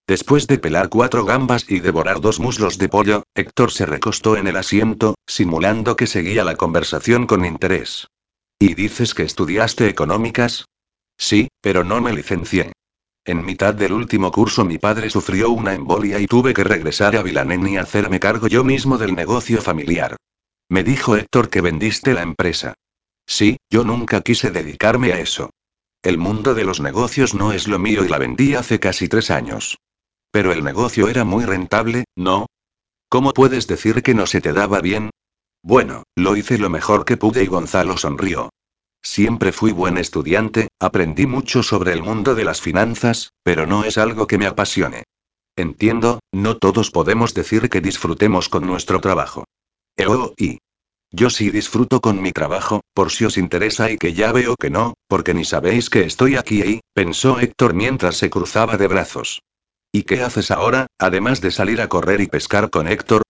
Después 0.08 0.48
de 0.48 0.58
pelar 0.58 0.88
cuatro 0.88 1.24
gambas 1.24 1.66
y 1.68 1.78
devorar 1.78 2.20
dos 2.20 2.40
muslos 2.40 2.76
de 2.76 2.88
pollo, 2.88 3.22
Héctor 3.34 3.70
se 3.70 3.86
recostó 3.86 4.36
en 4.36 4.48
el 4.48 4.56
asiento, 4.56 5.14
simulando 5.28 5.94
que 5.94 6.08
seguía 6.08 6.42
la 6.44 6.56
conversación 6.56 7.26
con 7.26 7.44
interés. 7.44 8.08
¿Y 8.58 8.74
dices 8.74 9.14
que 9.14 9.22
estudiaste 9.22 9.88
económicas? 9.88 10.66
Sí, 11.16 11.48
pero 11.60 11.84
no 11.84 12.00
me 12.00 12.12
licencié. 12.12 12.72
En 13.24 13.44
mitad 13.44 13.74
del 13.74 13.92
último 13.92 14.32
curso 14.32 14.64
mi 14.64 14.78
padre 14.78 15.08
sufrió 15.08 15.50
una 15.50 15.74
embolia 15.74 16.18
y 16.18 16.26
tuve 16.26 16.52
que 16.52 16.64
regresar 16.64 17.14
a 17.14 17.22
Vilanén 17.22 17.64
y 17.68 17.76
hacerme 17.76 18.18
cargo 18.18 18.48
yo 18.48 18.64
mismo 18.64 18.98
del 18.98 19.14
negocio 19.14 19.62
familiar. 19.62 20.16
Me 20.68 20.82
dijo 20.82 21.16
Héctor 21.16 21.48
que 21.48 21.60
vendiste 21.60 22.12
la 22.12 22.22
empresa. 22.22 22.74
Sí, 23.26 23.56
yo 23.70 23.84
nunca 23.84 24.20
quise 24.20 24.50
dedicarme 24.50 25.12
a 25.12 25.20
eso. 25.20 25.50
El 26.02 26.18
mundo 26.18 26.54
de 26.54 26.64
los 26.64 26.80
negocios 26.80 27.34
no 27.34 27.52
es 27.52 27.68
lo 27.68 27.78
mío 27.78 28.04
y 28.04 28.08
la 28.08 28.18
vendí 28.18 28.54
hace 28.54 28.80
casi 28.80 29.08
tres 29.08 29.30
años. 29.30 29.78
Pero 30.30 30.52
el 30.52 30.64
negocio 30.64 31.08
era 31.08 31.24
muy 31.24 31.44
rentable, 31.44 32.04
¿no? 32.16 32.46
¿Cómo 33.08 33.32
puedes 33.32 33.66
decir 33.66 34.02
que 34.02 34.14
no 34.14 34.26
se 34.26 34.40
te 34.40 34.52
daba 34.52 34.80
bien? 34.80 35.10
Bueno, 35.62 36.02
lo 36.16 36.36
hice 36.36 36.58
lo 36.58 36.70
mejor 36.70 37.04
que 37.04 37.16
pude 37.16 37.44
y 37.44 37.46
Gonzalo 37.46 37.96
sonrió. 37.96 38.50
Siempre 39.02 39.52
fui 39.52 39.72
buen 39.72 39.98
estudiante, 39.98 40.68
aprendí 40.80 41.26
mucho 41.26 41.62
sobre 41.62 41.92
el 41.92 42.02
mundo 42.02 42.34
de 42.34 42.44
las 42.44 42.60
finanzas, 42.60 43.32
pero 43.42 43.66
no 43.66 43.84
es 43.84 43.98
algo 43.98 44.26
que 44.26 44.38
me 44.38 44.46
apasione. 44.46 45.04
Entiendo, 45.56 46.20
no 46.32 46.56
todos 46.56 46.90
podemos 46.90 47.34
decir 47.34 47.68
que 47.68 47.80
disfrutemos 47.80 48.48
con 48.48 48.66
nuestro 48.66 49.00
trabajo. 49.00 49.44
EO 49.96 50.32
y 50.36 50.58
yo 51.12 51.28
sí 51.28 51.50
disfruto 51.50 52.00
con 52.00 52.22
mi 52.22 52.32
trabajo, 52.32 52.80
por 52.94 53.12
si 53.12 53.26
os 53.26 53.36
interesa 53.36 53.90
y 53.90 53.98
que 53.98 54.14
ya 54.14 54.32
veo 54.32 54.56
que 54.56 54.70
no, 54.70 54.94
porque 55.08 55.34
ni 55.34 55.44
sabéis 55.44 55.90
que 55.90 56.04
estoy 56.04 56.36
aquí 56.36 56.62
y, 56.62 56.80
pensó 56.94 57.38
Héctor 57.38 57.74
mientras 57.74 58.16
se 58.16 58.30
cruzaba 58.30 58.78
de 58.78 58.88
brazos. 58.88 59.42
¿Y 59.92 60.04
qué 60.04 60.22
haces 60.22 60.50
ahora, 60.50 60.86
además 60.98 61.42
de 61.42 61.50
salir 61.50 61.82
a 61.82 61.88
correr 61.88 62.22
y 62.22 62.26
pescar 62.26 62.70
con 62.70 62.88
Héctor? 62.88 63.22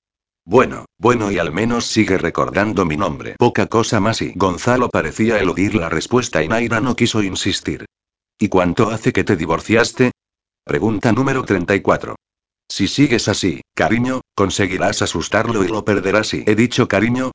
Bueno, 0.45 0.87
bueno 0.97 1.33
y 1.33 1.39
al 1.39 1.53
menos 1.53 1.87
sigue 1.87 2.18
recordando 2.18 2.85
mi 2.85 2.97
nombre. 2.97 3.35
Poca 3.37 3.66
cosa 3.66 3.99
más 3.99 4.22
y 4.22 4.33
Gonzalo 4.37 4.89
parecía 4.89 5.39
eludir 5.41 5.74
la 5.74 5.89
respuesta 5.89 6.43
y 6.43 6.49
Naira 6.49 6.80
no 6.80 6.95
quiso 6.95 7.22
insistir. 7.22 7.85
¿Y 8.39 8.49
cuánto 8.49 8.91
hace 8.91 9.12
que 9.12 9.24
te 9.24 9.37
divorciaste? 9.37 10.12
Pregunta 10.64 11.12
número 11.12 11.45
34. 11.45 12.14
Si 12.68 12.87
sigues 12.87 13.28
así, 13.28 13.61
cariño, 13.74 14.20
conseguirás 14.37 15.03
asustarlo 15.03 15.64
y 15.64 15.68
lo 15.68 15.85
perderás 15.85 16.33
y 16.35 16.45
he 16.47 16.55
dicho 16.55 16.89
cariño, 16.89 17.33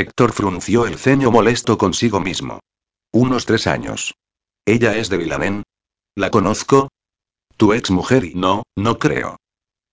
Héctor 0.00 0.32
frunció 0.32 0.86
el 0.86 0.96
ceño 0.96 1.30
molesto 1.30 1.76
consigo 1.76 2.20
mismo. 2.20 2.60
Unos 3.12 3.44
tres 3.44 3.66
años. 3.66 4.14
¿Ella 4.64 4.96
es 4.96 5.10
de 5.10 5.18
Vilanén? 5.18 5.62
¿La 6.16 6.30
conozco? 6.30 6.88
Tu 7.58 7.74
ex 7.74 7.90
mujer 7.90 8.24
y 8.24 8.34
no, 8.34 8.62
no 8.78 8.98
creo. 8.98 9.36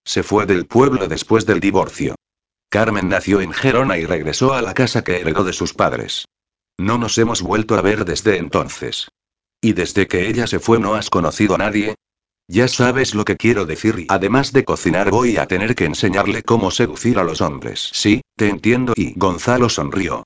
Se 0.06 0.24
fue 0.24 0.46
del 0.46 0.66
pueblo 0.66 1.10
después 1.10 1.46
del 1.46 1.60
divorcio. 1.60 2.16
Carmen 2.70 3.10
nació 3.10 3.42
en 3.42 3.52
Gerona 3.52 3.98
y 3.98 4.06
regresó 4.06 4.54
a 4.54 4.62
la 4.62 4.74
casa 4.74 5.04
que 5.04 5.20
heredó 5.20 5.44
de 5.44 5.52
sus 5.52 5.74
padres. 5.74 6.24
No 6.80 6.98
nos 6.98 7.18
hemos 7.18 7.42
vuelto 7.42 7.76
a 7.76 7.82
ver 7.82 8.06
desde 8.06 8.38
entonces. 8.38 9.10
¿Y 9.60 9.74
desde 9.74 10.08
que 10.08 10.30
ella 10.30 10.48
se 10.48 10.60
fue 10.60 10.80
no 10.80 10.96
has 10.96 11.10
conocido 11.10 11.56
a 11.56 11.58
nadie? 11.58 11.96
Ya 12.50 12.70
sabes 12.70 13.14
lo 13.14 13.26
que 13.26 13.36
quiero 13.36 13.66
decir 13.66 14.00
y 14.00 14.06
además 14.10 14.54
de 14.54 14.64
cocinar 14.64 15.12
voy 15.12 15.36
a 15.36 15.48
tener 15.48 15.76
que 15.76 15.84
enseñarle 15.84 16.44
cómo 16.44 16.72
seducir 16.72 17.20
a 17.20 17.24
los 17.24 17.42
hombres. 17.42 17.90
Sí, 17.92 18.22
te 18.38 18.48
entiendo 18.48 18.94
y 18.96 19.14
Gonzalo 19.20 19.68
sonrió. 19.68 20.24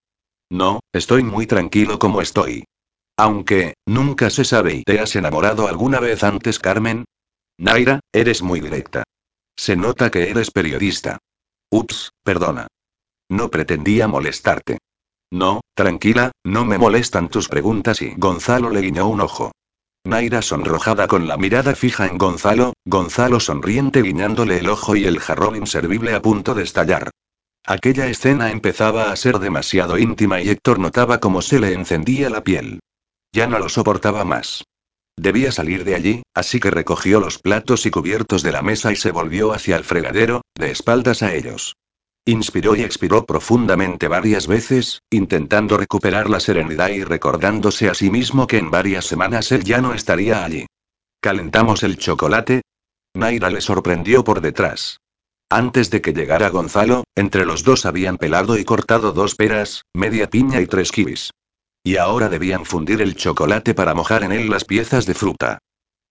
No, 0.51 0.82
estoy 0.93 1.24
muy 1.24 1.47
tranquilo 1.47 1.97
como 1.97 2.22
estoy. 2.22 2.65
Aunque, 3.17 3.74
nunca 3.88 4.30
se 4.30 4.45
sabe 4.45 4.76
y 4.76 4.84
te 4.84 4.99
has 4.99 5.15
enamorado 5.15 5.67
alguna 5.67 5.99
vez 5.99 6.24
antes, 6.24 6.59
Carmen. 6.59 7.05
Naira, 7.57 7.99
eres 8.11 8.43
muy 8.43 8.59
directa. 8.59 9.03
Se 9.55 9.76
nota 9.76 10.11
que 10.11 10.30
eres 10.30 10.51
periodista. 10.51 11.17
Ups, 11.72 12.11
perdona. 12.24 12.67
No 13.30 13.49
pretendía 13.49 14.07
molestarte. 14.07 14.78
No, 15.32 15.61
tranquila, 15.74 16.32
no 16.43 16.65
me 16.65 16.78
molestan 16.78 17.30
tus 17.30 17.47
preguntas 17.47 18.01
y 18.01 18.13
Gonzalo 18.17 18.69
le 18.69 18.82
guiñó 18.82 19.07
un 19.07 19.22
ojo. 19.22 19.51
Naira 20.04 20.41
sonrojada 20.41 21.08
con 21.08 21.28
la 21.28 21.38
mirada 21.38 21.76
fija 21.76 22.08
en 22.08 22.18
Gonzalo, 22.18 22.74
Gonzalo 22.86 23.39
sonriente 23.39 24.02
guiñándole 24.02 24.58
el 24.58 24.70
ojo 24.70 24.95
y 24.95 25.06
el 25.06 25.20
jarrón 25.20 25.56
inservible 25.56 26.16
a 26.16 26.22
punto 26.22 26.56
de 26.56 26.64
estallar. 26.64 27.12
Aquella 27.66 28.08
escena 28.08 28.52
empezaba 28.52 29.12
a 29.12 29.16
ser 29.16 29.38
demasiado 29.38 29.99
íntima 29.99 30.41
y 30.41 30.49
Héctor 30.49 30.80
notaba 30.80 31.20
cómo 31.20 31.43
se 31.43 31.60
le 31.60 31.74
encendía 31.74 32.30
la 32.32 32.43
piel. 32.43 32.80
Ya 33.32 33.45
no 33.45 33.60
lo 33.60 33.70
soportaba 33.70 34.26
más. 34.26 34.64
Debía 35.18 35.52
salir 35.52 35.84
de 35.84 35.93
allí, 35.93 36.24
así 36.34 36.60
que 36.60 36.72
recogió 36.72 37.20
los 37.20 37.38
platos 37.38 37.86
y 37.86 37.91
cubiertos 37.91 38.41
de 38.41 38.52
la 38.52 38.64
mesa 38.64 38.91
y 38.91 38.95
se 38.95 39.12
volvió 39.12 39.54
hacia 39.54 39.76
el 39.76 39.84
fregadero, 39.84 40.41
de 40.58 40.72
espaldas 40.72 41.22
a 41.22 41.36
ellos. 41.36 41.76
Inspiró 42.26 42.76
y 42.76 42.84
expiró 42.84 43.26
profundamente 43.26 44.07
varias 44.07 44.45
veces, 44.45 45.01
intentando 45.09 45.76
recuperar 45.78 46.30
la 46.30 46.39
serenidad 46.39 46.89
y 46.89 47.03
recordándose 47.03 47.89
a 47.89 47.95
sí 47.95 48.11
mismo 48.11 48.45
que 48.45 48.59
en 48.59 48.69
varias 48.69 49.05
semanas 49.05 49.51
él 49.51 49.63
ya 49.63 49.82
no 49.82 49.93
estaría 49.93 50.43
allí. 50.43 50.67
¿Calentamos 51.19 51.82
el 51.82 51.97
chocolate? 51.97 52.61
Naira 53.15 53.49
le 53.49 53.59
sorprendió 53.59 54.24
por 54.24 54.41
detrás. 54.41 54.99
Antes 55.49 55.89
de 55.89 56.01
que 56.01 56.13
llegara 56.13 56.49
Gonzalo, 56.49 57.03
entre 57.15 57.45
los 57.45 57.63
dos 57.63 57.86
habían 57.86 58.17
pelado 58.17 58.57
y 58.57 58.65
cortado 58.65 59.11
dos 59.11 59.36
peras, 59.36 59.84
media 59.93 60.30
piña 60.30 60.61
y 60.61 60.67
tres 60.67 60.91
kiwis. 60.91 61.32
Y 61.84 61.97
ahora 61.97 62.30
debían 62.30 62.65
fundir 62.65 63.01
el 63.01 63.15
chocolate 63.15 63.74
para 63.74 63.95
mojar 63.95 64.24
en 64.24 64.32
él 64.32 64.49
las 64.49 64.63
piezas 64.63 65.07
de 65.07 65.15
fruta. 65.15 65.57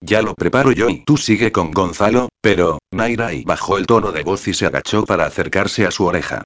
Ya 0.01 0.22
lo 0.22 0.34
preparo 0.34 0.72
yo 0.72 0.88
y 0.88 1.05
tú 1.05 1.18
sigue 1.18 1.53
con 1.53 1.72
Gonzalo, 1.72 2.30
pero, 2.40 2.78
Naira 2.90 3.34
y 3.34 3.44
bajó 3.44 3.76
el 3.76 3.86
tono 3.86 4.12
de 4.12 4.22
voz 4.22 4.48
y 4.48 4.55
se 4.55 4.66
agachó 4.66 5.05
para 5.05 5.26
acercarse 5.26 5.86
a 5.86 5.90
su 5.90 6.07
oreja. 6.07 6.42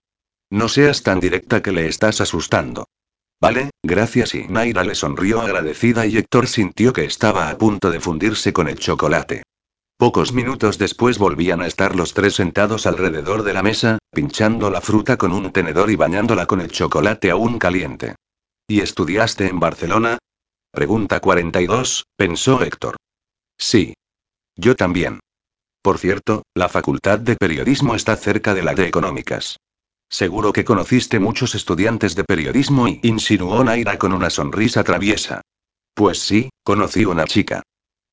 No 0.50 0.68
seas 0.68 1.02
tan 1.02 1.20
directa 1.20 1.62
que 1.62 1.72
le 1.72 1.86
estás 1.86 2.20
asustando. 2.20 2.86
Vale, 3.40 3.70
gracias 3.82 4.34
y 4.34 4.48
Naira 4.48 4.84
le 4.84 4.94
sonrió 4.94 5.40
agradecida 5.40 6.06
y 6.06 6.16
Héctor 6.16 6.48
sintió 6.48 6.92
que 6.92 7.04
estaba 7.04 7.48
a 7.48 7.58
punto 7.58 7.90
de 7.90 8.00
fundirse 8.00 8.52
con 8.52 8.68
el 8.68 8.78
chocolate. 8.78 9.42
Pocos 9.96 10.32
minutos 10.32 10.76
después 10.76 11.18
volvían 11.18 11.62
a 11.62 11.68
estar 11.68 11.94
los 11.94 12.14
tres 12.14 12.34
sentados 12.34 12.86
alrededor 12.86 13.44
de 13.44 13.54
la 13.54 13.62
mesa, 13.62 13.98
pinchando 14.10 14.68
la 14.70 14.80
fruta 14.80 15.16
con 15.16 15.32
un 15.32 15.52
tenedor 15.52 15.90
y 15.90 15.96
bañándola 15.96 16.46
con 16.46 16.60
el 16.60 16.72
chocolate 16.72 17.30
aún 17.30 17.60
caliente. 17.60 18.16
¿Y 18.66 18.80
estudiaste 18.80 19.46
en 19.46 19.60
Barcelona? 19.60 20.18
Pregunta 20.72 21.20
42, 21.20 22.04
pensó 22.16 22.62
Héctor. 22.62 22.96
Sí. 23.58 23.94
Yo 24.56 24.76
también. 24.76 25.20
Por 25.82 25.98
cierto, 25.98 26.44
la 26.54 26.68
Facultad 26.68 27.18
de 27.18 27.36
Periodismo 27.36 27.94
está 27.94 28.16
cerca 28.16 28.54
de 28.54 28.62
la 28.62 28.74
de 28.74 28.86
Económicas. 28.86 29.58
Seguro 30.08 30.52
que 30.52 30.64
conociste 30.64 31.18
muchos 31.18 31.54
estudiantes 31.54 32.14
de 32.14 32.24
periodismo 32.24 32.88
y 32.88 33.00
insinuó 33.02 33.64
Naira 33.64 33.98
con 33.98 34.12
una 34.12 34.30
sonrisa 34.30 34.84
traviesa. 34.84 35.40
Pues 35.94 36.20
sí, 36.20 36.50
conocí 36.62 37.04
una 37.04 37.24
chica. 37.24 37.62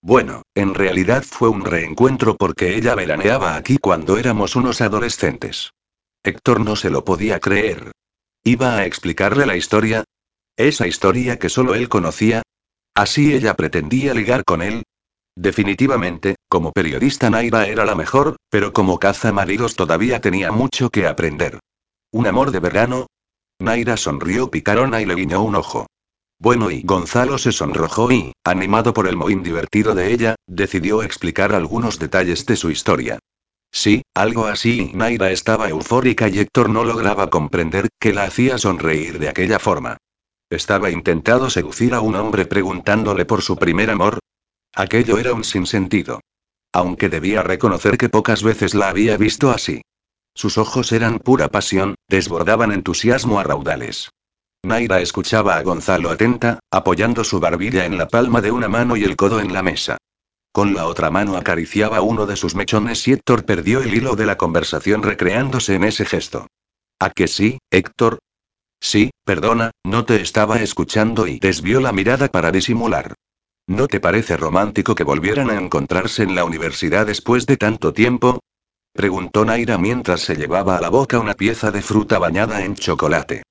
Bueno, 0.02 0.42
en 0.56 0.74
realidad 0.74 1.24
fue 1.24 1.50
un 1.50 1.64
reencuentro 1.64 2.36
porque 2.36 2.76
ella 2.76 2.96
veraneaba 2.96 3.56
aquí 3.56 3.78
cuando 3.78 4.18
éramos 4.18 4.56
unos 4.56 4.82
adolescentes. 4.82 5.72
Héctor 6.24 6.60
no 6.60 6.76
se 6.76 6.90
lo 6.90 7.06
podía 7.06 7.40
creer. 7.40 7.92
¿Iba 8.44 8.78
a 8.78 8.86
explicarle 8.86 9.46
la 9.46 9.56
historia? 9.56 10.04
¿Esa 10.58 10.88
historia 10.88 11.38
que 11.38 11.50
solo 11.50 11.76
él 11.76 11.88
conocía? 11.88 12.42
¿Así 12.96 13.34
ella 13.34 13.54
pretendía 13.56 14.14
ligar 14.14 14.44
con 14.44 14.62
él? 14.62 14.84
Definitivamente, 15.36 16.36
como 16.50 16.72
periodista 16.72 17.30
Naira 17.30 17.68
era 17.68 17.86
la 17.86 17.96
mejor, 17.96 18.36
pero 18.50 18.74
como 18.74 19.00
caza 19.00 19.32
maridos 19.32 19.76
todavía 19.76 20.20
tenía 20.22 20.52
mucho 20.52 20.90
que 20.90 21.08
aprender. 21.08 21.60
¿Un 22.12 22.28
amor 22.28 22.52
de 22.52 22.60
verano? 22.60 23.08
Naira 23.60 23.96
sonrió 23.96 24.52
picarona 24.52 25.02
y 25.02 25.06
le 25.06 25.16
guiñó 25.16 25.42
un 25.44 25.56
ojo. 25.56 25.88
Bueno, 26.40 26.72
y 26.72 26.82
Gonzalo 26.82 27.38
se 27.38 27.52
sonrojó 27.52 28.12
y, 28.12 28.34
animado 28.44 28.94
por 28.94 29.08
el 29.08 29.16
mohín 29.16 29.44
divertido 29.44 29.94
de 29.94 30.12
ella, 30.12 30.36
decidió 30.48 31.04
explicar 31.04 31.54
algunos 31.54 32.00
detalles 32.00 32.46
de 32.48 32.56
su 32.56 32.72
historia. 32.72 33.20
Sí, 33.72 34.02
algo 34.16 34.48
así. 34.48 34.92
Naira 34.94 35.32
estaba 35.32 35.70
eufórica 35.70 36.28
y 36.28 36.40
Héctor 36.40 36.70
no 36.70 36.84
lograba 36.84 37.30
comprender 37.30 37.88
que 38.00 38.12
la 38.12 38.24
hacía 38.24 38.58
sonreír 38.58 39.20
de 39.20 39.30
aquella 39.30 39.60
forma. 39.60 39.98
Estaba 40.50 40.90
intentando 40.90 41.50
seducir 41.50 41.94
a 41.94 42.02
un 42.02 42.16
hombre 42.16 42.46
preguntándole 42.46 43.26
por 43.26 43.42
su 43.42 43.56
primer 43.56 43.90
amor. 43.90 44.20
Aquello 44.76 45.18
era 45.18 45.34
un 45.34 45.44
sinsentido. 45.44 46.22
Aunque 46.74 47.10
debía 47.10 47.44
reconocer 47.44 47.98
que 47.98 48.10
pocas 48.10 48.44
veces 48.44 48.74
la 48.74 48.90
había 48.90 49.18
visto 49.18 49.52
así. 49.52 49.82
Sus 50.34 50.58
ojos 50.58 50.92
eran 50.94 51.20
pura 51.20 51.50
pasión, 51.50 51.96
desbordaban 52.08 52.72
entusiasmo 52.72 53.40
a 53.40 53.44
raudales. 53.44 54.10
Naira 54.64 55.02
escuchaba 55.02 55.58
a 55.58 55.64
Gonzalo 55.64 56.10
atenta, 56.10 56.60
apoyando 56.72 57.24
su 57.24 57.40
barbilla 57.40 57.86
en 57.86 57.98
la 57.98 58.08
palma 58.08 58.42
de 58.42 58.52
una 58.52 58.70
mano 58.70 58.96
y 58.96 59.04
el 59.04 59.16
codo 59.18 59.40
en 59.40 59.54
la 59.54 59.64
mesa. 59.64 59.98
Con 60.54 60.74
la 60.74 60.86
otra 60.86 61.10
mano 61.10 61.36
acariciaba 61.36 62.02
uno 62.02 62.26
de 62.26 62.36
sus 62.36 62.56
mechones 62.56 63.08
y 63.08 63.14
Héctor 63.14 63.46
perdió 63.46 63.82
el 63.82 63.94
hilo 63.94 64.16
de 64.16 64.26
la 64.26 64.38
conversación 64.38 65.02
recreándose 65.02 65.76
en 65.76 65.84
ese 65.84 66.06
gesto. 66.06 66.48
¿A 67.00 67.10
que 67.10 67.28
sí, 67.28 67.58
Héctor? 67.72 68.20
Sí, 68.80 69.12
perdona, 69.26 69.72
no 69.84 70.06
te 70.06 70.22
estaba 70.22 70.62
escuchando 70.62 71.28
y 71.28 71.40
desvió 71.40 71.82
la 71.82 71.92
mirada 71.92 72.28
para 72.28 72.52
disimular. 72.52 73.16
¿No 73.68 73.88
te 73.88 74.00
parece 74.00 74.38
romántico 74.38 74.96
que 74.96 75.04
volvieran 75.04 75.50
a 75.50 75.56
encontrarse 75.56 76.24
en 76.24 76.36
la 76.36 76.44
universidad 76.44 77.06
después 77.06 77.46
de 77.46 77.58
tanto 77.58 77.94
tiempo? 77.94 78.40
Preguntó 78.94 79.46
Naira 79.46 79.78
mientras 79.78 80.22
se 80.22 80.36
llevaba 80.36 80.78
a 80.78 80.82
la 80.82 80.90
boca 80.90 81.20
una 81.20 81.34
pieza 81.34 81.72
de 81.72 81.82
fruta 81.82 82.20
bañada 82.20 82.66
en 82.66 82.76
chocolate. 82.76 83.44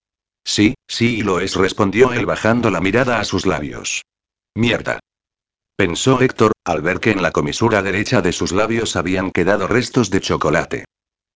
Sí, 0.45 0.75
sí 0.87 1.23
lo 1.23 1.41
es, 1.41 1.57
respondió 1.57 2.13
él 2.13 2.27
bajando 2.27 2.71
la 2.71 2.81
mirada 2.81 3.21
a 3.21 3.25
sus 3.25 3.47
labios. 3.47 4.03
Mierda. 4.55 5.01
Pensó 5.77 6.21
Héctor, 6.21 6.53
al 6.65 6.83
ver 6.83 7.01
que 7.01 7.11
en 7.11 7.23
la 7.23 7.31
comisura 7.31 7.83
derecha 7.83 8.21
de 8.21 8.33
sus 8.33 8.53
labios 8.53 8.97
habían 8.97 9.31
quedado 9.31 9.67
restos 9.67 10.11
de 10.11 10.21
chocolate. 10.21 10.85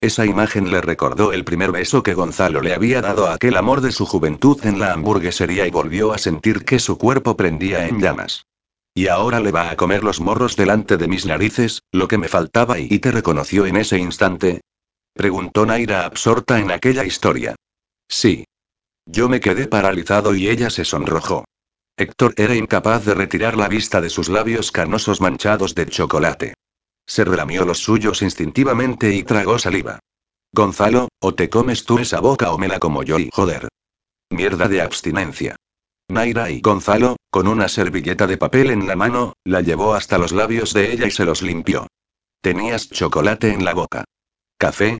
Esa 0.03 0.27
imagen 0.27 0.71
le 0.71 0.83
recordó 0.83 1.33
el 1.33 1.45
primer 1.45 1.73
beso 1.73 2.03
que 2.03 2.13
Gonzalo 2.13 2.61
le 2.61 2.75
había 2.75 3.01
dado 3.01 3.27
a 3.27 3.35
aquel 3.35 3.57
amor 3.57 3.81
de 3.81 3.93
su 3.93 4.05
juventud 4.05 4.59
en 4.67 4.79
la 4.79 4.93
hamburguesería 4.93 5.67
y 5.67 5.71
volvió 5.71 6.13
a 6.13 6.19
sentir 6.19 6.67
que 6.67 6.79
su 6.79 6.99
cuerpo 6.99 7.39
prendía 7.39 7.89
en 7.89 8.01
llamas. 8.03 8.45
Y 8.95 9.09
ahora 9.09 9.41
le 9.41 9.51
va 9.51 9.71
a 9.71 9.77
comer 9.77 10.05
los 10.05 10.21
morros 10.21 10.55
delante 10.55 10.97
de 10.97 11.09
mis 11.09 11.27
narices, 11.27 11.83
lo 11.91 12.07
que 12.07 12.17
me 12.17 12.29
faltaba 12.29 12.79
y, 12.79 12.87
¿Y 12.89 13.01
te 13.01 13.11
reconoció 13.11 13.67
en 13.67 13.77
ese 13.77 13.99
instante. 13.99 14.61
Preguntó 15.13 15.67
Naira 15.67 16.05
absorta 16.05 16.61
en 16.61 16.71
aquella 16.71 17.05
historia. 17.05 17.57
Sí. 18.09 18.45
Yo 19.07 19.29
me 19.29 19.41
quedé 19.41 19.67
paralizado 19.67 20.35
y 20.35 20.49
ella 20.49 20.71
se 20.71 20.85
sonrojó. 20.85 21.45
Héctor 21.97 22.35
era 22.37 22.55
incapaz 22.55 23.05
de 23.05 23.15
retirar 23.15 23.57
la 23.57 23.69
vista 23.69 24.01
de 24.01 24.11
sus 24.11 24.29
labios 24.29 24.73
canosos 24.73 25.21
manchados 25.21 25.75
de 25.75 25.87
chocolate. 25.87 26.55
Se 27.07 27.25
relamió 27.25 27.65
los 27.65 27.79
suyos 27.79 28.23
instintivamente 28.23 29.15
y 29.15 29.25
tragó 29.25 29.59
saliva. 29.59 30.01
Gonzalo, 30.53 31.09
o 31.21 31.35
te 31.35 31.51
comes 31.51 31.85
tú 31.85 31.99
esa 31.99 32.21
boca 32.21 32.53
o 32.53 32.59
me 32.59 32.69
la 32.69 32.79
como 32.79 33.03
yo 33.03 33.19
y 33.19 33.29
joder. 33.33 33.69
Mierda 34.31 34.69
de 34.69 34.81
abstinencia. 34.81 35.57
Naira 36.09 36.51
y 36.51 36.61
Gonzalo, 36.61 37.17
con 37.31 37.49
una 37.49 37.69
servilleta 37.69 38.27
de 38.27 38.37
papel 38.37 38.71
en 38.71 38.87
la 38.87 38.95
mano, 38.95 39.35
la 39.45 39.63
llevó 39.63 39.95
hasta 39.95 40.19
los 40.19 40.33
labios 40.33 40.75
de 40.75 40.93
ella 40.93 41.07
y 41.07 41.11
se 41.11 41.25
los 41.25 41.43
limpió. 41.43 41.87
Tenías 42.41 42.91
chocolate 42.91 43.53
en 43.53 43.65
la 43.65 43.75
boca. 43.75 44.05
¿Café? 44.59 44.99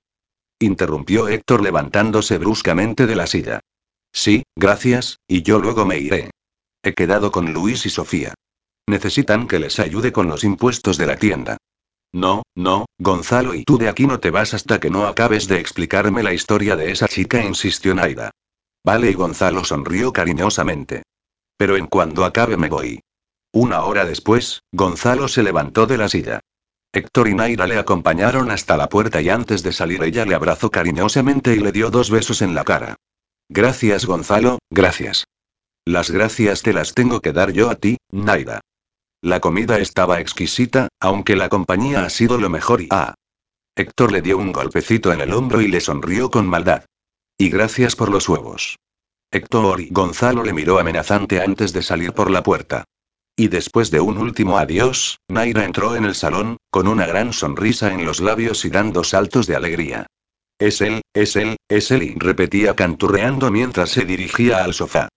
interrumpió 0.59 1.29
Héctor 1.29 1.63
levantándose 1.63 2.39
bruscamente 2.39 3.07
de 3.07 3.17
la 3.17 3.27
silla. 3.27 3.61
Sí, 4.13 4.45
gracias, 4.57 5.19
y 5.29 5.43
yo 5.43 5.59
luego 5.59 5.85
me 5.85 5.99
iré. 5.99 6.31
He 6.83 6.95
quedado 6.95 7.31
con 7.31 7.53
Luis 7.53 7.85
y 7.85 7.91
Sofía. 7.91 8.35
Necesitan 8.87 9.47
que 9.47 9.59
les 9.59 9.79
ayude 9.79 10.13
con 10.13 10.29
los 10.29 10.45
impuestos 10.45 10.97
de 10.97 11.07
la 11.07 11.17
tienda. 11.17 11.59
No, 12.13 12.45
no, 12.55 12.87
Gonzalo 12.99 13.55
y 13.55 13.65
tú 13.65 13.77
de 13.77 13.89
aquí 13.89 14.07
no 14.07 14.21
te 14.21 14.31
vas 14.31 14.55
hasta 14.55 14.79
que 14.79 14.89
no 14.89 15.07
acabes 15.07 15.49
de 15.49 15.59
explicarme 15.59 16.23
la 16.23 16.33
historia 16.33 16.77
de 16.77 16.93
esa 16.93 17.09
chica, 17.09 17.45
insistió 17.45 17.95
Naida. 17.95 18.31
Vale, 18.85 19.11
y 19.11 19.15
Gonzalo 19.15 19.65
sonrió 19.65 20.13
cariñosamente. 20.13 21.03
Pero 21.57 21.77
en 21.77 21.87
cuando 21.87 22.25
acabe 22.25 22.57
me 22.57 22.69
voy. 22.69 23.01
Una 23.53 23.85
hora 23.85 24.05
después, 24.05 24.63
Gonzalo 24.73 25.29
se 25.29 25.43
levantó 25.43 25.87
de 25.87 25.97
la 25.97 26.09
silla. 26.09 26.41
Héctor 26.93 27.29
y 27.29 27.35
Naira 27.35 27.67
le 27.67 27.79
acompañaron 27.79 28.51
hasta 28.51 28.77
la 28.77 28.89
puerta 28.89 29.21
y 29.21 29.29
antes 29.29 29.63
de 29.63 29.73
salir 29.73 30.03
ella 30.03 30.25
le 30.25 30.35
abrazó 30.35 30.71
cariñosamente 30.71 31.55
y 31.55 31.59
le 31.59 31.73
dio 31.73 31.91
dos 31.91 32.11
besos 32.11 32.43
en 32.43 32.55
la 32.55 32.65
cara. 32.65 32.97
Gracias 33.49 34.07
Gonzalo, 34.07 34.59
gracias. 34.71 35.25
Las 35.85 36.11
gracias 36.11 36.63
te 36.63 36.73
las 36.73 36.95
tengo 36.95 37.21
que 37.21 37.33
dar 37.33 37.53
yo 37.53 37.71
a 37.71 37.75
ti, 37.75 37.97
Naida. 38.11 38.61
La 39.23 39.41
comida 39.41 39.79
estaba 39.79 40.21
exquisita, 40.21 40.89
aunque 41.01 41.35
la 41.35 41.49
compañía 41.49 42.05
ha 42.05 42.11
sido 42.11 42.39
lo 42.39 42.51
mejor 42.51 42.83
y... 42.83 42.89
Ah. 42.91 43.15
Héctor 43.77 44.13
le 44.13 44.23
dio 44.23 44.39
un 44.39 44.53
golpecito 44.53 45.13
en 45.13 45.21
el 45.21 45.33
hombro 45.33 45.61
y 45.61 45.69
le 45.69 45.81
sonrió 45.81 46.31
con 46.31 46.47
maldad. 46.47 46.85
Y 47.37 47.49
gracias 47.49 47.97
por 47.97 48.11
los 48.11 48.29
huevos. 48.29 48.77
Héctor 49.33 49.81
y 49.81 49.89
Gonzalo 49.91 50.45
le 50.45 50.53
miró 50.53 50.79
amenazante 50.79 51.41
antes 51.41 51.73
de 51.73 51.83
salir 51.83 52.13
por 52.13 52.31
la 52.31 52.45
puerta. 52.45 52.85
Y 53.37 53.49
después 53.49 53.91
de 53.91 53.99
un 53.99 54.19
último 54.19 54.59
adiós, 54.59 55.19
Naira 55.29 55.65
entró 55.65 55.97
en 55.97 56.05
el 56.05 56.15
salón, 56.15 56.59
con 56.71 56.87
una 56.87 57.07
gran 57.07 57.33
sonrisa 57.33 57.93
en 57.93 58.05
los 58.05 58.21
labios 58.21 58.65
y 58.65 58.71
dando 58.71 59.03
saltos 59.03 59.49
de 59.49 59.57
alegría. 59.57 60.07
Es 60.61 60.81
él, 60.81 61.03
es 61.13 61.35
él, 61.35 61.57
es 61.69 61.91
él, 61.91 62.05
y 62.05 62.15
repetía 62.15 62.77
canturreando 62.77 63.51
mientras 63.51 63.91
se 63.91 64.05
dirigía 64.05 64.63
al 64.63 64.73
sofá. 64.73 65.09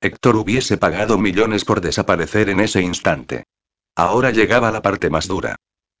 Héctor 0.00 0.36
hubiese 0.36 0.78
pagado 0.78 1.18
millones 1.18 1.64
por 1.64 1.80
desaparecer 1.80 2.50
en 2.50 2.60
ese 2.60 2.80
instante. 2.80 3.42
Ahora 3.96 4.30
llegaba 4.30 4.70
la 4.70 4.82
parte 4.82 5.10
más 5.10 5.26
dura. 5.26 5.56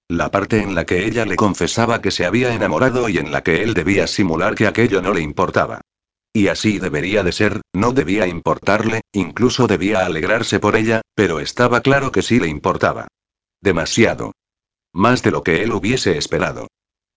La 0.08 0.30
parte 0.30 0.60
en 0.60 0.74
la 0.74 0.84
que 0.84 1.06
ella 1.06 1.24
le 1.24 1.36
confesaba 1.36 2.02
que 2.02 2.10
se 2.10 2.26
había 2.26 2.54
enamorado 2.54 3.08
y 3.08 3.16
en 3.16 3.32
la 3.32 3.42
que 3.42 3.62
él 3.62 3.72
debía 3.72 4.06
simular 4.06 4.54
que 4.54 4.66
aquello 4.66 5.00
no 5.00 5.14
le 5.14 5.22
importaba. 5.22 5.80
Y 6.32 6.48
así 6.48 6.78
debería 6.78 7.22
de 7.22 7.32
ser, 7.32 7.62
no 7.72 7.92
debía 7.92 8.26
importarle, 8.26 9.00
incluso 9.12 9.66
debía 9.66 10.04
alegrarse 10.04 10.60
por 10.60 10.76
ella, 10.76 11.00
pero 11.14 11.40
estaba 11.40 11.80
claro 11.80 12.12
que 12.12 12.22
sí 12.22 12.38
le 12.38 12.48
importaba. 12.48 13.08
Demasiado. 13.62 14.32
Más 14.92 15.22
de 15.22 15.30
lo 15.30 15.42
que 15.42 15.62
él 15.62 15.72
hubiese 15.72 16.18
esperado. 16.18 16.66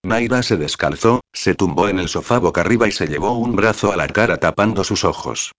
Naira 0.04 0.42
se 0.42 0.56
descalzó, 0.56 1.22
se 1.34 1.56
tumbó 1.56 1.90
en 1.90 2.00
el 2.00 2.08
sofá 2.08 2.38
boca 2.38 2.62
arriba 2.62 2.88
y 2.88 2.92
se 2.92 3.08
llevó 3.08 3.34
un 3.34 3.56
brazo 3.56 3.92
a 3.92 3.98
la 3.98 4.08
cara 4.08 4.38
tapando 4.38 4.84
sus 4.84 5.04
ojos. 5.04 5.52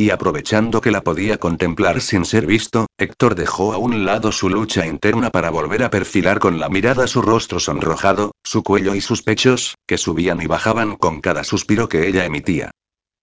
Y 0.00 0.08
aprovechando 0.08 0.80
que 0.80 0.90
la 0.90 1.02
podía 1.02 1.36
contemplar 1.36 2.00
sin 2.00 2.24
ser 2.24 2.46
visto, 2.46 2.86
Héctor 2.96 3.34
dejó 3.34 3.74
a 3.74 3.76
un 3.76 4.06
lado 4.06 4.32
su 4.32 4.48
lucha 4.48 4.86
interna 4.86 5.28
para 5.28 5.50
volver 5.50 5.82
a 5.82 5.90
perfilar 5.90 6.38
con 6.38 6.58
la 6.58 6.70
mirada 6.70 7.06
su 7.06 7.20
rostro 7.20 7.60
sonrojado, 7.60 8.32
su 8.42 8.62
cuello 8.62 8.94
y 8.94 9.02
sus 9.02 9.22
pechos, 9.22 9.74
que 9.86 9.98
subían 9.98 10.40
y 10.40 10.46
bajaban 10.46 10.96
con 10.96 11.20
cada 11.20 11.44
suspiro 11.44 11.90
que 11.90 12.08
ella 12.08 12.24
emitía. 12.24 12.70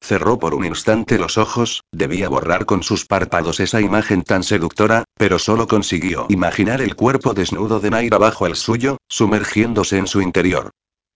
Cerró 0.01 0.38
por 0.38 0.53
un 0.53 0.65
instante 0.65 1.18
los 1.18 1.39
ojos, 1.39 1.81
debía 1.91 2.30
borrar 2.30 2.68
con 2.68 2.84
sus 2.84 3.06
párpados 3.06 3.60
esa 3.60 3.81
imagen 3.81 4.22
tan 4.22 4.43
seductora, 4.43 5.03
pero 5.18 5.39
solo 5.39 5.68
consiguió 5.68 6.27
imaginar 6.30 6.81
el 6.81 6.95
cuerpo 6.95 7.34
desnudo 7.34 7.80
de 7.80 7.89
Naira 7.89 8.19
bajo 8.19 8.45
el 8.45 8.56
suyo, 8.56 8.97
sumergiéndose 9.10 9.97
en 9.97 10.06
su 10.06 10.22
interior. 10.22 10.69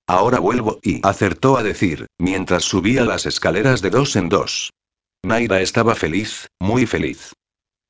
Ahora 0.07 0.39
vuelvo, 0.39 0.79
y 0.81 1.05
acertó 1.05 1.55
a 1.55 1.61
decir, 1.61 2.07
mientras 2.17 2.63
subía 2.63 3.05
las 3.05 3.27
escaleras 3.27 3.83
de 3.83 3.91
dos 3.91 4.15
en 4.15 4.27
dos. 4.27 4.71
Naira 5.23 5.61
estaba 5.61 5.93
feliz, 5.93 6.49
muy 6.59 6.85
feliz. 6.85 7.33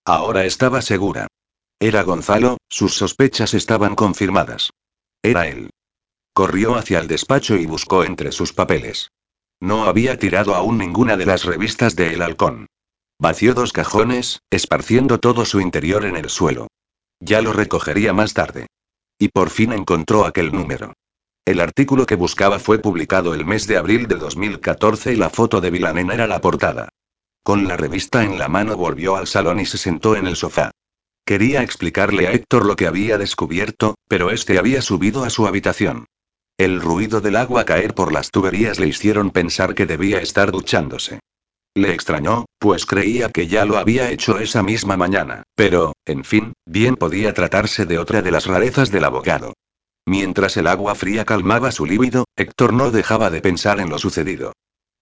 Ahora 0.06 0.46
estaba 0.46 0.82
segura. 0.82 1.28
Era 1.80 2.04
Gonzalo, 2.04 2.58
sus 2.70 2.94
sospechas 2.94 3.54
estaban 3.54 3.96
confirmadas. 3.96 4.72
Era 5.24 5.48
él. 5.48 5.70
Corrió 6.34 6.76
hacia 6.76 7.00
el 7.00 7.08
despacho 7.08 7.56
y 7.56 7.66
buscó 7.66 8.04
entre 8.04 8.32
sus 8.32 8.54
papeles. 8.54 9.12
No 9.60 9.86
había 9.86 10.20
tirado 10.20 10.56
aún 10.56 10.78
ninguna 10.78 11.18
de 11.18 11.26
las 11.26 11.46
revistas 11.46 11.96
de 11.96 12.14
El 12.14 12.22
Halcón. 12.22 12.68
Vació 13.20 13.54
dos 13.54 13.72
cajones, 13.72 14.42
esparciendo 14.50 15.20
todo 15.20 15.46
su 15.46 15.62
interior 15.62 16.06
en 16.06 16.18
el 16.18 16.30
suelo. 16.30 16.68
Ya 17.20 17.42
lo 17.42 17.54
recogería 17.54 18.14
más 18.14 18.34
tarde. 18.34 18.68
Y 19.20 19.30
por 19.30 19.52
fin 19.52 19.72
encontró 19.72 20.26
aquel 20.26 20.52
número. 20.52 20.94
El 21.46 21.60
artículo 21.60 22.06
que 22.06 22.16
buscaba 22.16 22.60
fue 22.60 22.80
publicado 22.80 23.34
el 23.34 23.46
mes 23.46 23.68
de 23.68 23.78
abril 23.78 24.08
de 24.08 24.16
2014 24.16 25.14
y 25.14 25.16
la 25.16 25.30
foto 25.30 25.62
de 25.62 25.70
Vilanen 25.70 26.12
era 26.12 26.28
la 26.28 26.42
portada. 26.42 26.90
Con 27.44 27.68
la 27.68 27.76
revista 27.76 28.24
en 28.24 28.38
la 28.38 28.48
mano 28.48 28.78
volvió 28.78 29.16
al 29.16 29.26
salón 29.26 29.60
y 29.60 29.66
se 29.66 29.78
sentó 29.78 30.16
en 30.16 30.28
el 30.28 30.36
sofá. 30.36 30.72
Quería 31.26 31.64
explicarle 31.64 32.28
a 32.28 32.34
Héctor 32.34 32.66
lo 32.66 32.76
que 32.76 32.88
había 32.88 33.18
descubierto, 33.18 33.96
pero 34.08 34.32
este 34.32 34.60
había 34.60 34.82
subido 34.82 35.24
a 35.24 35.30
su 35.30 35.48
habitación. 35.48 36.06
El 36.58 36.82
ruido 36.82 37.22
del 37.22 37.38
agua 37.38 37.66
caer 37.66 37.96
por 37.96 38.12
las 38.12 38.30
tuberías 38.30 38.80
le 38.80 38.88
hicieron 38.88 39.32
pensar 39.32 39.74
que 39.74 39.88
debía 39.88 40.20
estar 40.20 40.52
duchándose. 40.52 41.20
Le 41.74 41.94
extrañó, 41.94 42.46
pues 42.60 42.86
creía 42.86 43.30
que 43.30 43.48
ya 43.48 43.66
lo 43.66 43.78
había 43.78 44.12
hecho 44.12 44.38
esa 44.40 44.62
misma 44.62 44.98
mañana, 44.98 45.44
pero, 45.56 45.94
en 46.06 46.24
fin, 46.24 46.54
bien 46.66 46.96
podía 46.96 47.34
tratarse 47.34 47.86
de 47.86 47.98
otra 47.98 48.22
de 48.22 48.32
las 48.32 48.46
rarezas 48.46 48.92
del 48.92 49.06
abogado. 49.06 49.54
Mientras 50.06 50.58
el 50.58 50.68
agua 50.68 50.94
fría 50.96 51.26
calmaba 51.26 51.72
su 51.72 51.86
líbido, 51.86 52.26
Héctor 52.36 52.74
no 52.74 52.92
dejaba 52.92 53.30
de 53.30 53.42
pensar 53.42 53.80
en 53.80 53.90
lo 53.90 53.98
sucedido. 53.98 54.54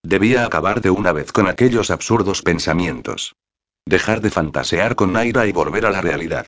Debía 0.03 0.45
acabar 0.45 0.81
de 0.81 0.89
una 0.89 1.11
vez 1.11 1.31
con 1.31 1.47
aquellos 1.47 1.91
absurdos 1.91 2.41
pensamientos. 2.41 3.35
Dejar 3.85 4.21
de 4.21 4.29
fantasear 4.29 4.95
con 4.95 5.11
Naira 5.13 5.45
y 5.45 5.51
volver 5.51 5.85
a 5.85 5.91
la 5.91 6.01
realidad. 6.01 6.45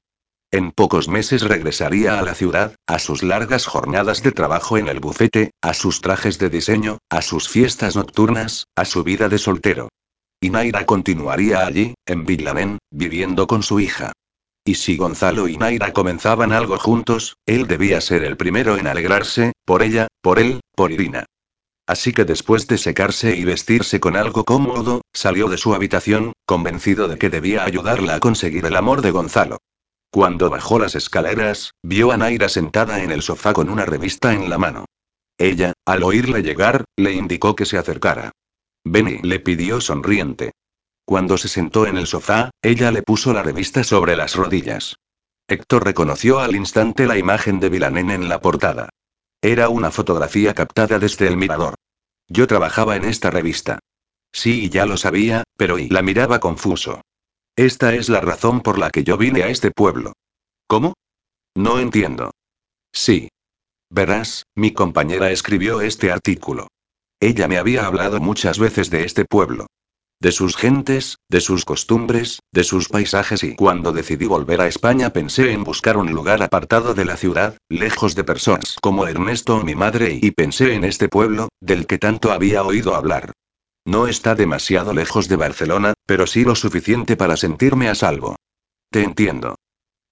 En 0.51 0.71
pocos 0.71 1.07
meses 1.07 1.43
regresaría 1.43 2.19
a 2.19 2.21
la 2.21 2.33
ciudad, 2.33 2.75
a 2.87 2.99
sus 2.99 3.23
largas 3.23 3.65
jornadas 3.65 4.21
de 4.21 4.31
trabajo 4.31 4.77
en 4.77 4.87
el 4.87 4.99
bufete, 4.99 5.51
a 5.61 5.73
sus 5.73 6.01
trajes 6.01 6.39
de 6.39 6.49
diseño, 6.49 6.97
a 7.09 7.21
sus 7.21 7.49
fiestas 7.49 7.95
nocturnas, 7.95 8.67
a 8.75 8.85
su 8.85 9.03
vida 9.03 9.29
de 9.29 9.37
soltero. 9.37 9.89
Y 10.41 10.49
Naira 10.49 10.85
continuaría 10.85 11.65
allí, 11.65 11.93
en 12.05 12.25
Villanen, 12.25 12.79
viviendo 12.89 13.47
con 13.47 13.63
su 13.63 13.79
hija. 13.79 14.11
Y 14.65 14.75
si 14.75 14.95
Gonzalo 14.95 15.47
y 15.47 15.57
Naira 15.57 15.93
comenzaban 15.93 16.51
algo 16.51 16.77
juntos, 16.77 17.35
él 17.45 17.67
debía 17.67 17.99
ser 18.01 18.23
el 18.23 18.37
primero 18.37 18.77
en 18.77 18.87
alegrarse, 18.87 19.53
por 19.65 19.83
ella, 19.83 20.07
por 20.21 20.39
él, 20.39 20.59
por 20.75 20.91
Irina. 20.91 21.25
Así 21.91 22.13
que 22.13 22.23
después 22.23 22.67
de 22.67 22.77
secarse 22.77 23.35
y 23.35 23.43
vestirse 23.43 23.99
con 23.99 24.15
algo 24.15 24.45
cómodo, 24.45 25.01
salió 25.11 25.49
de 25.49 25.57
su 25.57 25.73
habitación, 25.73 26.31
convencido 26.45 27.09
de 27.09 27.17
que 27.17 27.29
debía 27.29 27.65
ayudarla 27.65 28.15
a 28.15 28.21
conseguir 28.21 28.65
el 28.65 28.77
amor 28.77 29.01
de 29.01 29.11
Gonzalo. 29.11 29.57
Cuando 30.09 30.49
bajó 30.49 30.79
las 30.79 30.95
escaleras, 30.95 31.71
vio 31.83 32.13
a 32.13 32.15
Naira 32.15 32.47
sentada 32.47 33.03
en 33.03 33.11
el 33.11 33.21
sofá 33.21 33.51
con 33.51 33.67
una 33.67 33.83
revista 33.83 34.33
en 34.33 34.49
la 34.49 34.57
mano. 34.57 34.85
Ella, 35.37 35.73
al 35.85 36.03
oírle 36.03 36.43
llegar, 36.43 36.85
le 36.95 37.11
indicó 37.11 37.57
que 37.57 37.65
se 37.65 37.77
acercara. 37.77 38.31
Benny 38.85 39.19
le 39.21 39.41
pidió 39.41 39.81
sonriente. 39.81 40.53
Cuando 41.03 41.37
se 41.37 41.49
sentó 41.49 41.87
en 41.87 41.97
el 41.97 42.07
sofá, 42.07 42.51
ella 42.61 42.91
le 42.91 43.03
puso 43.03 43.33
la 43.33 43.43
revista 43.43 43.83
sobre 43.83 44.15
las 44.15 44.37
rodillas. 44.37 44.95
Héctor 45.45 45.83
reconoció 45.83 46.39
al 46.39 46.55
instante 46.55 47.05
la 47.05 47.17
imagen 47.17 47.59
de 47.59 47.67
Vilanen 47.67 48.11
en 48.11 48.29
la 48.29 48.39
portada. 48.39 48.87
Era 49.41 49.69
una 49.69 49.89
fotografía 49.89 50.53
captada 50.53 50.99
desde 50.99 51.27
el 51.27 51.35
mirador. 51.35 51.75
Yo 52.27 52.45
trabajaba 52.45 52.95
en 52.95 53.05
esta 53.05 53.31
revista. 53.31 53.79
Sí, 54.31 54.69
ya 54.69 54.85
lo 54.85 54.97
sabía, 54.97 55.43
pero 55.57 55.79
y 55.79 55.89
la 55.89 56.01
miraba 56.01 56.39
confuso. 56.39 57.01
Esta 57.55 57.93
es 57.95 58.07
la 58.07 58.21
razón 58.21 58.61
por 58.61 58.77
la 58.77 58.91
que 58.91 59.03
yo 59.03 59.17
vine 59.17 59.43
a 59.43 59.49
este 59.49 59.71
pueblo. 59.71 60.13
¿Cómo? 60.67 60.93
No 61.55 61.79
entiendo. 61.79 62.31
Sí. 62.93 63.29
Verás, 63.89 64.43
mi 64.55 64.71
compañera 64.71 65.31
escribió 65.31 65.81
este 65.81 66.11
artículo. 66.11 66.67
Ella 67.19 67.47
me 67.47 67.57
había 67.57 67.85
hablado 67.85 68.19
muchas 68.19 68.57
veces 68.57 68.89
de 68.89 69.03
este 69.03 69.25
pueblo. 69.25 69.67
De 70.21 70.31
sus 70.31 70.55
gentes, 70.55 71.17
de 71.29 71.41
sus 71.41 71.65
costumbres, 71.65 72.41
de 72.51 72.63
sus 72.63 72.89
paisajes 72.89 73.43
y 73.43 73.55
cuando 73.55 73.91
decidí 73.91 74.27
volver 74.27 74.61
a 74.61 74.67
España 74.67 75.11
pensé 75.11 75.51
en 75.51 75.63
buscar 75.63 75.97
un 75.97 76.11
lugar 76.11 76.43
apartado 76.43 76.93
de 76.93 77.05
la 77.05 77.17
ciudad, 77.17 77.57
lejos 77.69 78.13
de 78.13 78.23
personas 78.23 78.75
como 78.79 79.07
Ernesto 79.07 79.55
o 79.55 79.63
mi 79.63 79.73
madre 79.73 80.19
y 80.21 80.29
pensé 80.29 80.75
en 80.75 80.83
este 80.83 81.09
pueblo, 81.09 81.49
del 81.59 81.87
que 81.87 81.97
tanto 81.97 82.31
había 82.31 82.61
oído 82.61 82.93
hablar. 82.93 83.31
No 83.83 84.05
está 84.05 84.35
demasiado 84.35 84.93
lejos 84.93 85.27
de 85.27 85.37
Barcelona, 85.37 85.95
pero 86.05 86.27
sí 86.27 86.43
lo 86.43 86.53
suficiente 86.53 87.17
para 87.17 87.35
sentirme 87.35 87.89
a 87.89 87.95
salvo. 87.95 88.35
Te 88.91 89.03
entiendo. 89.03 89.55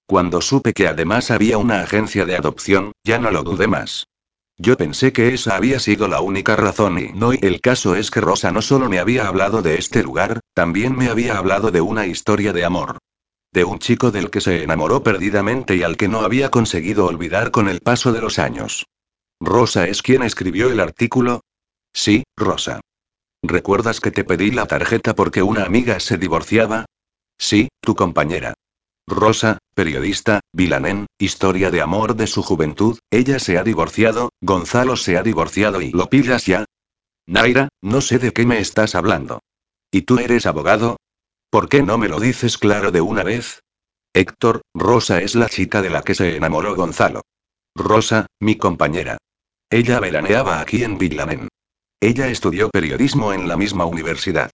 Cuando 0.06 0.40
supe 0.40 0.72
que 0.72 0.88
además 0.88 1.30
había 1.30 1.56
una 1.56 1.82
agencia 1.82 2.24
de 2.24 2.34
adopción, 2.34 2.90
ya 3.04 3.20
no 3.20 3.30
lo 3.30 3.44
dudé 3.44 3.68
más. 3.68 4.08
Yo 4.62 4.76
pensé 4.76 5.10
que 5.14 5.32
esa 5.32 5.56
había 5.56 5.80
sido 5.80 6.06
la 6.06 6.20
única 6.20 6.54
razón 6.54 6.98
y 6.98 7.14
no, 7.14 7.32
y 7.32 7.38
el 7.40 7.62
caso 7.62 7.94
es 7.94 8.10
que 8.10 8.20
Rosa 8.20 8.52
no 8.52 8.60
solo 8.60 8.90
me 8.90 8.98
había 8.98 9.26
hablado 9.26 9.62
de 9.62 9.78
este 9.78 10.02
lugar, 10.02 10.40
también 10.52 10.94
me 10.94 11.08
había 11.08 11.38
hablado 11.38 11.70
de 11.70 11.80
una 11.80 12.06
historia 12.06 12.52
de 12.52 12.66
amor. 12.66 12.98
De 13.54 13.64
un 13.64 13.78
chico 13.78 14.10
del 14.10 14.28
que 14.28 14.42
se 14.42 14.62
enamoró 14.62 15.02
perdidamente 15.02 15.76
y 15.76 15.82
al 15.82 15.96
que 15.96 16.08
no 16.08 16.20
había 16.20 16.50
conseguido 16.50 17.06
olvidar 17.06 17.52
con 17.52 17.70
el 17.70 17.80
paso 17.80 18.12
de 18.12 18.20
los 18.20 18.38
años. 18.38 18.84
¿Rosa 19.40 19.86
es 19.86 20.02
quien 20.02 20.22
escribió 20.22 20.70
el 20.70 20.80
artículo? 20.80 21.40
Sí, 21.94 22.24
Rosa. 22.36 22.82
¿Recuerdas 23.42 24.00
que 24.00 24.10
te 24.10 24.24
pedí 24.24 24.50
la 24.50 24.66
tarjeta 24.66 25.14
porque 25.14 25.42
una 25.42 25.64
amiga 25.64 25.98
se 26.00 26.18
divorciaba? 26.18 26.84
Sí, 27.38 27.70
tu 27.80 27.94
compañera. 27.94 28.52
Rosa, 29.10 29.58
periodista, 29.74 30.40
Vilanen, 30.52 31.06
historia 31.18 31.70
de 31.70 31.82
amor 31.82 32.14
de 32.14 32.28
su 32.28 32.42
juventud, 32.42 32.98
ella 33.10 33.40
se 33.40 33.58
ha 33.58 33.64
divorciado, 33.64 34.30
Gonzalo 34.40 34.96
se 34.96 35.18
ha 35.18 35.22
divorciado 35.22 35.82
y 35.82 35.90
¿lo 35.90 36.08
pillas 36.08 36.46
ya? 36.46 36.64
Naira, 37.26 37.68
no 37.82 38.00
sé 38.00 38.18
de 38.18 38.32
qué 38.32 38.46
me 38.46 38.60
estás 38.60 38.94
hablando. 38.94 39.40
¿Y 39.90 40.02
tú 40.02 40.18
eres 40.18 40.46
abogado? 40.46 40.96
¿Por 41.50 41.68
qué 41.68 41.82
no 41.82 41.98
me 41.98 42.08
lo 42.08 42.20
dices 42.20 42.56
claro 42.56 42.92
de 42.92 43.00
una 43.00 43.24
vez? 43.24 43.62
Héctor, 44.14 44.62
Rosa 44.74 45.20
es 45.20 45.34
la 45.34 45.48
chica 45.48 45.82
de 45.82 45.90
la 45.90 46.02
que 46.02 46.14
se 46.14 46.36
enamoró 46.36 46.76
Gonzalo. 46.76 47.22
Rosa, 47.74 48.26
mi 48.38 48.56
compañera. 48.56 49.18
Ella 49.70 49.98
veraneaba 49.98 50.60
aquí 50.60 50.84
en 50.84 50.98
Vilanen. 50.98 51.48
Ella 52.00 52.28
estudió 52.28 52.70
periodismo 52.70 53.32
en 53.32 53.48
la 53.48 53.56
misma 53.56 53.84
universidad. 53.86 54.50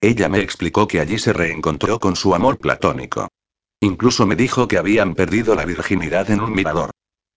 Ella 0.00 0.28
me 0.28 0.40
explicó 0.40 0.88
que 0.88 1.00
allí 1.00 1.18
se 1.18 1.32
reencontró 1.32 1.98
con 1.98 2.16
su 2.16 2.34
amor 2.34 2.58
platónico. 2.58 3.28
Incluso 3.80 4.26
me 4.26 4.36
dijo 4.36 4.66
que 4.66 4.78
habían 4.78 5.14
perdido 5.14 5.54
la 5.54 5.64
virginidad 5.64 6.30
en 6.30 6.40
un 6.40 6.52
mirador. 6.52 6.90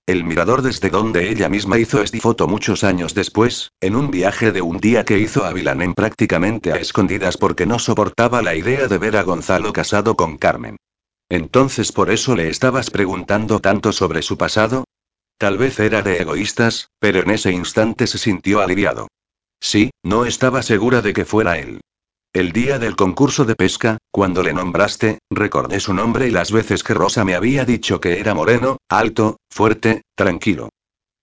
El 0.08 0.24
mirador 0.24 0.64
desde 0.64 0.90
donde 0.90 1.30
ella 1.30 1.48
misma 1.48 1.78
hizo 1.78 2.02
esta 2.02 2.18
foto 2.20 2.48
muchos 2.48 2.84
años 2.84 3.14
después, 3.14 3.72
en 3.80 3.96
un 3.96 4.10
viaje 4.10 4.52
de 4.52 4.62
un 4.62 4.80
día 4.80 5.06
que 5.06 5.20
hizo 5.20 5.46
a 5.46 5.54
Vilanen 5.54 5.94
prácticamente 5.94 6.74
a 6.74 6.78
escondidas 6.78 7.38
porque 7.38 7.68
no 7.68 7.78
soportaba 7.78 8.42
la 8.42 8.56
idea 8.56 8.88
de 8.88 8.98
ver 8.98 9.16
a 9.16 9.24
Gonzalo 9.24 9.72
casado 9.72 10.16
con 10.16 10.38
Carmen. 10.38 10.78
Entonces 11.30 11.92
por 11.92 12.10
eso 12.10 12.36
le 12.36 12.50
estabas 12.50 12.90
preguntando 12.90 13.60
tanto 13.60 13.94
sobre 13.94 14.22
su 14.24 14.38
pasado? 14.38 14.86
Tal 15.38 15.58
vez 15.58 15.80
era 15.80 16.02
de 16.02 16.18
egoístas, 16.18 16.90
pero 17.00 17.22
en 17.22 17.30
ese 17.30 17.52
instante 17.52 18.08
se 18.08 18.18
sintió 18.18 18.62
aliviado. 18.62 19.08
Sí, 19.60 19.92
no 20.04 20.26
estaba 20.26 20.64
segura 20.64 21.02
de 21.02 21.14
que 21.14 21.26
fuera 21.26 21.60
él. 21.60 21.80
El 22.34 22.54
día 22.54 22.80
del 22.80 22.96
concurso 22.96 23.44
de 23.44 23.56
pesca, 23.56 23.98
cuando 24.10 24.42
le 24.42 24.54
nombraste, 24.54 25.20
recordé 25.30 25.82
su 25.82 25.94
nombre 25.94 26.30
y 26.30 26.32
las 26.32 26.50
veces 26.50 26.82
que 26.82 26.94
Rosa 26.94 27.26
me 27.26 27.36
había 27.36 27.66
dicho 27.66 28.00
que 28.00 28.22
era 28.22 28.34
moreno, 28.34 28.78
alto, 28.88 29.36
fuerte, 29.50 30.04
tranquilo. 30.16 30.70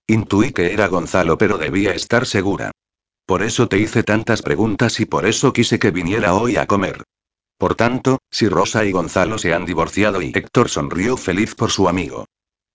Intuí 0.07 0.53
que 0.53 0.75
era 0.75 0.87
Gonzalo, 0.89 1.39
pero 1.39 1.57
debía 1.57 1.95
estar 1.95 2.27
segura. 2.27 2.73
Por 3.25 3.43
eso 3.43 3.69
te 3.69 3.79
hice 3.79 4.03
tantas 4.03 4.43
preguntas 4.43 5.01
y 5.01 5.07
por 5.07 5.25
eso 5.25 5.51
quise 5.55 5.79
que 5.79 5.93
viniera 5.93 6.35
hoy 6.35 6.59
a 6.59 6.67
comer. 6.67 7.05
Por 7.57 7.75
tanto, 7.75 8.19
si 8.31 8.47
Rosa 8.47 8.85
y 8.85 8.93
Gonzalo 8.93 9.39
se 9.39 9.55
han 9.55 9.65
divorciado 9.65 10.21
y 10.21 10.33
Héctor 10.35 10.69
sonrió 10.69 11.17
feliz 11.17 11.55
por 11.55 11.71
su 11.71 11.89
amigo. 11.89 12.27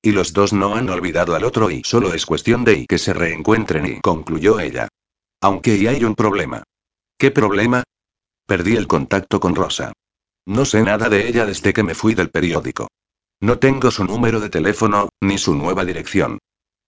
Y 0.01 0.11
los 0.11 0.33
dos 0.33 0.53
no 0.53 0.73
han 0.73 0.89
olvidado 0.89 1.35
al 1.35 1.43
otro 1.43 1.69
y 1.69 1.83
solo 1.83 2.15
es 2.15 2.25
cuestión 2.25 2.63
de 2.63 2.87
que 2.87 2.97
se 2.97 3.13
reencuentren 3.13 3.85
y 3.85 4.01
concluyó 4.01 4.59
ella. 4.59 4.87
Aunque 5.39 5.75
y 5.75 5.85
hay 5.85 6.03
un 6.03 6.15
problema. 6.15 6.63
¿Qué 7.19 7.29
problema? 7.29 7.83
Perdí 8.45 8.75
el 8.75 8.87
contacto 8.87 9.39
con 9.39 9.55
Rosa. 9.55 9.93
No 10.45 10.65
sé 10.65 10.83
nada 10.83 11.09
de 11.09 11.27
ella 11.27 11.45
desde 11.45 11.73
que 11.73 11.83
me 11.83 11.95
fui 11.95 12.13
del 12.13 12.29
periódico. 12.29 12.87
No 13.41 13.59
tengo 13.59 13.91
su 13.91 14.03
número 14.03 14.39
de 14.39 14.49
teléfono, 14.49 15.09
ni 15.21 15.37
su 15.37 15.55
nueva 15.55 15.85
dirección. 15.85 16.39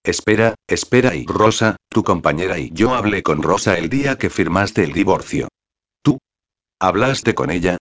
Espera, 0.04 0.54
espera 0.68 1.14
y 1.14 1.26
Rosa, 1.26 1.76
tu 1.88 2.04
compañera 2.04 2.58
y 2.58 2.70
yo 2.72 2.94
hablé 2.94 3.22
con 3.22 3.42
Rosa 3.42 3.76
el 3.76 3.88
día 3.88 4.16
que 4.18 4.30
firmaste 4.30 4.84
el 4.84 4.92
divorcio. 4.92 5.48
¿Tú? 6.02 6.18
¿Hablaste 6.78 7.34
con 7.34 7.50
ella? 7.50 7.78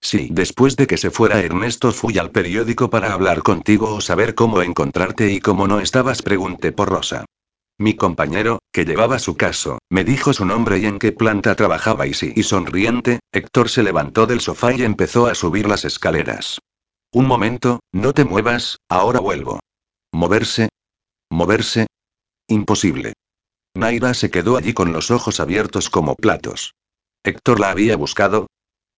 Sí, 0.00 0.28
después 0.30 0.76
de 0.76 0.86
que 0.86 0.98
se 0.98 1.10
fuera 1.10 1.40
Ernesto 1.40 1.90
fui 1.90 2.18
al 2.18 2.30
periódico 2.30 2.90
para 2.90 3.12
hablar 3.12 3.42
contigo 3.42 3.94
o 3.94 4.00
saber 4.02 4.34
cómo 4.34 4.60
encontrarte 4.60 5.32
y 5.32 5.40
cómo 5.40 5.66
no 5.66 5.80
estabas 5.80 6.20
pregunté 6.20 6.72
por 6.72 6.90
Rosa. 6.90 7.24
Mi 7.78 7.94
compañero, 7.94 8.60
que 8.72 8.84
llevaba 8.84 9.18
su 9.18 9.36
caso, 9.36 9.78
me 9.90 10.04
dijo 10.04 10.32
su 10.32 10.44
nombre 10.44 10.78
y 10.78 10.86
en 10.86 11.00
qué 11.00 11.10
planta 11.10 11.56
trabajaba 11.56 12.06
y 12.06 12.14
sí. 12.14 12.32
Y 12.36 12.44
sonriente, 12.44 13.20
Héctor 13.32 13.68
se 13.68 13.82
levantó 13.82 14.26
del 14.26 14.40
sofá 14.40 14.72
y 14.72 14.82
empezó 14.82 15.26
a 15.26 15.34
subir 15.34 15.66
las 15.66 15.84
escaleras. 15.84 16.60
Un 17.12 17.26
momento, 17.26 17.80
no 17.92 18.12
te 18.12 18.24
muevas, 18.24 18.78
ahora 18.88 19.18
vuelvo. 19.18 19.60
¿Moverse? 20.12 20.68
¿Moverse? 21.30 21.86
Imposible. 22.48 23.14
Naira 23.74 24.14
se 24.14 24.30
quedó 24.30 24.56
allí 24.56 24.72
con 24.72 24.92
los 24.92 25.10
ojos 25.10 25.40
abiertos 25.40 25.90
como 25.90 26.14
platos. 26.14 26.74
Héctor 27.24 27.58
la 27.58 27.70
había 27.70 27.96
buscado. 27.96 28.46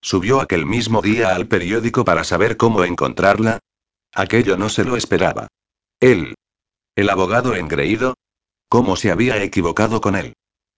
Subió 0.02 0.40
aquel 0.40 0.66
mismo 0.66 1.00
día 1.00 1.34
al 1.34 1.46
periódico 1.46 2.04
para 2.04 2.24
saber 2.24 2.58
cómo 2.58 2.84
encontrarla. 2.84 3.60
Aquello 4.12 4.58
no 4.58 4.68
se 4.68 4.84
lo 4.84 4.96
esperaba. 4.96 5.48
Él. 6.00 6.34
El 6.94 7.10
abogado 7.10 7.54
engreído, 7.54 8.14
¿Cómo 8.68 8.96
se 8.96 9.12
había 9.12 9.42
equivocado 9.42 10.00
con 10.00 10.16
él? 10.16 10.34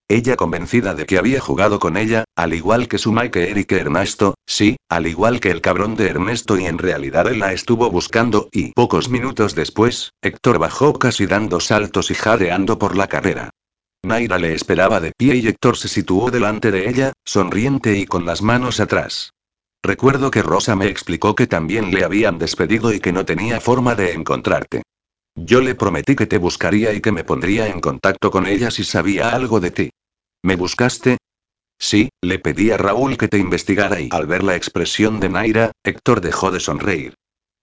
Ella 0.07 0.35
convencida 0.35 0.93
de 0.93 1.05
que 1.05 1.17
había 1.17 1.39
jugado 1.39 1.79
con 1.79 1.97
ella, 1.97 2.25
al 2.35 2.53
igual 2.53 2.87
que 2.87 2.97
su 2.97 3.11
Mike 3.11 3.49
Eric 3.49 3.71
Ernesto, 3.71 4.35
sí, 4.45 4.77
al 4.89 5.07
igual 5.07 5.39
que 5.39 5.51
el 5.51 5.61
cabrón 5.61 5.95
de 5.95 6.07
Ernesto 6.07 6.57
y 6.57 6.65
en 6.65 6.77
realidad 6.77 7.27
él 7.27 7.39
la 7.39 7.53
estuvo 7.53 7.89
buscando 7.91 8.49
y 8.51 8.73
pocos 8.73 9.09
minutos 9.09 9.55
después, 9.55 10.11
Héctor 10.21 10.59
bajó 10.59 10.93
casi 10.97 11.25
dando 11.25 11.59
saltos 11.59 12.09
y 12.11 12.15
jadeando 12.15 12.77
por 12.77 12.95
la 12.95 13.07
carrera. 13.07 13.49
Naira 14.03 14.37
le 14.37 14.53
esperaba 14.53 14.99
de 14.99 15.11
pie 15.17 15.35
y 15.35 15.47
Héctor 15.47 15.77
se 15.77 15.87
situó 15.87 16.31
delante 16.31 16.71
de 16.71 16.89
ella, 16.89 17.13
sonriente 17.25 17.97
y 17.97 18.05
con 18.05 18.25
las 18.25 18.41
manos 18.41 18.79
atrás. 18.79 19.31
Recuerdo 19.83 20.31
que 20.31 20.41
Rosa 20.41 20.75
me 20.75 20.87
explicó 20.87 21.35
que 21.35 21.47
también 21.47 21.91
le 21.91 22.03
habían 22.03 22.37
despedido 22.37 22.93
y 22.93 22.99
que 22.99 23.13
no 23.13 23.25
tenía 23.25 23.59
forma 23.59 23.95
de 23.95 24.13
encontrarte. 24.13 24.83
Yo 25.35 25.61
le 25.61 25.75
prometí 25.75 26.15
que 26.15 26.27
te 26.27 26.37
buscaría 26.37 26.93
y 26.93 27.01
que 27.01 27.11
me 27.11 27.23
pondría 27.23 27.67
en 27.67 27.79
contacto 27.79 28.31
con 28.31 28.45
ella 28.45 28.71
si 28.71 28.83
sabía 28.83 29.29
algo 29.29 29.59
de 29.59 29.71
ti. 29.71 29.89
¿Me 30.43 30.55
buscaste? 30.55 31.17
Sí, 31.79 32.09
le 32.21 32.39
pedí 32.39 32.71
a 32.71 32.77
Raúl 32.77 33.17
que 33.17 33.27
te 33.27 33.37
investigara 33.37 34.01
y 34.01 34.09
al 34.11 34.27
ver 34.27 34.43
la 34.43 34.55
expresión 34.55 35.19
de 35.19 35.29
Naira, 35.29 35.71
Héctor 35.83 36.19
dejó 36.21 36.51
de 36.51 36.59
sonreír. 36.59 37.13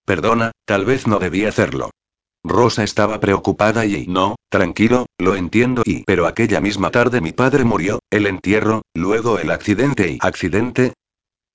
Perdona, 0.06 0.52
tal 0.64 0.84
vez 0.84 1.06
no 1.06 1.18
debí 1.18 1.44
hacerlo. 1.44 1.90
Rosa 2.43 2.84
estaba 2.84 3.18
preocupada 3.18 3.84
y 3.84 4.06
no, 4.06 4.36
tranquilo, 4.48 5.06
lo 5.18 5.34
entiendo 5.34 5.82
y 5.84 6.05
pero 6.05 6.26
aquella 6.26 6.60
misma 6.60 6.90
tarde 6.90 7.20
mi 7.20 7.32
padre 7.32 7.64
murió, 7.64 7.98
el 8.10 8.26
entierro, 8.26 8.82
luego 8.94 9.38
el 9.38 9.51
accidente 9.51 10.12
y 10.12 10.18
accidente. 10.20 10.94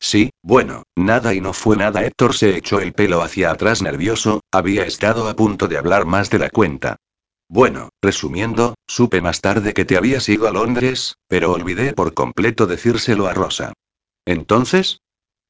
Sí, 0.04 0.32
bueno, 0.42 0.82
nada 0.98 1.36
y 1.36 1.42
no 1.42 1.54
fue 1.54 1.78
nada. 1.78 2.04
Héctor 2.04 2.36
se 2.36 2.58
echó 2.58 2.80
el 2.80 2.94
pelo 2.94 3.22
hacia 3.22 3.52
atrás 3.52 3.84
nervioso, 3.84 4.42
había 4.52 4.84
estado 4.84 5.30
a 5.30 5.36
punto 5.36 5.68
de 5.68 5.78
hablar 5.78 6.08
más 6.08 6.32
de 6.32 6.40
la 6.40 6.50
cuenta. 6.50 6.98
Bueno, 7.48 7.90
resumiendo, 8.02 8.74
supe 8.88 9.22
más 9.22 9.42
tarde 9.42 9.74
que 9.74 9.86
te 9.86 9.98
habías 9.98 10.28
ido 10.28 10.48
a 10.48 10.52
Londres, 10.52 11.18
pero 11.28 11.52
olvidé 11.52 11.94
por 11.94 12.16
completo 12.16 12.66
decírselo 12.66 13.28
a 13.28 13.34
Rosa. 13.34 13.74
Entonces, 14.26 15.02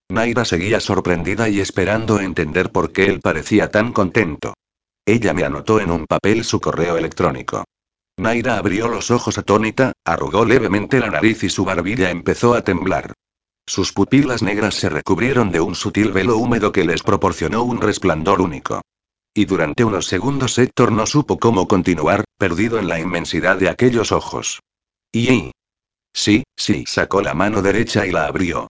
Naira 0.10 0.44
seguía 0.44 0.82
sorprendida 0.82 1.48
y 1.48 1.62
esperando 1.62 2.20
entender 2.20 2.72
por 2.74 2.92
qué 2.92 3.06
él 3.06 3.22
parecía 3.22 3.72
tan 3.72 3.94
contento. 3.94 4.56
Ella 5.06 5.34
me 5.34 5.46
anotó 5.46 5.80
en 5.80 5.92
un 5.92 6.06
papel 6.08 6.44
su 6.44 6.60
correo 6.60 6.98
electrónico. 6.98 7.64
Naira 8.18 8.58
abrió 8.58 8.90
los 8.90 9.12
ojos 9.12 9.38
atónita, 9.38 9.94
arrugó 10.04 10.44
levemente 10.44 11.00
la 11.00 11.10
nariz 11.10 11.42
y 11.44 11.50
su 11.50 11.64
barbilla 11.64 12.10
empezó 12.10 12.54
a 12.54 12.64
temblar. 12.64 13.14
Sus 13.68 13.94
pupilas 13.94 14.42
negras 14.42 14.76
se 14.76 14.90
recubrieron 14.90 15.52
de 15.52 15.62
un 15.62 15.76
sutil 15.76 16.12
velo 16.12 16.38
húmedo 16.38 16.72
que 16.72 16.84
les 16.84 17.04
proporcionó 17.04 17.64
un 17.64 17.80
resplandor 17.80 18.42
único. 18.42 18.82
Y 19.34 19.46
durante 19.46 19.86
unos 19.86 20.08
segundos 20.08 20.58
Héctor 20.58 20.92
no 20.92 21.06
supo 21.06 21.40
cómo 21.40 21.68
continuar, 21.68 22.26
perdido 22.38 22.80
en 22.80 22.88
la 22.88 23.00
inmensidad 23.00 23.58
de 23.58 23.70
aquellos 23.70 24.12
ojos. 24.12 24.60
Y... 25.14 25.52
Sí, 26.14 26.44
sí, 26.58 26.84
sacó 26.86 27.22
la 27.22 27.34
mano 27.34 27.62
derecha 27.62 28.06
y 28.06 28.12
la 28.12 28.26
abrió. 28.26 28.68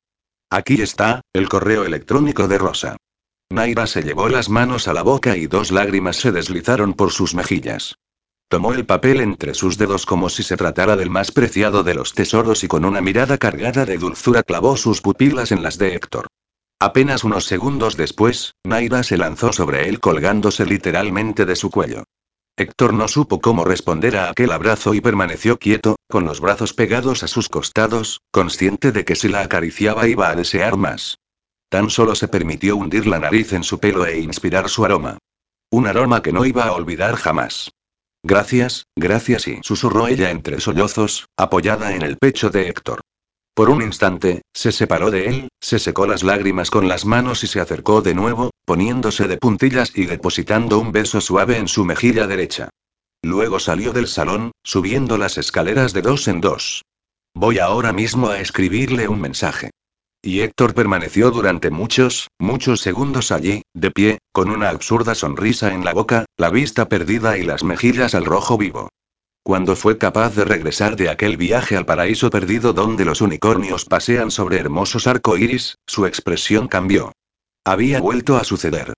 Aquí 0.52 0.82
está, 0.82 1.22
el 1.34 1.50
correo 1.50 1.86
electrónico 1.86 2.48
de 2.48 2.58
Rosa. 2.60 2.98
Naira 3.50 3.88
se 3.88 4.04
llevó 4.04 4.30
las 4.30 4.50
manos 4.50 4.88
a 4.88 4.94
la 4.94 5.02
boca 5.02 5.36
y 5.36 5.48
dos 5.48 5.72
lágrimas 5.72 6.18
se 6.18 6.32
deslizaron 6.32 6.94
por 6.94 7.12
sus 7.12 7.34
mejillas. 7.34 7.96
Tomó 8.52 8.74
el 8.74 8.86
papel 8.86 9.22
entre 9.22 9.54
sus 9.54 9.78
dedos 9.78 10.06
como 10.06 10.28
si 10.28 10.44
se 10.44 10.58
tratara 10.58 10.98
del 10.98 11.10
más 11.10 11.32
preciado 11.32 11.84
de 11.84 11.94
los 11.94 12.12
tesoros 12.14 12.66
y 12.66 12.68
con 12.68 12.84
una 12.84 13.00
mirada 13.00 13.38
cargada 13.38 13.86
de 13.86 13.98
dulzura 13.98 14.44
clavó 14.44 14.76
sus 14.76 15.00
pupilas 15.00 15.54
en 15.54 15.64
las 15.64 15.78
de 15.78 15.96
Héctor. 15.96 16.28
Apenas 16.78 17.24
unos 17.24 17.46
segundos 17.46 17.96
después, 17.96 18.56
Naira 18.66 19.04
se 19.04 19.16
lanzó 19.16 19.54
sobre 19.54 19.88
él 19.88 20.02
colgándose 20.02 20.66
literalmente 20.66 21.46
de 21.46 21.56
su 21.56 21.70
cuello. 21.72 22.04
Héctor 22.58 22.94
no 22.94 23.08
supo 23.08 23.40
cómo 23.40 23.64
responder 23.64 24.18
a 24.18 24.30
aquel 24.30 24.52
abrazo 24.52 24.94
y 24.94 25.00
permaneció 25.00 25.58
quieto, 25.58 25.96
con 26.10 26.26
los 26.26 26.42
brazos 26.42 26.74
pegados 26.74 27.24
a 27.24 27.30
sus 27.30 27.48
costados, 27.48 28.20
consciente 28.32 28.92
de 28.92 29.06
que 29.06 29.16
si 29.16 29.30
la 29.30 29.44
acariciaba 29.44 30.10
iba 30.10 30.28
a 30.28 30.36
desear 30.36 30.76
más. 30.76 31.20
Tan 31.70 31.90
solo 31.90 32.16
se 32.16 32.28
permitió 32.28 32.76
hundir 32.76 33.08
la 33.08 33.20
nariz 33.20 33.54
en 33.54 33.64
su 33.64 33.80
pelo 33.80 34.06
e 34.06 34.20
inspirar 34.20 34.68
su 34.68 34.84
aroma. 34.84 35.20
Un 35.70 35.88
aroma 35.88 36.22
que 36.22 36.34
no 36.34 36.44
iba 36.44 36.66
a 36.66 36.74
olvidar 36.74 37.16
jamás. 37.16 37.72
Gracias, 38.24 38.86
gracias 38.96 39.48
y 39.48 39.60
susurró 39.64 40.08
ella 40.08 40.30
entre 40.30 40.60
sollozos, 40.60 41.28
apoyada 41.38 41.96
en 41.96 42.04
el 42.04 42.18
pecho 42.18 42.50
de 42.50 42.68
Héctor. 42.68 43.02
Por 43.56 43.70
un 43.70 43.82
instante, 43.82 44.44
se 44.54 44.72
separó 44.72 45.12
de 45.12 45.28
él, 45.28 45.50
se 45.60 45.80
secó 45.80 46.06
las 46.08 46.24
lágrimas 46.24 46.70
con 46.70 46.88
las 46.88 47.06
manos 47.06 47.44
y 47.44 47.48
se 47.48 47.60
acercó 47.60 48.02
de 48.02 48.14
nuevo, 48.14 48.52
poniéndose 48.66 49.28
de 49.28 49.38
puntillas 49.38 49.92
y 49.96 50.06
depositando 50.06 50.80
un 50.80 50.92
beso 50.92 51.20
suave 51.20 51.58
en 51.58 51.68
su 51.68 51.84
mejilla 51.84 52.28
derecha. 52.28 52.70
Luego 53.24 53.60
salió 53.60 53.92
del 53.92 54.08
salón, 54.08 54.52
subiendo 54.64 55.18
las 55.18 55.38
escaleras 55.38 55.92
de 55.94 56.02
dos 56.02 56.28
en 56.28 56.42
dos. 56.42 56.84
Voy 57.34 57.60
ahora 57.60 57.92
mismo 57.92 58.30
a 58.30 58.40
escribirle 58.40 59.08
un 59.08 59.20
mensaje. 59.20 59.72
Y 60.24 60.42
Héctor 60.42 60.76
permaneció 60.76 61.32
durante 61.32 61.72
muchos, 61.72 62.28
muchos 62.38 62.82
segundos 62.82 63.32
allí, 63.32 63.64
de 63.74 63.90
pie, 63.90 64.20
con 64.32 64.52
una 64.52 64.70
absurda 64.70 65.16
sonrisa 65.16 65.74
en 65.74 65.84
la 65.84 65.94
boca, 65.94 66.26
la 66.38 66.52
vista 66.52 66.88
perdida 66.88 67.40
y 67.40 67.44
las 67.44 67.64
mejillas 67.64 68.14
al 68.14 68.26
rojo 68.26 68.56
vivo. 68.56 68.90
Cuando 69.44 69.76
fue 69.76 69.98
capaz 69.98 70.36
de 70.36 70.46
regresar 70.46 70.96
de 70.96 71.10
aquel 71.10 71.38
viaje 71.38 71.76
al 71.76 71.88
paraíso 71.88 72.30
perdido 72.30 72.74
donde 72.74 73.04
los 73.04 73.22
unicornios 73.22 73.86
pasean 73.86 74.30
sobre 74.30 74.60
hermosos 74.60 75.10
iris, 75.40 75.78
su 75.88 76.06
expresión 76.06 76.68
cambió. 76.68 77.12
Había 77.66 78.00
vuelto 78.00 78.38
a 78.38 78.44
suceder. 78.44 78.94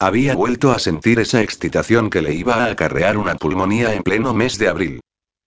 Había 0.00 0.34
vuelto 0.34 0.72
a 0.72 0.80
sentir 0.80 1.20
esa 1.20 1.40
excitación 1.40 2.10
que 2.10 2.20
le 2.20 2.34
iba 2.34 2.64
a 2.64 2.70
acarrear 2.70 3.16
una 3.16 3.36
pulmonía 3.36 3.94
en 3.94 4.02
pleno 4.02 4.34
mes 4.34 4.58
de 4.58 4.68
abril. 4.68 5.00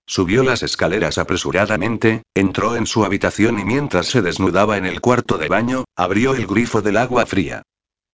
Subió 0.09 0.41
las 0.41 0.63
escaleras 0.63 1.17
apresuradamente, 1.17 2.23
entró 2.33 2.77
en 2.77 2.87
su 2.87 3.03
habitación 3.03 3.59
y 3.59 3.65
mientras 3.65 4.07
se 4.07 4.21
desnudaba 4.21 4.77
en 4.77 4.85
el 4.85 5.01
cuarto 5.01 5.37
de 5.37 5.49
baño, 5.49 5.83
abrió 5.97 6.33
el 6.33 6.47
grifo 6.47 6.81
del 6.81 6.95
agua 6.95 7.25
fría. 7.25 7.63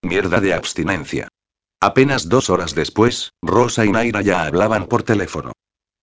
Mierda 0.02 0.40
de 0.40 0.54
abstinencia. 0.54 1.28
Apenas 1.80 2.28
dos 2.28 2.50
horas 2.50 2.74
después, 2.74 3.30
Rosa 3.40 3.84
y 3.84 3.92
Naira 3.92 4.22
ya 4.22 4.42
hablaban 4.42 4.86
por 4.86 5.04
teléfono. 5.04 5.52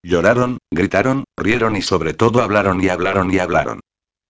Lloraron, 0.02 0.60
gritaron, 0.72 1.26
rieron 1.38 1.76
y 1.76 1.82
sobre 1.82 2.14
todo 2.14 2.42
hablaron 2.42 2.82
y 2.82 2.88
hablaron 2.88 3.32
y 3.34 3.40
hablaron. 3.40 3.82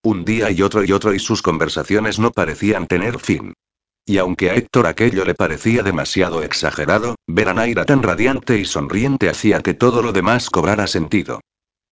Un 0.04 0.26
día 0.26 0.50
y 0.50 0.64
otro 0.64 0.84
y 0.84 0.92
otro 0.92 1.14
y 1.14 1.20
sus 1.20 1.44
conversaciones 1.44 2.18
no 2.18 2.32
parecían 2.32 2.88
tener 2.88 3.20
fin. 3.20 3.54
Y 4.04 4.18
aunque 4.18 4.50
a 4.50 4.56
Héctor 4.56 4.88
aquello 4.88 5.26
le 5.26 5.36
parecía 5.36 5.84
demasiado 5.84 6.42
exagerado, 6.42 7.16
ver 7.28 7.50
a 7.50 7.54
Naira 7.54 7.86
tan 7.86 8.02
radiante 8.02 8.58
y 8.58 8.66
sonriente 8.66 9.30
hacía 9.30 9.62
que 9.62 9.76
todo 9.76 10.02
lo 10.02 10.12
demás 10.12 10.50
cobrara 10.50 10.88
sentido. 10.88 11.40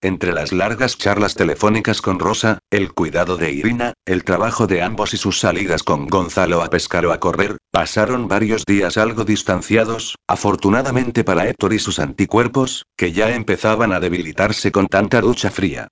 Entre 0.02 0.32
las 0.32 0.54
largas 0.54 0.98
charlas 0.98 1.36
telefónicas 1.36 2.02
con 2.02 2.20
Rosa, 2.20 2.60
el 2.70 2.94
cuidado 2.94 3.36
de 3.36 3.52
Irina, 3.52 3.92
el 4.06 4.24
trabajo 4.24 4.66
de 4.66 4.82
ambos 4.82 5.14
y 5.14 5.18
sus 5.18 5.40
salidas 5.40 5.84
con 5.84 6.08
Gonzalo 6.08 6.64
a 6.64 6.70
pescar 6.70 7.06
o 7.06 7.12
a 7.12 7.20
correr, 7.20 7.58
pasaron 7.70 8.30
varios 8.30 8.64
días 8.64 8.96
algo 8.98 9.26
distanciados, 9.26 10.16
afortunadamente 10.26 11.26
para 11.26 11.50
Héctor 11.50 11.74
y 11.74 11.80
sus 11.80 12.00
anticuerpos, 12.00 12.86
que 12.96 13.12
ya 13.12 13.36
empezaban 13.36 13.92
a 13.92 14.00
debilitarse 14.00 14.72
con 14.72 14.88
tanta 14.88 15.20
ducha 15.20 15.52
fría. 15.52 15.90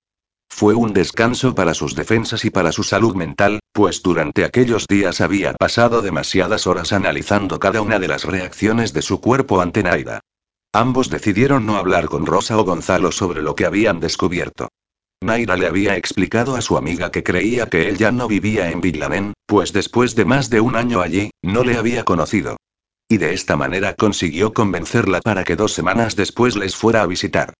Fue 0.49 0.73
un 0.73 0.93
descanso 0.93 1.53
para 1.53 1.73
sus 1.73 1.93
defensas 1.93 2.45
y 2.45 2.49
para 2.49 2.71
su 2.71 2.83
salud 2.83 3.13
mental, 3.13 3.59
pues 3.73 4.01
durante 4.01 4.45
aquellos 4.45 4.87
días 4.87 5.19
había 5.19 5.53
pasado 5.53 6.01
demasiadas 6.01 6.65
horas 6.65 6.93
analizando 6.93 7.59
cada 7.59 7.81
una 7.81 7.99
de 7.99 8.07
las 8.07 8.23
reacciones 8.23 8.93
de 8.93 9.01
su 9.01 9.19
cuerpo 9.19 9.59
ante 9.59 9.83
Naida. 9.83 10.21
Ambos 10.77 11.09
decidieron 11.09 11.65
no 11.65 11.77
hablar 11.77 12.05
con 12.05 12.27
Rosa 12.27 12.55
o 12.55 12.63
Gonzalo 12.63 13.11
sobre 13.11 13.41
lo 13.41 13.55
que 13.55 13.65
habían 13.65 13.99
descubierto. 13.99 14.67
Naira 15.23 15.57
le 15.57 15.65
había 15.65 15.97
explicado 15.97 16.55
a 16.55 16.61
su 16.61 16.77
amiga 16.77 17.09
que 17.09 17.23
creía 17.23 17.65
que 17.65 17.89
él 17.89 17.97
ya 17.97 18.11
no 18.11 18.27
vivía 18.27 18.69
en 18.69 18.79
Villamén, 18.79 19.33
pues 19.47 19.73
después 19.73 20.13
de 20.13 20.25
más 20.25 20.51
de 20.51 20.61
un 20.61 20.75
año 20.75 21.01
allí, 21.01 21.31
no 21.41 21.63
le 21.63 21.77
había 21.77 22.03
conocido. 22.03 22.57
Y 23.09 23.17
de 23.17 23.33
esta 23.33 23.57
manera 23.57 23.95
consiguió 23.95 24.53
convencerla 24.53 25.19
para 25.21 25.43
que 25.43 25.55
dos 25.55 25.73
semanas 25.73 26.15
después 26.15 26.55
les 26.55 26.75
fuera 26.75 27.01
a 27.01 27.07
visitar. 27.07 27.55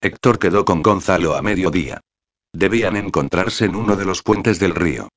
Héctor 0.00 0.38
quedó 0.38 0.64
con 0.64 0.80
Gonzalo 0.80 1.36
a 1.36 1.42
mediodía. 1.42 2.00
Debían 2.54 2.96
encontrarse 2.96 3.66
en 3.66 3.76
uno 3.76 3.96
de 3.96 4.06
los 4.06 4.22
puentes 4.22 4.58
del 4.58 4.74
río. 4.74 5.10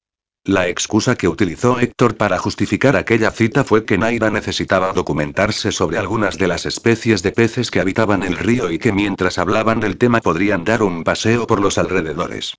La 0.47 0.67
excusa 0.67 1.15
que 1.15 1.27
utilizó 1.27 1.79
Héctor 1.79 2.17
para 2.17 2.37
justificar 2.37 2.95
aquella 2.95 3.31
cita 3.31 3.63
fue 3.63 3.83
que 3.83 3.97
Naira 3.97 4.29
necesitaba 4.29 4.93
documentarse 4.93 5.71
sobre 5.71 5.97
algunas 5.97 6.37
de 6.37 6.47
las 6.47 6.67
especies 6.67 7.23
de 7.23 7.31
peces 7.31 7.71
que 7.71 7.79
habitaban 7.79 8.21
el 8.21 8.37
río 8.37 8.69
y 8.69 8.77
que 8.77 8.91
mientras 8.91 9.39
hablaban 9.39 9.79
del 9.79 9.97
tema 9.97 10.21
podrían 10.21 10.63
dar 10.63 10.83
un 10.83 11.03
paseo 11.03 11.47
por 11.47 11.61
los 11.61 11.79
alrededores. 11.79 12.53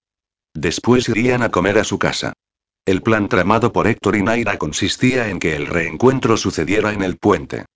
Después 0.53 1.09
irían 1.09 1.45
a 1.45 1.51
comer 1.53 1.79
a 1.79 1.85
su 1.85 2.01
casa. 2.01 2.33
El 2.85 3.03
plan 3.03 3.29
tramado 3.29 3.73
por 3.73 3.87
Héctor 3.87 4.17
y 4.17 4.23
Naira 4.25 4.59
consistía 4.59 5.29
en 5.29 5.39
que 5.39 5.55
el 5.55 5.69
reencuentro 5.69 6.37
sucediera 6.37 6.93
en 6.93 7.03
el 7.03 7.19
puente. 7.19 7.67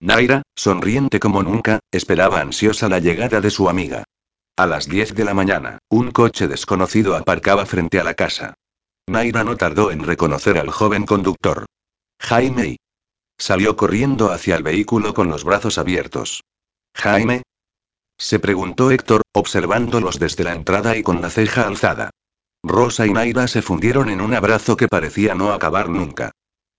Naira, 0.00 0.40
sonriente 0.54 1.20
como 1.20 1.42
nunca, 1.42 1.80
esperaba 1.92 2.40
ansiosa 2.40 2.88
la 2.88 3.00
llegada 3.00 3.42
de 3.42 3.50
su 3.50 3.68
amiga. 3.68 4.04
A 4.56 4.66
las 4.66 4.88
10 4.88 5.14
de 5.14 5.24
la 5.26 5.34
mañana, 5.34 5.78
un 5.90 6.10
coche 6.10 6.48
desconocido 6.48 7.16
aparcaba 7.16 7.66
frente 7.66 8.00
a 8.00 8.04
la 8.04 8.14
casa. 8.14 8.54
Naira 9.08 9.44
no 9.44 9.56
tardó 9.56 9.90
en 9.90 10.04
reconocer 10.04 10.58
al 10.58 10.70
joven 10.70 11.06
conductor. 11.06 11.66
Jaime. 12.20 12.76
Salió 13.38 13.76
corriendo 13.76 14.32
hacia 14.32 14.56
el 14.56 14.62
vehículo 14.62 15.14
con 15.14 15.28
los 15.28 15.44
brazos 15.44 15.78
abiertos. 15.78 16.42
Jaime. 16.94 17.42
Se 18.18 18.40
preguntó 18.40 18.90
Héctor, 18.90 19.22
observándolos 19.32 20.18
desde 20.18 20.44
la 20.44 20.54
entrada 20.54 20.96
y 20.96 21.02
con 21.02 21.22
la 21.22 21.30
ceja 21.30 21.66
alzada. 21.66 22.10
Rosa 22.64 23.06
y 23.06 23.12
Naira 23.12 23.46
se 23.46 23.62
fundieron 23.62 24.10
en 24.10 24.20
un 24.20 24.34
abrazo 24.34 24.76
que 24.76 24.88
parecía 24.88 25.34
no 25.34 25.52
acabar 25.52 25.88
nunca. 25.88 26.32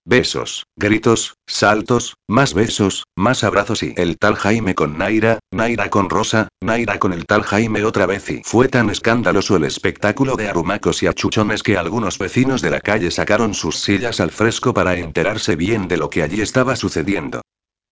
Besos, 0.05 0.65
gritos, 0.75 1.35
saltos, 1.45 2.15
más 2.27 2.53
besos, 2.53 3.03
más 3.15 3.43
abrazos 3.43 3.83
y 3.83 3.93
el 3.95 4.17
tal 4.17 4.35
Jaime 4.35 4.73
con 4.73 4.97
Naira, 4.97 5.39
Naira 5.51 5.89
con 5.89 6.09
Rosa, 6.09 6.47
Naira 6.61 6.97
con 6.99 7.13
el 7.13 7.25
tal 7.25 7.43
Jaime 7.43 7.83
otra 7.83 8.05
vez 8.05 8.29
y 8.31 8.41
fue 8.43 8.69
tan 8.69 8.89
escandaloso 8.89 9.57
el 9.57 9.65
espectáculo 9.65 10.35
de 10.35 10.49
arrumacos 10.49 11.03
y 11.03 11.07
achuchones 11.07 11.61
que 11.61 11.77
algunos 11.77 12.17
vecinos 12.17 12.61
de 12.61 12.71
la 12.71 12.79
calle 12.79 13.11
sacaron 13.11 13.53
sus 13.53 13.79
sillas 13.81 14.19
al 14.19 14.31
fresco 14.31 14.73
para 14.73 14.95
enterarse 14.95 15.55
bien 15.55 15.87
de 15.87 15.97
lo 15.97 16.09
que 16.09 16.23
allí 16.23 16.41
estaba 16.41 16.75
sucediendo. 16.75 17.41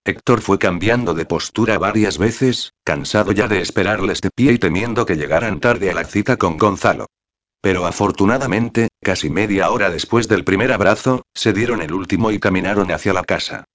Héctor 0.04 0.42
fue 0.42 0.58
cambiando 0.58 1.14
de 1.14 1.26
postura 1.26 1.78
varias 1.78 2.18
veces, 2.18 2.72
cansado 2.86 3.34
ya 3.34 3.50
de 3.50 3.60
esperarles 3.60 4.22
de 4.22 4.30
pie 4.34 4.54
y 4.54 4.58
temiendo 4.58 5.06
que 5.06 5.18
llegaran 5.18 5.60
tarde 5.60 5.92
a 5.92 5.94
la 5.94 6.06
cita 6.06 6.38
con 6.38 6.58
Gonzalo. 6.58 7.08
Pero 7.68 7.86
afortunadamente, 7.86 8.88
casi 9.04 9.30
media 9.30 9.70
hora 9.72 9.90
después 9.90 10.30
del 10.30 10.46
primer 10.46 10.72
abrazo, 10.72 11.24
se 11.36 11.52
dieron 11.52 11.82
el 11.82 11.92
último 11.92 12.32
y 12.32 12.40
caminaron 12.40 12.90
hacia 12.94 13.12
la 13.12 13.26
casa. 13.26 13.66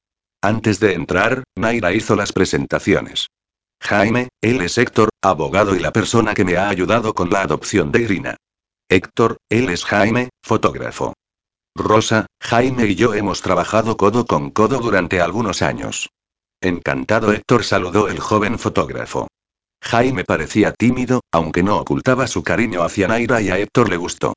Antes 0.43 0.81
de 0.81 0.95
entrar, 0.95 1.45
Naira 1.59 1.93
hizo 1.93 2.17
las 2.17 2.33
presentaciones. 2.33 3.27
Jaime, 3.83 4.29
él 4.41 4.63
es 4.63 4.79
Héctor, 4.79 5.11
abogado 5.23 5.77
y 5.77 5.79
la 5.79 5.93
persona 5.93 6.33
que 6.33 6.47
me 6.47 6.57
ha 6.57 6.71
ayudado 6.71 7.13
con 7.13 7.29
la 7.29 7.43
adopción 7.43 7.93
de 7.93 8.01
Irina. 8.01 8.37
Héctor, 8.89 9.37
él 9.51 9.69
es 9.69 9.85
Jaime, 9.85 10.31
fotógrafo. 10.43 11.13
Rosa, 11.77 12.25
Jaime 12.41 12.87
y 12.87 12.95
yo 12.95 13.13
hemos 13.13 13.43
trabajado 13.43 13.99
codo 13.99 14.25
con 14.25 14.53
codo 14.53 14.79
durante 14.79 15.21
algunos 15.21 15.61
años. 15.61 16.09
Encantado 16.63 17.31
Héctor 17.31 17.63
saludó 17.63 18.09
el 18.09 18.21
joven 18.21 18.59
fotógrafo. 18.59 19.29
Jaime 19.83 20.25
parecía 20.25 20.73
tímido, 20.73 21.21
aunque 21.33 21.63
no 21.63 21.77
ocultaba 21.77 22.27
su 22.27 22.43
cariño 22.43 22.83
hacia 22.83 23.09
Naira 23.09 23.43
y 23.43 23.51
a 23.51 23.59
Héctor 23.59 23.91
le 23.91 23.97
gustó. 23.97 24.33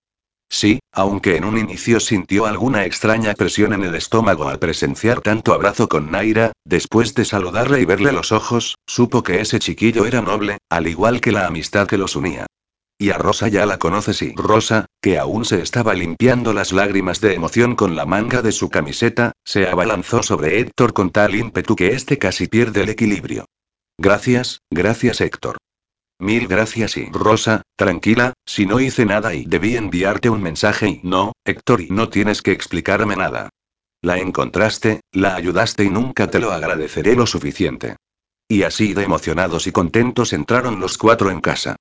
Sí, 0.49 0.79
aunque 0.91 1.37
en 1.37 1.45
un 1.45 1.57
inicio 1.57 1.99
sintió 1.99 2.45
alguna 2.45 2.85
extraña 2.85 3.33
presión 3.33 3.73
en 3.73 3.83
el 3.83 3.95
estómago 3.95 4.49
al 4.49 4.59
presenciar 4.59 5.21
tanto 5.21 5.53
abrazo 5.53 5.87
con 5.87 6.11
Naira, 6.11 6.51
después 6.65 7.13
de 7.13 7.25
saludarle 7.25 7.81
y 7.81 7.85
verle 7.85 8.11
los 8.11 8.31
ojos, 8.31 8.75
supo 8.85 9.23
que 9.23 9.39
ese 9.41 9.59
chiquillo 9.59 10.05
era 10.05 10.21
noble, 10.21 10.57
al 10.69 10.87
igual 10.87 11.21
que 11.21 11.31
la 11.31 11.47
amistad 11.47 11.87
que 11.87 11.97
los 11.97 12.15
unía. 12.15 12.47
Y 12.97 13.09
a 13.09 13.17
Rosa 13.17 13.47
ya 13.47 13.65
la 13.65 13.77
conoces 13.77 14.21
y 14.21 14.33
Rosa, 14.35 14.85
que 15.01 15.17
aún 15.17 15.45
se 15.45 15.61
estaba 15.61 15.93
limpiando 15.93 16.53
las 16.53 16.71
lágrimas 16.71 17.21
de 17.21 17.33
emoción 17.33 17.75
con 17.75 17.95
la 17.95 18.05
manga 18.05 18.41
de 18.41 18.51
su 18.51 18.69
camiseta, 18.69 19.33
se 19.43 19.67
abalanzó 19.67 20.23
sobre 20.23 20.59
Héctor 20.59 20.93
con 20.93 21.11
tal 21.11 21.35
ímpetu 21.35 21.75
que 21.75 21.89
éste 21.89 22.17
casi 22.17 22.47
pierde 22.47 22.83
el 22.83 22.89
equilibrio. 22.89 23.45
Gracias, 23.97 24.61
gracias 24.69 25.21
Héctor. 25.21 25.57
Mil 26.19 26.47
gracias 26.47 26.95
y 26.95 27.09
Rosa, 27.11 27.61
tranquila, 27.75 28.33
si 28.45 28.65
no 28.65 28.79
hice 28.79 29.05
nada 29.05 29.33
y 29.33 29.45
debí 29.45 29.75
enviarte 29.75 30.29
un 30.29 30.41
mensaje 30.41 30.87
y 30.87 31.01
no, 31.03 31.33
Héctor 31.43 31.81
y 31.81 31.89
no 31.89 32.09
tienes 32.09 32.41
que 32.41 32.51
explicarme 32.51 33.15
nada. 33.15 33.49
La 34.01 34.19
encontraste, 34.19 35.01
la 35.11 35.35
ayudaste 35.35 35.83
y 35.83 35.89
nunca 35.89 36.29
te 36.29 36.39
lo 36.39 36.51
agradeceré 36.51 37.15
lo 37.15 37.25
suficiente. 37.25 37.97
Y 38.47 38.63
así 38.63 38.93
de 38.93 39.03
emocionados 39.03 39.67
y 39.67 39.71
contentos 39.71 40.31
entraron 40.31 40.79
los 40.79 40.97
cuatro 40.97 41.31
en 41.31 41.41
casa. 41.41 41.75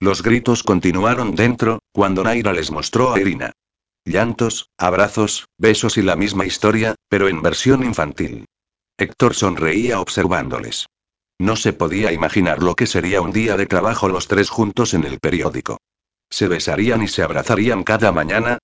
Los 0.00 0.22
gritos 0.22 0.62
continuaron 0.62 1.34
dentro, 1.34 1.80
cuando 1.92 2.24
Naira 2.24 2.52
les 2.52 2.70
mostró 2.70 3.12
a 3.12 3.20
Irina. 3.20 3.52
Llantos, 4.04 4.70
abrazos, 4.78 5.46
besos 5.58 5.96
y 5.98 6.02
la 6.02 6.16
misma 6.16 6.46
historia, 6.46 6.94
pero 7.08 7.28
en 7.28 7.42
versión 7.42 7.84
infantil. 7.84 8.46
Héctor 8.98 9.34
sonreía 9.34 10.00
observándoles. 10.00 10.86
No 11.38 11.56
se 11.56 11.72
podía 11.72 12.12
imaginar 12.12 12.62
lo 12.62 12.74
que 12.74 12.86
sería 12.86 13.20
un 13.20 13.32
día 13.32 13.56
de 13.56 13.66
trabajo 13.66 14.08
los 14.08 14.26
tres 14.26 14.48
juntos 14.48 14.94
en 14.94 15.04
el 15.04 15.20
periódico. 15.20 15.78
¿Se 16.30 16.48
besarían 16.48 17.02
y 17.02 17.08
se 17.08 17.22
abrazarían 17.22 17.84
cada 17.84 18.10
mañana? 18.10 18.58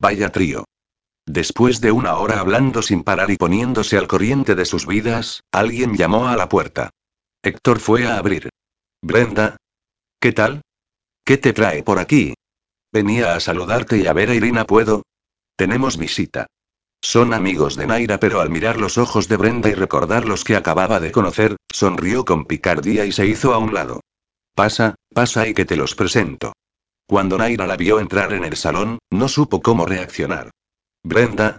Vaya 0.00 0.30
trío. 0.32 0.64
Después 1.26 1.80
de 1.80 1.92
una 1.92 2.16
hora 2.16 2.40
hablando 2.40 2.82
sin 2.82 3.02
parar 3.02 3.30
y 3.30 3.36
poniéndose 3.36 3.96
al 3.96 4.06
corriente 4.06 4.54
de 4.54 4.64
sus 4.64 4.86
vidas, 4.86 5.42
alguien 5.52 5.96
llamó 5.96 6.28
a 6.28 6.36
la 6.36 6.48
puerta. 6.48 6.90
Héctor 7.42 7.80
fue 7.80 8.06
a 8.06 8.18
abrir. 8.18 8.50
Brenda. 9.02 9.56
¿Qué 10.20 10.32
tal? 10.32 10.62
¿Qué 11.24 11.38
te 11.38 11.52
trae 11.52 11.82
por 11.82 11.98
aquí? 11.98 12.34
Venía 12.92 13.34
a 13.34 13.40
saludarte 13.40 13.98
y 13.98 14.06
a 14.06 14.12
ver 14.12 14.30
a 14.30 14.34
Irina, 14.34 14.64
¿puedo? 14.64 15.02
Tenemos 15.56 15.96
visita. 15.96 16.46
Son 17.04 17.34
amigos 17.34 17.76
de 17.76 17.86
Naira, 17.86 18.18
pero 18.18 18.40
al 18.40 18.48
mirar 18.48 18.78
los 18.78 18.96
ojos 18.96 19.28
de 19.28 19.36
Brenda 19.36 19.68
y 19.68 19.74
recordar 19.74 20.24
los 20.24 20.42
que 20.42 20.56
acababa 20.56 21.00
de 21.00 21.12
conocer, 21.12 21.54
sonrió 21.70 22.24
con 22.24 22.46
picardía 22.46 23.04
y 23.04 23.12
se 23.12 23.26
hizo 23.26 23.52
a 23.52 23.58
un 23.58 23.74
lado. 23.74 24.00
Pasa, 24.54 24.94
pasa 25.12 25.46
y 25.46 25.52
que 25.52 25.66
te 25.66 25.76
los 25.76 25.94
presento. 25.94 26.54
Cuando 27.06 27.36
Naira 27.36 27.66
la 27.66 27.76
vio 27.76 28.00
entrar 28.00 28.32
en 28.32 28.42
el 28.42 28.56
salón, 28.56 28.98
no 29.10 29.28
supo 29.28 29.60
cómo 29.60 29.84
reaccionar. 29.84 30.50
Brenda. 31.02 31.58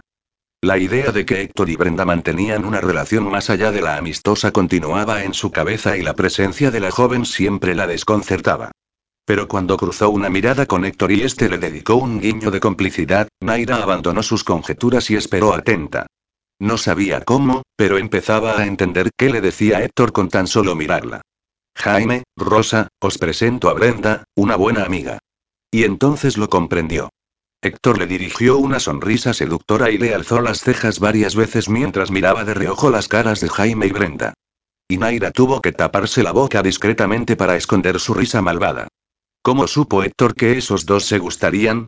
La 0.62 0.78
idea 0.78 1.12
de 1.12 1.24
que 1.24 1.42
Héctor 1.42 1.70
y 1.70 1.76
Brenda 1.76 2.04
mantenían 2.04 2.64
una 2.64 2.80
relación 2.80 3.30
más 3.30 3.48
allá 3.48 3.70
de 3.70 3.82
la 3.82 3.98
amistosa 3.98 4.50
continuaba 4.50 5.22
en 5.22 5.32
su 5.32 5.52
cabeza 5.52 5.96
y 5.96 6.02
la 6.02 6.14
presencia 6.14 6.72
de 6.72 6.80
la 6.80 6.90
joven 6.90 7.24
siempre 7.24 7.76
la 7.76 7.86
desconcertaba. 7.86 8.72
Pero 9.26 9.48
cuando 9.48 9.76
cruzó 9.76 10.08
una 10.08 10.30
mirada 10.30 10.66
con 10.66 10.84
Héctor 10.84 11.10
y 11.10 11.22
este 11.22 11.48
le 11.48 11.58
dedicó 11.58 11.96
un 11.96 12.20
guiño 12.20 12.52
de 12.52 12.60
complicidad, 12.60 13.26
Naira 13.40 13.82
abandonó 13.82 14.22
sus 14.22 14.44
conjeturas 14.44 15.10
y 15.10 15.16
esperó 15.16 15.52
atenta. 15.52 16.06
No 16.60 16.78
sabía 16.78 17.22
cómo, 17.22 17.62
pero 17.76 17.98
empezaba 17.98 18.58
a 18.58 18.66
entender 18.66 19.10
qué 19.18 19.28
le 19.28 19.40
decía 19.40 19.82
Héctor 19.82 20.12
con 20.12 20.28
tan 20.28 20.46
solo 20.46 20.76
mirarla. 20.76 21.22
Jaime, 21.76 22.22
Rosa, 22.36 22.86
os 23.00 23.18
presento 23.18 23.68
a 23.68 23.74
Brenda, 23.74 24.24
una 24.36 24.54
buena 24.54 24.84
amiga. 24.84 25.18
Y 25.72 25.82
entonces 25.82 26.38
lo 26.38 26.48
comprendió. 26.48 27.10
Héctor 27.60 27.98
le 27.98 28.06
dirigió 28.06 28.58
una 28.58 28.78
sonrisa 28.78 29.34
seductora 29.34 29.90
y 29.90 29.98
le 29.98 30.14
alzó 30.14 30.40
las 30.40 30.60
cejas 30.60 31.00
varias 31.00 31.34
veces 31.34 31.68
mientras 31.68 32.12
miraba 32.12 32.44
de 32.44 32.54
reojo 32.54 32.90
las 32.90 33.08
caras 33.08 33.40
de 33.40 33.48
Jaime 33.48 33.88
y 33.88 33.90
Brenda. 33.90 34.34
Y 34.88 34.98
Naira 34.98 35.32
tuvo 35.32 35.60
que 35.60 35.72
taparse 35.72 36.22
la 36.22 36.30
boca 36.30 36.62
discretamente 36.62 37.34
para 37.34 37.56
esconder 37.56 37.98
su 37.98 38.14
risa 38.14 38.40
malvada. 38.40 38.86
¿Cómo 39.46 39.68
supo 39.68 40.02
Héctor 40.02 40.34
que 40.34 40.58
esos 40.58 40.86
dos 40.86 41.04
se 41.04 41.20
gustarían? 41.20 41.86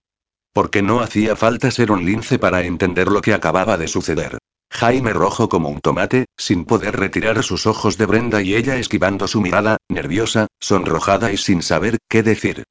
Porque 0.53 0.81
no 0.81 1.01
hacía 1.01 1.35
falta 1.35 1.73
ser 1.73 1.91
un 1.91 2.05
lince 2.05 2.39
para 2.39 2.63
entender 2.63 3.09
lo 3.09 3.21
que 3.21 3.35
acababa 3.35 3.77
de 3.77 3.89
suceder. 3.89 4.39
Jaime 4.71 5.13
rojo 5.13 5.49
como 5.49 5.69
un 5.69 5.81
tomate, 5.81 6.27
sin 6.37 6.65
poder 6.65 6.97
retirar 6.97 7.43
sus 7.43 7.67
ojos 7.67 7.99
de 7.99 8.07
Brenda 8.07 8.43
y 8.43 8.55
ella 8.55 8.77
esquivando 8.77 9.27
su 9.27 9.41
mirada, 9.41 9.77
nerviosa, 9.89 10.47
sonrojada 10.61 11.33
y 11.33 11.37
sin 11.37 11.63
saber 11.63 11.99
qué 12.09 12.23
decir. 12.23 12.63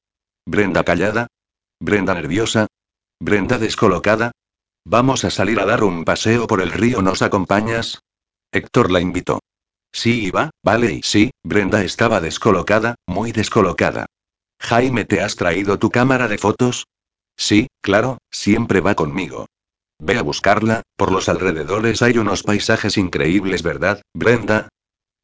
Brenda 0.46 0.86
callada. 0.86 1.28
Brenda 1.82 2.14
nerviosa. 2.14 2.68
Brenda 3.20 3.58
descolocada. 3.58 4.32
Vamos 4.86 5.26
a 5.26 5.32
salir 5.32 5.60
a 5.60 5.66
dar 5.66 5.84
un 5.84 6.06
paseo 6.06 6.48
por 6.48 6.62
el 6.62 6.72
río, 6.72 7.02
¿nos 7.02 7.22
acompañas? 7.22 8.00
Héctor 8.54 8.90
la 8.90 9.02
invitó. 9.02 9.42
Sí, 9.92 10.28
iba, 10.28 10.50
vale 10.64 10.94
y 10.94 11.02
sí, 11.04 11.32
Brenda 11.44 11.84
estaba 11.84 12.22
descolocada, 12.22 12.96
muy 13.06 13.34
descolocada. 13.34 14.06
Jaime, 14.60 15.06
¿te 15.06 15.22
has 15.22 15.36
traído 15.36 15.80
tu 15.80 15.90
cámara 15.90 16.28
de 16.28 16.38
fotos? 16.38 16.88
Sí, 17.38 17.68
claro, 17.82 18.18
siempre 18.32 18.82
va 18.82 18.96
conmigo. 18.96 19.46
Ve 20.00 20.18
a 20.18 20.24
buscarla, 20.24 20.84
por 20.96 21.12
los 21.12 21.30
alrededores 21.30 22.02
hay 22.02 22.18
unos 22.18 22.44
paisajes 22.44 22.98
increíbles, 22.98 23.64
¿verdad, 23.64 24.02
Brenda? 24.14 24.70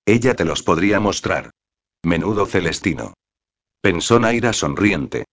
Ella 0.05 0.35
te 0.35 0.45
los 0.45 0.63
podría 0.63 0.99
mostrar. 0.99 1.51
Menudo 2.03 2.45
Celestino. 2.45 3.13
Pensó 3.81 4.19
Naira 4.19 4.53
sonriente. 4.53 5.25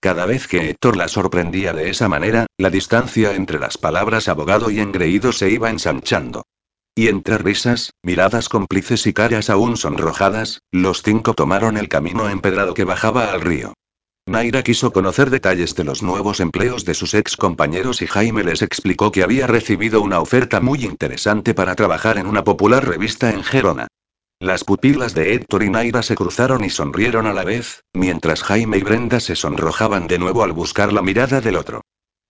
Cada 0.00 0.26
vez 0.26 0.46
que 0.46 0.70
Héctor 0.70 0.96
la 0.96 1.08
sorprendía 1.08 1.72
de 1.72 1.90
esa 1.90 2.08
manera, 2.08 2.46
la 2.58 2.70
distancia 2.70 3.34
entre 3.34 3.58
las 3.58 3.78
palabras 3.78 4.28
abogado 4.28 4.70
y 4.70 4.80
engreído 4.80 5.32
se 5.32 5.50
iba 5.50 5.70
ensanchando. 5.70 6.44
Y 6.96 7.08
entre 7.08 7.38
risas, 7.38 7.90
miradas 8.04 8.48
cómplices 8.48 9.06
y 9.08 9.12
caras 9.12 9.50
aún 9.50 9.76
sonrojadas, 9.76 10.60
los 10.70 11.02
cinco 11.02 11.34
tomaron 11.34 11.76
el 11.76 11.88
camino 11.88 12.28
empedrado 12.30 12.72
que 12.74 12.84
bajaba 12.84 13.32
al 13.32 13.40
río. 13.40 13.74
Naira 14.26 14.62
quiso 14.62 14.92
conocer 14.92 15.28
detalles 15.28 15.74
de 15.74 15.84
los 15.84 16.02
nuevos 16.02 16.38
empleos 16.38 16.84
de 16.84 16.94
sus 16.94 17.12
ex 17.14 17.36
compañeros 17.36 18.00
y 18.00 18.06
Jaime 18.06 18.44
les 18.44 18.62
explicó 18.62 19.10
que 19.10 19.24
había 19.24 19.46
recibido 19.46 20.00
una 20.00 20.20
oferta 20.20 20.60
muy 20.60 20.84
interesante 20.84 21.52
para 21.52 21.74
trabajar 21.74 22.16
en 22.16 22.26
una 22.26 22.44
popular 22.44 22.86
revista 22.86 23.30
en 23.30 23.42
Gerona. 23.42 23.88
Las 24.40 24.62
pupilas 24.62 25.14
de 25.14 25.34
Héctor 25.34 25.64
y 25.64 25.70
Naira 25.70 26.02
se 26.02 26.14
cruzaron 26.14 26.64
y 26.64 26.70
sonrieron 26.70 27.26
a 27.26 27.32
la 27.32 27.44
vez, 27.44 27.82
mientras 27.92 28.42
Jaime 28.44 28.78
y 28.78 28.82
Brenda 28.82 29.18
se 29.18 29.36
sonrojaban 29.36 30.06
de 30.06 30.18
nuevo 30.18 30.44
al 30.44 30.52
buscar 30.52 30.92
la 30.92 31.02
mirada 31.02 31.40
del 31.40 31.56
otro. 31.56 31.82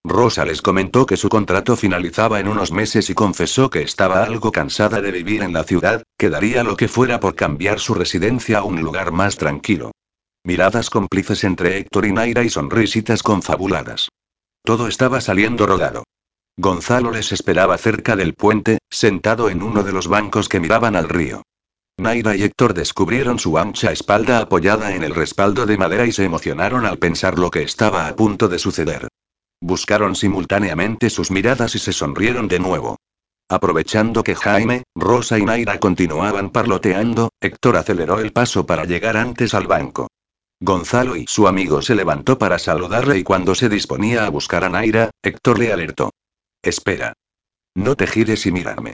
Rosa 0.07 0.45
les 0.45 0.61
comentó 0.61 1.07
que 1.07 1.17
su 1.17 1.31
contrato 1.31 1.77
finalizaba 1.77 2.39
en 2.39 2.47
unos 2.47 2.73
meses 2.73 3.09
y 3.09 3.15
confesó 3.15 3.71
que 3.71 3.81
estaba 3.81 4.23
algo 4.23 4.53
cansada 4.53 5.01
de 5.01 5.11
vivir 5.11 5.43
en 5.43 5.55
la 5.55 5.65
ciudad, 5.65 6.03
que 6.19 6.29
daría 6.29 6.63
lo 6.63 6.77
que 6.77 6.89
fuera 6.89 7.21
por 7.21 7.35
cambiar 7.35 7.81
su 7.81 7.95
residencia 7.95 8.59
a 8.59 8.65
un 8.65 8.83
lugar 8.83 9.13
más 9.13 9.39
tranquilo. 9.39 9.93
Miradas 10.45 10.91
cómplices 10.91 11.43
entre 11.45 11.79
Héctor 11.79 12.05
y 12.05 12.13
Naira 12.13 12.45
y 12.45 12.51
sonrisitas 12.51 13.23
confabuladas. 13.23 14.11
Todo 14.63 14.89
estaba 14.89 15.23
saliendo 15.23 15.67
rodado. 15.67 16.05
Gonzalo 16.59 17.11
les 17.11 17.33
esperaba 17.33 17.79
cerca 17.79 18.15
del 18.15 18.35
puente, 18.35 18.79
sentado 18.91 19.49
en 19.49 19.63
uno 19.63 19.83
de 19.83 19.93
los 19.93 20.07
bancos 20.07 20.51
que 20.51 20.61
miraban 20.61 20.97
al 20.97 21.09
río. 21.09 21.43
Naira 21.97 22.37
y 22.37 22.43
Héctor 22.43 22.75
descubrieron 22.75 23.39
su 23.39 23.57
ancha 23.57 23.91
espalda 23.91 24.41
apoyada 24.41 24.95
en 24.95 25.03
el 25.03 25.15
respaldo 25.15 25.65
de 25.65 25.79
madera 25.79 26.05
y 26.05 26.13
se 26.13 26.25
emocionaron 26.25 26.85
al 26.85 26.99
pensar 26.99 27.39
lo 27.39 27.51
que 27.51 27.63
estaba 27.63 28.07
a 28.07 28.15
punto 28.15 28.49
de 28.49 28.59
suceder. 28.59 29.09
Buscaron 29.67 30.15
simultáneamente 30.15 31.09
sus 31.09 31.31
miradas 31.31 31.75
y 31.75 31.79
se 31.79 31.95
sonrieron 31.95 32.49
de 32.49 32.59
nuevo. 32.59 32.99
Aprovechando 33.49 34.23
que 34.23 34.35
Jaime, 34.35 34.83
Rosa 34.95 35.39
y 35.39 35.43
Naira 35.47 35.81
continuaban 35.81 36.51
parloteando, 36.51 37.31
Héctor 37.41 37.79
aceleró 37.79 38.21
el 38.21 38.31
paso 38.31 38.67
para 38.67 38.85
llegar 38.85 39.17
antes 39.17 39.55
al 39.55 39.67
banco. 39.67 40.09
Gonzalo 40.61 41.17
y 41.17 41.25
su 41.27 41.49
amigo 41.49 41.81
se 41.81 41.95
levantó 41.95 42.37
para 42.37 42.59
saludarle 42.59 43.17
y 43.17 43.23
cuando 43.23 43.55
se 43.55 43.71
disponía 43.71 44.27
a 44.27 44.29
buscar 44.29 44.65
a 44.65 44.69
Naira, 44.69 45.09
Héctor 45.23 45.59
le 45.59 45.73
alertó. 45.73 46.11
Espera. 46.63 47.15
No 47.75 47.97
te 47.97 48.07
gires 48.07 48.45
y 48.45 48.53
mírame. 48.53 48.93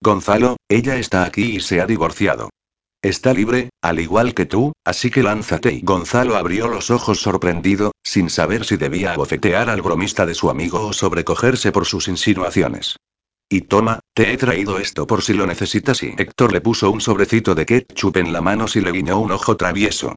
Gonzalo, 0.00 0.56
ella 0.68 0.96
está 0.96 1.22
aquí 1.22 1.54
y 1.54 1.60
se 1.60 1.80
ha 1.80 1.86
divorciado. 1.86 2.50
Está 3.00 3.32
libre, 3.32 3.70
al 3.80 4.00
igual 4.00 4.34
que 4.34 4.44
tú, 4.44 4.72
así 4.84 5.10
que 5.10 5.22
lánzate. 5.22 5.72
Y 5.72 5.82
Gonzalo 5.82 6.36
abrió 6.36 6.66
los 6.66 6.90
ojos 6.90 7.20
sorprendido, 7.20 7.92
sin 8.02 8.28
saber 8.28 8.64
si 8.64 8.76
debía 8.76 9.12
abofetear 9.12 9.70
al 9.70 9.82
bromista 9.82 10.26
de 10.26 10.34
su 10.34 10.50
amigo 10.50 10.86
o 10.86 10.92
sobrecogerse 10.92 11.70
por 11.70 11.86
sus 11.86 12.08
insinuaciones. 12.08 12.96
Y 13.48 13.62
toma, 13.62 14.00
te 14.14 14.32
he 14.32 14.36
traído 14.36 14.78
esto 14.78 15.06
por 15.06 15.22
si 15.22 15.32
lo 15.32 15.46
necesitas 15.46 16.02
y 16.02 16.14
Héctor 16.18 16.52
le 16.52 16.60
puso 16.60 16.90
un 16.90 17.00
sobrecito 17.00 17.54
de 17.54 17.66
ketchup 17.66 18.16
en 18.16 18.32
la 18.32 18.40
mano 18.40 18.66
si 18.66 18.80
le 18.80 18.90
guiñó 18.90 19.20
un 19.20 19.30
ojo 19.30 19.56
travieso. 19.56 20.16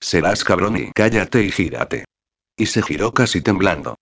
Serás 0.00 0.44
cabrón 0.44 0.76
y 0.76 0.92
cállate 0.92 1.42
y 1.42 1.50
gírate. 1.50 2.04
Y 2.56 2.66
se 2.66 2.80
giró 2.82 3.12
casi 3.12 3.42
temblando. 3.42 3.96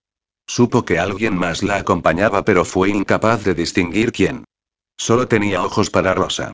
Supo 0.47 0.85
que 0.85 0.97
alguien 0.97 1.35
más 1.35 1.61
la 1.61 1.77
acompañaba 1.77 2.45
pero 2.45 2.63
fue 2.63 2.89
incapaz 2.89 3.43
de 3.43 3.53
distinguir 3.53 4.11
quién. 4.11 4.45
Solo 4.97 5.27
tenía 5.27 5.61
ojos 5.63 5.89
para 5.89 6.13
Rosa. 6.13 6.53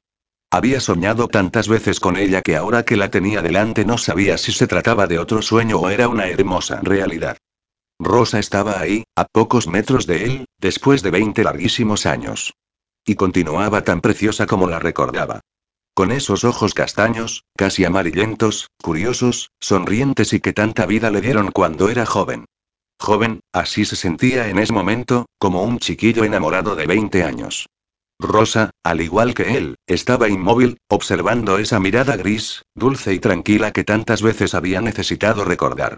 Había 0.51 0.79
soñado 0.79 1.27
tantas 1.27 1.67
veces 1.67 1.99
con 1.99 2.17
ella 2.17 2.41
que 2.41 2.55
ahora 2.55 2.83
que 2.83 2.95
la 2.95 3.09
tenía 3.09 3.41
delante 3.41 3.83
no 3.85 3.97
sabía 3.97 4.37
si 4.37 4.51
se 4.51 4.67
trataba 4.67 5.07
de 5.07 5.19
otro 5.19 5.41
sueño 5.41 5.79
o 5.79 5.89
era 5.89 6.07
una 6.07 6.27
hermosa 6.27 6.79
realidad. 6.81 7.37
Rosa 7.99 8.39
estaba 8.39 8.79
ahí, 8.79 9.05
a 9.15 9.25
pocos 9.25 9.67
metros 9.67 10.05
de 10.05 10.25
él, 10.25 10.45
después 10.59 11.01
de 11.01 11.11
20 11.11 11.43
larguísimos 11.43 12.05
años. 12.05 12.53
Y 13.05 13.15
continuaba 13.15 13.83
tan 13.83 14.01
preciosa 14.01 14.45
como 14.45 14.67
la 14.67 14.79
recordaba. 14.79 15.41
Con 15.93 16.11
esos 16.11 16.43
ojos 16.43 16.73
castaños, 16.73 17.45
casi 17.55 17.85
amarillentos, 17.85 18.67
curiosos, 18.81 19.51
sonrientes 19.61 20.33
y 20.33 20.41
que 20.41 20.51
tanta 20.51 20.85
vida 20.85 21.09
le 21.09 21.21
dieron 21.21 21.51
cuando 21.51 21.89
era 21.89 22.05
joven. 22.05 22.45
Joven, 22.99 23.39
así 23.53 23.85
se 23.85 23.95
sentía 23.95 24.49
en 24.49 24.59
ese 24.59 24.73
momento, 24.73 25.25
como 25.37 25.63
un 25.63 25.79
chiquillo 25.79 26.25
enamorado 26.25 26.75
de 26.75 26.85
20 26.85 27.23
años. 27.23 27.67
Rosa, 28.19 28.71
al 28.83 29.01
igual 29.01 29.33
que 29.33 29.57
él, 29.57 29.75
estaba 29.87 30.29
inmóvil, 30.29 30.77
observando 30.87 31.57
esa 31.57 31.79
mirada 31.79 32.15
gris, 32.15 32.63
dulce 32.73 33.13
y 33.13 33.19
tranquila 33.19 33.71
que 33.71 33.83
tantas 33.83 34.21
veces 34.21 34.55
había 34.55 34.81
necesitado 34.81 35.43
recordar. 35.43 35.97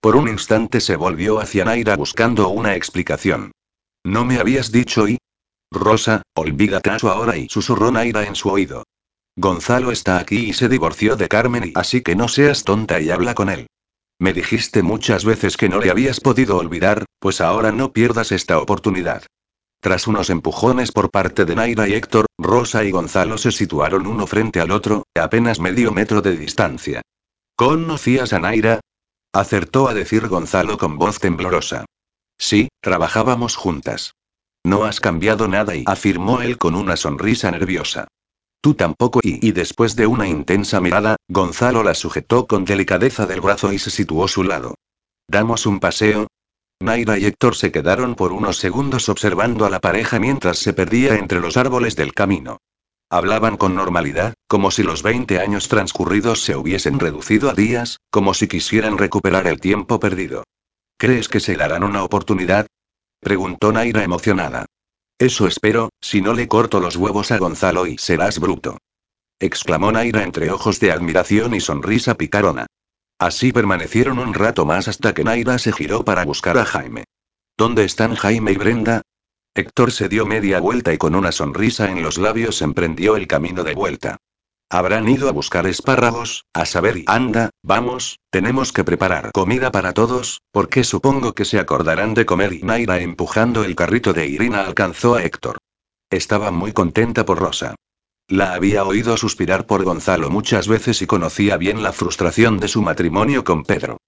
Por 0.00 0.16
un 0.16 0.28
instante 0.28 0.80
se 0.80 0.96
volvió 0.96 1.40
hacia 1.40 1.64
Naira 1.64 1.96
buscando 1.96 2.48
una 2.50 2.76
explicación. 2.76 3.52
¿No 4.04 4.26
me 4.26 4.38
habías 4.38 4.70
dicho 4.70 5.08
y? 5.08 5.16
Rosa, 5.72 6.22
olvídate 6.34 6.94
eso 6.94 7.10
ahora 7.10 7.38
y 7.38 7.48
susurró 7.48 7.90
Naira 7.90 8.24
en 8.24 8.34
su 8.34 8.50
oído. 8.50 8.84
Gonzalo 9.36 9.90
está 9.90 10.18
aquí 10.18 10.50
y 10.50 10.52
se 10.52 10.68
divorció 10.68 11.16
de 11.16 11.28
Carmen 11.28 11.64
y 11.68 11.72
así 11.74 12.02
que 12.02 12.14
no 12.14 12.28
seas 12.28 12.64
tonta 12.64 13.00
y 13.00 13.10
habla 13.10 13.34
con 13.34 13.48
él. 13.48 13.66
Me 14.20 14.32
dijiste 14.32 14.82
muchas 14.82 15.24
veces 15.24 15.56
que 15.56 15.68
no 15.68 15.80
le 15.80 15.90
habías 15.90 16.20
podido 16.20 16.58
olvidar, 16.58 17.06
pues 17.18 17.40
ahora 17.40 17.72
no 17.72 17.92
pierdas 17.92 18.30
esta 18.30 18.58
oportunidad. 18.58 19.24
Tras 19.84 20.06
unos 20.06 20.30
empujones 20.30 20.92
por 20.92 21.10
parte 21.10 21.44
de 21.44 21.54
Naira 21.54 21.86
y 21.86 21.92
Héctor, 21.92 22.24
Rosa 22.38 22.84
y 22.84 22.90
Gonzalo 22.90 23.36
se 23.36 23.52
situaron 23.52 24.06
uno 24.06 24.26
frente 24.26 24.58
al 24.60 24.70
otro, 24.70 25.02
a 25.14 25.24
apenas 25.24 25.60
medio 25.60 25.92
metro 25.92 26.22
de 26.22 26.38
distancia. 26.38 27.02
¿Conocías 27.54 28.32
a 28.32 28.38
Naira? 28.38 28.80
Acertó 29.34 29.86
a 29.86 29.92
decir 29.92 30.26
Gonzalo 30.26 30.78
con 30.78 30.96
voz 30.96 31.18
temblorosa. 31.18 31.84
Sí, 32.38 32.68
trabajábamos 32.80 33.56
juntas. 33.56 34.14
No 34.64 34.84
has 34.84 35.00
cambiado 35.00 35.48
nada 35.48 35.76
y 35.76 35.84
afirmó 35.86 36.40
él 36.40 36.56
con 36.56 36.76
una 36.76 36.96
sonrisa 36.96 37.50
nerviosa. 37.50 38.08
Tú 38.62 38.72
tampoco 38.72 39.20
y, 39.22 39.46
y 39.46 39.52
después 39.52 39.96
de 39.96 40.06
una 40.06 40.26
intensa 40.26 40.80
mirada, 40.80 41.16
Gonzalo 41.28 41.82
la 41.82 41.94
sujetó 41.94 42.46
con 42.46 42.64
delicadeza 42.64 43.26
del 43.26 43.42
brazo 43.42 43.70
y 43.70 43.78
se 43.78 43.90
situó 43.90 44.24
a 44.24 44.28
su 44.28 44.44
lado. 44.44 44.76
¿Damos 45.28 45.66
un 45.66 45.78
paseo? 45.78 46.28
Naira 46.84 47.18
y 47.18 47.24
Héctor 47.24 47.56
se 47.56 47.72
quedaron 47.72 48.14
por 48.14 48.32
unos 48.32 48.58
segundos 48.58 49.08
observando 49.08 49.64
a 49.64 49.70
la 49.70 49.80
pareja 49.80 50.20
mientras 50.20 50.58
se 50.58 50.74
perdía 50.74 51.16
entre 51.16 51.40
los 51.40 51.56
árboles 51.56 51.96
del 51.96 52.12
camino. 52.12 52.58
Hablaban 53.10 53.56
con 53.56 53.74
normalidad, 53.74 54.34
como 54.46 54.70
si 54.70 54.82
los 54.82 55.02
20 55.02 55.38
años 55.40 55.68
transcurridos 55.68 56.42
se 56.42 56.56
hubiesen 56.56 57.00
reducido 57.00 57.48
a 57.48 57.54
días, 57.54 58.00
como 58.10 58.34
si 58.34 58.48
quisieran 58.48 58.98
recuperar 58.98 59.46
el 59.46 59.60
tiempo 59.60 59.98
perdido. 59.98 60.44
¿Crees 60.98 61.28
que 61.28 61.40
se 61.40 61.56
darán 61.56 61.84
una 61.84 62.04
oportunidad? 62.04 62.66
preguntó 63.20 63.72
Naira 63.72 64.04
emocionada. 64.04 64.66
Eso 65.18 65.46
espero, 65.46 65.90
si 66.00 66.20
no 66.20 66.34
le 66.34 66.48
corto 66.48 66.80
los 66.80 66.96
huevos 66.96 67.30
a 67.30 67.38
Gonzalo 67.38 67.86
y 67.86 67.96
serás 67.98 68.38
bruto. 68.38 68.78
Exclamó 69.38 69.90
Naira 69.90 70.22
entre 70.22 70.50
ojos 70.50 70.80
de 70.80 70.92
admiración 70.92 71.54
y 71.54 71.60
sonrisa 71.60 72.14
picarona. 72.14 72.66
Así 73.24 73.52
permanecieron 73.52 74.18
un 74.18 74.34
rato 74.34 74.66
más 74.66 74.86
hasta 74.86 75.14
que 75.14 75.24
Naira 75.24 75.56
se 75.56 75.72
giró 75.72 76.04
para 76.04 76.26
buscar 76.26 76.58
a 76.58 76.66
Jaime. 76.66 77.04
¿Dónde 77.56 77.84
están 77.84 78.16
Jaime 78.16 78.52
y 78.52 78.56
Brenda? 78.56 79.00
Héctor 79.54 79.92
se 79.92 80.10
dio 80.10 80.26
media 80.26 80.60
vuelta 80.60 80.92
y 80.92 80.98
con 80.98 81.14
una 81.14 81.32
sonrisa 81.32 81.90
en 81.90 82.02
los 82.02 82.18
labios 82.18 82.60
emprendió 82.60 83.16
el 83.16 83.26
camino 83.26 83.64
de 83.64 83.74
vuelta. 83.74 84.18
Habrán 84.68 85.08
ido 85.08 85.30
a 85.30 85.32
buscar 85.32 85.66
espárragos, 85.66 86.44
a 86.52 86.66
saber 86.66 86.98
y 86.98 87.04
anda, 87.06 87.48
vamos, 87.62 88.18
tenemos 88.28 88.74
que 88.74 88.84
preparar 88.84 89.32
comida 89.32 89.72
para 89.72 89.94
todos, 89.94 90.42
porque 90.52 90.84
supongo 90.84 91.32
que 91.32 91.46
se 91.46 91.58
acordarán 91.58 92.12
de 92.12 92.26
comer 92.26 92.52
y 92.52 92.60
Naira 92.60 93.00
empujando 93.00 93.64
el 93.64 93.74
carrito 93.74 94.12
de 94.12 94.26
Irina 94.26 94.66
alcanzó 94.66 95.14
a 95.14 95.22
Héctor. 95.22 95.56
Estaba 96.10 96.50
muy 96.50 96.74
contenta 96.74 97.24
por 97.24 97.38
Rosa. 97.38 97.74
La 98.28 98.54
había 98.54 98.84
oído 98.84 99.16
suspirar 99.16 99.66
por 99.66 99.84
Gonzalo 99.84 100.30
muchas 100.30 100.66
veces 100.66 101.02
y 101.02 101.06
conocía 101.06 101.56
bien 101.58 101.82
la 101.82 101.92
frustración 101.92 102.58
de 102.58 102.68
su 102.68 102.80
matrimonio 102.80 103.44
con 103.44 103.64
Pedro. 103.64 103.98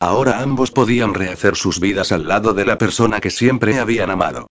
Ahora 0.00 0.40
ambos 0.40 0.70
podían 0.70 1.14
rehacer 1.14 1.56
sus 1.56 1.80
vidas 1.80 2.12
al 2.12 2.28
lado 2.28 2.54
de 2.54 2.66
la 2.66 2.78
persona 2.78 3.20
que 3.20 3.30
siempre 3.30 3.78
habían 3.78 4.10
amado. 4.10 4.46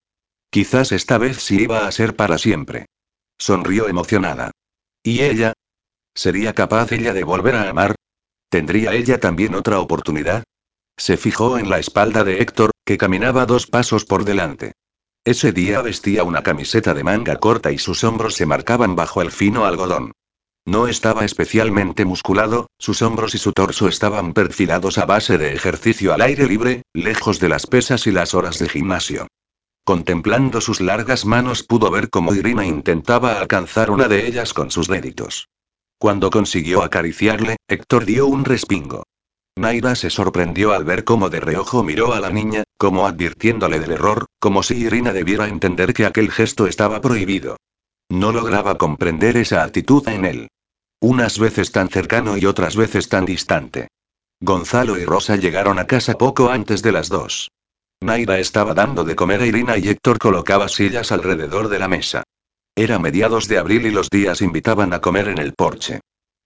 Quizás 0.49 0.91
esta 0.91 1.17
vez 1.17 1.37
sí 1.37 1.63
iba 1.63 1.87
a 1.87 1.91
ser 1.91 2.15
para 2.15 2.37
siempre. 2.37 2.85
Sonrió 3.37 3.87
emocionada. 3.87 4.51
¿Y 5.03 5.21
ella? 5.21 5.53
¿Sería 6.13 6.53
capaz 6.53 6.91
ella 6.91 7.13
de 7.13 7.23
volver 7.23 7.55
a 7.55 7.69
amar? 7.69 7.95
¿Tendría 8.49 8.93
ella 8.93 9.19
también 9.19 9.55
otra 9.55 9.79
oportunidad? 9.79 10.43
Se 10.97 11.17
fijó 11.17 11.57
en 11.57 11.69
la 11.69 11.79
espalda 11.79 12.23
de 12.23 12.39
Héctor, 12.41 12.71
que 12.85 12.97
caminaba 12.97 13.45
dos 13.45 13.67
pasos 13.67 14.05
por 14.05 14.25
delante. 14.25 14.73
Ese 15.25 15.53
día 15.53 15.81
vestía 15.81 16.25
una 16.25 16.43
camiseta 16.43 16.93
de 16.93 17.05
manga 17.05 17.37
corta 17.37 17.71
y 17.71 17.77
sus 17.77 18.03
hombros 18.03 18.35
se 18.35 18.45
marcaban 18.45 18.97
bajo 18.97 19.21
el 19.21 19.31
fino 19.31 19.65
algodón. 19.65 20.11
No 20.65 20.87
estaba 20.87 21.23
especialmente 21.23 22.03
musculado, 22.03 22.67
sus 22.77 23.01
hombros 23.01 23.33
y 23.33 23.37
su 23.37 23.53
torso 23.53 23.87
estaban 23.87 24.33
perfilados 24.33 24.97
a 24.97 25.05
base 25.05 25.37
de 25.37 25.53
ejercicio 25.53 26.13
al 26.13 26.21
aire 26.21 26.45
libre, 26.45 26.83
lejos 26.93 27.39
de 27.39 27.47
las 27.47 27.67
pesas 27.67 28.05
y 28.05 28.11
las 28.11 28.33
horas 28.33 28.59
de 28.59 28.67
gimnasio. 28.67 29.27
Contemplando 29.85 30.59
sus 30.59 30.81
largas 30.81 31.25
manos 31.25 31.63
pudo 31.63 31.89
ver 31.89 32.09
cómo 32.09 32.33
Irina 32.33 32.65
intentaba 32.65 33.39
alcanzar 33.39 33.91
una 33.91 34.09
de 34.09 34.27
ellas 34.27 34.53
con 34.53 34.71
sus 34.71 34.89
deditos. 34.89 35.47
Cuando 35.97 36.31
consiguió 36.31 36.83
acariciarle, 36.83 37.55
Héctor 37.69 38.03
dio 38.03 38.27
un 38.27 38.43
respingo. 38.43 39.03
Naira 39.55 39.95
se 39.95 40.09
sorprendió 40.09 40.73
al 40.73 40.83
ver 40.83 41.03
cómo 41.03 41.29
de 41.29 41.39
reojo 41.39 41.83
miró 41.83 42.13
a 42.13 42.19
la 42.19 42.29
niña, 42.29 42.63
como 42.77 43.05
advirtiéndole 43.05 43.79
del 43.79 43.91
error, 43.91 44.25
como 44.39 44.63
si 44.63 44.75
Irina 44.75 45.13
debiera 45.13 45.47
entender 45.47 45.93
que 45.93 46.05
aquel 46.05 46.31
gesto 46.31 46.67
estaba 46.67 47.01
prohibido. 47.01 47.57
No 48.09 48.31
lograba 48.31 48.77
comprender 48.77 49.37
esa 49.37 49.63
actitud 49.63 50.07
en 50.07 50.25
él. 50.25 50.47
Unas 50.99 51.37
veces 51.37 51.71
tan 51.71 51.89
cercano 51.89 52.37
y 52.37 52.45
otras 52.45 52.75
veces 52.75 53.09
tan 53.09 53.25
distante. 53.25 53.87
Gonzalo 54.41 54.97
y 54.97 55.05
Rosa 55.05 55.35
llegaron 55.35 55.79
a 55.79 55.87
casa 55.87 56.15
poco 56.17 56.49
antes 56.49 56.81
de 56.81 56.91
las 56.91 57.09
dos. 57.09 57.49
Naira 58.01 58.39
estaba 58.39 58.73
dando 58.73 59.03
de 59.03 59.15
comer 59.15 59.41
a 59.41 59.45
Irina 59.45 59.77
y 59.77 59.87
Héctor 59.87 60.19
colocaba 60.19 60.67
sillas 60.67 61.11
alrededor 61.11 61.69
de 61.69 61.79
la 61.79 61.87
mesa. 61.87 62.23
Era 62.75 62.99
mediados 62.99 63.47
de 63.47 63.59
abril 63.59 63.85
y 63.85 63.91
los 63.91 64.09
días 64.09 64.41
invitaban 64.41 64.93
a 64.93 64.99
comer 64.99 65.29
en 65.29 65.37
el 65.37 65.53
porche. 65.53 66.01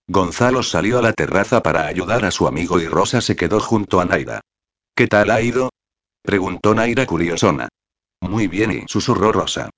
Gonzalo 0.10 0.64
salió 0.64 1.00
a 1.00 1.02
la 1.02 1.12
terraza 1.12 1.62
para 1.62 1.86
ayudar 1.86 2.24
a 2.24 2.32
su 2.32 2.48
amigo 2.48 2.80
y 2.80 2.88
Rosa 2.88 3.20
se 3.20 3.36
quedó 3.36 3.60
junto 3.60 4.00
a 4.00 4.06
Naira. 4.06 4.40
¿Qué 4.96 5.08
tal 5.08 5.30
ha 5.32 5.42
ido? 5.42 5.70
preguntó 6.22 6.74
Naira 6.74 7.06
curiosona. 7.06 7.68
Muy 8.22 8.48
bien 8.48 8.72
y 8.72 8.84
susurró 8.88 9.34
Rosa. 9.34 9.70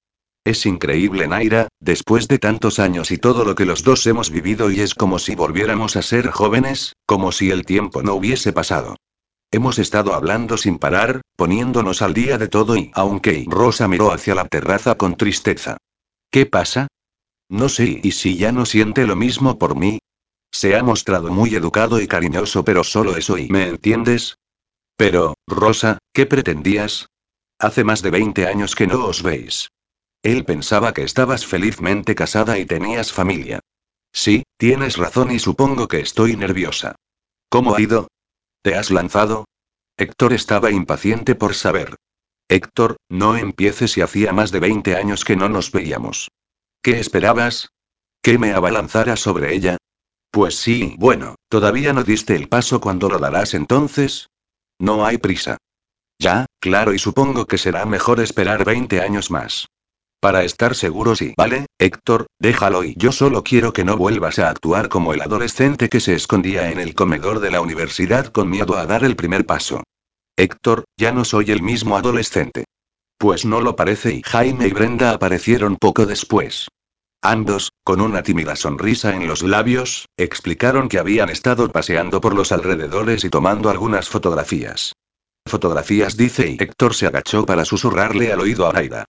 Es 0.46 0.66
increíble 0.66 1.28
Naira, 1.28 1.68
después 1.80 2.28
de 2.28 2.38
tantos 2.38 2.80
años 2.80 3.12
y 3.12 3.18
todo 3.18 3.44
lo 3.44 3.56
que 3.56 3.66
los 3.66 3.84
dos 3.84 4.06
hemos 4.06 4.30
vivido 4.30 4.72
y 4.72 4.82
es 4.82 4.94
como 4.94 5.18
si 5.20 5.36
volviéramos 5.36 5.96
a 5.96 6.04
ser 6.04 6.30
jóvenes, 6.30 6.94
como 7.08 7.32
si 7.32 7.50
el 7.50 7.66
tiempo 7.66 8.04
no 8.04 8.14
hubiese 8.14 8.54
pasado. 8.54 8.96
Hemos 9.52 9.80
estado 9.80 10.14
hablando 10.14 10.58
sin 10.58 10.78
parar, 10.78 11.22
poniéndonos 11.36 12.04
al 12.04 12.14
día 12.14 12.38
de 12.38 12.48
todo 12.48 12.78
y 12.78 12.92
aunque 12.94 13.46
Rosa 13.48 13.88
miró 13.88 14.12
hacia 14.12 14.36
la 14.36 14.48
terraza 14.48 14.96
con 14.96 15.18
tristeza. 15.18 15.78
¿Qué 16.32 16.46
pasa? 16.46 16.88
No 17.50 17.68
sé, 17.68 18.00
¿y 18.04 18.12
si 18.12 18.38
ya 18.38 18.52
no 18.52 18.68
siente 18.68 19.08
lo 19.08 19.16
mismo 19.16 19.58
por 19.58 19.76
mí? 19.76 19.98
Se 20.52 20.76
ha 20.76 20.84
mostrado 20.84 21.32
muy 21.32 21.56
educado 21.56 22.02
y 22.02 22.08
cariñoso, 22.08 22.64
pero 22.64 22.84
solo 22.84 23.16
eso 23.16 23.38
y 23.38 23.50
¿me 23.50 23.68
entiendes? 23.68 24.38
Pero, 24.96 25.36
Rosa, 25.48 26.00
¿qué 26.14 26.26
pretendías? 26.26 27.08
Hace 27.60 27.84
más 27.84 28.02
de 28.02 28.12
20 28.12 28.48
años 28.48 28.76
que 28.76 28.88
no 28.88 29.06
os 29.06 29.24
veis. 29.24 29.70
Él 30.24 30.44
pensaba 30.44 30.94
que 30.94 31.04
estabas 31.04 31.46
felizmente 31.46 32.16
casada 32.16 32.58
y 32.58 32.66
tenías 32.66 33.14
familia. 33.14 33.60
Sí, 34.12 34.44
tienes 34.58 34.98
razón 34.98 35.32
y 35.32 35.40
supongo 35.40 35.88
que 35.88 36.00
estoy 36.00 36.36
nerviosa. 36.36 36.96
¿Cómo 37.50 37.76
ha 37.76 37.82
ido? 37.82 38.08
¿Te 38.62 38.76
has 38.76 38.92
lanzado? 38.92 39.46
Héctor 39.98 40.34
estaba 40.34 40.72
impaciente 40.72 41.36
por 41.36 41.54
saber. 41.56 41.96
Héctor, 42.48 42.98
no 43.10 43.38
empieces 43.38 43.92
si 43.92 44.02
hacía 44.02 44.34
más 44.34 44.52
de 44.52 44.60
20 44.60 44.96
años 44.96 45.24
que 45.24 45.36
no 45.36 45.50
nos 45.50 45.72
veíamos. 45.72 46.30
¿Qué 46.82 47.00
esperabas? 47.00 47.70
¿Que 48.22 48.38
me 48.38 48.54
abalanzara 48.54 49.16
sobre 49.16 49.54
ella? 49.54 49.78
Pues 50.32 50.56
sí, 50.56 50.96
bueno, 51.00 51.36
¿todavía 51.50 51.92
no 51.94 52.04
diste 52.04 52.36
el 52.36 52.50
paso 52.50 52.80
cuando 52.80 53.10
lo 53.10 53.18
darás 53.18 53.54
entonces? 53.54 54.30
No 54.80 55.06
hay 55.06 55.18
prisa. 55.18 55.58
Ya, 56.20 56.46
claro, 56.60 56.94
y 56.94 57.00
supongo 57.00 57.46
que 57.46 57.58
será 57.58 57.86
mejor 57.86 58.20
esperar 58.20 58.64
20 58.64 59.02
años 59.02 59.32
más. 59.32 59.68
Para 60.22 60.44
estar 60.44 60.76
seguro 60.76 61.16
sí, 61.16 61.34
vale, 61.38 61.66
Héctor, 61.80 62.28
déjalo 62.40 62.84
y 62.84 62.94
yo 62.98 63.14
solo 63.14 63.42
quiero 63.42 63.72
que 63.72 63.86
no 63.86 63.96
vuelvas 63.96 64.38
a 64.38 64.50
actuar 64.50 64.90
como 64.90 65.14
el 65.14 65.22
adolescente 65.22 65.88
que 65.88 66.02
se 66.02 66.14
escondía 66.14 66.72
en 66.72 66.80
el 66.80 66.94
comedor 66.94 67.40
de 67.40 67.52
la 67.52 67.62
universidad 67.62 68.26
con 68.28 68.50
miedo 68.50 68.78
a 68.78 68.86
dar 68.86 69.06
el 69.06 69.16
primer 69.16 69.46
paso. 69.46 69.82
Héctor, 70.36 70.84
ya 70.98 71.14
no 71.14 71.24
soy 71.24 71.52
el 71.52 71.62
mismo 71.62 71.96
adolescente. 71.96 72.66
Pues 73.18 73.46
no 73.46 73.62
lo 73.62 73.78
parece 73.78 74.14
y 74.14 74.22
Jaime 74.24 74.68
y 74.68 74.72
Brenda 74.72 75.12
aparecieron 75.12 75.78
poco 75.78 76.06
después. 76.06 76.68
Ambos, 77.22 77.74
con 77.84 78.00
una 78.00 78.24
tímida 78.24 78.56
sonrisa 78.56 79.14
en 79.14 79.28
los 79.28 79.44
labios, 79.44 80.08
explicaron 80.16 80.88
que 80.88 81.00
habían 81.00 81.30
estado 81.30 81.70
paseando 81.70 82.22
por 82.22 82.34
los 82.34 82.54
alrededores 82.54 83.26
y 83.26 83.30
tomando 83.30 83.70
algunas 83.70 84.08
fotografías. 84.08 84.94
Fotografías 85.46 86.16
dice 86.16 86.48
y 86.48 86.54
Héctor 86.54 86.94
se 86.94 87.08
agachó 87.08 87.46
para 87.46 87.66
susurrarle 87.66 88.32
al 88.32 88.40
oído 88.40 88.70
a 88.70 88.74
Naida. 88.74 89.06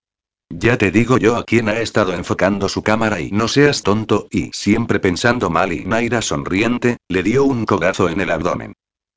Ya 0.49 0.77
te 0.77 0.91
digo 0.91 1.17
yo 1.17 1.37
a 1.37 1.45
quién 1.45 1.69
ha 1.69 1.79
estado 1.79 2.13
enfocando 2.13 2.67
su 2.67 2.83
cámara 2.83 3.21
y 3.21 3.31
no 3.31 3.47
seas 3.47 3.83
tonto, 3.83 4.27
y 4.29 4.51
siempre 4.51 4.99
pensando 4.99 5.49
mal 5.49 5.71
y 5.71 5.85
Naira 5.85 6.21
sonriente, 6.21 6.97
le 7.07 7.23
dio 7.23 7.45
un 7.45 7.65
cogazo 7.65 8.09
en 8.09 8.19
el 8.19 8.31
abdomen. 8.31 8.73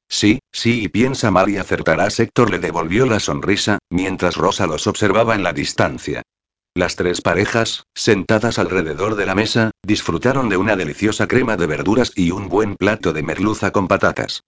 Sí, 0.09 0.39
sí 0.53 0.85
y 0.85 0.89
piensa 0.89 1.33
mal 1.33 1.49
y 1.49 1.57
acertarás 1.57 2.21
Héctor 2.21 2.51
le 2.51 2.61
devolvió 2.61 3.07
la 3.07 3.19
sonrisa, 3.19 3.79
mientras 3.91 4.37
Rosa 4.37 4.69
los 4.69 4.87
observaba 4.87 5.35
en 5.35 5.43
la 5.43 5.53
distancia. 5.53 6.23
Las 6.77 6.97
tres 6.97 7.21
parejas, 7.21 7.85
sentadas 7.95 8.59
alrededor 8.59 9.15
de 9.15 9.27
la 9.27 9.37
mesa, 9.37 9.71
disfrutaron 9.85 10.49
de 10.49 10.57
una 10.57 10.75
deliciosa 10.75 11.29
crema 11.29 11.57
de 11.57 11.69
verduras 11.69 12.11
y 12.17 12.33
un 12.33 12.49
buen 12.49 12.75
plato 12.75 13.13
de 13.13 13.23
merluza 13.23 13.71
con 13.71 13.87
patatas. 13.87 14.43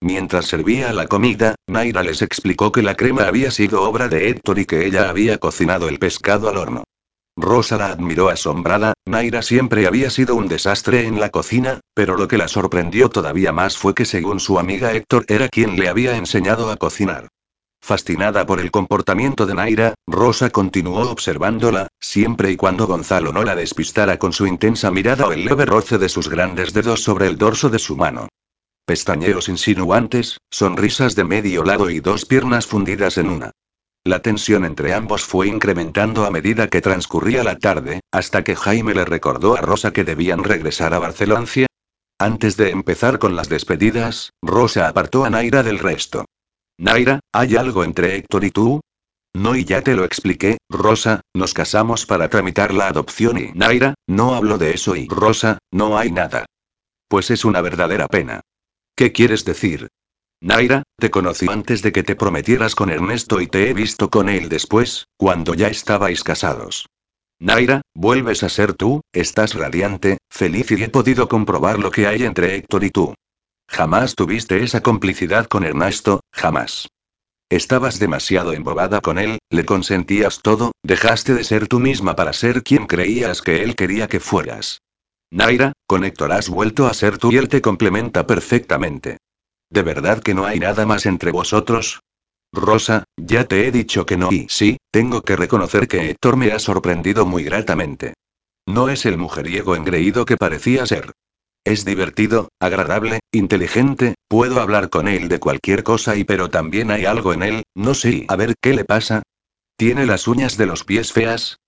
Mientras 0.00 0.46
servía 0.46 0.92
la 0.92 1.08
comida, 1.08 1.56
Naira 1.66 2.04
les 2.04 2.22
explicó 2.22 2.70
que 2.70 2.82
la 2.82 2.94
crema 2.94 3.24
había 3.24 3.50
sido 3.50 3.82
obra 3.82 4.06
de 4.06 4.28
Héctor 4.28 4.60
y 4.60 4.64
que 4.64 4.86
ella 4.86 5.10
había 5.10 5.38
cocinado 5.38 5.88
el 5.88 5.98
pescado 5.98 6.48
al 6.48 6.56
horno. 6.56 6.84
Rosa 7.36 7.78
la 7.78 7.86
admiró 7.86 8.28
asombrada, 8.28 8.92
Naira 9.04 9.42
siempre 9.42 9.88
había 9.88 10.10
sido 10.10 10.36
un 10.36 10.46
desastre 10.46 11.08
en 11.08 11.18
la 11.18 11.30
cocina, 11.30 11.80
pero 11.94 12.16
lo 12.16 12.28
que 12.28 12.38
la 12.38 12.46
sorprendió 12.46 13.10
todavía 13.10 13.50
más 13.50 13.76
fue 13.76 13.92
que 13.92 14.04
según 14.04 14.38
su 14.38 14.60
amiga 14.60 14.92
Héctor 14.92 15.24
era 15.26 15.48
quien 15.48 15.74
le 15.76 15.88
había 15.88 16.16
enseñado 16.16 16.70
a 16.70 16.76
cocinar. 16.76 17.26
Fascinada 17.84 18.46
por 18.46 18.60
el 18.60 18.70
comportamiento 18.70 19.44
de 19.44 19.54
Naira, 19.54 19.94
Rosa 20.06 20.50
continuó 20.50 21.10
observándola, 21.10 21.88
siempre 21.98 22.52
y 22.52 22.56
cuando 22.56 22.86
Gonzalo 22.86 23.32
no 23.32 23.42
la 23.42 23.56
despistara 23.56 24.20
con 24.20 24.32
su 24.32 24.46
intensa 24.46 24.92
mirada 24.92 25.26
o 25.26 25.32
el 25.32 25.44
leve 25.44 25.66
roce 25.66 25.98
de 25.98 26.08
sus 26.08 26.28
grandes 26.28 26.72
dedos 26.72 27.02
sobre 27.02 27.26
el 27.26 27.36
dorso 27.36 27.70
de 27.70 27.80
su 27.80 27.96
mano. 27.96 28.28
Pestañeos 28.86 29.48
insinuantes, 29.48 30.38
sonrisas 30.48 31.16
de 31.16 31.24
medio 31.24 31.64
lado 31.64 31.90
y 31.90 31.98
dos 31.98 32.24
piernas 32.24 32.68
fundidas 32.68 33.18
en 33.18 33.28
una. 33.28 33.50
La 34.04 34.22
tensión 34.22 34.64
entre 34.64 34.94
ambos 34.94 35.24
fue 35.24 35.48
incrementando 35.48 36.24
a 36.24 36.30
medida 36.30 36.68
que 36.68 36.82
transcurría 36.82 37.42
la 37.42 37.58
tarde, 37.58 38.00
hasta 38.12 38.44
que 38.44 38.54
Jaime 38.54 38.94
le 38.94 39.04
recordó 39.04 39.56
a 39.56 39.60
Rosa 39.60 39.92
que 39.92 40.04
debían 40.04 40.44
regresar 40.44 40.94
a 40.94 41.00
Barcelona. 41.00 41.46
Antes 42.16 42.56
de 42.56 42.70
empezar 42.70 43.18
con 43.18 43.34
las 43.34 43.48
despedidas, 43.48 44.30
Rosa 44.40 44.86
apartó 44.86 45.24
a 45.24 45.30
Naira 45.30 45.64
del 45.64 45.80
resto. 45.80 46.26
Naira, 46.82 47.20
¿hay 47.32 47.54
algo 47.54 47.84
entre 47.84 48.16
Héctor 48.16 48.42
y 48.42 48.50
tú? 48.50 48.80
No, 49.36 49.54
y 49.54 49.64
ya 49.64 49.82
te 49.82 49.94
lo 49.94 50.04
expliqué, 50.04 50.58
Rosa, 50.68 51.20
nos 51.32 51.54
casamos 51.54 52.06
para 52.06 52.28
tramitar 52.28 52.74
la 52.74 52.88
adopción 52.88 53.38
y 53.38 53.52
Naira, 53.54 53.94
no 54.08 54.34
hablo 54.34 54.58
de 54.58 54.72
eso 54.72 54.96
y 54.96 55.06
Rosa, 55.06 55.58
no 55.70 55.96
hay 55.96 56.10
nada. 56.10 56.44
Pues 57.06 57.30
es 57.30 57.44
una 57.44 57.60
verdadera 57.60 58.08
pena. 58.08 58.40
¿Qué 58.96 59.12
quieres 59.12 59.44
decir? 59.44 59.90
Naira, 60.40 60.82
te 60.98 61.12
conocí 61.12 61.46
antes 61.48 61.82
de 61.82 61.92
que 61.92 62.02
te 62.02 62.16
prometieras 62.16 62.74
con 62.74 62.90
Ernesto 62.90 63.40
y 63.40 63.46
te 63.46 63.70
he 63.70 63.74
visto 63.74 64.10
con 64.10 64.28
él 64.28 64.48
después, 64.48 65.06
cuando 65.16 65.54
ya 65.54 65.68
estabais 65.68 66.24
casados. 66.24 66.86
Naira, 67.38 67.82
vuelves 67.94 68.42
a 68.42 68.48
ser 68.48 68.74
tú, 68.74 69.02
estás 69.12 69.54
radiante, 69.54 70.18
feliz 70.28 70.72
y 70.72 70.82
he 70.82 70.88
podido 70.88 71.28
comprobar 71.28 71.78
lo 71.78 71.92
que 71.92 72.08
hay 72.08 72.24
entre 72.24 72.56
Héctor 72.56 72.82
y 72.82 72.90
tú. 72.90 73.14
Jamás 73.72 74.14
tuviste 74.14 74.62
esa 74.62 74.82
complicidad 74.82 75.46
con 75.46 75.64
Ernesto, 75.64 76.20
jamás. 76.30 76.88
Estabas 77.48 77.98
demasiado 77.98 78.52
embobada 78.52 79.00
con 79.00 79.18
él, 79.18 79.38
le 79.48 79.64
consentías 79.64 80.40
todo, 80.42 80.72
dejaste 80.82 81.32
de 81.32 81.42
ser 81.42 81.68
tú 81.68 81.80
misma 81.80 82.14
para 82.14 82.34
ser 82.34 82.62
quien 82.62 82.86
creías 82.86 83.40
que 83.40 83.62
él 83.62 83.74
quería 83.74 84.08
que 84.08 84.20
fueras. 84.20 84.82
Naira, 85.30 85.72
con 85.86 86.04
Héctor 86.04 86.32
has 86.32 86.50
vuelto 86.50 86.86
a 86.86 86.92
ser 86.92 87.16
tú 87.16 87.32
y 87.32 87.38
él 87.38 87.48
te 87.48 87.62
complementa 87.62 88.26
perfectamente. 88.26 89.16
¿De 89.70 89.82
verdad 89.82 90.22
que 90.22 90.34
no 90.34 90.44
hay 90.44 90.58
nada 90.58 90.84
más 90.84 91.06
entre 91.06 91.30
vosotros? 91.30 92.00
Rosa, 92.52 93.04
ya 93.16 93.44
te 93.44 93.66
he 93.66 93.72
dicho 93.72 94.04
que 94.04 94.18
no 94.18 94.30
y 94.30 94.46
sí, 94.50 94.76
tengo 94.90 95.22
que 95.22 95.34
reconocer 95.34 95.88
que 95.88 96.10
Héctor 96.10 96.36
me 96.36 96.52
ha 96.52 96.58
sorprendido 96.58 97.24
muy 97.24 97.44
gratamente. 97.44 98.12
No 98.66 98.90
es 98.90 99.06
el 99.06 99.16
mujeriego 99.16 99.74
engreído 99.74 100.26
que 100.26 100.36
parecía 100.36 100.84
ser. 100.84 101.12
Es 101.64 101.84
divertido, 101.84 102.48
agradable, 102.60 103.20
inteligente, 103.30 104.14
puedo 104.26 104.60
hablar 104.60 104.90
con 104.90 105.06
él 105.06 105.28
de 105.28 105.38
cualquier 105.38 105.84
cosa 105.84 106.16
y 106.16 106.24
pero 106.24 106.50
también 106.50 106.90
hay 106.90 107.04
algo 107.04 107.32
en 107.32 107.42
él, 107.44 107.62
no 107.74 107.94
sé, 107.94 108.24
a 108.28 108.36
ver 108.36 108.54
qué 108.60 108.74
le 108.74 108.84
pasa. 108.84 109.22
¿Tiene 109.76 110.04
las 110.04 110.26
uñas 110.26 110.56
de 110.56 110.66
los 110.66 110.82
pies 110.84 111.12
feas? 111.12 111.58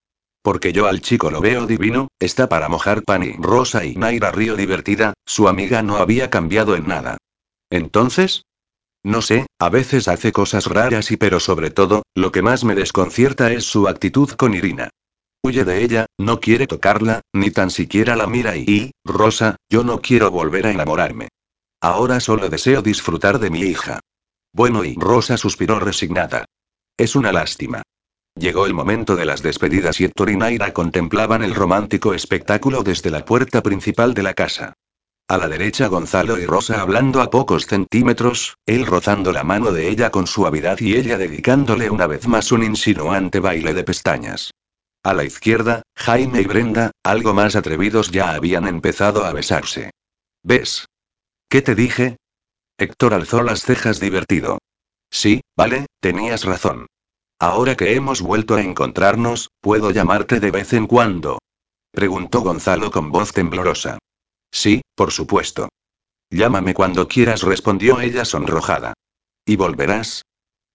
Porque 0.42 0.72
yo 0.72 0.86
al 0.86 1.00
chico 1.00 1.30
lo 1.30 1.40
veo 1.40 1.66
divino, 1.66 2.08
está 2.18 2.48
para 2.48 2.68
mojar 2.68 3.02
pan 3.02 3.22
y 3.22 3.32
Rosa 3.34 3.84
y 3.84 3.94
Naira 3.94 4.32
río 4.32 4.56
divertida, 4.56 5.14
su 5.24 5.48
amiga 5.48 5.82
no 5.82 5.96
había 5.96 6.28
cambiado 6.28 6.74
en 6.74 6.88
nada. 6.88 7.16
Entonces, 7.70 8.42
no 9.04 9.22
sé, 9.22 9.46
a 9.60 9.68
veces 9.68 10.08
hace 10.08 10.32
cosas 10.32 10.66
raras 10.66 11.12
y 11.12 11.16
pero 11.16 11.38
sobre 11.38 11.70
todo, 11.70 12.02
lo 12.14 12.32
que 12.32 12.42
más 12.42 12.64
me 12.64 12.74
desconcierta 12.74 13.52
es 13.52 13.64
su 13.64 13.86
actitud 13.86 14.30
con 14.30 14.54
Irina. 14.54 14.90
Huye 15.46 15.66
de 15.66 15.84
ella, 15.84 16.06
no 16.16 16.40
quiere 16.40 16.66
tocarla, 16.66 17.20
ni 17.34 17.50
tan 17.50 17.70
siquiera 17.70 18.16
la 18.16 18.26
mira 18.26 18.56
y, 18.56 18.92
Rosa, 19.04 19.56
yo 19.68 19.84
no 19.84 20.00
quiero 20.00 20.30
volver 20.30 20.66
a 20.66 20.70
enamorarme. 20.70 21.28
Ahora 21.82 22.18
solo 22.20 22.48
deseo 22.48 22.80
disfrutar 22.80 23.38
de 23.38 23.50
mi 23.50 23.60
hija. 23.60 24.00
Bueno 24.54 24.84
y 24.84 24.94
Rosa 24.94 25.36
suspiró 25.36 25.80
resignada. 25.80 26.46
Es 26.96 27.14
una 27.14 27.30
lástima. 27.30 27.82
Llegó 28.34 28.64
el 28.64 28.72
momento 28.72 29.16
de 29.16 29.26
las 29.26 29.42
despedidas 29.42 30.00
y 30.00 30.04
Héctor 30.04 30.30
y 30.30 30.36
Naira 30.38 30.72
contemplaban 30.72 31.44
el 31.44 31.54
romántico 31.54 32.14
espectáculo 32.14 32.82
desde 32.82 33.10
la 33.10 33.26
puerta 33.26 33.62
principal 33.62 34.14
de 34.14 34.22
la 34.22 34.32
casa. 34.32 34.72
A 35.28 35.36
la 35.36 35.46
derecha 35.48 35.88
Gonzalo 35.88 36.38
y 36.38 36.46
Rosa 36.46 36.80
hablando 36.80 37.20
a 37.20 37.28
pocos 37.28 37.66
centímetros, 37.66 38.56
él 38.64 38.86
rozando 38.86 39.30
la 39.30 39.44
mano 39.44 39.72
de 39.72 39.90
ella 39.90 40.08
con 40.08 40.26
suavidad 40.26 40.80
y 40.80 40.94
ella 40.94 41.18
dedicándole 41.18 41.90
una 41.90 42.06
vez 42.06 42.26
más 42.26 42.50
un 42.50 42.62
insinuante 42.62 43.40
baile 43.40 43.74
de 43.74 43.84
pestañas. 43.84 44.50
A 45.05 45.12
la 45.12 45.22
izquierda, 45.22 45.82
Jaime 45.94 46.40
y 46.40 46.47
Brenda, 46.47 46.90
algo 47.02 47.35
más 47.35 47.56
atrevidos 47.56 48.10
ya 48.10 48.32
habían 48.32 48.66
empezado 48.66 49.26
a 49.26 49.35
besarse. 49.35 49.90
¿Ves? 50.43 50.86
¿Qué 51.51 51.60
te 51.60 51.74
dije? 51.74 52.16
Héctor 52.78 53.12
alzó 53.12 53.43
las 53.43 53.60
cejas 53.60 54.01
divertido. 54.01 54.59
Sí, 55.10 55.43
vale, 55.55 55.85
tenías 56.01 56.44
razón. 56.44 56.86
Ahora 57.39 57.76
que 57.76 57.94
hemos 57.94 58.22
vuelto 58.22 58.55
a 58.55 58.62
encontrarnos, 58.62 59.51
¿puedo 59.60 59.90
llamarte 59.90 60.40
de 60.40 60.51
vez 60.51 60.72
en 60.72 60.86
cuando? 60.86 61.39
Preguntó 61.93 62.40
Gonzalo 62.40 62.90
con 62.90 63.12
voz 63.12 63.32
temblorosa. 63.32 63.98
Sí, 64.51 64.81
por 64.94 65.12
supuesto. 65.12 65.68
Llámame 66.31 66.72
cuando 66.72 67.09
quieras, 67.09 67.43
respondió 67.43 68.01
ella 68.01 68.24
sonrojada. 68.24 68.94
¿Y 69.44 69.56
volverás? 69.56 70.22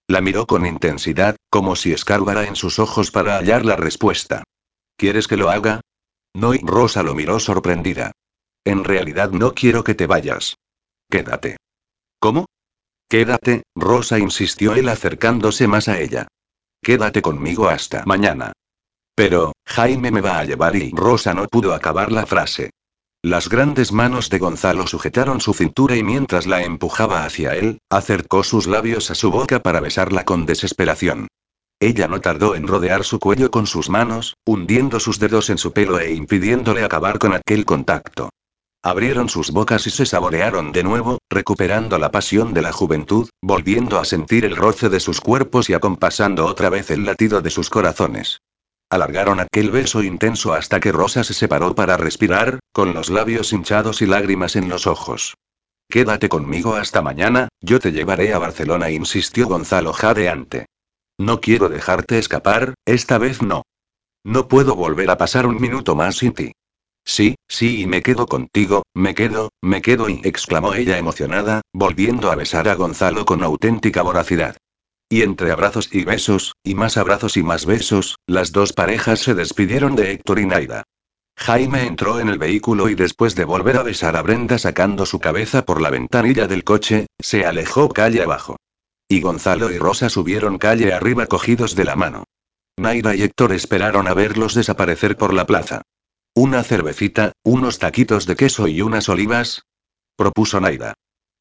La 0.07 0.21
miró 0.21 0.45
con 0.45 0.67
intensidad, 0.67 1.35
como 1.49 1.75
si 1.75 1.91
escarbara 1.91 2.45
en 2.45 2.55
sus 2.55 2.79
ojos 2.79 3.11
para 3.11 3.37
hallar 3.37 3.65
la 3.65 3.75
respuesta. 3.75 4.43
¿Quieres 4.97 5.27
que 5.27 5.37
lo 5.37 5.49
haga? 5.49 5.81
No, 6.33 6.53
y 6.53 6.59
Rosa 6.59 7.03
lo 7.03 7.15
miró 7.15 7.39
sorprendida. 7.39 8.11
En 8.65 8.83
realidad 8.83 9.31
no 9.31 9.53
quiero 9.53 9.83
que 9.83 9.95
te 9.95 10.05
vayas. 10.05 10.55
Quédate. 11.09 11.57
¿Cómo? 12.19 12.45
Quédate, 13.09 13.63
Rosa 13.75 14.19
insistió 14.19 14.75
él 14.75 14.89
acercándose 14.89 15.67
más 15.67 15.87
a 15.87 15.99
ella. 15.99 16.27
Quédate 16.81 17.21
conmigo 17.21 17.67
hasta 17.67 18.05
mañana. 18.05 18.53
Pero, 19.15 19.53
Jaime 19.65 20.11
me 20.11 20.21
va 20.21 20.39
a 20.39 20.45
llevar 20.45 20.75
y 20.75 20.91
Rosa 20.91 21.33
no 21.33 21.47
pudo 21.47 21.73
acabar 21.73 22.11
la 22.11 22.25
frase. 22.25 22.69
Las 23.21 23.49
grandes 23.49 23.91
manos 23.91 24.29
de 24.29 24.37
Gonzalo 24.37 24.87
sujetaron 24.87 25.41
su 25.41 25.53
cintura 25.53 25.97
y 25.97 26.03
mientras 26.03 26.47
la 26.47 26.63
empujaba 26.63 27.25
hacia 27.25 27.53
él, 27.55 27.79
acercó 27.89 28.43
sus 28.43 28.65
labios 28.65 29.11
a 29.11 29.15
su 29.15 29.29
boca 29.29 29.59
para 29.59 29.81
besarla 29.81 30.23
con 30.23 30.45
desesperación. 30.45 31.27
Ella 31.81 32.09
no 32.09 32.19
tardó 32.19 32.55
en 32.55 32.67
rodear 32.67 33.05
su 33.05 33.19
cuello 33.19 33.51
con 33.51 33.65
sus 33.65 33.89
manos, 33.89 34.35
hundiendo 34.45 34.99
sus 34.99 35.17
dedos 35.17 35.49
en 35.49 35.57
su 35.57 35.71
pelo 35.71 35.99
e 35.99 36.13
impidiéndole 36.13 36.83
acabar 36.83 37.19
con 37.19 37.33
aquel 37.33 37.63
contacto. 37.63 38.29
Abrieron 38.83 39.29
sus 39.29 39.51
bocas 39.51 39.87
y 39.87 39.89
se 39.89 40.05
saborearon 40.05 40.71
de 40.71 40.83
nuevo, 40.83 41.19
recuperando 41.29 41.97
la 41.97 42.11
pasión 42.11 42.53
de 42.53 42.61
la 42.61 42.71
juventud, 42.73 43.29
volviendo 43.41 43.99
a 43.99 44.05
sentir 44.05 44.45
el 44.45 44.55
roce 44.55 44.89
de 44.89 44.99
sus 44.99 45.21
cuerpos 45.21 45.69
y 45.69 45.73
acompasando 45.73 46.45
otra 46.45 46.69
vez 46.69 46.91
el 46.91 47.05
latido 47.05 47.41
de 47.41 47.49
sus 47.49 47.69
corazones. 47.69 48.39
Alargaron 48.89 49.39
aquel 49.39 49.71
beso 49.71 50.01
intenso 50.01 50.53
hasta 50.53 50.79
que 50.79 50.91
Rosa 50.91 51.23
se 51.23 51.33
separó 51.33 51.75
para 51.75 51.95
respirar, 51.95 52.59
con 52.73 52.93
los 52.93 53.09
labios 53.09 53.53
hinchados 53.53 54.01
y 54.01 54.05
lágrimas 54.05 54.55
en 54.55 54.67
los 54.67 54.87
ojos. 54.87 55.35
Quédate 55.89 56.27
conmigo 56.27 56.75
hasta 56.75 57.01
mañana, 57.01 57.49
yo 57.61 57.79
te 57.79 57.91
llevaré 57.91 58.33
a 58.33 58.39
Barcelona, 58.39 58.89
insistió 58.89 59.47
Gonzalo 59.47 59.93
jadeante. 59.93 60.65
No 61.19 61.41
quiero 61.41 61.67
dejarte 61.67 62.17
escapar, 62.17 62.75
esta 62.85 63.17
vez 63.17 63.41
no. 63.41 63.63
No 64.23 64.47
puedo 64.47 64.75
volver 64.75 65.09
a 65.11 65.17
pasar 65.17 65.45
un 65.47 65.59
minuto 65.59 65.93
más 65.93 66.15
sin 66.15 66.31
ti. 66.31 66.53
Sí, 67.03 67.35
sí, 67.49 67.81
y 67.81 67.87
me 67.87 68.01
quedo 68.01 68.25
contigo, 68.25 68.83
me 68.93 69.13
quedo, 69.15 69.49
me 69.61 69.81
quedo, 69.81 70.07
y 70.07 70.21
exclamó 70.23 70.75
ella 70.75 70.97
emocionada, 70.97 71.59
volviendo 71.73 72.31
a 72.31 72.35
besar 72.35 72.69
a 72.69 72.75
Gonzalo 72.75 73.25
con 73.25 73.43
auténtica 73.43 74.01
voracidad. 74.01 74.55
Y 75.09 75.23
entre 75.23 75.51
abrazos 75.51 75.89
y 75.91 76.05
besos, 76.05 76.53
y 76.63 76.75
más 76.75 76.95
abrazos 76.95 77.35
y 77.35 77.43
más 77.43 77.65
besos, 77.65 78.15
las 78.25 78.53
dos 78.53 78.71
parejas 78.71 79.19
se 79.19 79.35
despidieron 79.35 79.97
de 79.97 80.11
Héctor 80.11 80.39
y 80.39 80.45
Naida. 80.45 80.83
Jaime 81.35 81.85
entró 81.85 82.21
en 82.21 82.29
el 82.29 82.37
vehículo 82.37 82.87
y 82.87 82.95
después 82.95 83.35
de 83.35 83.43
volver 83.43 83.75
a 83.75 83.83
besar 83.83 84.15
a 84.15 84.21
Brenda 84.21 84.57
sacando 84.57 85.05
su 85.05 85.19
cabeza 85.19 85.65
por 85.65 85.81
la 85.81 85.89
ventanilla 85.89 86.47
del 86.47 86.63
coche, 86.63 87.07
se 87.19 87.45
alejó 87.45 87.89
calle 87.89 88.21
abajo. 88.21 88.55
Y 89.11 89.21
Gonzalo 89.21 89.71
y 89.71 89.79
Rosa 89.79 90.07
subieron 90.07 90.59
calle 90.59 90.93
arriba 90.93 91.25
cogidos 91.25 91.75
de 91.75 91.83
la 91.83 91.95
mano. 91.95 92.25
Naira 92.77 93.15
y 93.15 93.23
Héctor 93.23 93.53
esperaron 93.53 94.07
a 94.07 94.13
verlos 94.13 94.53
desaparecer 94.53 95.17
por 95.17 95.33
la 95.33 95.47
plaza. 95.47 95.81
¿Una 96.35 96.63
cervecita, 96.63 97.31
unos 97.43 97.79
taquitos 97.79 98.27
de 98.27 98.35
queso 98.35 98.67
y 98.67 98.81
unas 98.83 99.09
olivas? 99.09 99.63
propuso 100.15 100.59
Naira. 100.59 100.93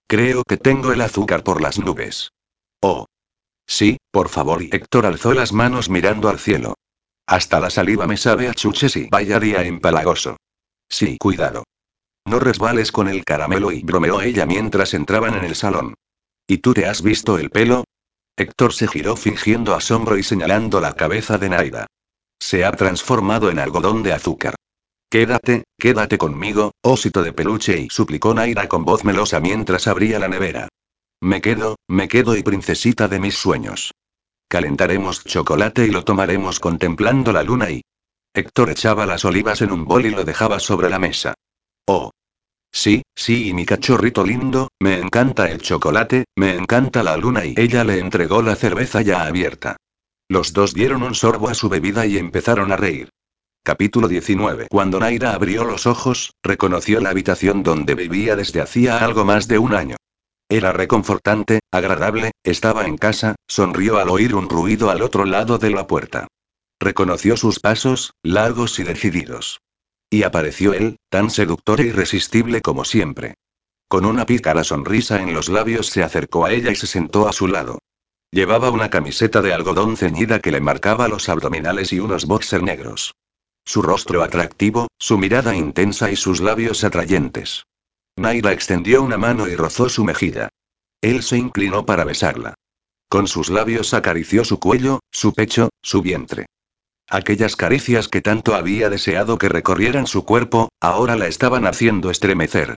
Creo 0.07 0.45
que 0.45 0.57
tengo 0.57 0.93
el 0.93 1.03
azúcar 1.03 1.45
por 1.45 1.61
las 1.61 1.79
nubes. 1.79 2.33
Oh. 2.81 3.05
Sí, 3.67 3.99
por 4.11 4.31
favor. 4.31 4.63
Y 4.63 4.71
Héctor 4.73 5.05
alzó 5.05 5.35
las 5.35 5.53
manos 5.53 5.91
mirando 5.91 6.31
al 6.31 6.39
cielo. 6.39 6.75
Hasta 7.27 7.61
la 7.61 7.69
saliva 7.69 8.07
me 8.07 8.17
sabe 8.17 8.49
a 8.49 8.55
chuches 8.55 8.97
y 8.97 9.09
vaya 9.11 9.39
día 9.39 9.63
empalagoso. 9.63 10.39
Sí, 10.89 11.19
cuidado. 11.19 11.65
No 12.25 12.41
resbales 12.41 12.93
con 12.93 13.09
el 13.09 13.27
caramelo 13.27 13.71
y 13.73 13.83
bromeó 13.83 14.23
ella 14.23 14.47
mientras 14.47 14.95
entraban 14.95 15.35
en 15.35 15.45
el 15.45 15.55
salón. 15.55 15.95
¿Y 16.51 16.59
tú 16.59 16.73
te 16.73 16.87
has 16.87 17.03
visto 17.03 17.39
el 17.39 17.51
pelo? 17.51 17.85
Héctor 18.35 18.73
se 18.73 18.89
giró 18.89 19.17
fingiendo 19.17 19.75
asombro 19.75 20.17
y 20.17 20.23
señalando 20.23 20.81
la 20.81 20.95
cabeza 20.95 21.37
de 21.37 21.51
Naida. 21.51 21.87
Se 22.41 22.65
ha 22.65 22.73
transformado 22.73 23.51
en 23.51 23.59
algodón 23.59 24.03
de 24.03 24.15
azúcar. 24.15 24.55
Quédate, 25.11 25.65
quédate 25.79 26.17
conmigo, 26.17 26.73
osito 26.83 27.23
de 27.23 27.35
peluche 27.35 27.79
y 27.79 27.91
suplicó 27.91 28.33
Naira 28.33 28.67
con 28.67 28.87
voz 28.87 29.05
melosa 29.05 29.41
mientras 29.41 29.87
abría 29.87 30.19
la 30.19 30.29
nevera. 30.29 30.69
Me 31.21 31.43
quedo, 31.43 31.77
me 31.87 32.09
quedo 32.09 32.35
y 32.35 32.43
princesita 32.43 33.09
de 33.09 33.21
mis 33.21 33.37
sueños. 33.37 33.93
Calentaremos 34.49 35.25
chocolate 35.25 35.85
y 35.87 35.91
lo 35.91 36.05
tomaremos 36.05 36.61
contemplando 36.61 37.31
la 37.33 37.43
luna 37.43 37.71
y... 37.71 37.83
Héctor 38.33 38.71
echaba 38.71 39.05
las 39.05 39.27
olivas 39.27 39.61
en 39.61 39.73
un 39.73 39.85
bol 39.85 40.07
y 40.07 40.11
lo 40.11 40.25
dejaba 40.25 40.61
sobre 40.61 40.89
la 40.89 40.99
mesa. 40.99 41.35
Oh, 41.87 42.11
Sí, 42.71 43.03
sí, 43.15 43.49
y 43.49 43.53
mi 43.55 43.65
cachorrito 43.65 44.25
lindo, 44.25 44.69
me 44.81 44.99
encanta 44.99 45.51
el 45.51 45.61
chocolate, 45.61 46.25
me 46.37 46.55
encanta 46.55 47.03
la 47.03 47.17
luna 47.17 47.45
y 47.45 47.55
ella 47.57 47.85
le 47.85 47.99
entregó 47.99 48.43
la 48.43 48.57
cerveza 48.57 49.03
ya 49.03 49.23
abierta. 49.23 49.77
Los 50.29 50.53
dos 50.53 50.75
dieron 50.75 51.03
un 51.03 51.15
sorbo 51.15 51.49
a 51.49 51.55
su 51.55 51.69
bebida 51.69 52.07
y 52.07 52.19
empezaron 52.19 52.71
a 52.71 52.77
reír. 52.77 53.09
Capítulo 53.65 54.09
19. 54.09 54.69
Cuando 54.71 55.01
Naira 55.01 55.33
abrió 55.35 55.65
los 55.65 55.87
ojos, 55.87 56.33
reconoció 56.43 57.01
la 57.01 57.11
habitación 57.11 57.63
donde 57.63 57.95
vivía 57.95 58.37
desde 58.37 58.61
hacía 58.61 58.99
algo 58.99 59.25
más 59.25 59.49
de 59.49 59.59
un 59.59 59.75
año. 59.75 59.97
Era 60.51 60.73
reconfortante, 60.73 61.61
agradable, 61.71 62.31
estaba 62.45 62.87
en 62.87 62.97
casa, 62.97 63.37
sonrió 63.47 63.99
al 63.99 64.09
oír 64.09 64.35
un 64.35 64.49
ruido 64.49 64.91
al 64.91 65.03
otro 65.03 65.25
lado 65.25 65.59
de 65.59 65.71
la 65.71 65.87
puerta. 65.87 66.27
Reconoció 66.81 67.37
sus 67.37 67.61
pasos, 67.61 68.13
largos 68.23 68.79
y 68.79 68.85
decididos. 68.85 69.61
Y 70.11 70.23
apareció 70.23 70.73
él, 70.73 70.97
tan 71.09 71.31
seductor 71.31 71.81
e 71.81 71.87
irresistible 71.87 72.63
como 72.63 72.85
siempre. 72.85 73.35
Con 73.89 74.05
una 74.05 74.27
pícara 74.27 74.65
sonrisa 74.65 75.21
en 75.21 75.35
los 75.35 75.49
labios 75.49 75.89
se 75.89 76.03
acercó 76.03 76.45
a 76.45 76.53
ella 76.53 76.71
y 76.71 76.77
se 76.77 76.87
sentó 76.87 77.29
a 77.29 77.33
su 77.33 77.47
lado. 77.47 77.79
Llevaba 78.31 78.71
una 78.71 78.91
camiseta 78.91 79.41
de 79.41 79.55
algodón 79.55 79.97
ceñida 79.97 80.41
que 80.41 80.51
le 80.51 80.61
marcaba 80.61 81.09
los 81.09 81.29
abdominales 81.29 81.93
y 81.93 82.01
unos 82.01 82.27
boxer 82.27 82.63
negros. 82.63 83.15
Su 83.65 83.83
rostro 83.83 84.23
atractivo, 84.23 84.89
su 84.99 85.19
mirada 85.19 85.55
intensa 85.55 86.11
y 86.11 86.17
sus 86.17 86.41
labios 86.41 86.85
atrayentes. 86.85 87.65
Naira 88.17 88.53
extendió 88.53 89.03
una 89.03 89.17
mano 89.17 89.49
y 89.49 89.57
rozó 89.57 89.89
su 89.89 90.05
mejilla. 90.05 90.49
Él 91.01 91.23
se 91.23 91.39
inclinó 91.39 91.87
para 91.87 92.05
besarla. 92.05 92.55
Con 93.09 93.29
sus 93.29 93.49
labios 93.49 93.95
acarició 93.95 94.45
su 94.45 94.59
cuello, 94.59 95.01
su 95.11 95.33
pecho, 95.33 95.71
su 95.83 96.03
vientre. 96.03 96.47
Aquellas 97.11 97.57
caricias 97.57 98.07
que 98.09 98.21
tanto 98.21 98.55
había 98.55 98.91
deseado 98.91 99.39
que 99.39 99.49
recorrieran 99.49 100.07
su 100.07 100.27
cuerpo, 100.27 100.69
ahora 100.79 101.17
la 101.17 101.27
estaban 101.27 101.67
haciendo 101.67 102.11
estremecer. 102.11 102.75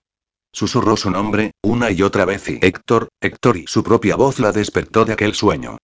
Susurró 0.54 0.96
su 0.96 1.10
nombre, 1.10 1.52
una 1.62 1.90
y 1.90 2.02
otra 2.02 2.24
vez 2.24 2.48
y 2.48 2.58
Héctor, 2.62 3.08
Héctor 3.20 3.58
y 3.58 3.66
su 3.66 3.82
propia 3.82 4.16
voz 4.16 4.38
la 4.38 4.52
despertó 4.52 5.04
de 5.04 5.12
aquel 5.12 5.34
sueño. 5.34 5.76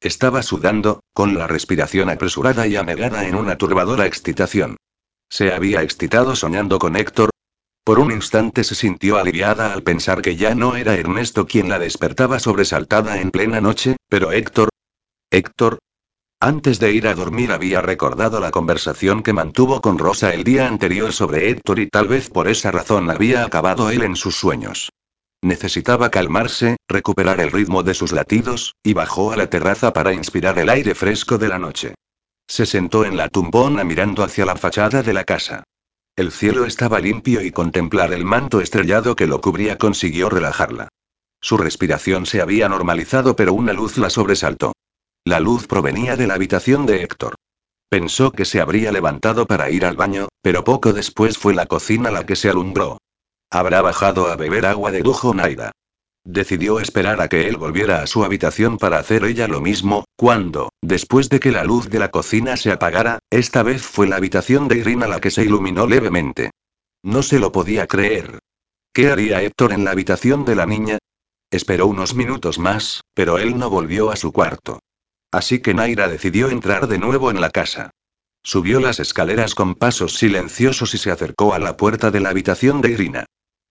Estaba 0.00 0.42
sudando, 0.42 1.00
con 1.12 1.36
la 1.36 1.46
respiración 1.46 2.08
apresurada 2.08 2.66
y 2.66 2.76
anegada 2.76 3.26
en 3.26 3.34
una 3.34 3.58
turbadora 3.58 4.06
excitación. 4.06 4.78
Se 5.28 5.52
había 5.52 5.82
excitado 5.82 6.36
soñando 6.36 6.78
con 6.78 6.96
Héctor. 6.96 7.28
Por 7.84 7.98
un 7.98 8.12
instante 8.12 8.64
se 8.64 8.74
sintió 8.74 9.18
aliviada 9.18 9.74
al 9.74 9.82
pensar 9.82 10.22
que 10.22 10.36
ya 10.36 10.54
no 10.54 10.74
era 10.74 10.94
Ernesto 10.94 11.46
quien 11.46 11.68
la 11.68 11.78
despertaba 11.78 12.38
sobresaltada 12.38 13.20
en 13.20 13.30
plena 13.30 13.60
noche, 13.60 13.96
pero 14.08 14.32
Héctor. 14.32 14.70
Héctor, 15.30 15.78
antes 16.40 16.80
de 16.80 16.92
ir 16.92 17.06
a 17.06 17.14
dormir 17.14 17.52
había 17.52 17.82
recordado 17.82 18.40
la 18.40 18.50
conversación 18.50 19.22
que 19.22 19.34
mantuvo 19.34 19.82
con 19.82 19.98
Rosa 19.98 20.32
el 20.32 20.42
día 20.42 20.66
anterior 20.66 21.12
sobre 21.12 21.50
Héctor 21.50 21.78
y 21.78 21.86
tal 21.86 22.08
vez 22.08 22.30
por 22.30 22.48
esa 22.48 22.70
razón 22.70 23.10
había 23.10 23.44
acabado 23.44 23.90
él 23.90 24.02
en 24.02 24.16
sus 24.16 24.36
sueños. 24.36 24.90
Necesitaba 25.42 26.10
calmarse, 26.10 26.76
recuperar 26.88 27.40
el 27.40 27.52
ritmo 27.52 27.82
de 27.82 27.94
sus 27.94 28.12
latidos, 28.12 28.74
y 28.82 28.94
bajó 28.94 29.32
a 29.32 29.36
la 29.36 29.48
terraza 29.48 29.92
para 29.92 30.12
inspirar 30.12 30.58
el 30.58 30.70
aire 30.70 30.94
fresco 30.94 31.38
de 31.38 31.48
la 31.48 31.58
noche. 31.58 31.94
Se 32.46 32.66
sentó 32.66 33.04
en 33.04 33.16
la 33.16 33.28
tumbona 33.28 33.84
mirando 33.84 34.22
hacia 34.22 34.44
la 34.44 34.56
fachada 34.56 35.02
de 35.02 35.12
la 35.12 35.24
casa. 35.24 35.64
El 36.16 36.32
cielo 36.32 36.64
estaba 36.64 37.00
limpio 37.00 37.42
y 37.42 37.52
contemplar 37.52 38.12
el 38.12 38.24
manto 38.24 38.60
estrellado 38.60 39.14
que 39.14 39.26
lo 39.26 39.40
cubría 39.40 39.78
consiguió 39.78 40.28
relajarla. 40.28 40.88
Su 41.40 41.56
respiración 41.56 42.26
se 42.26 42.40
había 42.42 42.68
normalizado 42.68 43.36
pero 43.36 43.52
una 43.52 43.72
luz 43.72 43.96
la 43.96 44.10
sobresaltó. 44.10 44.72
La 45.26 45.38
luz 45.38 45.66
provenía 45.66 46.16
de 46.16 46.26
la 46.26 46.34
habitación 46.34 46.86
de 46.86 47.02
Héctor. 47.02 47.34
Pensó 47.90 48.32
que 48.32 48.46
se 48.46 48.60
habría 48.60 48.90
levantado 48.90 49.46
para 49.46 49.70
ir 49.70 49.84
al 49.84 49.96
baño, 49.96 50.28
pero 50.42 50.64
poco 50.64 50.94
después 50.94 51.36
fue 51.36 51.54
la 51.54 51.66
cocina 51.66 52.10
la 52.10 52.24
que 52.24 52.36
se 52.36 52.48
alumbró. 52.48 52.98
Habrá 53.50 53.82
bajado 53.82 54.28
a 54.28 54.36
beber 54.36 54.64
agua 54.64 54.92
de 54.92 55.00
lujo 55.00 55.34
Naida. 55.34 55.72
Decidió 56.24 56.80
esperar 56.80 57.20
a 57.20 57.28
que 57.28 57.48
él 57.48 57.56
volviera 57.56 58.02
a 58.02 58.06
su 58.06 58.24
habitación 58.24 58.78
para 58.78 58.98
hacer 58.98 59.24
ella 59.24 59.46
lo 59.46 59.60
mismo, 59.60 60.04
cuando, 60.16 60.70
después 60.80 61.28
de 61.28 61.40
que 61.40 61.50
la 61.50 61.64
luz 61.64 61.90
de 61.90 61.98
la 61.98 62.10
cocina 62.10 62.56
se 62.56 62.72
apagara, 62.72 63.18
esta 63.30 63.62
vez 63.62 63.82
fue 63.82 64.06
la 64.06 64.16
habitación 64.16 64.68
de 64.68 64.78
Irina 64.78 65.06
la 65.06 65.20
que 65.20 65.30
se 65.30 65.44
iluminó 65.44 65.86
levemente. 65.86 66.50
No 67.02 67.22
se 67.22 67.38
lo 67.38 67.52
podía 67.52 67.86
creer. 67.86 68.38
¿Qué 68.92 69.10
haría 69.10 69.42
Héctor 69.42 69.72
en 69.72 69.84
la 69.84 69.90
habitación 69.90 70.44
de 70.44 70.56
la 70.56 70.66
niña? 70.66 70.98
Esperó 71.50 71.86
unos 71.88 72.14
minutos 72.14 72.58
más, 72.58 73.02
pero 73.14 73.38
él 73.38 73.58
no 73.58 73.68
volvió 73.68 74.10
a 74.10 74.16
su 74.16 74.32
cuarto. 74.32 74.80
Así 75.32 75.60
que 75.60 75.74
Naira 75.74 76.08
decidió 76.08 76.50
entrar 76.50 76.88
de 76.88 76.98
nuevo 76.98 77.30
en 77.30 77.40
la 77.40 77.50
casa. 77.50 77.90
Subió 78.42 78.80
las 78.80 79.00
escaleras 79.00 79.54
con 79.54 79.74
pasos 79.74 80.14
silenciosos 80.14 80.94
y 80.94 80.98
se 80.98 81.10
acercó 81.10 81.54
a 81.54 81.58
la 81.58 81.76
puerta 81.76 82.10
de 82.10 82.20
la 82.20 82.30
habitación 82.30 82.80
de 82.80 82.90
Irina. 82.90 83.26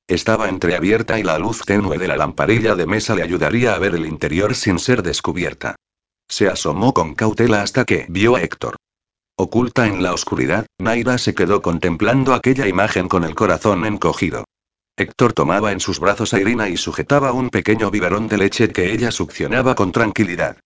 Estaba 0.08 0.50
entreabierta 0.50 1.20
y 1.20 1.24
la 1.24 1.38
luz 1.38 1.62
tenue 1.66 1.98
de 1.98 2.08
la 2.08 2.18
lamparilla 2.18 2.76
de 2.76 2.86
mesa 2.86 3.16
le 3.16 3.24
ayudaría 3.24 3.76
a 3.76 3.80
ver 3.80 3.96
el 3.96 4.06
interior 4.06 4.56
sin 4.56 4.80
ser 4.80 5.04
descubierta. 5.04 5.76
Se 6.28 6.48
asomó 6.48 6.94
con 6.94 7.16
cautela 7.16 7.62
hasta 7.62 7.86
que 7.86 8.06
vio 8.10 8.36
a 8.36 8.42
Héctor. 8.42 8.76
Oculta 9.36 9.88
en 9.88 10.04
la 10.04 10.14
oscuridad, 10.14 10.66
Naira 10.78 11.18
se 11.18 11.34
quedó 11.34 11.62
contemplando 11.62 12.34
aquella 12.34 12.68
imagen 12.68 13.08
con 13.08 13.24
el 13.24 13.36
corazón 13.36 13.86
encogido. 13.86 14.46
Héctor 14.98 15.34
tomaba 15.34 15.72
en 15.72 15.80
sus 15.80 16.00
brazos 16.00 16.34
a 16.34 16.40
Irina 16.40 16.70
y 16.70 16.78
sujetaba 16.78 17.32
un 17.32 17.50
pequeño 17.50 17.90
biberón 17.90 18.28
de 18.28 18.38
leche 18.38 18.70
que 18.70 18.92
ella 18.92 19.12
succionaba 19.12 19.76
con 19.76 19.92
tranquilidad. 19.92 20.58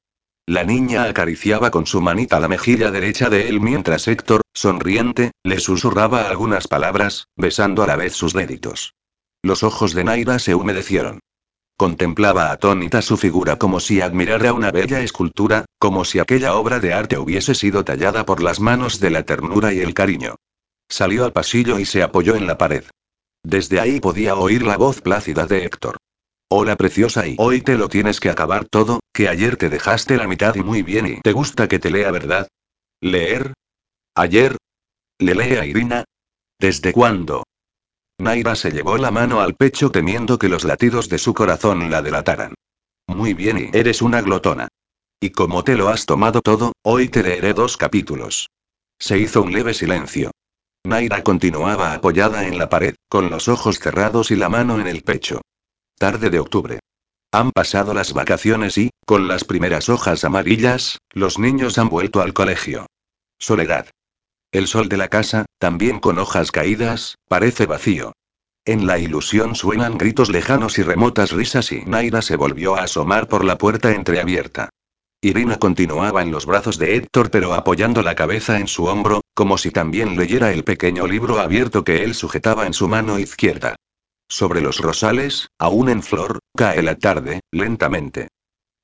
La 0.46 0.66
niña 0.66 1.06
acariciaba 1.06 1.72
con 1.72 1.86
su 1.86 2.02
manita 2.02 2.40
la 2.42 2.50
mejilla 2.50 2.92
derecha 2.92 3.30
de 3.30 3.48
él 3.48 3.62
mientras 3.62 4.10
Héctor, 4.10 4.42
sonriente, 4.54 5.32
le 5.42 5.60
susurraba 5.60 6.28
algunas 6.28 6.68
palabras, 6.68 7.28
besando 7.38 7.82
a 7.82 7.88
la 7.88 7.96
vez 7.96 8.14
sus 8.14 8.34
deditos. 8.34 8.94
Los 9.42 9.64
ojos 9.64 9.94
de 9.94 10.04
Naira 10.04 10.40
se 10.40 10.54
humedecieron. 10.54 11.20
Contemplaba 11.78 12.52
atónita 12.52 13.02
su 13.02 13.16
figura 13.16 13.58
como 13.58 13.80
si 13.80 14.02
admirara 14.02 14.52
una 14.52 14.72
bella 14.72 15.00
escultura, 15.00 15.66
como 15.80 16.04
si 16.04 16.20
aquella 16.20 16.56
obra 16.56 16.80
de 16.80 16.94
arte 16.94 17.18
hubiese 17.18 17.56
sido 17.56 17.86
tallada 17.86 18.26
por 18.26 18.44
las 18.44 18.60
manos 18.60 19.00
de 19.00 19.12
la 19.12 19.24
ternura 19.24 19.74
y 19.74 19.80
el 19.80 19.94
cariño. 19.94 20.36
Salió 20.90 21.24
al 21.24 21.32
pasillo 21.32 21.80
y 21.80 21.86
se 21.86 22.04
apoyó 22.04 22.36
en 22.36 22.48
la 22.48 22.58
pared. 22.58 22.84
Desde 23.44 23.80
ahí 23.80 24.00
podía 24.02 24.36
oír 24.36 24.64
la 24.64 24.78
voz 24.78 25.02
plácida 25.02 25.46
de 25.46 25.66
Héctor. 25.66 25.98
Hola 26.56 26.76
preciosa 26.76 27.26
y 27.26 27.36
hoy 27.40 27.62
te 27.62 27.80
lo 27.80 27.90
tienes 27.90 28.20
que 28.20 28.30
acabar 28.30 28.66
todo, 28.66 29.00
que 29.12 29.28
ayer 29.28 29.58
te 29.58 29.72
dejaste 29.72 30.18
la 30.18 30.28
mitad 30.28 30.54
y 30.54 30.62
muy 30.62 30.84
bien 30.84 31.08
y 31.08 31.20
te 31.20 31.32
gusta 31.32 31.68
que 31.68 31.80
te 31.80 31.90
lea, 31.90 32.12
¿verdad? 32.12 32.48
¿Leer? 33.02 33.54
¿Ayer? 34.14 34.56
¿Le 35.18 35.34
lee 35.34 35.56
a 35.56 35.66
Irina? 35.66 36.04
¿Desde 36.60 36.94
cuándo? 36.94 37.42
Naira 38.20 38.54
se 38.54 38.70
llevó 38.70 38.98
la 38.98 39.10
mano 39.10 39.42
al 39.42 39.56
pecho 39.56 39.90
temiendo 39.90 40.38
que 40.38 40.48
los 40.48 40.64
latidos 40.64 41.10
de 41.10 41.18
su 41.18 41.34
corazón 41.34 41.90
la 41.90 42.04
delataran. 42.04 42.54
Muy 43.08 43.34
bien 43.34 43.58
y 43.58 43.76
eres 43.76 44.04
una 44.04 44.22
glotona. 44.22 44.68
Y 45.20 45.32
como 45.32 45.64
te 45.64 45.76
lo 45.76 45.90
has 45.90 46.06
tomado 46.06 46.42
todo, 46.42 46.74
hoy 46.84 47.10
te 47.10 47.24
leeré 47.24 47.56
dos 47.56 47.78
capítulos. 47.78 48.52
Se 49.00 49.18
hizo 49.18 49.42
un 49.42 49.54
leve 49.54 49.74
silencio. 49.74 50.30
Naira 50.84 51.24
continuaba 51.24 51.94
apoyada 51.94 52.46
en 52.46 52.60
la 52.60 52.70
pared, 52.70 52.94
con 53.10 53.32
los 53.32 53.48
ojos 53.48 53.80
cerrados 53.80 54.30
y 54.30 54.36
la 54.36 54.50
mano 54.50 54.80
en 54.80 54.86
el 54.86 55.02
pecho. 55.02 55.42
Tarde 56.04 56.30
de 56.30 56.40
octubre. 56.42 56.80
Han 57.32 57.52
pasado 57.52 57.94
las 57.94 58.12
vacaciones 58.12 58.78
y, 58.78 58.90
con 59.06 59.30
las 59.30 59.46
primeras 59.46 59.88
hojas 59.88 60.26
amarillas, 60.26 60.98
los 61.14 61.40
niños 61.40 61.78
han 61.78 61.88
vuelto 61.88 62.20
al 62.20 62.34
colegio. 62.34 62.88
Soledad. 63.40 63.88
El 64.52 64.68
sol 64.68 64.90
de 64.90 64.98
la 64.98 65.08
casa, 65.08 65.46
también 65.60 66.02
con 66.02 66.20
hojas 66.20 66.52
caídas, 66.52 67.16
parece 67.30 67.68
vacío. 67.68 68.12
En 68.66 68.86
la 68.86 69.00
ilusión 69.00 69.56
suenan 69.56 69.98
gritos 69.98 70.30
lejanos 70.30 70.78
y 70.78 70.84
remotas 70.84 71.32
risas 71.32 71.72
y 71.72 71.86
Naira 71.86 72.22
se 72.22 72.36
volvió 72.36 72.76
a 72.76 72.84
asomar 72.84 73.30
por 73.30 73.46
la 73.46 73.58
puerta 73.58 73.94
entreabierta. 73.94 74.68
Irina 75.22 75.58
continuaba 75.58 76.22
en 76.22 76.32
los 76.32 76.46
brazos 76.46 76.78
de 76.80 76.98
Héctor 76.98 77.32
pero 77.32 77.54
apoyando 77.54 78.02
la 78.02 78.16
cabeza 78.16 78.60
en 78.60 78.68
su 78.68 78.88
hombro, 78.88 79.22
como 79.34 79.58
si 79.58 79.72
también 79.72 80.18
leyera 80.18 80.52
el 80.52 80.66
pequeño 80.66 81.08
libro 81.08 81.40
abierto 81.40 81.86
que 81.86 82.04
él 82.04 82.14
sujetaba 82.14 82.68
en 82.68 82.74
su 82.74 82.90
mano 82.90 83.20
izquierda. 83.20 83.78
Sobre 84.30 84.62
los 84.62 84.80
rosales, 84.80 85.48
aún 85.60 85.90
en 85.90 86.04
flor, 86.04 86.40
cae 86.56 86.82
la 86.82 86.96
tarde, 86.96 87.42
lentamente. 87.52 88.30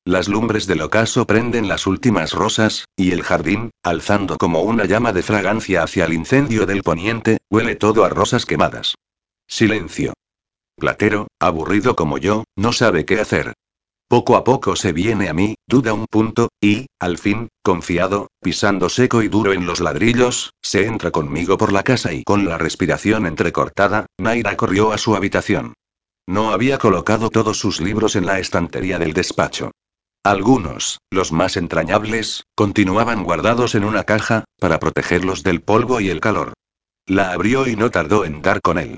Las 0.05 0.27
lumbres 0.27 0.65
del 0.65 0.81
ocaso 0.81 1.27
prenden 1.27 1.67
las 1.67 1.85
últimas 1.85 2.33
rosas, 2.33 2.85
y 2.95 3.11
el 3.11 3.21
jardín, 3.21 3.69
alzando 3.83 4.37
como 4.37 4.61
una 4.61 4.85
llama 4.85 5.13
de 5.13 5.23
fragancia 5.23 5.83
hacia 5.83 6.05
el 6.05 6.13
incendio 6.13 6.65
del 6.65 6.83
poniente, 6.83 7.37
huele 7.49 7.75
todo 7.75 8.05
a 8.05 8.09
rosas 8.09 8.45
quemadas. 8.45 8.95
Silencio. 9.47 10.13
Platero, 10.77 11.27
aburrido 11.39 11.95
como 11.95 12.17
yo, 12.17 12.43
no 12.55 12.71
sabe 12.71 13.05
qué 13.05 13.19
hacer. 13.19 13.53
Poco 14.09 14.35
a 14.37 14.43
poco 14.43 14.75
se 14.75 14.91
viene 14.91 15.29
a 15.29 15.33
mí, 15.33 15.53
duda 15.67 15.93
un 15.93 16.07
punto, 16.07 16.49
y, 16.59 16.87
al 16.99 17.19
fin, 17.19 17.49
confiado, 17.61 18.29
pisando 18.41 18.89
seco 18.89 19.21
y 19.21 19.27
duro 19.27 19.53
en 19.53 19.67
los 19.67 19.81
ladrillos, 19.81 20.51
se 20.63 20.87
entra 20.87 21.11
conmigo 21.11 21.59
por 21.59 21.71
la 21.71 21.83
casa 21.83 22.11
y 22.11 22.23
con 22.23 22.43
la 22.49 22.57
respiración 22.57 23.27
entrecortada, 23.27 24.07
Naira 24.17 24.57
corrió 24.57 24.93
a 24.93 24.97
su 24.97 25.15
habitación. 25.15 25.75
No 26.27 26.49
había 26.49 26.79
colocado 26.79 27.29
todos 27.29 27.59
sus 27.59 27.81
libros 27.81 28.15
en 28.15 28.25
la 28.25 28.39
estantería 28.39 28.97
del 28.97 29.13
despacho. 29.13 29.69
Algunos, 30.23 30.97
los 31.11 31.31
más 31.31 31.55
entrañables, 31.55 32.45
continuaban 32.55 33.23
guardados 33.23 33.75
en 33.75 33.83
una 33.83 34.05
caja, 34.05 34.45
para 34.59 34.79
protegerlos 34.79 35.43
del 35.43 35.61
polvo 35.61 36.01
y 36.01 36.09
el 36.09 36.19
calor. 36.19 36.53
La 37.05 37.31
abrió 37.31 37.67
y 37.67 37.75
no 37.75 37.91
tardó 37.91 38.25
en 38.25 38.41
dar 38.41 38.59
con 38.61 38.79
él. 38.79 38.97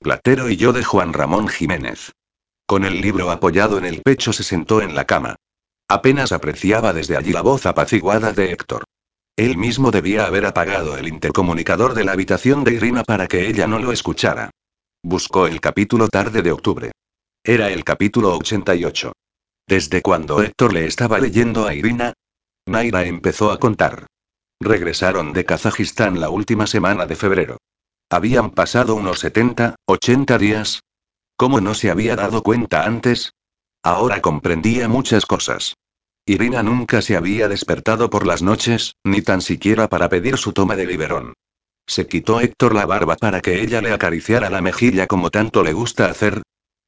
Platero 0.00 0.48
y 0.48 0.56
yo 0.56 0.72
de 0.72 0.82
Juan 0.82 1.12
Ramón 1.12 1.48
Jiménez. 1.48 2.12
Con 2.66 2.84
el 2.84 3.00
libro 3.00 3.30
apoyado 3.30 3.78
en 3.78 3.84
el 3.84 4.02
pecho 4.02 4.32
se 4.32 4.42
sentó 4.42 4.82
en 4.82 4.96
la 4.96 5.04
cama. 5.04 5.36
Apenas 5.88 6.32
apreciaba 6.32 6.92
desde 6.92 7.16
allí 7.16 7.32
la 7.32 7.42
voz 7.42 7.64
apaciguada 7.64 8.32
de 8.32 8.50
Héctor. 8.50 8.84
Él 9.36 9.56
mismo 9.56 9.92
debía 9.92 10.26
haber 10.26 10.46
apagado 10.46 10.96
el 10.96 11.06
intercomunicador 11.06 11.94
de 11.94 12.04
la 12.04 12.12
habitación 12.12 12.64
de 12.64 12.74
Irina 12.74 13.04
para 13.04 13.28
que 13.28 13.48
ella 13.48 13.68
no 13.68 13.78
lo 13.78 13.92
escuchara. 13.92 14.50
Buscó 15.02 15.46
el 15.46 15.60
capítulo 15.60 16.08
tarde 16.08 16.42
de 16.42 16.50
octubre. 16.50 16.90
Era 17.44 17.70
el 17.70 17.84
capítulo 17.84 18.36
88. 18.36 19.12
Desde 19.68 20.02
cuando 20.02 20.42
Héctor 20.42 20.72
le 20.72 20.86
estaba 20.86 21.20
leyendo 21.20 21.66
a 21.66 21.74
Irina, 21.74 22.14
Naira 22.66 23.04
empezó 23.04 23.52
a 23.52 23.60
contar. 23.60 24.06
Regresaron 24.60 25.32
de 25.32 25.44
Kazajistán 25.44 26.18
la 26.18 26.30
última 26.30 26.66
semana 26.66 27.06
de 27.06 27.14
febrero. 27.14 27.58
Habían 28.10 28.50
pasado 28.50 28.96
unos 28.96 29.20
70, 29.20 29.76
80 29.86 30.38
días, 30.38 30.80
¿Cómo 31.36 31.60
no 31.60 31.74
se 31.74 31.90
había 31.90 32.16
dado 32.16 32.42
cuenta 32.42 32.84
antes? 32.84 33.34
Ahora 33.82 34.22
comprendía 34.22 34.88
muchas 34.88 35.26
cosas. 35.26 35.76
Irina 36.24 36.62
nunca 36.62 37.02
se 37.02 37.16
había 37.16 37.46
despertado 37.48 38.10
por 38.10 38.26
las 38.26 38.42
noches, 38.42 38.96
ni 39.04 39.22
tan 39.22 39.42
siquiera 39.42 39.88
para 39.88 40.08
pedir 40.08 40.38
su 40.38 40.52
toma 40.52 40.74
de 40.74 40.86
biberón. 40.86 41.34
Se 41.86 42.08
quitó 42.08 42.40
Héctor 42.40 42.74
la 42.74 42.86
barba 42.86 43.16
para 43.16 43.40
que 43.40 43.62
ella 43.62 43.80
le 43.80 43.92
acariciara 43.92 44.50
la 44.50 44.60
mejilla 44.60 45.06
como 45.06 45.30
tanto 45.30 45.62
le 45.62 45.72
gusta 45.72 46.06
hacer. 46.06 46.42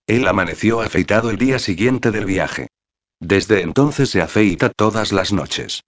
Él 0.06 0.26
amaneció 0.26 0.80
afeitado 0.80 1.30
el 1.30 1.36
día 1.36 1.58
siguiente 1.58 2.10
del 2.10 2.24
viaje. 2.24 2.68
Desde 3.20 3.60
entonces 3.60 4.10
se 4.10 4.22
afeita 4.22 4.70
todas 4.70 5.12
las 5.12 5.32
noches. 5.32 5.82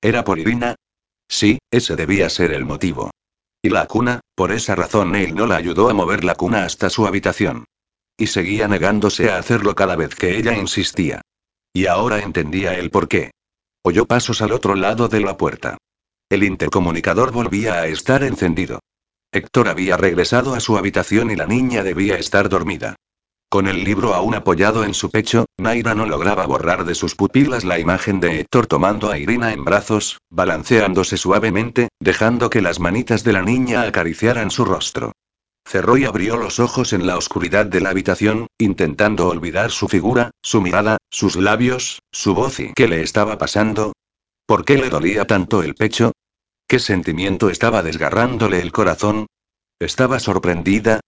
¿Era 0.00 0.24
por 0.24 0.38
Irina? 0.38 0.74
Sí, 1.28 1.58
ese 1.70 1.96
debía 1.96 2.30
ser 2.30 2.52
el 2.52 2.64
motivo. 2.64 3.10
Y 3.62 3.68
la 3.68 3.86
cuna, 3.86 4.20
por 4.34 4.52
esa 4.52 4.74
razón 4.74 5.14
él 5.14 5.34
no 5.34 5.46
la 5.46 5.56
ayudó 5.56 5.90
a 5.90 5.94
mover 5.94 6.24
la 6.24 6.34
cuna 6.34 6.64
hasta 6.64 6.88
su 6.90 7.06
habitación. 7.06 7.66
Y 8.18 8.28
seguía 8.28 8.68
negándose 8.68 9.30
a 9.30 9.38
hacerlo 9.38 9.74
cada 9.74 9.96
vez 9.96 10.14
que 10.14 10.38
ella 10.38 10.56
insistía. 10.56 11.20
Y 11.72 11.86
ahora 11.86 12.20
entendía 12.20 12.74
el 12.74 12.90
por 12.90 13.08
qué. 13.08 13.32
Oyó 13.82 14.06
pasos 14.06 14.40
al 14.40 14.52
otro 14.52 14.74
lado 14.74 15.08
de 15.08 15.20
la 15.20 15.36
puerta. 15.36 15.76
El 16.28 16.42
intercomunicador 16.42 17.30
volvía 17.30 17.74
a 17.74 17.86
estar 17.86 18.24
encendido. 18.24 18.80
Héctor 19.32 19.68
había 19.68 19.96
regresado 19.96 20.54
a 20.54 20.60
su 20.60 20.78
habitación 20.78 21.30
y 21.30 21.36
la 21.36 21.46
niña 21.46 21.82
debía 21.82 22.16
estar 22.16 22.48
dormida. 22.48 22.96
Con 23.48 23.68
el 23.68 23.84
libro 23.84 24.14
aún 24.14 24.34
apoyado 24.34 24.82
en 24.82 24.92
su 24.92 25.10
pecho, 25.10 25.46
Naira 25.56 25.94
no 25.94 26.04
lograba 26.04 26.46
borrar 26.46 26.84
de 26.84 26.96
sus 26.96 27.14
pupilas 27.14 27.64
la 27.64 27.78
imagen 27.78 28.18
de 28.18 28.40
Héctor 28.40 28.66
tomando 28.66 29.10
a 29.10 29.18
Irina 29.18 29.52
en 29.52 29.64
brazos, 29.64 30.18
balanceándose 30.30 31.16
suavemente, 31.16 31.88
dejando 32.00 32.50
que 32.50 32.60
las 32.60 32.80
manitas 32.80 33.22
de 33.22 33.32
la 33.32 33.42
niña 33.42 33.82
acariciaran 33.82 34.50
su 34.50 34.64
rostro. 34.64 35.12
Cerró 35.66 35.96
y 35.96 36.04
abrió 36.04 36.36
los 36.36 36.60
ojos 36.60 36.92
en 36.92 37.08
la 37.08 37.18
oscuridad 37.18 37.66
de 37.66 37.80
la 37.80 37.90
habitación, 37.90 38.46
intentando 38.56 39.26
olvidar 39.26 39.72
su 39.72 39.88
figura, 39.88 40.30
su 40.40 40.62
mirada, 40.62 40.98
sus 41.10 41.34
labios, 41.34 41.98
su 42.12 42.34
voz 42.34 42.60
y 42.60 42.72
qué 42.72 42.86
le 42.86 43.02
estaba 43.02 43.36
pasando. 43.36 43.92
¿Por 44.46 44.64
qué 44.64 44.78
le 44.78 44.88
dolía 44.90 45.26
tanto 45.26 45.64
el 45.64 45.74
pecho? 45.74 46.12
¿Qué 46.68 46.78
sentimiento 46.78 47.50
estaba 47.50 47.82
desgarrándole 47.82 48.60
el 48.60 48.70
corazón? 48.70 49.26
¿Estaba 49.80 50.20
sorprendida? 50.20 51.00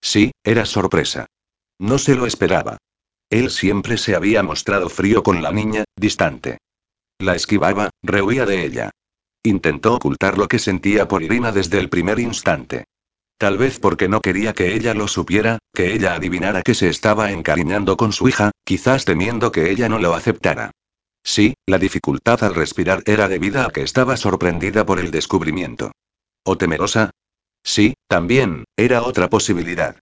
Sí, 0.00 0.30
era 0.44 0.64
sorpresa. 0.64 1.26
No 1.80 1.98
se 1.98 2.14
lo 2.14 2.26
esperaba. 2.26 2.78
Él 3.30 3.50
siempre 3.50 3.98
se 3.98 4.14
había 4.14 4.44
mostrado 4.44 4.88
frío 4.90 5.24
con 5.24 5.42
la 5.42 5.50
niña, 5.50 5.82
distante. 5.96 6.58
La 7.18 7.34
esquivaba, 7.34 7.90
rehuía 8.00 8.46
de 8.46 8.64
ella. 8.64 8.90
Intentó 9.42 9.94
ocultar 9.94 10.38
lo 10.38 10.46
que 10.46 10.60
sentía 10.60 11.08
por 11.08 11.24
Irina 11.24 11.50
desde 11.50 11.80
el 11.80 11.88
primer 11.88 12.20
instante. 12.20 12.84
Tal 13.44 13.58
vez 13.58 13.78
porque 13.78 14.08
no 14.08 14.22
quería 14.22 14.54
que 14.54 14.74
ella 14.74 14.94
lo 14.94 15.06
supiera, 15.06 15.58
que 15.74 15.92
ella 15.92 16.14
adivinara 16.14 16.62
que 16.62 16.72
se 16.72 16.88
estaba 16.88 17.30
encariñando 17.30 17.98
con 17.98 18.14
su 18.14 18.26
hija, 18.26 18.52
quizás 18.64 19.04
temiendo 19.04 19.52
que 19.52 19.70
ella 19.70 19.86
no 19.86 19.98
lo 19.98 20.14
aceptara. 20.14 20.70
Sí, 21.22 21.52
la 21.66 21.76
dificultad 21.76 22.42
al 22.42 22.54
respirar 22.54 23.02
era 23.04 23.28
debida 23.28 23.66
a 23.66 23.68
que 23.68 23.82
estaba 23.82 24.16
sorprendida 24.16 24.86
por 24.86 24.98
el 24.98 25.10
descubrimiento. 25.10 25.92
¿O 26.42 26.56
temerosa? 26.56 27.10
Sí, 27.62 27.92
también, 28.08 28.64
era 28.78 29.02
otra 29.02 29.28
posibilidad. 29.28 29.98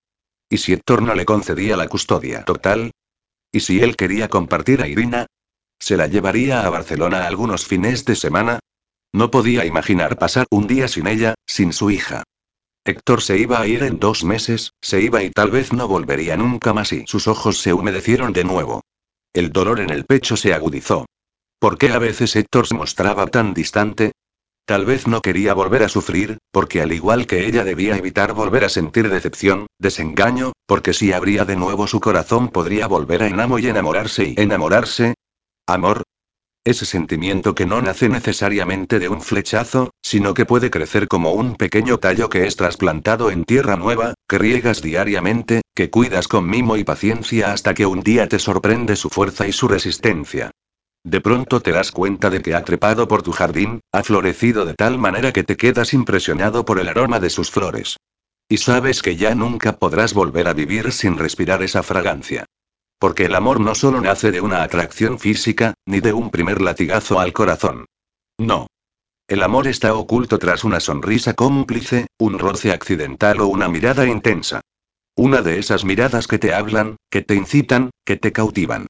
¿Y 0.48 0.58
si 0.58 0.74
Héctor 0.74 1.02
no 1.02 1.16
le 1.16 1.24
concedía 1.24 1.76
la 1.76 1.88
custodia 1.88 2.44
total? 2.44 2.92
¿Y 3.50 3.58
si 3.58 3.80
él 3.80 3.96
quería 3.96 4.28
compartir 4.28 4.82
a 4.82 4.86
Irina? 4.86 5.26
¿Se 5.80 5.96
la 5.96 6.06
llevaría 6.06 6.64
a 6.64 6.70
Barcelona 6.70 7.26
algunos 7.26 7.66
fines 7.66 8.04
de 8.04 8.14
semana? 8.14 8.60
No 9.12 9.32
podía 9.32 9.64
imaginar 9.64 10.16
pasar 10.16 10.46
un 10.52 10.68
día 10.68 10.86
sin 10.86 11.08
ella, 11.08 11.34
sin 11.44 11.72
su 11.72 11.90
hija. 11.90 12.22
Héctor 12.84 13.22
se 13.22 13.38
iba 13.38 13.60
a 13.60 13.66
ir 13.68 13.84
en 13.84 14.00
dos 14.00 14.24
meses, 14.24 14.72
se 14.80 15.00
iba 15.00 15.22
y 15.22 15.30
tal 15.30 15.52
vez 15.52 15.72
no 15.72 15.86
volvería 15.86 16.36
nunca 16.36 16.72
más 16.72 16.92
y 16.92 17.04
sus 17.06 17.28
ojos 17.28 17.58
se 17.58 17.72
humedecieron 17.72 18.32
de 18.32 18.42
nuevo. 18.42 18.82
El 19.32 19.52
dolor 19.52 19.78
en 19.78 19.90
el 19.90 20.04
pecho 20.04 20.36
se 20.36 20.52
agudizó. 20.52 21.06
¿Por 21.60 21.78
qué 21.78 21.90
a 21.90 21.98
veces 21.98 22.34
Héctor 22.34 22.66
se 22.66 22.74
mostraba 22.74 23.28
tan 23.28 23.54
distante? 23.54 24.10
Tal 24.66 24.84
vez 24.84 25.06
no 25.06 25.20
quería 25.20 25.54
volver 25.54 25.84
a 25.84 25.88
sufrir, 25.88 26.38
porque 26.50 26.82
al 26.82 26.92
igual 26.92 27.28
que 27.28 27.46
ella 27.46 27.62
debía 27.62 27.96
evitar 27.96 28.32
volver 28.32 28.64
a 28.64 28.68
sentir 28.68 29.08
decepción, 29.08 29.66
desengaño, 29.78 30.52
porque 30.66 30.92
si 30.92 31.12
abría 31.12 31.44
de 31.44 31.54
nuevo 31.54 31.86
su 31.86 32.00
corazón 32.00 32.48
podría 32.48 32.88
volver 32.88 33.22
a 33.22 33.28
enamorarse 33.28 33.64
y 33.64 33.70
enamorarse 33.70 34.24
y 34.36 34.40
enamorarse. 34.40 35.14
Amor, 35.68 36.02
ese 36.64 36.86
sentimiento 36.86 37.54
que 37.54 37.66
no 37.66 37.82
nace 37.82 38.08
necesariamente 38.08 39.00
de 39.00 39.08
un 39.08 39.20
flechazo, 39.20 39.90
sino 40.00 40.32
que 40.32 40.46
puede 40.46 40.70
crecer 40.70 41.08
como 41.08 41.32
un 41.32 41.56
pequeño 41.56 41.98
tallo 41.98 42.28
que 42.28 42.46
es 42.46 42.56
trasplantado 42.56 43.30
en 43.30 43.44
tierra 43.44 43.76
nueva, 43.76 44.14
que 44.28 44.38
riegas 44.38 44.80
diariamente, 44.80 45.62
que 45.74 45.90
cuidas 45.90 46.28
con 46.28 46.48
mimo 46.48 46.76
y 46.76 46.84
paciencia 46.84 47.52
hasta 47.52 47.74
que 47.74 47.86
un 47.86 48.00
día 48.00 48.28
te 48.28 48.38
sorprende 48.38 48.94
su 48.94 49.10
fuerza 49.10 49.48
y 49.48 49.52
su 49.52 49.66
resistencia. 49.66 50.52
De 51.04 51.20
pronto 51.20 51.60
te 51.60 51.72
das 51.72 51.90
cuenta 51.90 52.30
de 52.30 52.42
que 52.42 52.54
ha 52.54 52.62
trepado 52.62 53.08
por 53.08 53.24
tu 53.24 53.32
jardín, 53.32 53.80
ha 53.90 54.04
florecido 54.04 54.64
de 54.64 54.74
tal 54.74 54.98
manera 54.98 55.32
que 55.32 55.42
te 55.42 55.56
quedas 55.56 55.92
impresionado 55.94 56.64
por 56.64 56.78
el 56.78 56.88
aroma 56.88 57.18
de 57.18 57.30
sus 57.30 57.50
flores. 57.50 57.96
Y 58.48 58.58
sabes 58.58 59.02
que 59.02 59.16
ya 59.16 59.34
nunca 59.34 59.78
podrás 59.78 60.14
volver 60.14 60.46
a 60.46 60.52
vivir 60.52 60.92
sin 60.92 61.18
respirar 61.18 61.62
esa 61.64 61.82
fragancia. 61.82 62.44
Porque 63.02 63.24
el 63.24 63.34
amor 63.34 63.58
no 63.58 63.74
solo 63.74 64.00
nace 64.00 64.30
de 64.30 64.40
una 64.40 64.62
atracción 64.62 65.18
física, 65.18 65.74
ni 65.86 65.98
de 65.98 66.12
un 66.12 66.30
primer 66.30 66.60
latigazo 66.60 67.18
al 67.18 67.32
corazón. 67.32 67.86
No. 68.38 68.68
El 69.26 69.42
amor 69.42 69.66
está 69.66 69.92
oculto 69.94 70.38
tras 70.38 70.62
una 70.62 70.78
sonrisa 70.78 71.34
cómplice, 71.34 72.06
un 72.16 72.38
roce 72.38 72.70
accidental 72.70 73.40
o 73.40 73.48
una 73.48 73.66
mirada 73.66 74.06
intensa. 74.06 74.60
Una 75.16 75.42
de 75.42 75.58
esas 75.58 75.84
miradas 75.84 76.28
que 76.28 76.38
te 76.38 76.54
hablan, 76.54 76.94
que 77.10 77.22
te 77.22 77.34
incitan, 77.34 77.90
que 78.04 78.16
te 78.16 78.30
cautivan. 78.30 78.86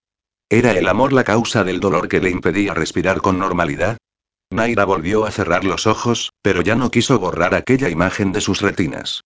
¿Era 0.51 0.73
el 0.73 0.89
amor 0.89 1.15
la 1.15 1.25
causa 1.25 1.65
del 1.65 1.81
dolor 1.81 2.09
que 2.09 2.21
le 2.21 2.29
impedía 2.29 2.75
respirar 2.75 3.23
con 3.23 3.39
normalidad? 3.39 3.97
Naira 4.51 4.85
volvió 4.85 5.25
a 5.25 5.31
cerrar 5.31 5.65
los 5.65 5.87
ojos, 5.87 6.35
pero 6.43 6.61
ya 6.61 6.77
no 6.77 6.91
quiso 6.91 7.19
borrar 7.19 7.55
aquella 7.55 7.89
imagen 7.89 8.33
de 8.33 8.43
sus 8.43 8.61
retinas. 8.61 9.23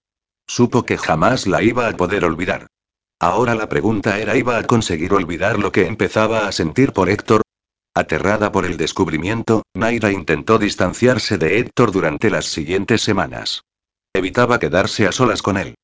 Supo 0.46 0.84
que 0.84 0.96
jamás 0.96 1.48
la 1.48 1.60
iba 1.60 1.88
a 1.88 1.96
poder 1.96 2.24
olvidar. 2.24 2.68
Ahora 3.18 3.55
la 3.55 3.68
pregunta 3.68 4.18
era 4.18 4.36
¿iba 4.36 4.59
a 4.59 4.64
conseguir 4.64 5.14
olvidar 5.14 5.59
lo 5.59 5.72
que 5.72 5.86
empezaba 5.86 6.47
a 6.47 6.52
sentir 6.52 6.93
por 6.93 7.09
Héctor? 7.09 7.43
Aterrada 7.94 8.52
por 8.52 8.66
el 8.66 8.76
descubrimiento, 8.76 9.62
Naira 9.74 10.12
intentó 10.12 10.59
distanciarse 10.59 11.38
de 11.38 11.59
Héctor 11.59 11.93
durante 11.93 12.28
las 12.28 12.44
siguientes 12.44 13.01
semanas. 13.01 13.62
Evitaba 14.12 14.59
quedarse 14.59 15.06
a 15.06 15.12
solas 15.12 15.40
con 15.40 15.56
él. 15.56 15.76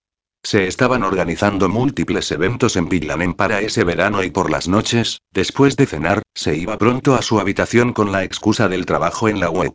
Se 0.45 0.67
estaban 0.67 1.05
organizando 1.05 1.71
múltiples 1.71 2.31
eventos 2.33 2.77
en 2.77 2.89
Villanen 2.89 3.33
para 3.33 3.61
ese 3.61 3.85
verano 3.85 4.23
y 4.25 4.31
por 4.31 4.51
las 4.51 4.69
noches, 4.69 5.21
después 5.31 5.77
de 5.77 5.87
cenar, 5.87 6.23
se 6.35 6.57
iba 6.57 6.77
pronto 6.77 7.15
a 7.15 7.23
su 7.23 7.41
habitación 7.41 7.95
con 7.95 8.13
la 8.13 8.25
excusa 8.25 8.69
del 8.69 8.85
trabajo 8.85 9.29
en 9.29 9.41
la 9.41 9.49
web. 9.49 9.73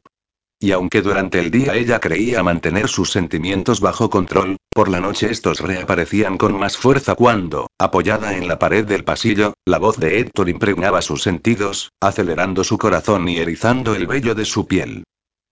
Y 0.60 0.72
aunque 0.72 1.04
durante 1.04 1.40
el 1.40 1.52
día 1.52 1.76
ella 1.76 2.00
creía 2.00 2.42
mantener 2.42 2.88
sus 2.88 3.12
sentimientos 3.12 3.80
bajo 3.80 4.10
control, 4.10 4.58
por 4.74 4.90
la 4.90 5.00
noche 5.00 5.30
estos 5.30 5.60
reaparecían 5.60 6.38
con 6.38 6.58
más 6.58 6.78
fuerza 6.78 7.14
cuando, 7.14 7.68
apoyada 7.78 8.36
en 8.36 8.48
la 8.48 8.58
pared 8.58 8.84
del 8.84 9.04
pasillo, 9.04 9.54
la 9.66 9.78
voz 9.78 9.98
de 9.98 10.20
Héctor 10.20 10.50
impregnaba 10.50 11.04
sus 11.04 11.22
sentidos, 11.22 11.92
acelerando 12.02 12.64
su 12.64 12.80
corazón 12.80 13.30
y 13.30 13.38
erizando 13.38 13.94
el 13.94 14.08
vello 14.08 14.34
de 14.34 14.46
su 14.46 14.66
piel. 14.66 15.04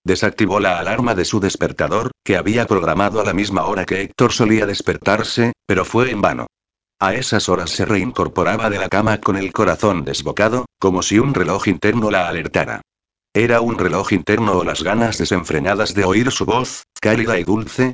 Desactivó 0.03 0.59
la 0.59 0.79
alarma 0.79 1.13
de 1.13 1.25
su 1.25 1.39
despertador, 1.39 2.11
que 2.23 2.37
había 2.37 2.65
programado 2.65 3.21
a 3.21 3.25
la 3.25 3.33
misma 3.33 3.65
hora 3.65 3.85
que 3.85 4.01
Héctor 4.01 4.31
solía 4.31 4.65
despertarse, 4.65 5.53
pero 5.67 5.85
fue 5.85 6.09
en 6.09 6.21
vano. 6.21 6.47
A 6.99 7.13
esas 7.13 7.49
horas 7.49 7.69
se 7.69 7.85
reincorporaba 7.85 8.69
de 8.69 8.79
la 8.79 8.89
cama 8.89 9.19
con 9.19 9.35
el 9.35 9.53
corazón 9.53 10.03
desbocado, 10.03 10.65
como 10.79 11.03
si 11.03 11.19
un 11.19 11.33
reloj 11.33 11.67
interno 11.67 12.09
la 12.09 12.27
alertara. 12.27 12.81
¿Era 13.35 13.59
un 13.59 13.77
reloj 13.77 14.13
interno 14.13 14.53
o 14.53 14.63
las 14.63 14.81
ganas 14.81 15.17
desenfrenadas 15.17 15.93
de 15.93 16.05
oír 16.05 16.31
su 16.31 16.45
voz, 16.45 16.83
cálida 17.01 17.37
y 17.37 17.43
dulce? 17.43 17.91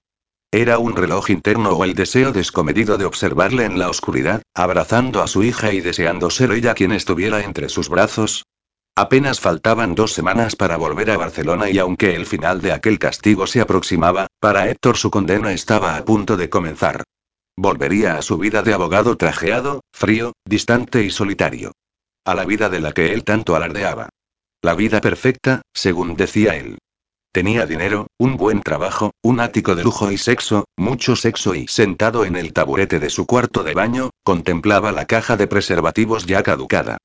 ¿Era 0.51 0.77
un 0.77 0.95
reloj 0.95 1.31
interno 1.31 1.71
o 1.71 1.83
el 1.83 1.95
deseo 1.95 2.31
descomedido 2.31 2.99
de 2.99 3.05
observarle 3.05 3.65
en 3.65 3.79
la 3.79 3.89
oscuridad, 3.89 4.43
abrazando 4.53 5.19
a 5.23 5.25
su 5.25 5.41
hija 5.41 5.73
y 5.73 5.81
deseando 5.81 6.29
ser 6.29 6.51
ella 6.51 6.75
quien 6.75 6.91
estuviera 6.91 7.43
entre 7.43 7.69
sus 7.69 7.89
brazos? 7.89 8.45
Apenas 8.95 9.39
faltaban 9.39 9.95
dos 9.95 10.13
semanas 10.13 10.55
para 10.55 10.77
volver 10.77 11.09
a 11.09 11.17
Barcelona 11.17 11.71
y 11.71 11.79
aunque 11.79 12.13
el 12.13 12.27
final 12.27 12.61
de 12.61 12.73
aquel 12.73 12.99
castigo 12.99 13.47
se 13.47 13.61
aproximaba, 13.61 14.27
para 14.39 14.69
Héctor 14.69 14.95
su 14.95 15.09
condena 15.09 15.53
estaba 15.53 15.97
a 15.97 16.05
punto 16.05 16.37
de 16.37 16.51
comenzar. 16.51 17.01
Volvería 17.57 18.15
a 18.15 18.21
su 18.21 18.37
vida 18.37 18.61
de 18.61 18.75
abogado 18.75 19.17
trajeado, 19.17 19.81
frío, 19.91 20.33
distante 20.45 21.03
y 21.03 21.09
solitario. 21.09 21.71
A 22.27 22.35
la 22.35 22.45
vida 22.45 22.69
de 22.69 22.79
la 22.79 22.91
que 22.91 23.11
él 23.11 23.23
tanto 23.23 23.55
alardeaba. 23.55 24.09
La 24.63 24.75
vida 24.75 25.01
perfecta, 25.01 25.63
según 25.73 26.15
decía 26.15 26.55
él. 26.55 26.77
Tenía 27.33 27.65
dinero, 27.65 28.07
un 28.19 28.37
buen 28.37 28.61
trabajo, 28.61 29.11
un 29.23 29.39
ático 29.39 29.73
de 29.73 29.83
lujo 29.83 30.11
y 30.11 30.17
sexo, 30.17 30.65
mucho 30.77 31.15
sexo 31.15 31.55
y 31.55 31.67
sentado 31.67 32.25
en 32.25 32.35
el 32.35 32.53
taburete 32.53 32.99
de 32.99 33.09
su 33.09 33.25
cuarto 33.25 33.63
de 33.63 33.73
baño, 33.73 34.11
contemplaba 34.23 34.91
la 34.91 35.05
caja 35.05 35.37
de 35.37 35.47
preservativos 35.47 36.25
ya 36.25 36.43
caducada. 36.43 36.97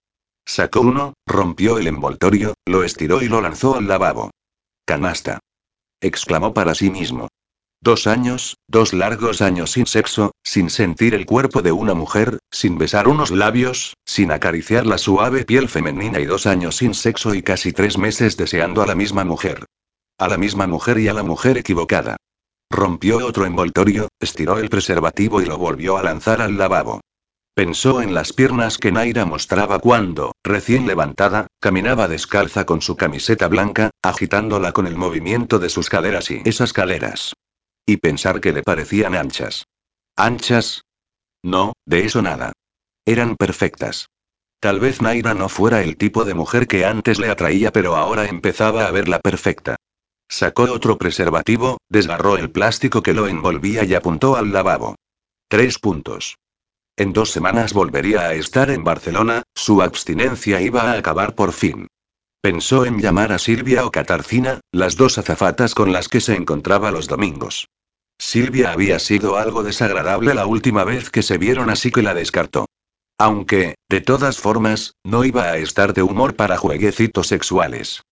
Sacó 0.44 0.80
uno, 0.80 1.14
rompió 1.26 1.78
el 1.78 1.86
envoltorio, 1.86 2.54
lo 2.66 2.84
estiró 2.84 3.22
y 3.22 3.28
lo 3.28 3.40
lanzó 3.40 3.76
al 3.76 3.88
lavabo. 3.88 4.32
Canasta. 4.84 5.38
exclamó 6.00 6.52
para 6.52 6.74
sí 6.74 6.90
mismo. 6.90 7.28
Dos 7.86 8.08
años, 8.08 8.56
dos 8.66 8.92
largos 8.92 9.40
años 9.40 9.70
sin 9.70 9.86
sexo, 9.86 10.32
sin 10.42 10.70
sentir 10.70 11.14
el 11.14 11.24
cuerpo 11.24 11.62
de 11.62 11.70
una 11.70 11.94
mujer, 11.94 12.40
sin 12.50 12.78
besar 12.78 13.06
unos 13.06 13.30
labios, 13.30 13.94
sin 14.04 14.32
acariciar 14.32 14.86
la 14.86 14.98
suave 14.98 15.44
piel 15.44 15.68
femenina 15.68 16.18
y 16.18 16.24
dos 16.24 16.46
años 16.48 16.78
sin 16.78 16.94
sexo 16.94 17.32
y 17.32 17.42
casi 17.42 17.72
tres 17.72 17.96
meses 17.96 18.36
deseando 18.36 18.82
a 18.82 18.88
la 18.88 18.96
misma 18.96 19.22
mujer. 19.24 19.66
A 20.18 20.26
la 20.26 20.36
misma 20.36 20.66
mujer 20.66 20.98
y 20.98 21.06
a 21.06 21.14
la 21.14 21.22
mujer 21.22 21.58
equivocada. 21.58 22.16
Rompió 22.72 23.24
otro 23.24 23.46
envoltorio, 23.46 24.08
estiró 24.18 24.58
el 24.58 24.68
preservativo 24.68 25.40
y 25.40 25.44
lo 25.44 25.56
volvió 25.56 25.96
a 25.96 26.02
lanzar 26.02 26.42
al 26.42 26.58
lavabo. 26.58 27.02
Pensó 27.54 28.02
en 28.02 28.14
las 28.14 28.32
piernas 28.32 28.78
que 28.78 28.90
Naira 28.90 29.26
mostraba 29.26 29.78
cuando, 29.78 30.32
recién 30.42 30.88
levantada, 30.88 31.46
caminaba 31.60 32.08
descalza 32.08 32.66
con 32.66 32.82
su 32.82 32.96
camiseta 32.96 33.46
blanca, 33.46 33.90
agitándola 34.02 34.72
con 34.72 34.88
el 34.88 34.96
movimiento 34.96 35.60
de 35.60 35.68
sus 35.68 35.88
caderas 35.88 36.32
y 36.32 36.42
esas 36.44 36.72
caderas. 36.72 37.35
Y 37.86 37.98
pensar 37.98 38.40
que 38.40 38.52
le 38.52 38.62
parecían 38.62 39.14
anchas. 39.14 39.66
¿Anchas? 40.16 40.82
No, 41.42 41.72
de 41.86 42.04
eso 42.04 42.20
nada. 42.20 42.52
Eran 43.04 43.36
perfectas. 43.36 44.08
Tal 44.58 44.80
vez 44.80 45.00
Naira 45.00 45.34
no 45.34 45.48
fuera 45.48 45.82
el 45.82 45.96
tipo 45.96 46.24
de 46.24 46.34
mujer 46.34 46.66
que 46.66 46.84
antes 46.84 47.20
le 47.20 47.30
atraía, 47.30 47.70
pero 47.70 47.94
ahora 47.94 48.26
empezaba 48.26 48.86
a 48.86 48.90
verla 48.90 49.20
perfecta. 49.20 49.76
Sacó 50.28 50.64
otro 50.64 50.98
preservativo, 50.98 51.78
desgarró 51.88 52.36
el 52.36 52.50
plástico 52.50 53.02
que 53.02 53.14
lo 53.14 53.28
envolvía 53.28 53.84
y 53.84 53.94
apuntó 53.94 54.34
al 54.34 54.52
lavabo. 54.52 54.96
Tres 55.48 55.78
puntos. 55.78 56.36
En 56.96 57.12
dos 57.12 57.30
semanas 57.30 57.72
volvería 57.72 58.22
a 58.22 58.34
estar 58.34 58.70
en 58.70 58.82
Barcelona, 58.82 59.44
su 59.54 59.82
abstinencia 59.82 60.60
iba 60.60 60.82
a 60.82 60.98
acabar 60.98 61.34
por 61.34 61.52
fin. 61.52 61.86
Pensó 62.40 62.84
en 62.84 63.00
llamar 63.00 63.32
a 63.32 63.38
Silvia 63.38 63.84
o 63.86 63.90
Catarcina, 63.90 64.60
las 64.72 64.96
dos 64.96 65.18
azafatas 65.18 65.74
con 65.74 65.92
las 65.92 66.08
que 66.08 66.20
se 66.20 66.34
encontraba 66.34 66.90
los 66.90 67.08
domingos. 67.08 67.68
Silvia 68.18 68.72
había 68.72 68.98
sido 68.98 69.36
algo 69.36 69.62
desagradable 69.62 70.34
la 70.34 70.46
última 70.46 70.84
vez 70.84 71.10
que 71.10 71.22
se 71.22 71.38
vieron 71.38 71.70
así 71.70 71.90
que 71.90 72.02
la 72.02 72.14
descartó. 72.14 72.66
Aunque, 73.18 73.76
de 73.88 74.00
todas 74.00 74.38
formas, 74.38 74.94
no 75.04 75.24
iba 75.24 75.44
a 75.44 75.56
estar 75.56 75.94
de 75.94 76.02
humor 76.02 76.36
para 76.36 76.56
jueguecitos 76.56 77.28
sexuales. 77.28 78.02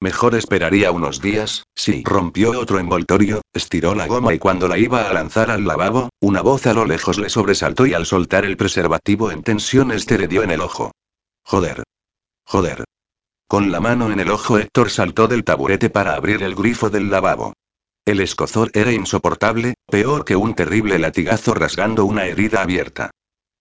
Mejor 0.00 0.34
esperaría 0.34 0.90
unos 0.90 1.20
días, 1.20 1.64
sí. 1.76 2.02
Rompió 2.04 2.58
otro 2.58 2.80
envoltorio, 2.80 3.42
estiró 3.52 3.94
la 3.94 4.08
goma 4.08 4.34
y 4.34 4.38
cuando 4.40 4.66
la 4.66 4.76
iba 4.76 5.08
a 5.08 5.12
lanzar 5.12 5.50
al 5.50 5.64
lavabo, 5.64 6.08
una 6.20 6.42
voz 6.42 6.66
a 6.66 6.74
lo 6.74 6.86
lejos 6.86 7.18
le 7.18 7.30
sobresaltó 7.30 7.86
y 7.86 7.94
al 7.94 8.06
soltar 8.06 8.44
el 8.44 8.56
preservativo 8.56 9.30
en 9.30 9.44
tensión 9.44 9.92
este 9.92 10.18
le 10.18 10.26
dio 10.26 10.42
en 10.42 10.50
el 10.50 10.60
ojo. 10.60 10.90
Joder. 11.44 11.84
Joder. 12.44 12.84
Con 13.52 13.70
la 13.70 13.80
mano 13.80 14.10
en 14.10 14.18
el 14.18 14.30
ojo 14.30 14.56
Héctor 14.56 14.88
saltó 14.88 15.28
del 15.28 15.44
taburete 15.44 15.90
para 15.90 16.14
abrir 16.14 16.42
el 16.42 16.54
grifo 16.54 16.88
del 16.88 17.10
lavabo. 17.10 17.52
El 18.06 18.20
escozor 18.20 18.70
era 18.72 18.92
insoportable, 18.92 19.74
peor 19.90 20.24
que 20.24 20.36
un 20.36 20.54
terrible 20.54 20.98
latigazo 20.98 21.52
rasgando 21.52 22.06
una 22.06 22.24
herida 22.24 22.62
abierta. 22.62 23.10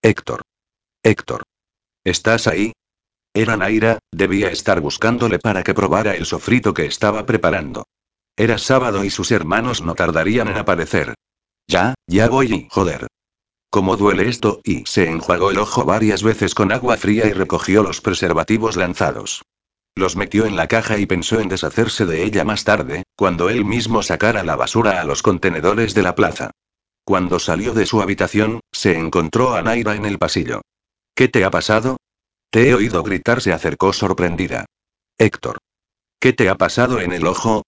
Héctor. 0.01 0.43
Héctor. 1.03 1.43
¿Estás 2.05 2.47
ahí? 2.47 2.72
Era 3.34 3.57
Naira, 3.57 3.99
debía 4.13 4.47
estar 4.47 4.80
buscándole 4.80 5.39
para 5.39 5.61
que 5.61 5.73
probara 5.73 6.15
el 6.15 6.26
sofrito 6.26 6.73
que 6.73 6.85
estaba 6.85 7.26
preparando. 7.26 7.84
Era 8.38 8.59
sábado 8.59 9.03
y 9.03 9.09
sus 9.09 9.30
hermanos 9.31 9.81
no 9.81 9.93
tardarían 9.93 10.47
en 10.47 10.55
aparecer. 10.55 11.15
Ya, 11.68 11.95
ya 12.07 12.30
voy 12.30 12.53
y 12.53 12.68
joder. 12.72 13.07
¿Cómo 13.69 13.97
duele 13.97 14.30
esto? 14.30 14.61
Y 14.63 14.85
se 14.85 15.09
enjuagó 15.09 15.51
el 15.51 15.59
ojo 15.59 15.84
varias 15.84 16.23
veces 16.23 16.55
con 16.55 16.72
agua 16.72 16.95
fría 16.95 17.27
y 17.27 17.34
recogió 17.34 17.84
los 17.84 17.99
preservativos 17.99 18.77
lanzados. 18.77 19.43
Los 19.95 20.15
metió 20.15 20.45
en 20.45 20.55
la 20.55 20.68
caja 20.68 20.97
y 20.97 21.05
pensó 21.05 21.39
en 21.39 21.49
deshacerse 21.49 22.05
de 22.05 22.23
ella 22.23 22.43
más 22.43 22.63
tarde, 22.63 23.03
cuando 23.15 23.49
él 23.49 23.65
mismo 23.65 24.03
sacara 24.03 24.43
la 24.43 24.55
basura 24.55 25.01
a 25.01 25.03
los 25.03 25.22
contenedores 25.22 25.93
de 25.93 26.01
la 26.01 26.15
plaza. 26.15 26.51
Cuando 27.03 27.39
salió 27.39 27.73
de 27.73 27.85
su 27.85 28.01
habitación, 28.01 28.61
se 28.72 28.97
encontró 28.97 29.55
a 29.55 29.61
Naira 29.61 29.95
en 29.95 30.05
el 30.05 30.18
pasillo. 30.18 30.61
¿Qué 31.15 31.27
te 31.27 31.43
ha 31.43 31.51
pasado? 31.51 31.97
Te 32.51 32.69
he 32.69 32.73
oído 32.73 33.03
gritar, 33.03 33.41
se 33.41 33.53
acercó 33.53 33.93
sorprendida. 33.93 34.65
Héctor. 35.18 35.57
¿Qué 36.19 36.34
te 36.34 36.49
ha 36.49 36.55
pasado 36.55 36.99
en 36.99 37.13
el 37.13 37.26
ojo? 37.26 37.63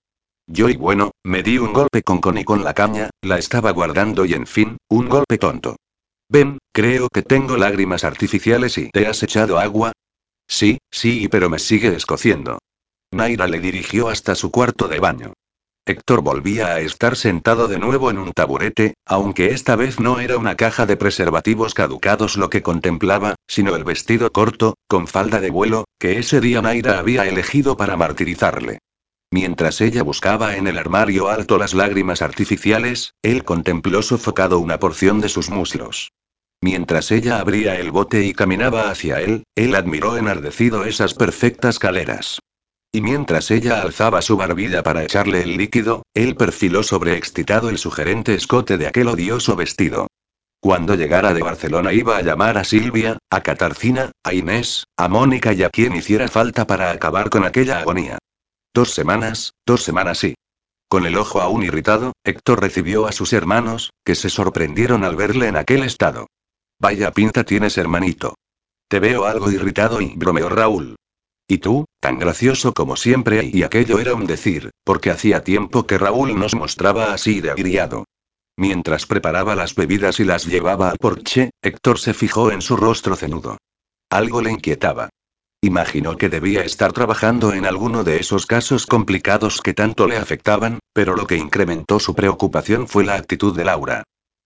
Yo 0.45 0.70
y 0.70 0.76
bueno, 0.76 1.12
me 1.24 1.41
di 1.41 1.58
un 1.58 1.72
golpe 1.72 2.04
con 2.04 2.20
Connie 2.20 2.44
con 2.44 2.64
la 2.64 2.74
caña, 2.74 3.10
la 3.22 3.38
estaba 3.38 3.72
guardando 3.72 4.26
y 4.26 4.34
en 4.34 4.45
fin, 4.45 4.78
un 4.90 5.08
golpe 5.08 5.38
tonto. 5.38 5.78
Ven, 6.30 6.58
creo 6.74 7.08
que 7.10 7.22
tengo 7.22 7.58
lágrimas 7.58 8.04
artificiales 8.04 8.78
y 8.78 8.90
¿te 8.90 9.08
has 9.08 9.24
echado 9.24 9.58
agua? 9.58 9.93
Sí, 10.54 10.78
sí, 10.92 11.28
pero 11.30 11.50
me 11.50 11.58
sigue 11.58 11.96
escociendo. 11.96 12.60
Naira 13.12 13.48
le 13.48 13.60
dirigió 13.60 14.10
hasta 14.10 14.36
su 14.36 14.52
cuarto 14.52 14.88
de 14.88 15.00
baño. 15.00 15.34
Héctor 15.84 16.22
volvía 16.22 16.68
a 16.68 16.80
estar 16.80 17.16
sentado 17.16 17.68
de 17.68 17.80
nuevo 17.80 18.12
en 18.12 18.20
un 18.20 18.34
taburete, 18.34 18.94
aunque 19.04 19.48
esta 19.48 19.76
vez 19.76 20.00
no 20.00 20.20
era 20.20 20.38
una 20.38 20.56
caja 20.56 20.86
de 20.86 20.96
preservativos 20.96 21.74
caducados 21.74 22.38
lo 22.38 22.52
que 22.52 22.62
contemplaba, 22.62 23.34
sino 23.48 23.76
el 23.76 23.84
vestido 23.84 24.32
corto, 24.32 24.76
con 24.88 25.08
falda 25.08 25.42
de 25.42 25.50
vuelo, 25.50 25.86
que 25.98 26.20
ese 26.20 26.40
día 26.40 26.62
Naira 26.62 27.00
había 27.00 27.26
elegido 27.26 27.76
para 27.76 27.98
martirizarle. 27.98 28.78
Mientras 29.32 29.82
ella 29.82 30.04
buscaba 30.04 30.56
en 30.56 30.68
el 30.68 30.78
armario 30.78 31.30
alto 31.30 31.58
las 31.58 31.74
lágrimas 31.74 32.22
artificiales, 32.22 33.16
él 33.24 33.44
contempló 33.44 34.04
sofocado 34.04 34.60
una 34.60 34.78
porción 34.78 35.20
de 35.20 35.30
sus 35.30 35.50
muslos. 35.50 36.12
Mientras 36.64 37.11
ella 37.11 37.41
abría 37.41 37.76
el 37.76 37.91
bote 37.91 38.23
y 38.23 38.31
caminaba 38.31 38.90
hacia 38.90 39.19
él, 39.19 39.44
él 39.53 39.76
admiró 39.76 40.15
enardecido 40.15 40.85
esas 40.85 41.14
perfectas 41.14 41.77
caleras. 41.77 42.40
Y 42.90 43.02
mientras 43.02 43.52
ella 43.52 43.81
alzaba 43.81 44.22
su 44.22 44.38
barbilla 44.38 44.81
para 44.81 45.03
echarle 45.03 45.41
el 45.41 45.57
líquido, 45.57 46.03
él 46.14 46.38
perfiló 46.38 46.81
sobreexcitado 46.81 47.69
el 47.69 47.77
sugerente 47.77 48.34
escote 48.34 48.77
de 48.77 48.88
aquel 48.88 49.10
odioso 49.10 49.57
vestido. 49.57 50.07
Cuando 50.61 50.95
llegara 50.95 51.34
de 51.34 51.44
Barcelona 51.44 51.91
iba 51.91 52.15
a 52.15 52.22
llamar 52.22 52.57
a 52.57 52.64
Silvia, 52.64 53.18
a 53.30 53.41
Catarcina, 53.41 54.14
a 54.23 54.34
Inés, 54.34 54.85
a 54.95 55.10
Mónica 55.10 55.52
y 55.52 55.64
a 55.64 55.69
quien 55.69 55.94
hiciera 55.94 56.30
falta 56.30 56.65
para 56.65 56.91
acabar 56.91 57.30
con 57.30 57.44
aquella 57.44 57.80
agonía. 57.80 58.19
Dos 58.73 58.94
semanas, 58.94 59.52
dos 59.65 59.84
semanas 59.84 60.23
y. 60.23 60.35
Con 60.88 61.06
el 61.06 61.18
ojo 61.18 61.41
aún 61.41 61.64
irritado, 61.64 62.14
Héctor 62.23 62.61
recibió 62.61 63.06
a 63.06 63.11
sus 63.11 63.34
hermanos, 63.34 63.90
que 64.06 64.15
se 64.15 64.30
sorprendieron 64.30 65.03
al 65.03 65.18
verle 65.18 65.49
en 65.49 65.57
aquel 65.57 65.84
estado. 65.84 66.27
Vaya 66.84 67.11
pinta 67.11 67.45
tienes, 67.45 67.77
hermanito. 67.77 68.35
Te 68.89 68.99
veo 68.99 69.23
algo 69.23 69.49
irritado 69.49 70.01
y 70.01 70.18
bromeó 70.18 70.49
Raúl. 70.49 70.97
Y 71.47 71.60
tú, 71.60 71.85
tan 72.01 72.19
gracioso 72.19 72.73
como 72.73 72.97
siempre, 72.97 73.49
y 73.53 73.64
aquello 73.64 73.99
era 73.99 74.15
un 74.15 74.27
decir, 74.27 74.72
porque 74.84 75.10
hacía 75.10 75.45
tiempo 75.45 75.88
que 75.88 75.97
Raúl 75.97 76.38
nos 76.38 76.55
mostraba 76.55 77.14
así 77.14 77.39
de 77.39 77.51
agriado. 77.51 78.03
Mientras 78.57 79.05
preparaba 79.05 79.55
las 79.55 79.76
bebidas 79.76 80.19
y 80.19 80.26
las 80.26 80.45
llevaba 80.45 80.89
al 80.89 80.97
porche, 80.97 81.51
Héctor 81.61 81.99
se 81.99 82.14
fijó 82.14 82.51
en 82.51 82.61
su 82.61 82.76
rostro 82.76 83.15
cenudo. 83.15 83.60
Algo 84.10 84.41
le 84.41 84.51
inquietaba. 84.51 85.07
Imaginó 85.61 86.18
que 86.18 86.27
debía 86.27 86.65
estar 86.65 86.91
trabajando 86.91 87.53
en 87.53 87.65
alguno 87.65 88.03
de 88.03 88.18
esos 88.18 88.45
casos 88.45 88.88
complicados 88.88 89.61
que 89.61 89.73
tanto 89.73 90.05
le 90.05 90.18
afectaban, 90.18 90.80
pero 90.91 91.15
lo 91.15 91.27
que 91.27 91.38
incrementó 91.38 92.01
su 92.01 92.14
preocupación 92.14 92.89
fue 92.89 93.05
la 93.05 93.15
actitud 93.15 93.55
de 93.55 93.64
Laura. 93.64 94.03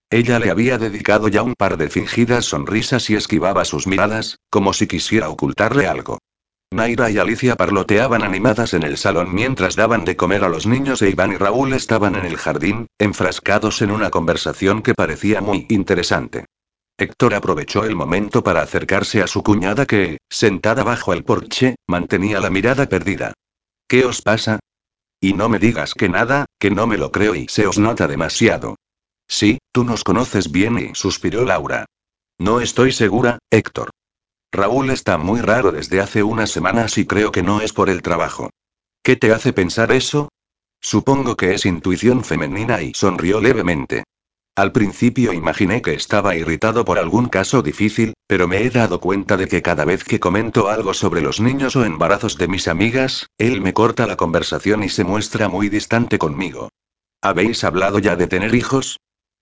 Ella 0.09 0.39
le 0.39 0.49
había 0.49 0.77
dedicado 0.77 1.27
ya 1.27 1.43
un 1.43 1.53
par 1.53 1.75
de 1.75 1.89
fingidas 1.89 2.45
sonrisas 2.45 3.09
y 3.09 3.15
esquivaba 3.15 3.65
sus 3.65 3.87
miradas, 3.87 4.39
como 4.49 4.71
si 4.71 4.87
quisiera 4.87 5.29
ocultarle 5.29 5.85
algo. 5.87 6.19
Naira 6.71 7.09
y 7.09 7.17
Alicia 7.17 7.55
parloteaban 7.55 8.23
animadas 8.23 8.73
en 8.73 8.83
el 8.83 8.97
salón 8.97 9.33
mientras 9.33 9.75
daban 9.75 10.05
de 10.05 10.15
comer 10.15 10.43
a 10.43 10.49
los 10.49 10.65
niños 10.65 11.01
e 11.01 11.09
Iván 11.09 11.33
y 11.33 11.37
Raúl 11.37 11.73
estaban 11.73 12.15
en 12.15 12.25
el 12.25 12.37
jardín, 12.37 12.87
enfrascados 12.99 13.81
en 13.81 13.91
una 13.91 14.09
conversación 14.09 14.81
que 14.81 14.93
parecía 14.93 15.41
muy 15.41 15.65
interesante. 15.69 16.45
Héctor 16.97 17.35
aprovechó 17.35 17.83
el 17.83 17.95
momento 17.95 18.43
para 18.43 18.61
acercarse 18.61 19.21
a 19.21 19.27
su 19.27 19.43
cuñada 19.43 19.85
que, 19.85 20.17
sentada 20.29 20.83
bajo 20.83 21.13
el 21.13 21.23
porche, 21.23 21.75
mantenía 21.85 22.39
la 22.39 22.49
mirada 22.49 22.87
perdida. 22.87 23.33
¿Qué 23.87 24.03
os 24.05 24.21
pasa? 24.21 24.59
Y 25.21 25.33
no 25.33 25.49
me 25.49 25.59
digas 25.59 25.93
que 25.93 26.09
nada, 26.09 26.45
que 26.59 26.71
no 26.71 26.87
me 26.87 26.97
lo 26.97 27.11
creo 27.11 27.35
y 27.35 27.47
se 27.49 27.67
os 27.67 27.77
nota 27.77 28.07
demasiado. 28.07 28.75
Sí, 29.27 29.59
tú 29.71 29.83
nos 29.83 30.03
conoces 30.03 30.51
bien 30.51 30.79
y 30.79 30.95
suspiró 30.95 31.43
Laura. 31.43 31.85
No 32.39 32.61
estoy 32.61 32.91
segura, 32.91 33.39
Héctor. 33.51 33.89
Raúl 34.51 34.89
está 34.89 35.17
muy 35.17 35.41
raro 35.41 35.71
desde 35.71 35.99
hace 35.99 36.23
unas 36.23 36.49
semanas 36.49 36.97
y 36.97 37.05
creo 37.05 37.31
que 37.31 37.43
no 37.43 37.61
es 37.61 37.73
por 37.73 37.89
el 37.89 38.01
trabajo. 38.01 38.49
¿Qué 39.03 39.15
te 39.15 39.31
hace 39.33 39.53
pensar 39.53 39.91
eso? 39.91 40.29
Supongo 40.81 41.35
que 41.35 41.53
es 41.53 41.65
intuición 41.65 42.23
femenina 42.23 42.81
y 42.81 42.93
sonrió 42.93 43.41
levemente. 43.41 44.03
Al 44.55 44.71
principio 44.71 45.33
imaginé 45.33 45.81
que 45.81 45.93
estaba 45.93 46.35
irritado 46.35 46.83
por 46.83 46.97
algún 46.97 47.27
caso 47.29 47.61
difícil, 47.61 48.13
pero 48.25 48.47
me 48.47 48.63
he 48.63 48.69
dado 48.71 48.99
cuenta 48.99 49.37
de 49.37 49.47
que 49.47 49.61
cada 49.61 49.85
vez 49.85 50.03
que 50.03 50.19
comento 50.19 50.69
algo 50.69 50.93
sobre 50.93 51.21
los 51.21 51.39
niños 51.39 51.75
o 51.75 51.85
embarazos 51.85 52.37
de 52.37 52.47
mis 52.47 52.67
amigas, 52.67 53.27
él 53.37 53.61
me 53.61 53.73
corta 53.73 54.07
la 54.07 54.17
conversación 54.17 54.83
y 54.83 54.89
se 54.89 55.03
muestra 55.03 55.47
muy 55.47 55.69
distante 55.69 56.17
conmigo. 56.17 56.69
¿Habéis 57.21 57.63
hablado 57.63 57.99
ya 57.99 58.15
de 58.15 58.25
tener 58.27 58.55
hijos? 58.55 58.97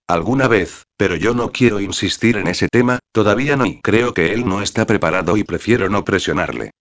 Alguna 0.07 0.47
vez, 0.47 0.85
pero 0.97 1.15
yo 1.15 1.33
no 1.33 1.51
quiero 1.51 1.79
insistir 1.79 2.37
en 2.37 2.47
ese 2.47 2.67
tema, 2.67 2.99
todavía 3.11 3.55
no 3.55 3.65
y 3.65 3.81
creo 3.81 4.13
que 4.13 4.33
él 4.33 4.47
no 4.47 4.61
está 4.61 4.85
preparado 4.85 5.35
y 5.35 5.43
prefiero 5.43 5.89
no 5.89 6.05
presionarle. 6.05 6.71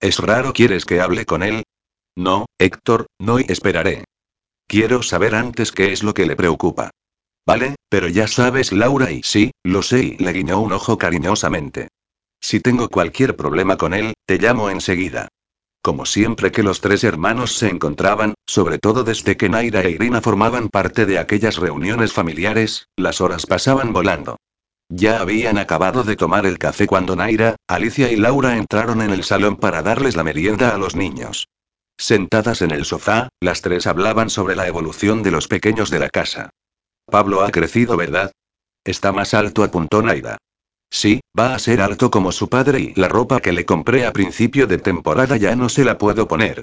¿Es 0.00 0.18
raro 0.18 0.52
quieres 0.52 0.84
que 0.84 1.00
hable 1.00 1.24
con 1.24 1.44
él? 1.44 1.62
No, 2.16 2.46
Héctor, 2.58 3.06
no 3.20 3.38
y 3.38 3.46
esperaré. 3.48 4.04
Quiero 4.66 5.02
saber 5.02 5.36
antes 5.36 5.70
qué 5.70 5.92
es 5.92 6.02
lo 6.02 6.12
que 6.12 6.26
le 6.26 6.34
preocupa. 6.34 6.90
Vale, 7.46 7.76
pero 7.88 8.08
ya 8.08 8.26
sabes 8.26 8.72
Laura 8.72 9.12
y 9.12 9.22
sí, 9.22 9.52
lo 9.62 9.82
sé 9.82 10.02
y 10.02 10.16
le 10.18 10.32
guiñó 10.32 10.60
un 10.60 10.72
ojo 10.72 10.98
cariñosamente. 10.98 11.88
Si 12.40 12.58
tengo 12.58 12.88
cualquier 12.88 13.36
problema 13.36 13.76
con 13.76 13.94
él, 13.94 14.14
te 14.26 14.38
llamo 14.38 14.70
enseguida. 14.70 15.28
Como 15.82 16.06
siempre 16.06 16.52
que 16.52 16.62
los 16.62 16.80
tres 16.80 17.02
hermanos 17.02 17.56
se 17.56 17.68
encontraban, 17.68 18.34
sobre 18.46 18.78
todo 18.78 19.02
desde 19.02 19.36
que 19.36 19.48
Naira 19.48 19.82
e 19.82 19.90
Irina 19.90 20.20
formaban 20.20 20.68
parte 20.68 21.06
de 21.06 21.18
aquellas 21.18 21.56
reuniones 21.56 22.12
familiares, 22.12 22.86
las 22.96 23.20
horas 23.20 23.46
pasaban 23.46 23.92
volando. 23.92 24.36
Ya 24.88 25.20
habían 25.20 25.58
acabado 25.58 26.04
de 26.04 26.14
tomar 26.14 26.46
el 26.46 26.58
café 26.58 26.86
cuando 26.86 27.16
Naira, 27.16 27.56
Alicia 27.66 28.12
y 28.12 28.16
Laura 28.16 28.56
entraron 28.56 29.02
en 29.02 29.10
el 29.10 29.24
salón 29.24 29.56
para 29.56 29.82
darles 29.82 30.14
la 30.14 30.22
merienda 30.22 30.72
a 30.72 30.78
los 30.78 30.94
niños. 30.94 31.48
Sentadas 31.98 32.62
en 32.62 32.70
el 32.70 32.84
sofá, 32.84 33.28
las 33.40 33.60
tres 33.60 33.88
hablaban 33.88 34.30
sobre 34.30 34.54
la 34.54 34.68
evolución 34.68 35.24
de 35.24 35.32
los 35.32 35.48
pequeños 35.48 35.90
de 35.90 35.98
la 35.98 36.10
casa. 36.10 36.50
Pablo 37.06 37.42
ha 37.42 37.50
crecido, 37.50 37.96
¿verdad? 37.96 38.30
Está 38.84 39.10
más 39.10 39.34
alto, 39.34 39.64
apuntó 39.64 40.00
Naira. 40.00 40.38
Sí, 40.92 41.22
va 41.36 41.54
a 41.54 41.58
ser 41.58 41.80
alto 41.80 42.10
como 42.10 42.32
su 42.32 42.50
padre 42.50 42.78
y 42.78 42.94
la 42.96 43.08
ropa 43.08 43.40
que 43.40 43.52
le 43.52 43.64
compré 43.64 44.04
a 44.04 44.12
principio 44.12 44.66
de 44.66 44.76
temporada 44.76 45.38
ya 45.38 45.56
no 45.56 45.70
se 45.70 45.86
la 45.86 45.96
puedo 45.96 46.28
poner. 46.28 46.60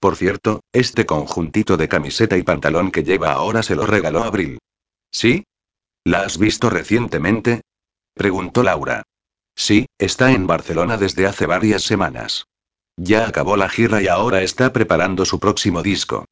Por 0.00 0.16
cierto, 0.16 0.60
este 0.72 1.04
conjuntito 1.04 1.76
de 1.76 1.86
camiseta 1.86 2.38
y 2.38 2.42
pantalón 2.42 2.90
que 2.90 3.04
lleva 3.04 3.32
ahora 3.32 3.62
se 3.62 3.76
lo 3.76 3.84
regaló 3.84 4.24
Abril. 4.24 4.58
¿Sí? 5.10 5.44
¿La 6.04 6.22
has 6.22 6.38
visto 6.38 6.70
recientemente? 6.70 7.60
Preguntó 8.14 8.62
Laura. 8.62 9.02
Sí, 9.54 9.84
está 9.98 10.32
en 10.32 10.46
Barcelona 10.46 10.96
desde 10.96 11.26
hace 11.26 11.44
varias 11.44 11.82
semanas. 11.82 12.46
Ya 12.96 13.28
acabó 13.28 13.58
la 13.58 13.68
gira 13.68 14.00
y 14.00 14.08
ahora 14.08 14.40
está 14.40 14.72
preparando 14.72 15.26
su 15.26 15.38
próximo 15.38 15.82
disco. 15.82 16.24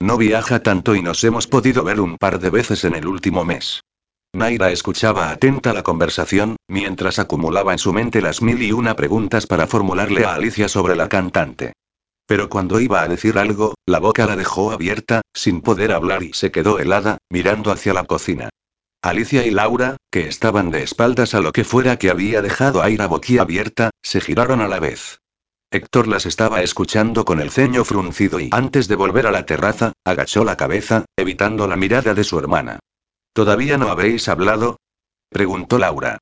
No 0.00 0.16
viaja 0.16 0.64
tanto 0.64 0.96
y 0.96 1.02
nos 1.02 1.22
hemos 1.22 1.46
podido 1.46 1.84
ver 1.84 2.00
un 2.00 2.18
par 2.18 2.40
de 2.40 2.50
veces 2.50 2.84
en 2.84 2.96
el 2.96 3.06
último 3.06 3.44
mes. 3.44 3.82
Naira 4.34 4.70
escuchaba 4.70 5.30
atenta 5.30 5.72
la 5.72 5.82
conversación, 5.82 6.56
mientras 6.68 7.18
acumulaba 7.18 7.72
en 7.72 7.78
su 7.78 7.92
mente 7.94 8.20
las 8.20 8.42
mil 8.42 8.62
y 8.62 8.72
una 8.72 8.94
preguntas 8.94 9.46
para 9.46 9.66
formularle 9.66 10.24
a 10.24 10.34
Alicia 10.34 10.68
sobre 10.68 10.96
la 10.96 11.08
cantante. 11.08 11.72
Pero 12.26 12.50
cuando 12.50 12.78
iba 12.78 13.00
a 13.00 13.08
decir 13.08 13.38
algo, 13.38 13.74
la 13.86 14.00
boca 14.00 14.26
la 14.26 14.36
dejó 14.36 14.70
abierta, 14.70 15.22
sin 15.32 15.62
poder 15.62 15.92
hablar 15.92 16.22
y 16.22 16.34
se 16.34 16.52
quedó 16.52 16.78
helada, 16.78 17.16
mirando 17.30 17.72
hacia 17.72 17.94
la 17.94 18.04
cocina. 18.04 18.50
Alicia 19.00 19.46
y 19.46 19.50
Laura, 19.50 19.96
que 20.10 20.28
estaban 20.28 20.70
de 20.70 20.82
espaldas 20.82 21.34
a 21.34 21.40
lo 21.40 21.52
que 21.52 21.64
fuera 21.64 21.98
que 21.98 22.10
había 22.10 22.42
dejado 22.42 22.82
a 22.82 22.90
Ira 22.90 23.06
boquiabierta, 23.06 23.90
se 24.02 24.20
giraron 24.20 24.60
a 24.60 24.68
la 24.68 24.78
vez. 24.78 25.20
Héctor 25.70 26.06
las 26.06 26.26
estaba 26.26 26.62
escuchando 26.62 27.24
con 27.24 27.40
el 27.40 27.50
ceño 27.50 27.84
fruncido 27.84 28.40
y 28.40 28.50
antes 28.52 28.88
de 28.88 28.96
volver 28.96 29.26
a 29.26 29.30
la 29.30 29.46
terraza, 29.46 29.92
agachó 30.04 30.44
la 30.44 30.56
cabeza, 30.56 31.06
evitando 31.16 31.66
la 31.66 31.76
mirada 31.76 32.12
de 32.12 32.24
su 32.24 32.38
hermana. 32.38 32.80
¿Todavía 33.38 33.78
no 33.78 33.88
habéis 33.88 34.28
hablado? 34.28 34.80
preguntó 35.30 35.78
Laura. 35.78 36.18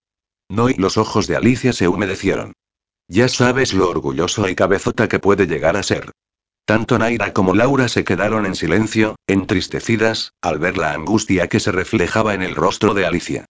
No 0.50 0.68
y 0.68 0.74
los 0.74 0.98
ojos 0.98 1.26
de 1.26 1.34
Alicia 1.34 1.72
se 1.72 1.88
humedecieron. 1.88 2.52
Ya 3.08 3.26
sabes 3.28 3.72
lo 3.72 3.88
orgulloso 3.88 4.46
y 4.50 4.54
cabezota 4.54 5.08
que 5.08 5.18
puede 5.18 5.46
llegar 5.46 5.78
a 5.78 5.82
ser. 5.82 6.10
Tanto 6.66 6.98
Naira 6.98 7.32
como 7.32 7.54
Laura 7.54 7.88
se 7.88 8.04
quedaron 8.04 8.44
en 8.44 8.54
silencio, 8.54 9.16
entristecidas, 9.26 10.32
al 10.42 10.58
ver 10.58 10.76
la 10.76 10.92
angustia 10.92 11.48
que 11.48 11.58
se 11.58 11.72
reflejaba 11.72 12.34
en 12.34 12.42
el 12.42 12.54
rostro 12.54 12.92
de 12.92 13.06
Alicia. 13.06 13.46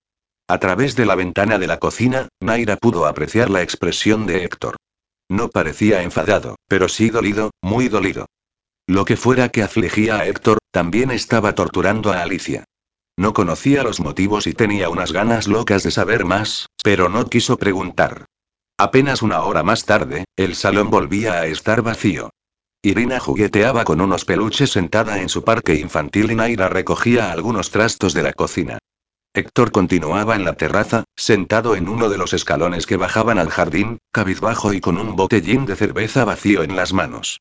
A 0.47 0.59
través 0.61 0.95
de 0.95 1.05
la 1.05 1.17
ventana 1.17 1.59
de 1.59 1.67
la 1.67 1.81
cocina, 1.81 2.29
Naira 2.41 2.77
pudo 2.77 3.05
apreciar 3.05 3.51
la 3.51 3.63
expresión 3.63 4.27
de 4.27 4.45
Héctor. 4.45 4.77
No 5.29 5.49
parecía 5.49 6.03
enfadado, 6.03 6.55
pero 6.69 6.89
sí 6.89 7.11
dolido, 7.11 7.51
muy 7.63 7.89
dolido. 7.89 8.27
Lo 8.87 9.05
que 9.05 9.17
fuera 9.17 9.49
que 9.49 9.65
afligía 9.65 10.19
a 10.19 10.27
Héctor, 10.27 10.59
también 10.71 11.11
estaba 11.11 11.57
torturando 11.57 12.13
a 12.13 12.23
Alicia. 12.23 12.65
No 13.19 13.33
conocía 13.33 13.83
los 13.83 14.01
motivos 14.01 14.47
y 14.47 14.53
tenía 14.53 14.91
unas 14.91 15.13
ganas 15.13 15.49
locas 15.49 15.83
de 15.83 15.91
saber 15.91 16.27
más, 16.27 16.69
pero 16.85 17.09
no 17.09 17.27
quiso 17.29 17.57
preguntar. 17.57 18.27
Apenas 18.79 19.23
una 19.23 19.41
hora 19.43 19.63
más 19.63 19.87
tarde, 19.87 20.27
el 20.37 20.55
salón 20.55 20.91
volvía 20.91 21.35
a 21.35 21.47
estar 21.47 21.81
vacío. 21.81 22.31
Irina 22.83 23.19
jugueteaba 23.19 23.85
con 23.85 24.03
unos 24.03 24.27
peluches 24.27 24.71
sentada 24.71 25.21
en 25.23 25.31
su 25.31 25.45
parque 25.45 25.77
infantil 25.77 26.31
y 26.31 26.35
Naira 26.35 26.69
recogía 26.69 27.33
algunos 27.33 27.71
trastos 27.71 28.13
de 28.13 28.23
la 28.23 28.35
cocina. 28.35 28.79
Héctor 29.33 29.73
continuaba 29.73 30.37
en 30.37 30.45
la 30.45 30.55
terraza, 30.55 31.05
sentado 31.17 31.75
en 31.75 31.89
uno 31.89 32.11
de 32.11 32.19
los 32.19 32.35
escalones 32.35 32.87
que 32.87 32.97
bajaban 32.97 33.39
al 33.39 33.49
jardín, 33.49 33.99
cabizbajo 34.13 34.75
y 34.75 34.81
con 34.81 34.99
un 34.99 35.17
botellín 35.17 35.65
de 35.65 35.77
cerveza 35.77 36.25
vacío 36.25 36.63
en 36.63 36.77
las 36.77 36.93
manos. 36.93 37.41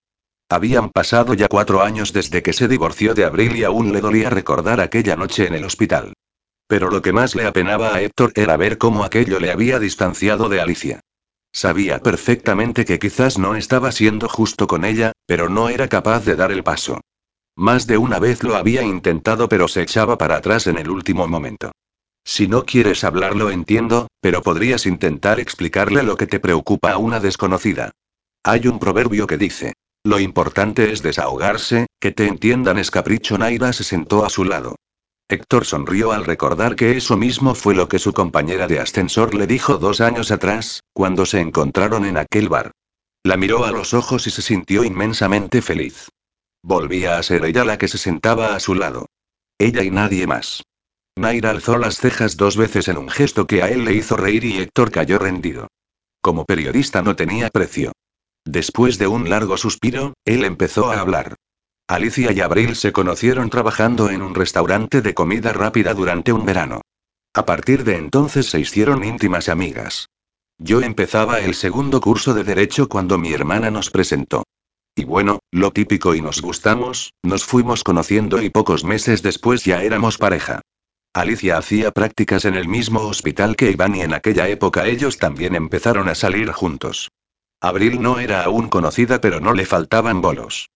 Habían 0.49 0.89
pasado 0.89 1.33
ya 1.33 1.47
cuatro 1.47 1.81
años 1.81 2.13
desde 2.13 2.43
que 2.43 2.53
se 2.53 2.67
divorció 2.67 3.15
de 3.15 3.25
Abril 3.25 3.55
y 3.55 3.63
aún 3.63 3.91
le 3.91 4.01
dolía 4.01 4.29
recordar 4.29 4.79
aquella 4.79 5.15
noche 5.15 5.47
en 5.47 5.55
el 5.55 5.65
hospital. 5.65 6.13
Pero 6.67 6.91
lo 6.91 7.01
que 7.01 7.13
más 7.13 7.35
le 7.35 7.45
apenaba 7.45 7.95
a 7.95 8.01
Héctor 8.01 8.31
era 8.35 8.55
ver 8.55 8.77
cómo 8.77 9.03
aquello 9.03 9.39
le 9.39 9.51
había 9.51 9.79
distanciado 9.79 10.47
de 10.47 10.61
Alicia. 10.61 10.99
Sabía 11.51 11.99
perfectamente 11.99 12.85
que 12.85 12.99
quizás 12.99 13.39
no 13.39 13.55
estaba 13.55 13.91
siendo 13.91 14.27
justo 14.27 14.67
con 14.67 14.85
ella, 14.85 15.13
pero 15.25 15.49
no 15.49 15.69
era 15.69 15.87
capaz 15.87 16.25
de 16.25 16.35
dar 16.35 16.51
el 16.51 16.63
paso. 16.63 17.01
Más 17.55 17.87
de 17.87 17.97
una 17.97 18.19
vez 18.19 18.43
lo 18.43 18.55
había 18.55 18.83
intentado 18.83 19.47
pero 19.47 19.67
se 19.67 19.81
echaba 19.81 20.17
para 20.17 20.35
atrás 20.35 20.67
en 20.67 20.77
el 20.77 20.89
último 20.89 21.27
momento. 21.27 21.71
Si 22.23 22.47
no 22.47 22.65
quieres 22.65 23.03
hablarlo 23.03 23.49
entiendo, 23.49 24.07
pero 24.19 24.41
podrías 24.41 24.85
intentar 24.85 25.39
explicarle 25.39 26.03
lo 26.03 26.17
que 26.17 26.27
te 26.27 26.39
preocupa 26.39 26.91
a 26.91 26.97
una 26.97 27.19
desconocida. 27.19 27.91
Hay 28.43 28.67
un 28.67 28.79
proverbio 28.79 29.25
que 29.25 29.37
dice, 29.37 29.73
Lo 30.05 30.19
importante 30.19 30.91
es 30.91 31.01
desahogarse, 31.01 31.87
que 31.99 32.11
te 32.11 32.27
entiendan 32.27 32.77
es 32.77 32.91
capricho. 32.91 33.39
Naira 33.39 33.73
se 33.73 33.83
sentó 33.83 34.23
a 34.23 34.29
su 34.29 34.45
lado. 34.45 34.75
Héctor 35.27 35.65
sonrió 35.65 36.11
al 36.11 36.25
recordar 36.25 36.75
que 36.75 36.95
eso 36.95 37.17
mismo 37.17 37.55
fue 37.55 37.73
lo 37.73 37.87
que 37.87 37.97
su 37.97 38.13
compañera 38.13 38.67
de 38.67 38.79
ascensor 38.79 39.33
le 39.33 39.47
dijo 39.47 39.79
dos 39.79 40.01
años 40.01 40.29
atrás, 40.29 40.81
cuando 40.93 41.25
se 41.25 41.39
encontraron 41.39 42.05
en 42.05 42.17
aquel 42.17 42.49
bar. 42.49 42.69
La 43.23 43.35
miró 43.35 43.65
a 43.65 43.71
los 43.71 43.95
ojos 43.95 44.27
y 44.27 44.29
se 44.29 44.43
sintió 44.43 44.83
inmensamente 44.83 45.63
feliz. 45.63 46.09
Volvía 46.61 47.17
a 47.17 47.23
ser 47.23 47.43
ella 47.43 47.65
la 47.65 47.79
que 47.79 47.87
se 47.87 47.97
sentaba 47.97 48.53
a 48.53 48.59
su 48.59 48.75
lado. 48.75 49.07
Ella 49.57 49.81
y 49.81 49.89
nadie 49.89 50.27
más. 50.27 50.61
Naira 51.15 51.49
alzó 51.49 51.79
las 51.79 51.97
cejas 51.97 52.37
dos 52.37 52.57
veces 52.57 52.89
en 52.89 52.99
un 52.99 53.09
gesto 53.09 53.47
que 53.47 53.63
a 53.63 53.69
él 53.69 53.83
le 53.83 53.95
hizo 53.95 54.17
reír 54.17 54.45
y 54.45 54.59
Héctor 54.59 54.91
cayó 54.91 55.17
rendido. 55.17 55.67
Como 56.21 56.45
periodista 56.45 57.01
no 57.01 57.15
tenía 57.15 57.49
precio. 57.49 57.91
Después 58.45 58.99
de 58.99 59.07
un 59.07 59.29
largo 59.29 59.57
suspiro, 59.57 60.13
él 60.23 60.45
empezó 60.45 60.91
a 60.91 60.99
hablar. 60.99 61.35
Alicia 61.87 62.31
y 62.31 62.41
Abril 62.41 62.75
se 62.75 62.91
conocieron 62.91 63.49
trabajando 63.49 64.09
en 64.09 64.21
un 64.21 64.35
restaurante 64.35 65.01
de 65.01 65.13
comida 65.13 65.51
rápida 65.51 65.93
durante 65.93 66.31
un 66.31 66.45
verano. 66.45 66.81
A 67.33 67.45
partir 67.45 67.83
de 67.83 67.97
entonces 67.97 68.45
se 68.49 68.59
hicieron 68.59 69.03
íntimas 69.03 69.49
amigas. 69.49 70.07
Yo 70.57 70.81
empezaba 70.81 71.41
el 71.41 71.53
segundo 71.53 71.99
curso 71.99 72.33
de 72.33 72.43
Derecho 72.43 72.87
cuando 72.87 73.17
mi 73.17 73.33
hermana 73.33 73.71
nos 73.71 73.89
presentó. 73.89 74.43
Y 74.95 75.03
bueno, 75.03 75.39
lo 75.51 75.71
típico 75.71 76.15
y 76.15 76.21
nos 76.21 76.41
gustamos, 76.41 77.13
nos 77.23 77.43
fuimos 77.43 77.83
conociendo 77.83 78.41
y 78.41 78.49
pocos 78.49 78.85
meses 78.85 79.21
después 79.21 79.65
ya 79.65 79.83
éramos 79.83 80.17
pareja. 80.17 80.61
Alicia 81.13 81.57
hacía 81.57 81.91
prácticas 81.91 82.45
en 82.45 82.55
el 82.55 82.67
mismo 82.67 83.01
hospital 83.01 83.55
que 83.55 83.71
Iván 83.71 83.95
y 83.95 84.01
en 84.01 84.13
aquella 84.13 84.47
época 84.47 84.87
ellos 84.87 85.17
también 85.17 85.55
empezaron 85.55 86.07
a 86.09 86.15
salir 86.15 86.51
juntos. 86.51 87.09
Abril 87.67 87.99
no 87.99 88.19
era 88.19 88.43
aún 88.43 88.69
conocida 88.69 89.19
pero 89.19 89.39
no 89.39 89.53
le 89.53 89.65
faltaban 89.65 90.21
bolos. 90.21 90.69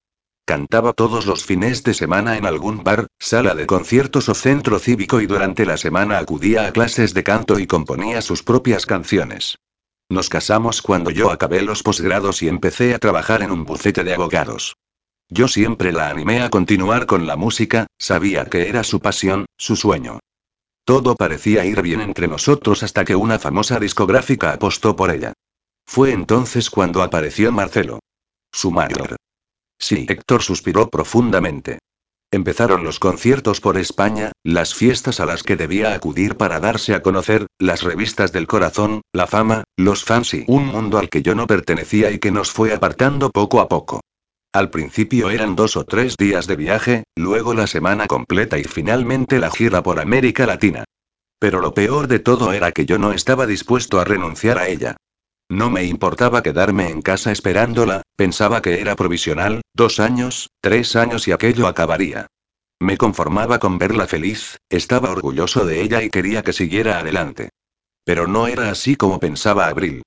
Cantaba 0.44 0.94
todos 0.94 1.28
los 1.28 1.46
fines 1.46 1.84
de 1.84 1.94
semana 1.94 2.36
en 2.36 2.48
algún 2.48 2.84
bar, 2.84 3.06
sala 3.20 3.54
de 3.54 3.68
conciertos 3.68 4.28
o 4.30 4.34
centro 4.34 4.80
cívico 4.80 5.22
y 5.22 5.28
durante 5.28 5.68
la 5.68 5.78
semana 5.78 6.18
acudía 6.18 6.66
a 6.66 6.72
clases 6.72 7.14
de 7.14 7.24
canto 7.24 7.60
y 7.60 7.68
componía 7.68 8.24
sus 8.24 8.42
propias 8.42 8.88
canciones. 8.88 9.60
Nos 10.10 10.30
casamos 10.30 10.82
cuando 10.82 11.12
yo 11.12 11.30
acabé 11.30 11.62
los 11.62 11.84
posgrados 11.84 12.42
y 12.42 12.48
empecé 12.48 12.96
a 12.96 12.98
trabajar 13.00 13.44
en 13.44 13.52
un 13.52 13.66
bufete 13.66 14.04
de 14.04 14.16
abogados. 14.16 14.76
Yo 15.30 15.48
siempre 15.48 15.92
la 15.92 16.10
animé 16.10 16.42
a 16.42 16.50
continuar 16.50 17.06
con 17.06 17.28
la 17.28 17.36
música, 17.36 17.86
sabía 18.00 18.46
que 18.46 18.68
era 18.68 18.84
su 18.84 19.00
pasión, 19.00 19.46
su 19.56 19.76
sueño. 19.76 20.20
Todo 20.86 21.16
parecía 21.16 21.66
ir 21.66 21.84
bien 21.84 22.02
entre 22.02 22.28
nosotros 22.28 22.82
hasta 22.82 23.06
que 23.06 23.16
una 23.16 23.38
famosa 23.38 23.80
discográfica 23.80 24.54
apostó 24.54 24.96
por 24.96 25.12
ella. 25.12 25.34
Fue 25.90 26.12
entonces 26.12 26.70
cuando 26.70 27.02
apareció 27.02 27.52
Marcelo. 27.52 27.98
Su 28.54 28.70
mayor. 28.70 29.16
Sí, 29.80 30.06
Héctor 30.08 30.44
suspiró 30.44 30.88
profundamente. 30.88 31.80
Empezaron 32.32 32.84
los 32.84 33.00
conciertos 33.00 33.60
por 33.60 33.76
España, 33.76 34.32
las 34.44 34.76
fiestas 34.76 35.20
a 35.20 35.26
las 35.26 35.42
que 35.42 35.56
debía 35.56 35.96
acudir 35.96 36.38
para 36.38 36.60
darse 36.60 36.94
a 36.94 37.02
conocer, 37.02 37.48
las 37.58 37.82
revistas 37.82 38.32
del 38.32 38.46
corazón, 38.46 39.02
la 39.14 39.26
fama, 39.26 39.64
los 39.78 40.04
fans 40.04 40.36
y 40.36 40.44
un 40.48 40.68
mundo 40.68 41.00
al 41.00 41.10
que 41.10 41.24
yo 41.24 41.34
no 41.34 41.48
pertenecía 41.48 42.12
y 42.12 42.20
que 42.20 42.30
nos 42.30 42.52
fue 42.52 42.72
apartando 42.72 43.32
poco 43.32 43.60
a 43.60 43.68
poco. 43.68 44.02
Al 44.54 44.70
principio 44.70 45.32
eran 45.32 45.56
dos 45.56 45.76
o 45.76 45.86
tres 45.86 46.16
días 46.18 46.46
de 46.46 46.56
viaje, 46.56 47.04
luego 47.16 47.56
la 47.56 47.66
semana 47.66 48.06
completa 48.06 48.60
y 48.60 48.64
finalmente 48.64 49.40
la 49.40 49.50
gira 49.50 49.82
por 49.82 50.00
América 50.00 50.46
Latina. 50.46 50.84
Pero 51.40 51.62
lo 51.62 51.74
peor 51.74 52.08
de 52.08 52.20
todo 52.20 52.54
era 52.54 52.72
que 52.72 52.86
yo 52.86 53.00
no 53.00 53.12
estaba 53.12 53.48
dispuesto 53.48 54.00
a 54.00 54.06
renunciar 54.06 54.60
a 54.60 54.68
ella. 54.68 54.96
No 55.50 55.72
me 55.72 55.84
importaba 55.84 56.44
quedarme 56.44 56.90
en 56.90 57.02
casa 57.02 57.32
esperándola, 57.32 58.04
pensaba 58.16 58.62
que 58.62 58.82
era 58.82 58.96
provisional, 58.96 59.62
dos 59.74 60.00
años, 60.00 60.52
tres 60.62 60.96
años 60.96 61.28
y 61.28 61.32
aquello 61.32 61.66
acabaría. 61.66 62.28
Me 62.80 62.98
conformaba 62.98 63.60
con 63.60 63.80
verla 63.80 64.06
feliz, 64.06 64.58
estaba 64.70 65.10
orgulloso 65.10 65.66
de 65.66 65.82
ella 65.82 66.04
y 66.04 66.10
quería 66.10 66.44
que 66.44 66.54
siguiera 66.54 67.00
adelante. 67.00 67.50
Pero 68.06 68.28
no 68.28 68.48
era 68.48 68.70
así 68.70 68.96
como 68.96 69.20
pensaba 69.20 69.68
Abril. 69.68 70.04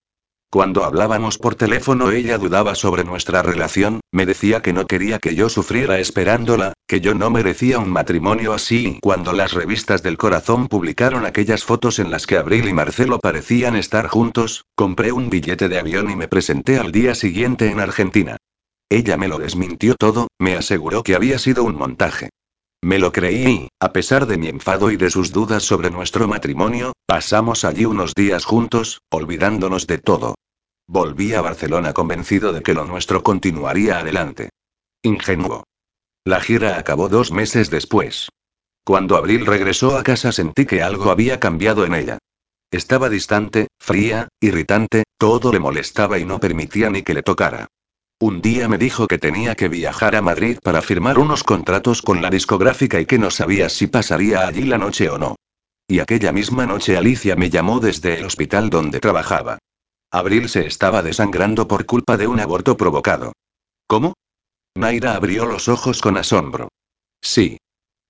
Cuando 0.49 0.85
hablábamos 0.85 1.39
por 1.39 1.55
teléfono 1.55 2.13
ella 2.13 2.39
dudaba 2.39 2.75
sobre 2.75 3.05
nuestra 3.05 3.43
relación, 3.43 4.01
me 4.13 4.27
decía 4.27 4.63
que 4.63 4.73
no 4.73 4.87
quería 4.87 5.19
que 5.19 5.35
yo 5.35 5.49
sufriera 5.49 5.99
esperándola, 5.99 6.75
que 6.93 7.01
yo 7.01 7.15
no 7.15 7.31
merecía 7.31 7.79
un 7.79 7.89
matrimonio 7.89 8.53
así. 8.53 8.99
Cuando 9.01 9.33
las 9.33 9.55
revistas 9.55 10.03
del 10.03 10.19
corazón 10.19 10.69
publicaron 10.69 11.25
aquellas 11.25 11.65
fotos 11.65 11.99
en 11.99 12.11
las 12.11 12.27
que 12.27 12.37
Abril 12.37 12.69
y 12.69 12.75
Marcelo 12.75 13.19
parecían 13.19 13.77
estar 13.77 14.09
juntos, 14.09 14.67
compré 14.75 15.11
un 15.11 15.31
billete 15.31 15.71
de 15.71 15.79
avión 15.79 16.11
y 16.11 16.17
me 16.17 16.29
presenté 16.29 16.79
al 16.79 16.93
día 16.93 17.15
siguiente 17.15 17.71
en 17.71 17.81
Argentina. 17.81 18.37
Ella 18.91 19.17
me 19.17 19.27
lo 19.27 19.39
desmintió 19.39 19.95
todo, 19.95 20.29
me 20.39 20.55
aseguró 20.55 21.03
que 21.03 21.15
había 21.15 21.39
sido 21.39 21.65
un 21.65 21.77
montaje. 21.77 22.29
Me 22.83 22.99
lo 22.99 23.11
creí 23.11 23.49
y, 23.49 23.69
a 23.81 23.91
pesar 23.95 24.27
de 24.27 24.37
mi 24.37 24.49
enfado 24.49 24.91
y 24.91 24.99
de 24.99 25.09
sus 25.09 25.33
dudas 25.33 25.63
sobre 25.63 25.89
nuestro 25.89 26.29
matrimonio, 26.29 26.93
pasamos 27.07 27.65
allí 27.65 27.87
unos 27.87 28.13
días 28.15 28.45
juntos, 28.45 29.01
olvidándonos 29.11 29.87
de 29.87 29.97
todo. 29.97 30.35
Volví 30.87 31.33
a 31.33 31.41
Barcelona 31.41 31.95
convencido 31.95 32.53
de 32.53 32.61
que 32.61 32.75
lo 32.75 32.85
nuestro 32.85 33.23
continuaría 33.23 34.01
adelante. 34.01 34.51
Ingenuo. 35.03 35.65
La 36.25 36.41
gira 36.41 36.79
acabó 36.79 37.09
dos 37.09 37.33
meses 37.33 37.69
después. 37.69 38.29
Cuando 38.85 39.17
Abril 39.17 39.45
regresó 39.45 39.97
a 39.97 40.05
casa 40.05 40.31
sentí 40.31 40.67
que 40.67 40.83
algo 40.83 41.11
había 41.11 41.41
cambiado 41.41 41.85
en 41.85 41.95
ella. 41.95 42.19
Estaba 42.71 43.09
distante, 43.09 43.69
fría, 43.79 44.29
irritante, 44.41 45.03
todo 45.19 45.53
le 45.53 45.59
molestaba 45.59 46.19
y 46.19 46.25
no 46.25 46.39
permitía 46.39 46.91
ni 46.91 47.03
que 47.03 47.15
le 47.15 47.23
tocara. 47.23 47.67
Un 48.21 48.41
día 48.41 48.69
me 48.69 48.79
dijo 48.79 49.09
que 49.09 49.19
tenía 49.19 49.57
que 49.57 49.69
viajar 49.69 50.15
a 50.15 50.23
Madrid 50.23 50.59
para 50.63 50.81
firmar 50.81 51.19
unos 51.19 51.43
contratos 51.43 52.03
con 52.03 52.23
la 52.23 52.31
discográfica 52.31 53.01
y 53.01 53.07
que 53.07 53.19
no 53.19 53.33
sabía 53.33 53.69
si 53.69 53.89
pasaría 53.89 54.47
allí 54.47 54.63
la 54.63 54.79
noche 54.79 55.11
o 55.11 55.19
no. 55.19 55.35
Y 55.89 55.99
aquella 55.99 56.31
misma 56.31 56.67
noche 56.67 56.97
Alicia 56.97 57.35
me 57.35 57.51
llamó 57.51 57.81
desde 57.81 58.21
el 58.21 58.25
hospital 58.25 58.71
donde 58.71 59.01
trabajaba. 59.01 59.59
Abril 60.13 60.49
se 60.49 60.67
estaba 60.67 61.03
desangrando 61.03 61.67
por 61.67 61.85
culpa 61.85 62.17
de 62.17 62.29
un 62.29 62.39
aborto 62.39 62.77
provocado. 62.77 63.33
¿Cómo? 63.89 64.15
Naira 64.75 65.15
abrió 65.15 65.47
los 65.47 65.69
ojos 65.69 66.01
con 66.01 66.17
asombro. 66.17 66.69
Sí. 67.21 67.59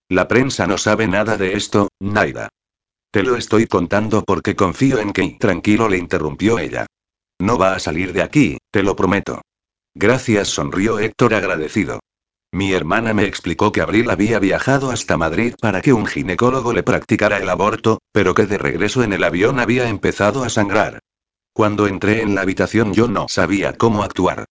La 0.08 0.28
prensa 0.28 0.66
no 0.66 0.78
sabe 0.78 1.08
nada 1.08 1.36
de 1.36 1.54
esto, 1.54 1.88
Naira. 2.00 2.48
Te 3.10 3.22
lo 3.22 3.36
estoy 3.36 3.66
contando 3.66 4.22
porque 4.24 4.56
confío 4.56 4.98
en 4.98 5.12
que... 5.12 5.36
Tranquilo 5.38 5.88
le 5.88 5.98
interrumpió 5.98 6.58
ella. 6.58 6.86
No 7.38 7.58
va 7.58 7.74
a 7.74 7.78
salir 7.78 8.12
de 8.12 8.22
aquí, 8.22 8.58
te 8.70 8.82
lo 8.82 8.96
prometo. 8.96 9.42
Gracias, 9.94 10.48
sonrió 10.48 10.98
Héctor 10.98 11.34
agradecido. 11.34 12.00
Mi 12.52 12.72
hermana 12.72 13.14
me 13.14 13.24
explicó 13.24 13.72
que 13.72 13.80
Abril 13.80 14.10
había 14.10 14.38
viajado 14.38 14.90
hasta 14.90 15.16
Madrid 15.16 15.54
para 15.60 15.80
que 15.80 15.92
un 15.92 16.06
ginecólogo 16.06 16.72
le 16.72 16.82
practicara 16.82 17.38
el 17.38 17.48
aborto, 17.48 17.98
pero 18.12 18.34
que 18.34 18.46
de 18.46 18.58
regreso 18.58 19.02
en 19.02 19.12
el 19.12 19.24
avión 19.24 19.58
había 19.58 19.88
empezado 19.88 20.44
a 20.44 20.50
sangrar. 20.50 21.00
Cuando 21.54 21.86
entré 21.86 22.22
en 22.22 22.34
la 22.34 22.42
habitación 22.42 22.92
yo 22.94 23.08
no 23.08 23.26
sabía 23.28 23.74
cómo 23.74 24.02
actuar. 24.02 24.44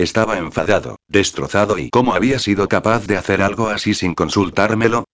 Estaba 0.00 0.38
enfadado, 0.38 0.96
destrozado 1.08 1.76
y 1.76 1.90
cómo 1.90 2.14
había 2.14 2.38
sido 2.38 2.68
capaz 2.68 3.06
de 3.06 3.18
hacer 3.18 3.42
algo 3.42 3.68
así 3.68 3.92
sin 3.92 4.14
consultármelo, 4.14 5.04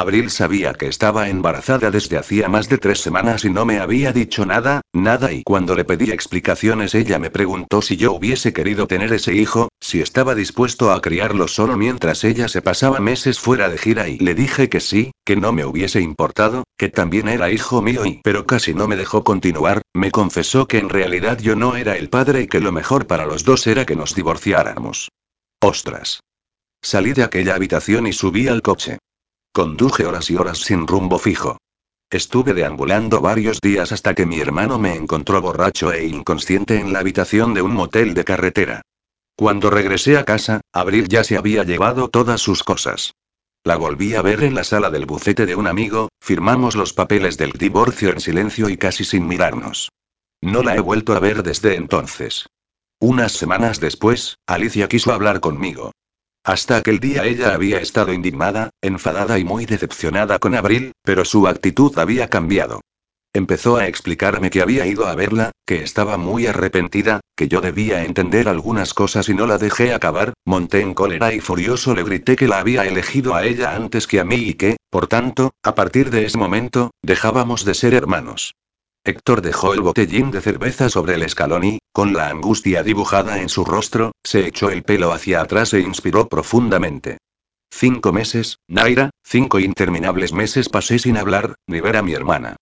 Abril 0.00 0.30
sabía 0.30 0.74
que 0.74 0.88
estaba 0.88 1.30
embarazada 1.30 1.90
desde 1.90 2.18
hacía 2.18 2.48
más 2.48 2.68
de 2.68 2.76
tres 2.76 3.00
semanas 3.00 3.46
y 3.46 3.50
no 3.50 3.64
me 3.64 3.78
había 3.78 4.12
dicho 4.12 4.44
nada, 4.44 4.82
nada 4.92 5.32
y 5.32 5.42
cuando 5.42 5.74
le 5.74 5.86
pedí 5.86 6.10
explicaciones 6.10 6.94
ella 6.94 7.18
me 7.18 7.30
preguntó 7.30 7.80
si 7.80 7.96
yo 7.96 8.12
hubiese 8.12 8.52
querido 8.52 8.86
tener 8.86 9.12
ese 9.14 9.34
hijo, 9.34 9.68
si 9.80 10.02
estaba 10.02 10.34
dispuesto 10.34 10.92
a 10.92 11.00
criarlo 11.00 11.48
solo 11.48 11.78
mientras 11.78 12.24
ella 12.24 12.48
se 12.48 12.60
pasaba 12.60 13.00
meses 13.00 13.38
fuera 13.38 13.70
de 13.70 13.78
gira 13.78 14.06
y 14.08 14.18
le 14.18 14.34
dije 14.34 14.68
que 14.68 14.80
sí, 14.80 15.12
que 15.24 15.36
no 15.36 15.52
me 15.52 15.64
hubiese 15.64 16.02
importado, 16.02 16.64
que 16.76 16.90
también 16.90 17.28
era 17.28 17.50
hijo 17.50 17.80
mío 17.80 18.04
y 18.04 18.20
pero 18.22 18.44
casi 18.44 18.74
no 18.74 18.88
me 18.88 18.96
dejó 18.96 19.24
continuar, 19.24 19.80
me 19.94 20.10
confesó 20.10 20.68
que 20.68 20.78
en 20.78 20.90
realidad 20.90 21.38
yo 21.38 21.56
no 21.56 21.74
era 21.74 21.96
el 21.96 22.10
padre 22.10 22.42
y 22.42 22.46
que 22.48 22.60
lo 22.60 22.70
mejor 22.70 23.06
para 23.06 23.24
los 23.24 23.44
dos 23.44 23.66
era 23.66 23.86
que 23.86 23.96
nos 23.96 24.14
divorciáramos. 24.14 25.08
Ostras. 25.62 26.20
Salí 26.82 27.14
de 27.14 27.24
aquella 27.24 27.54
habitación 27.54 28.06
y 28.06 28.12
subí 28.12 28.46
al 28.48 28.60
coche. 28.60 28.98
Conduje 29.56 30.04
horas 30.04 30.28
y 30.30 30.36
horas 30.36 30.58
sin 30.58 30.86
rumbo 30.86 31.18
fijo. 31.18 31.56
Estuve 32.10 32.52
deambulando 32.52 33.22
varios 33.22 33.58
días 33.62 33.90
hasta 33.90 34.14
que 34.14 34.26
mi 34.26 34.38
hermano 34.38 34.78
me 34.78 34.94
encontró 34.94 35.40
borracho 35.40 35.94
e 35.94 36.06
inconsciente 36.06 36.78
en 36.78 36.92
la 36.92 36.98
habitación 36.98 37.54
de 37.54 37.62
un 37.62 37.72
motel 37.72 38.12
de 38.12 38.22
carretera. 38.22 38.82
Cuando 39.34 39.70
regresé 39.70 40.18
a 40.18 40.26
casa, 40.26 40.60
Abril 40.74 41.08
ya 41.08 41.24
se 41.24 41.38
había 41.38 41.64
llevado 41.64 42.08
todas 42.08 42.42
sus 42.42 42.62
cosas. 42.62 43.14
La 43.64 43.78
volví 43.78 44.14
a 44.14 44.20
ver 44.20 44.44
en 44.44 44.54
la 44.54 44.62
sala 44.62 44.90
del 44.90 45.06
bufete 45.06 45.46
de 45.46 45.56
un 45.56 45.68
amigo, 45.68 46.10
firmamos 46.20 46.76
los 46.76 46.92
papeles 46.92 47.38
del 47.38 47.52
divorcio 47.52 48.10
en 48.10 48.20
silencio 48.20 48.68
y 48.68 48.76
casi 48.76 49.04
sin 49.04 49.26
mirarnos. 49.26 49.88
No 50.42 50.62
la 50.62 50.76
he 50.76 50.80
vuelto 50.80 51.14
a 51.14 51.18
ver 51.18 51.42
desde 51.42 51.76
entonces. 51.76 52.44
Unas 53.00 53.32
semanas 53.32 53.80
después, 53.80 54.36
Alicia 54.46 54.86
quiso 54.86 55.14
hablar 55.14 55.40
conmigo. 55.40 55.92
Hasta 56.46 56.76
aquel 56.76 57.00
día 57.00 57.24
ella 57.24 57.54
había 57.54 57.80
estado 57.80 58.12
indignada, 58.12 58.70
enfadada 58.80 59.36
y 59.36 59.42
muy 59.42 59.66
decepcionada 59.66 60.38
con 60.38 60.54
Abril, 60.54 60.92
pero 61.02 61.24
su 61.24 61.48
actitud 61.48 61.98
había 61.98 62.28
cambiado. 62.28 62.82
Empezó 63.34 63.78
a 63.78 63.88
explicarme 63.88 64.48
que 64.48 64.62
había 64.62 64.86
ido 64.86 65.08
a 65.08 65.16
verla, 65.16 65.50
que 65.66 65.82
estaba 65.82 66.16
muy 66.18 66.46
arrepentida, 66.46 67.18
que 67.36 67.48
yo 67.48 67.60
debía 67.60 68.04
entender 68.04 68.48
algunas 68.48 68.94
cosas 68.94 69.28
y 69.28 69.34
no 69.34 69.48
la 69.48 69.58
dejé 69.58 69.92
acabar, 69.92 70.34
monté 70.44 70.82
en 70.82 70.94
cólera 70.94 71.34
y 71.34 71.40
furioso 71.40 71.96
le 71.96 72.04
grité 72.04 72.36
que 72.36 72.46
la 72.46 72.60
había 72.60 72.86
elegido 72.86 73.34
a 73.34 73.44
ella 73.44 73.74
antes 73.74 74.06
que 74.06 74.20
a 74.20 74.24
mí 74.24 74.36
y 74.36 74.54
que, 74.54 74.76
por 74.88 75.08
tanto, 75.08 75.50
a 75.64 75.74
partir 75.74 76.10
de 76.10 76.26
ese 76.26 76.38
momento, 76.38 76.92
dejábamos 77.02 77.64
de 77.64 77.74
ser 77.74 77.92
hermanos. 77.92 78.54
Héctor 79.06 79.40
dejó 79.40 79.72
el 79.72 79.82
botellín 79.82 80.32
de 80.32 80.40
cerveza 80.40 80.88
sobre 80.88 81.14
el 81.14 81.22
escalón 81.22 81.62
y, 81.62 81.78
con 81.92 82.12
la 82.12 82.28
angustia 82.28 82.82
dibujada 82.82 83.40
en 83.40 83.48
su 83.48 83.64
rostro, 83.64 84.10
se 84.24 84.48
echó 84.48 84.68
el 84.68 84.82
pelo 84.82 85.12
hacia 85.12 85.40
atrás 85.40 85.72
e 85.74 85.80
inspiró 85.80 86.26
profundamente. 86.26 87.18
Cinco 87.70 88.12
meses, 88.12 88.58
Naira, 88.66 89.10
cinco 89.22 89.60
interminables 89.60 90.32
meses 90.32 90.68
pasé 90.68 90.98
sin 90.98 91.18
hablar, 91.18 91.54
ni 91.68 91.80
ver 91.80 91.96
a 91.96 92.02
mi 92.02 92.14
hermana. 92.14 92.56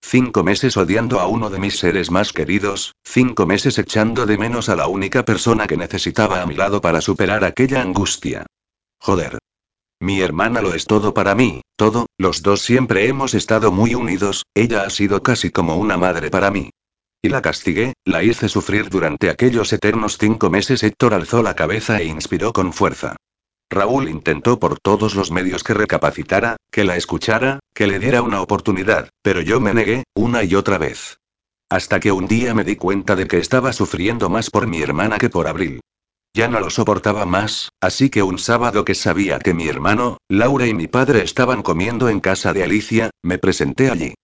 Cinco 0.00 0.44
meses 0.44 0.76
odiando 0.76 1.18
a 1.18 1.26
uno 1.26 1.50
de 1.50 1.58
mis 1.58 1.80
seres 1.80 2.12
más 2.12 2.32
queridos, 2.32 2.94
cinco 3.02 3.44
meses 3.44 3.76
echando 3.76 4.24
de 4.24 4.38
menos 4.38 4.68
a 4.68 4.76
la 4.76 4.86
única 4.86 5.24
persona 5.24 5.66
que 5.66 5.76
necesitaba 5.76 6.42
a 6.42 6.46
mi 6.46 6.54
lado 6.54 6.80
para 6.80 7.00
superar 7.00 7.44
aquella 7.44 7.82
angustia. 7.82 8.46
Joder. 9.00 9.38
Mi 10.00 10.20
hermana 10.20 10.60
lo 10.60 10.74
es 10.74 10.84
todo 10.84 11.12
para 11.12 11.34
mí, 11.34 11.62
todo, 11.76 12.06
los 12.18 12.42
dos 12.42 12.62
siempre 12.62 13.08
hemos 13.08 13.34
estado 13.34 13.72
muy 13.72 13.94
unidos, 13.94 14.44
ella 14.54 14.82
ha 14.82 14.90
sido 14.90 15.22
casi 15.22 15.50
como 15.50 15.76
una 15.76 15.96
madre 15.96 16.30
para 16.30 16.50
mí. 16.50 16.70
Y 17.20 17.30
la 17.30 17.42
castigué, 17.42 17.94
la 18.04 18.22
hice 18.22 18.48
sufrir 18.48 18.90
durante 18.90 19.28
aquellos 19.28 19.72
eternos 19.72 20.18
cinco 20.18 20.50
meses. 20.50 20.84
Héctor 20.84 21.14
alzó 21.14 21.42
la 21.42 21.56
cabeza 21.56 22.00
e 22.00 22.04
inspiró 22.04 22.52
con 22.52 22.72
fuerza. 22.72 23.16
Raúl 23.70 24.08
intentó 24.08 24.60
por 24.60 24.78
todos 24.78 25.16
los 25.16 25.32
medios 25.32 25.64
que 25.64 25.74
recapacitara, 25.74 26.56
que 26.70 26.84
la 26.84 26.96
escuchara, 26.96 27.58
que 27.74 27.88
le 27.88 27.98
diera 27.98 28.22
una 28.22 28.40
oportunidad, 28.40 29.10
pero 29.20 29.40
yo 29.40 29.60
me 29.60 29.74
negué, 29.74 30.04
una 30.14 30.44
y 30.44 30.54
otra 30.54 30.78
vez. 30.78 31.18
Hasta 31.68 31.98
que 31.98 32.12
un 32.12 32.28
día 32.28 32.54
me 32.54 32.64
di 32.64 32.76
cuenta 32.76 33.16
de 33.16 33.26
que 33.26 33.38
estaba 33.38 33.72
sufriendo 33.72 34.30
más 34.30 34.48
por 34.48 34.68
mi 34.68 34.80
hermana 34.80 35.18
que 35.18 35.28
por 35.28 35.48
Abril. 35.48 35.80
Ya 36.34 36.48
no 36.48 36.60
lo 36.60 36.70
soportaba 36.70 37.26
más, 37.26 37.70
así 37.80 38.10
que 38.10 38.22
un 38.22 38.38
sábado 38.38 38.84
que 38.84 38.94
sabía 38.94 39.38
que 39.38 39.54
mi 39.54 39.68
hermano, 39.68 40.18
Laura 40.28 40.66
y 40.66 40.74
mi 40.74 40.86
padre 40.86 41.22
estaban 41.22 41.62
comiendo 41.62 42.08
en 42.08 42.20
casa 42.20 42.52
de 42.52 42.62
Alicia, 42.62 43.10
me 43.22 43.38
presenté 43.38 43.90
allí. 43.90 44.14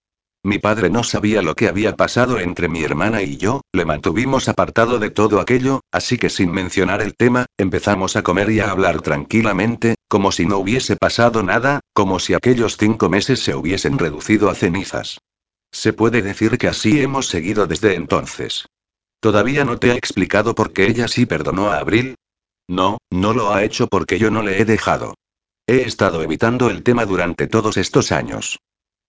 Mi 0.47 0.59
padre 0.59 0.91
no 0.91 1.03
sabía 1.03 1.41
lo 1.41 1.55
que 1.55 1.69
había 1.69 1.97
pasado 1.97 2.39
entre 2.39 2.69
mi 2.69 2.85
hermana 2.85 3.23
y 3.23 3.39
yo, 3.39 3.63
le 3.73 3.87
mantuvimos 3.87 4.51
apartado 4.51 4.99
de 4.99 5.09
todo 5.09 5.41
aquello, 5.41 5.81
así 5.91 6.19
que 6.19 6.29
sin 6.29 6.53
mencionar 6.53 7.01
el 7.01 7.17
tema, 7.17 7.47
empezamos 7.57 8.15
a 8.15 8.23
comer 8.23 8.51
y 8.51 8.61
a 8.61 8.71
hablar 8.71 9.01
tranquilamente, 9.01 9.95
como 10.07 10.33
si 10.33 10.45
no 10.45 10.59
hubiese 10.59 10.97
pasado 10.97 11.43
nada, 11.43 11.81
como 11.95 12.19
si 12.19 12.35
aquellos 12.35 12.77
cinco 12.77 13.09
meses 13.09 13.41
se 13.41 13.55
hubiesen 13.55 13.99
reducido 13.99 14.51
a 14.51 14.55
cenizas. 14.55 15.19
Se 15.73 15.95
puede 15.95 16.21
decir 16.21 16.59
que 16.59 16.69
así 16.69 17.01
hemos 17.01 17.27
seguido 17.27 17.67
desde 17.67 17.95
entonces. 17.95 18.67
¿Todavía 19.25 19.65
no 19.65 19.79
te 19.79 19.91
ha 19.91 19.95
explicado 19.95 20.55
por 20.55 20.75
qué 20.75 20.87
ella 20.87 21.09
sí 21.09 21.25
perdonó 21.25 21.71
a 21.71 21.79
Abril? 21.79 22.17
No, 22.69 22.99
no 23.11 23.33
lo 23.33 23.55
ha 23.55 23.65
hecho 23.65 23.87
porque 23.87 24.19
yo 24.19 24.31
no 24.31 24.43
le 24.43 24.61
he 24.61 24.67
dejado. 24.67 25.15
He 25.67 25.81
estado 25.81 26.23
evitando 26.23 26.69
el 26.69 26.83
tema 26.83 27.07
durante 27.07 27.47
todos 27.47 27.79
estos 27.79 28.13
años. 28.13 28.59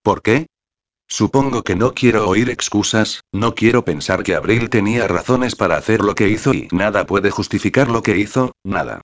¿Por 0.02 0.22
qué? 0.22 0.48
Supongo 1.06 1.64
que 1.64 1.76
no 1.76 1.94
quiero 1.94 2.30
oír 2.30 2.50
excusas, 2.50 3.26
no 3.34 3.56
quiero 3.56 3.84
pensar 3.84 4.24
que 4.24 4.36
Abril 4.36 4.70
tenía 4.70 5.06
razones 5.06 5.58
para 5.58 5.76
hacer 5.76 6.00
lo 6.00 6.16
que 6.16 6.30
hizo 6.30 6.54
y 6.54 6.70
nada 6.72 7.06
puede 7.06 7.30
justificar 7.30 7.90
lo 7.90 8.02
que 8.02 8.18
hizo, 8.18 8.54
nada. 8.64 9.02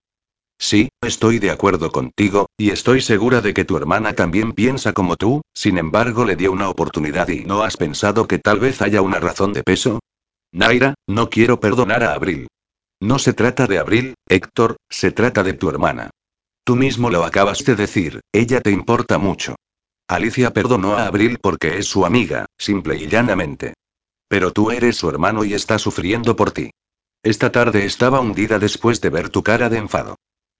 Sí, 0.57 0.87
estoy 1.01 1.39
de 1.39 1.51
acuerdo 1.51 1.91
contigo, 1.91 2.45
y 2.57 2.69
estoy 2.69 3.01
segura 3.01 3.41
de 3.41 3.53
que 3.53 3.65
tu 3.65 3.75
hermana 3.75 4.13
también 4.13 4.53
piensa 4.53 4.93
como 4.93 5.17
tú, 5.17 5.41
sin 5.53 5.77
embargo 5.77 6.23
le 6.23 6.37
dio 6.37 6.53
una 6.53 6.69
oportunidad 6.69 7.27
y 7.27 7.43
¿no 7.43 7.63
has 7.63 7.75
pensado 7.75 8.27
que 8.27 8.39
tal 8.39 8.61
vez 8.61 8.81
haya 8.81 9.01
una 9.01 9.19
razón 9.19 9.51
de 9.51 9.63
peso? 9.63 9.99
Naira, 10.51 10.95
no 11.07 11.29
quiero 11.29 11.59
perdonar 11.59 12.03
a 12.03 12.13
Abril. 12.13 12.47
No 13.01 13.19
se 13.19 13.33
trata 13.33 13.67
de 13.67 13.79
Abril, 13.79 14.15
Héctor, 14.27 14.77
se 14.89 15.11
trata 15.11 15.43
de 15.43 15.53
tu 15.53 15.69
hermana. 15.69 16.09
Tú 16.63 16.75
mismo 16.75 17.09
lo 17.09 17.23
acabas 17.23 17.63
de 17.65 17.75
decir, 17.75 18.21
ella 18.31 18.61
te 18.61 18.71
importa 18.71 19.17
mucho. 19.17 19.55
Alicia 20.07 20.51
perdonó 20.51 20.97
a 20.97 21.07
Abril 21.07 21.39
porque 21.41 21.77
es 21.77 21.87
su 21.87 22.05
amiga, 22.05 22.45
simple 22.57 22.97
y 22.97 23.07
llanamente. 23.07 23.73
Pero 24.27 24.51
tú 24.51 24.71
eres 24.71 24.97
su 24.97 25.09
hermano 25.09 25.43
y 25.43 25.53
está 25.53 25.79
sufriendo 25.79 26.35
por 26.35 26.51
ti. 26.51 26.69
Esta 27.23 27.51
tarde 27.51 27.85
estaba 27.85 28.19
hundida 28.19 28.59
después 28.59 28.99
de 29.01 29.09
ver 29.09 29.29
tu 29.29 29.43
cara 29.43 29.69
de 29.69 29.77
enfado. 29.77 30.15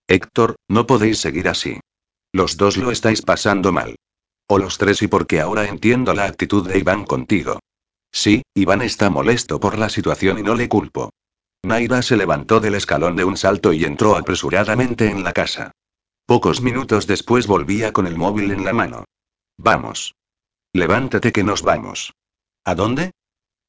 Héctor, 0.07 0.55
no 0.68 0.88
podéis 0.88 1.19
seguir 1.19 1.47
así. 1.47 1.80
Los 2.34 2.57
dos 2.57 2.77
lo 2.77 2.91
estáis 2.91 3.22
pasando 3.22 3.72
mal. 3.72 3.95
O 4.47 4.57
los 4.57 4.77
tres 4.77 5.01
y 5.01 5.07
porque 5.07 5.39
ahora 5.41 5.68
entiendo 5.68 6.13
la 6.13 6.26
actitud 6.26 6.68
de 6.68 6.80
Iván 6.80 7.05
contigo. 7.05 7.59
Sí, 8.11 8.43
Iván 8.53 8.81
está 8.81 9.09
molesto 9.09 9.59
por 9.59 9.77
la 9.77 9.89
situación 9.89 10.39
y 10.39 10.43
no 10.43 10.55
le 10.55 10.67
culpo. 10.67 11.11
Naira 11.63 12.01
se 12.01 12.17
levantó 12.17 12.59
del 12.59 12.75
escalón 12.75 13.15
de 13.15 13.23
un 13.23 13.38
salto 13.38 13.71
y 13.71 13.85
entró 13.85 14.17
apresuradamente 14.17 15.09
en 15.09 15.23
la 15.23 15.31
casa. 15.31 15.71
Pocos 16.25 16.61
minutos 16.61 17.07
después 17.07 17.47
volvía 17.47 17.93
con 17.93 18.07
el 18.07 18.17
móvil 18.17 18.51
en 18.51 18.65
la 18.65 18.73
mano. 18.73 19.05
Vamos. 19.57 20.15
Levántate 20.73 21.31
que 21.31 21.43
nos 21.43 21.61
vamos. 21.61 22.13
¿A 22.63 22.75
dónde? 22.75 23.11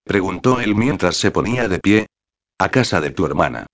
preguntó 0.05 0.61
él 0.61 0.75
mientras 0.75 1.17
se 1.17 1.31
ponía 1.31 1.69
de 1.69 1.79
pie. 1.79 2.07
A 2.59 2.71
casa 2.71 3.01
de 3.01 3.11
tu 3.11 3.27
hermana. 3.27 3.67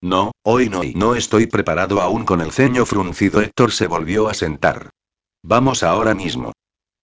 No, 0.00 0.32
hoy 0.42 0.68
no 0.68 0.84
y 0.84 0.94
no 0.94 1.14
estoy 1.14 1.46
preparado 1.46 2.00
aún 2.00 2.24
con 2.24 2.40
el 2.40 2.52
ceño 2.52 2.84
fruncido. 2.84 3.40
Héctor 3.40 3.72
se 3.72 3.86
volvió 3.86 4.28
a 4.28 4.34
sentar. 4.34 4.90
Vamos 5.42 5.82
ahora 5.82 6.14
mismo. 6.14 6.52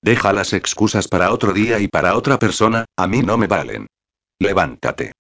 Deja 0.02 0.34
las 0.34 0.54
excusas 0.54 1.08
para 1.08 1.32
otro 1.32 1.54
día 1.54 1.80
y 1.80 1.88
para 1.88 2.16
otra 2.16 2.40
persona, 2.40 2.86
a 2.96 3.08
mí 3.08 3.22
no 3.22 3.38
me 3.38 3.48
valen. 3.48 3.88
Levántate. 4.40 5.12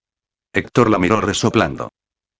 Héctor 0.53 0.89
la 0.89 0.97
miró 0.97 1.21
resoplando. 1.21 1.89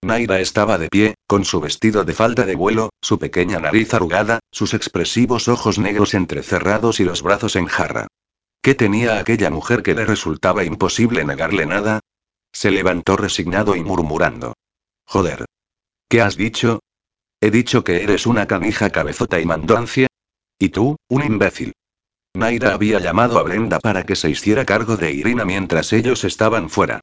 Naira 0.04 0.40
estaba 0.40 0.80
de 0.80 0.90
pie, 0.90 1.16
con 1.28 1.46
su 1.46 1.62
vestido 1.62 2.04
de 2.04 2.14
falda 2.14 2.44
de 2.44 2.56
vuelo, 2.56 2.90
su 3.02 3.20
pequeña 3.20 3.60
nariz 3.60 3.94
arrugada, 3.94 4.40
sus 4.52 4.74
expresivos 4.74 5.48
ojos 5.48 5.78
negros 5.78 6.16
entrecerrados 6.16 7.00
y 7.00 7.04
los 7.04 7.22
brazos 7.22 7.56
en 7.56 7.68
jarra. 7.68 8.08
¿Qué 8.64 8.74
tenía 8.74 9.20
aquella 9.20 9.52
mujer 9.52 9.84
que 9.84 9.94
le 9.94 10.06
resultaba 10.06 10.64
imposible 10.64 11.24
negarle 11.24 11.68
nada? 11.68 12.00
Se 12.52 12.72
levantó 12.72 13.16
resignado 13.16 13.76
y 13.76 13.84
murmurando. 13.84 14.56
Joder. 15.06 15.46
¿Qué 16.10 16.22
has 16.22 16.36
dicho? 16.36 16.80
He 17.40 17.52
dicho 17.52 17.84
que 17.84 18.04
eres 18.04 18.26
una 18.26 18.48
canija 18.48 18.90
cabezota 18.90 19.40
y 19.40 19.46
mandoncia. 19.46 20.08
Y 20.58 20.70
tú, 20.70 20.96
un 21.10 21.24
imbécil. 21.24 21.74
Naira 22.34 22.74
había 22.74 23.00
llamado 23.00 23.38
a 23.40 23.44
Brenda 23.44 23.80
para 23.80 24.04
que 24.04 24.16
se 24.16 24.30
hiciera 24.30 24.66
cargo 24.66 24.98
de 24.98 25.12
Irina 25.12 25.46
mientras 25.46 25.92
ellos 25.92 26.24
estaban 26.24 26.70
fuera. 26.70 27.02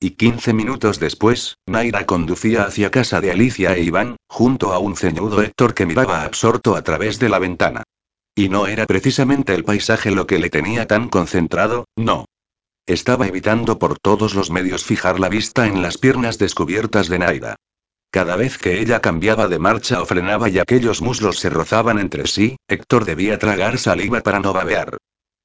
Y 0.00 0.10
15 0.10 0.52
minutos 0.52 1.00
después, 1.00 1.58
Naira 1.66 2.06
conducía 2.06 2.62
hacia 2.62 2.90
casa 2.90 3.20
de 3.20 3.32
Alicia 3.32 3.74
e 3.74 3.82
Iván, 3.82 4.16
junto 4.28 4.72
a 4.72 4.78
un 4.78 4.96
ceñudo 4.96 5.42
Héctor 5.42 5.74
que 5.74 5.86
miraba 5.86 6.22
absorto 6.22 6.76
a 6.76 6.82
través 6.82 7.18
de 7.18 7.28
la 7.28 7.40
ventana. 7.40 7.82
Y 8.36 8.48
no 8.48 8.68
era 8.68 8.86
precisamente 8.86 9.54
el 9.54 9.64
paisaje 9.64 10.12
lo 10.12 10.28
que 10.28 10.38
le 10.38 10.50
tenía 10.50 10.86
tan 10.86 11.08
concentrado, 11.08 11.86
no. 11.96 12.26
Estaba 12.86 13.26
evitando 13.26 13.80
por 13.80 13.98
todos 13.98 14.34
los 14.34 14.50
medios 14.50 14.84
fijar 14.84 15.18
la 15.18 15.28
vista 15.28 15.66
en 15.66 15.82
las 15.82 15.98
piernas 15.98 16.38
descubiertas 16.38 17.08
de 17.08 17.18
Naira. 17.18 17.56
Cada 18.10 18.36
vez 18.36 18.56
que 18.56 18.80
ella 18.80 19.00
cambiaba 19.00 19.48
de 19.48 19.58
marcha 19.58 20.00
o 20.00 20.06
frenaba 20.06 20.48
y 20.48 20.58
aquellos 20.58 21.02
muslos 21.02 21.38
se 21.38 21.50
rozaban 21.50 21.98
entre 21.98 22.26
sí, 22.26 22.56
Héctor 22.66 23.04
debía 23.04 23.38
tragar 23.38 23.78
saliva 23.78 24.20
para 24.22 24.40
no 24.40 24.54
babear. 24.54 24.96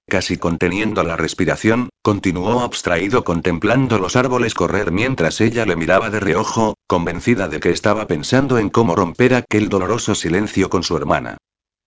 Casi 0.07 0.37
conteniendo 0.37 1.03
la 1.03 1.17
respiración, 1.17 1.89
continuó 2.01 2.61
abstraído 2.61 3.23
contemplando 3.23 3.99
los 3.99 4.15
árboles 4.15 4.53
correr 4.53 4.91
mientras 4.91 5.41
ella 5.41 5.65
le 5.65 5.75
miraba 5.75 6.09
de 6.09 6.19
reojo, 6.19 6.75
convencida 6.87 7.47
de 7.47 7.59
que 7.59 7.71
estaba 7.71 8.07
pensando 8.07 8.57
en 8.57 8.69
cómo 8.69 8.95
romper 8.95 9.35
aquel 9.35 9.69
doloroso 9.69 10.15
silencio 10.15 10.69
con 10.69 10.83
su 10.83 10.95
hermana. 10.95 11.37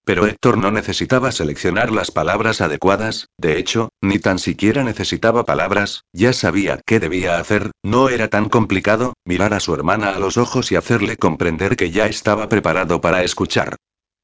Pero 0.07 0.25
Héctor 0.25 0.57
no 0.57 0.71
necesitaba 0.71 1.33
seleccionar 1.33 1.91
las 1.91 2.13
palabras 2.13 2.61
adecuadas, 2.61 3.27
de 3.39 3.59
hecho, 3.59 3.89
ni 4.01 4.21
tan 4.21 4.39
siquiera 4.39 4.85
necesitaba 4.85 5.45
palabras, 5.45 6.05
ya 6.13 6.33
sabía 6.33 6.81
qué 6.87 7.01
debía 7.01 7.41
hacer, 7.41 7.73
no 7.83 8.09
era 8.09 8.29
tan 8.29 8.49
complicado, 8.49 9.15
mirar 9.25 9.53
a 9.53 9.59
su 9.59 9.75
hermana 9.75 10.11
a 10.11 10.21
los 10.21 10.37
ojos 10.37 10.71
y 10.71 10.77
hacerle 10.77 11.17
comprender 11.17 11.75
que 11.75 11.91
ya 11.91 12.07
estaba 12.07 12.49
preparado 12.49 13.01
para 13.01 13.25
escuchar. 13.25 13.75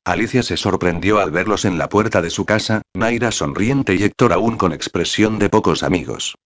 Alicia 0.04 0.44
se 0.44 0.56
sorprendió 0.56 1.18
al 1.18 1.32
verlos 1.32 1.64
en 1.64 1.78
la 1.78 1.88
puerta 1.88 2.22
de 2.22 2.30
su 2.30 2.44
casa, 2.44 2.82
Naira 2.94 3.32
sonriente 3.32 3.96
y 3.96 4.04
Héctor 4.04 4.32
aún 4.32 4.56
con 4.56 4.72
expresión 4.72 5.40
de 5.40 5.50
pocos 5.50 5.82
amigos. 5.82 6.36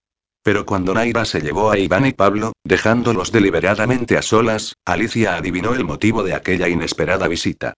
Pero 0.42 0.64
cuando 0.64 0.94
Naira 0.94 1.26
se 1.26 1.42
llevó 1.42 1.70
a 1.70 1.78
Iván 1.78 2.06
y 2.06 2.14
Pablo, 2.14 2.52
dejándolos 2.64 3.32
deliberadamente 3.32 4.16
a 4.16 4.22
solas, 4.22 4.76
Alicia 4.86 5.36
adivinó 5.36 5.74
el 5.74 5.84
motivo 5.84 6.22
de 6.22 6.32
aquella 6.32 6.70
inesperada 6.70 7.28
visita. 7.28 7.74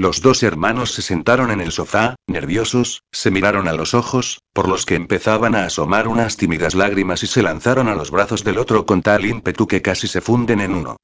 Los 0.00 0.22
dos 0.22 0.44
hermanos 0.44 0.92
se 0.92 1.02
sentaron 1.02 1.50
en 1.50 1.60
el 1.60 1.72
sofá, 1.72 2.14
nerviosos, 2.28 3.02
se 3.10 3.32
miraron 3.32 3.66
a 3.66 3.72
los 3.72 3.94
ojos, 3.94 4.38
por 4.52 4.68
los 4.68 4.86
que 4.86 4.94
empezaban 4.94 5.56
a 5.56 5.64
asomar 5.64 6.06
unas 6.06 6.36
tímidas 6.36 6.76
lágrimas 6.76 7.24
y 7.24 7.26
se 7.26 7.42
lanzaron 7.42 7.88
a 7.88 7.96
los 7.96 8.12
brazos 8.12 8.44
del 8.44 8.58
otro 8.58 8.86
con 8.86 9.02
tal 9.02 9.26
ímpetu 9.26 9.66
que 9.66 9.82
casi 9.82 10.06
se 10.06 10.20
funden 10.20 10.60
en 10.60 10.72
uno. 10.72 10.98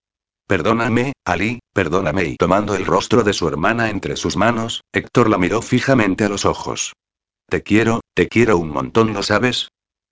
Perdóname, 0.47 1.13
Ali, 1.25 1.59
perdóname. 1.73 2.25
Y 2.25 2.37
tomando 2.37 2.77
el 2.77 2.87
rostro 2.87 3.25
de 3.25 3.33
su 3.33 3.49
hermana 3.49 3.91
entre 3.91 4.15
sus 4.15 4.37
manos, 4.37 4.83
Héctor 4.93 5.29
la 5.29 5.39
miró 5.39 5.61
fijamente 5.61 6.23
a 6.23 6.29
los 6.29 6.45
ojos. 6.45 6.93
Te 7.49 7.65
quiero, 7.65 8.01
te 8.15 8.29
quiero 8.29 8.59
un 8.59 8.69
montón, 8.69 9.13
¿lo 9.13 9.25
sabes? 9.25 9.71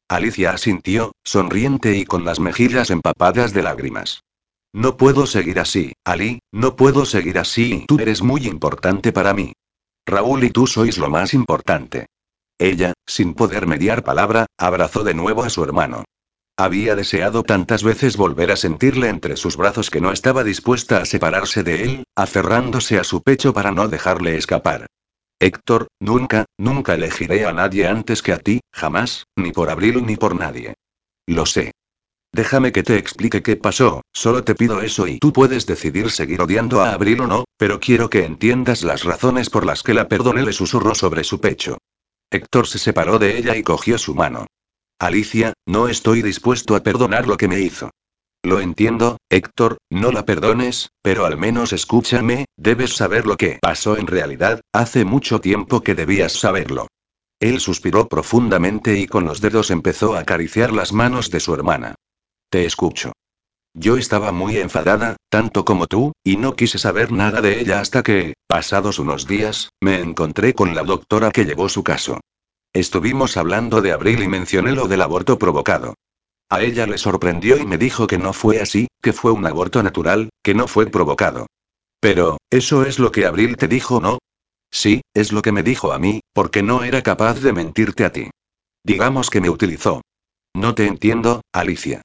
Alicia 0.09 0.51
asintió, 0.51 1.13
sonriente 1.23 1.97
y 1.97 2.05
con 2.05 2.25
las 2.25 2.41
mejillas 2.41 2.91
empapadas 2.91 3.53
de 3.53 3.63
lágrimas. 3.63 4.23
No 4.75 4.97
puedo 4.97 5.27
seguir 5.27 5.61
así, 5.61 5.93
Ali, 6.05 6.41
no 6.51 6.77
puedo 6.77 7.05
seguir 7.05 7.39
así. 7.39 7.85
Tú 7.87 7.99
eres 7.99 8.23
muy 8.23 8.47
importante 8.47 9.13
para 9.13 9.35
mí. 9.35 9.53
Raúl 10.07 10.45
y 10.45 10.51
tú 10.51 10.67
sois 10.67 10.97
lo 10.99 11.11
más 11.11 11.35
importante. 11.35 12.07
Ella, 12.59 12.95
sin 13.07 13.35
poder 13.35 13.67
mediar 13.67 14.03
palabra, 14.03 14.47
abrazó 14.57 15.05
de 15.05 15.15
nuevo 15.15 15.43
a 15.43 15.51
su 15.51 15.63
hermano. 15.63 16.05
Había 16.57 16.97
deseado 16.97 17.43
tantas 17.43 17.83
veces 17.83 18.17
volver 18.17 18.51
a 18.51 18.57
sentirle 18.57 19.09
entre 19.09 19.37
sus 19.37 19.57
brazos 19.57 19.91
que 19.91 20.01
no 20.01 20.13
estaba 20.13 20.45
dispuesta 20.45 20.99
a 20.99 21.07
separarse 21.07 21.63
de 21.63 21.83
él, 21.83 22.05
aferrándose 22.17 22.99
a 22.99 23.05
su 23.05 23.23
pecho 23.23 23.53
para 23.53 23.73
no 23.73 23.89
dejarle 23.89 24.37
escapar. 24.37 24.87
Héctor, 25.41 25.89
nunca, 25.99 26.45
nunca 26.57 26.95
elegiré 26.95 27.47
a 27.47 27.53
nadie 27.53 27.89
antes 27.89 28.23
que 28.23 28.33
a 28.33 28.39
ti, 28.39 28.61
jamás, 28.73 29.25
ni 29.37 29.51
por 29.51 29.71
Abril 29.71 30.07
ni 30.07 30.17
por 30.17 30.39
nadie. 30.39 30.75
Lo 31.27 31.47
sé. 31.47 31.73
Déjame 32.35 32.73
que 32.73 32.83
te 32.83 32.97
explique 32.97 33.43
qué 33.43 33.57
pasó, 33.57 34.01
solo 34.11 34.43
te 34.43 34.55
pido 34.55 34.81
eso 34.81 35.07
y 35.07 35.19
tú 35.19 35.35
puedes 35.35 35.67
decidir 35.67 36.11
seguir 36.11 36.41
odiando 36.41 36.81
a 36.81 36.93
Abril 36.93 37.21
o 37.21 37.27
no, 37.27 37.45
pero 37.59 37.79
quiero 37.79 38.09
que 38.09 38.25
entiendas 38.25 38.83
las 38.85 39.05
razones 39.05 39.51
por 39.51 39.67
las 39.67 39.83
que 39.83 39.93
la 39.93 40.09
perdoné, 40.09 40.43
le 40.43 40.55
susurró 40.55 40.95
sobre 40.95 41.25
su 41.25 41.43
pecho. 41.43 41.77
Héctor 42.31 42.67
se 42.67 42.79
separó 42.79 43.19
de 43.19 43.37
ella 43.37 43.55
y 43.55 43.63
cogió 43.63 43.99
su 43.99 44.15
mano. 44.15 44.47
Alicia, 44.99 45.53
no 45.67 45.89
estoy 45.89 46.23
dispuesto 46.23 46.75
a 46.75 46.83
perdonar 46.83 47.29
lo 47.29 47.37
que 47.37 47.49
me 47.49 47.61
hizo. 47.61 47.91
Lo 48.43 48.61
entiendo, 48.61 49.19
Héctor, 49.29 49.77
no 49.91 50.11
la 50.11 50.25
perdones, 50.25 50.89
pero 51.03 51.27
al 51.27 51.37
menos 51.37 51.75
escúchame, 51.75 52.47
debes 52.57 52.97
saber 52.97 53.27
lo 53.27 53.37
que 53.37 53.59
pasó 53.61 53.99
en 53.99 54.07
realidad, 54.07 54.63
hace 54.73 55.05
mucho 55.05 55.43
tiempo 55.43 55.83
que 55.83 55.95
debías 55.95 56.33
saberlo. 56.33 56.87
Él 57.41 57.61
suspiró 57.61 58.09
profundamente 58.09 58.99
y 58.99 59.07
con 59.07 59.27
los 59.27 59.43
dedos 59.43 59.71
empezó 59.71 60.17
a 60.17 60.21
acariciar 60.21 60.73
las 60.73 60.95
manos 60.95 61.31
de 61.31 61.41
su 61.41 61.53
hermana. 61.53 61.95
Te 62.53 62.67
escucho. 62.67 63.13
Yo 63.73 63.97
estaba 63.97 64.31
muy 64.31 64.59
enfadada, 64.59 65.17
tanto 65.31 65.65
como 65.65 65.87
tú, 65.87 66.13
y 66.23 66.37
no 66.37 66.55
quise 66.55 66.77
saber 66.77 67.11
nada 67.11 67.41
de 67.41 67.59
ella 67.59 67.81
hasta 67.81 68.03
que, 68.03 68.35
pasados 68.47 68.99
unos 68.99 69.27
días, 69.27 69.71
me 69.81 70.01
encontré 70.01 70.53
con 70.53 70.75
la 70.75 70.83
doctora 70.83 71.31
que 71.31 71.47
llevó 71.47 71.71
su 71.71 71.83
caso. 71.83 72.21
Estuvimos 72.75 73.39
hablando 73.39 73.81
de 73.81 73.93
Abril 73.93 74.23
y 74.23 74.29
mencioné 74.29 74.73
lo 74.73 74.87
del 74.87 75.01
aborto 75.01 75.39
provocado. 75.39 75.95
A 76.51 76.61
ella 76.61 76.87
le 76.87 76.99
sorprendió 76.99 77.57
y 77.57 77.65
me 77.65 77.79
dijo 77.79 78.07
que 78.07 78.19
no 78.19 78.35
fue 78.35 78.61
así, 78.61 78.87
que 79.01 79.15
fue 79.15 79.33
un 79.33 79.47
aborto 79.47 79.83
natural, 79.83 80.29
que 80.43 80.53
no 80.53 80.69
fue 80.69 80.85
provocado. 80.89 81.47
Pero, 82.01 82.37
¿eso 82.51 82.85
es 82.85 82.99
lo 82.99 83.13
que 83.13 83.25
Abril 83.25 83.57
te 83.57 83.67
dijo, 83.67 83.99
no? 83.99 84.19
Sí, 84.71 85.01
es 85.15 85.33
lo 85.33 85.41
que 85.41 85.53
me 85.53 85.63
dijo 85.63 85.91
a 85.95 85.99
mí, 85.99 86.21
porque 86.35 86.63
no 86.63 86.85
era 86.85 87.01
capaz 87.01 87.41
de 87.41 87.55
mentirte 87.55 88.05
a 88.05 88.13
ti. 88.13 88.29
Digamos 88.85 89.31
que 89.31 89.41
me 89.41 89.49
utilizó. 89.49 90.03
No 90.53 90.75
te 90.75 90.87
entiendo, 90.87 91.41
Alicia. 91.55 92.03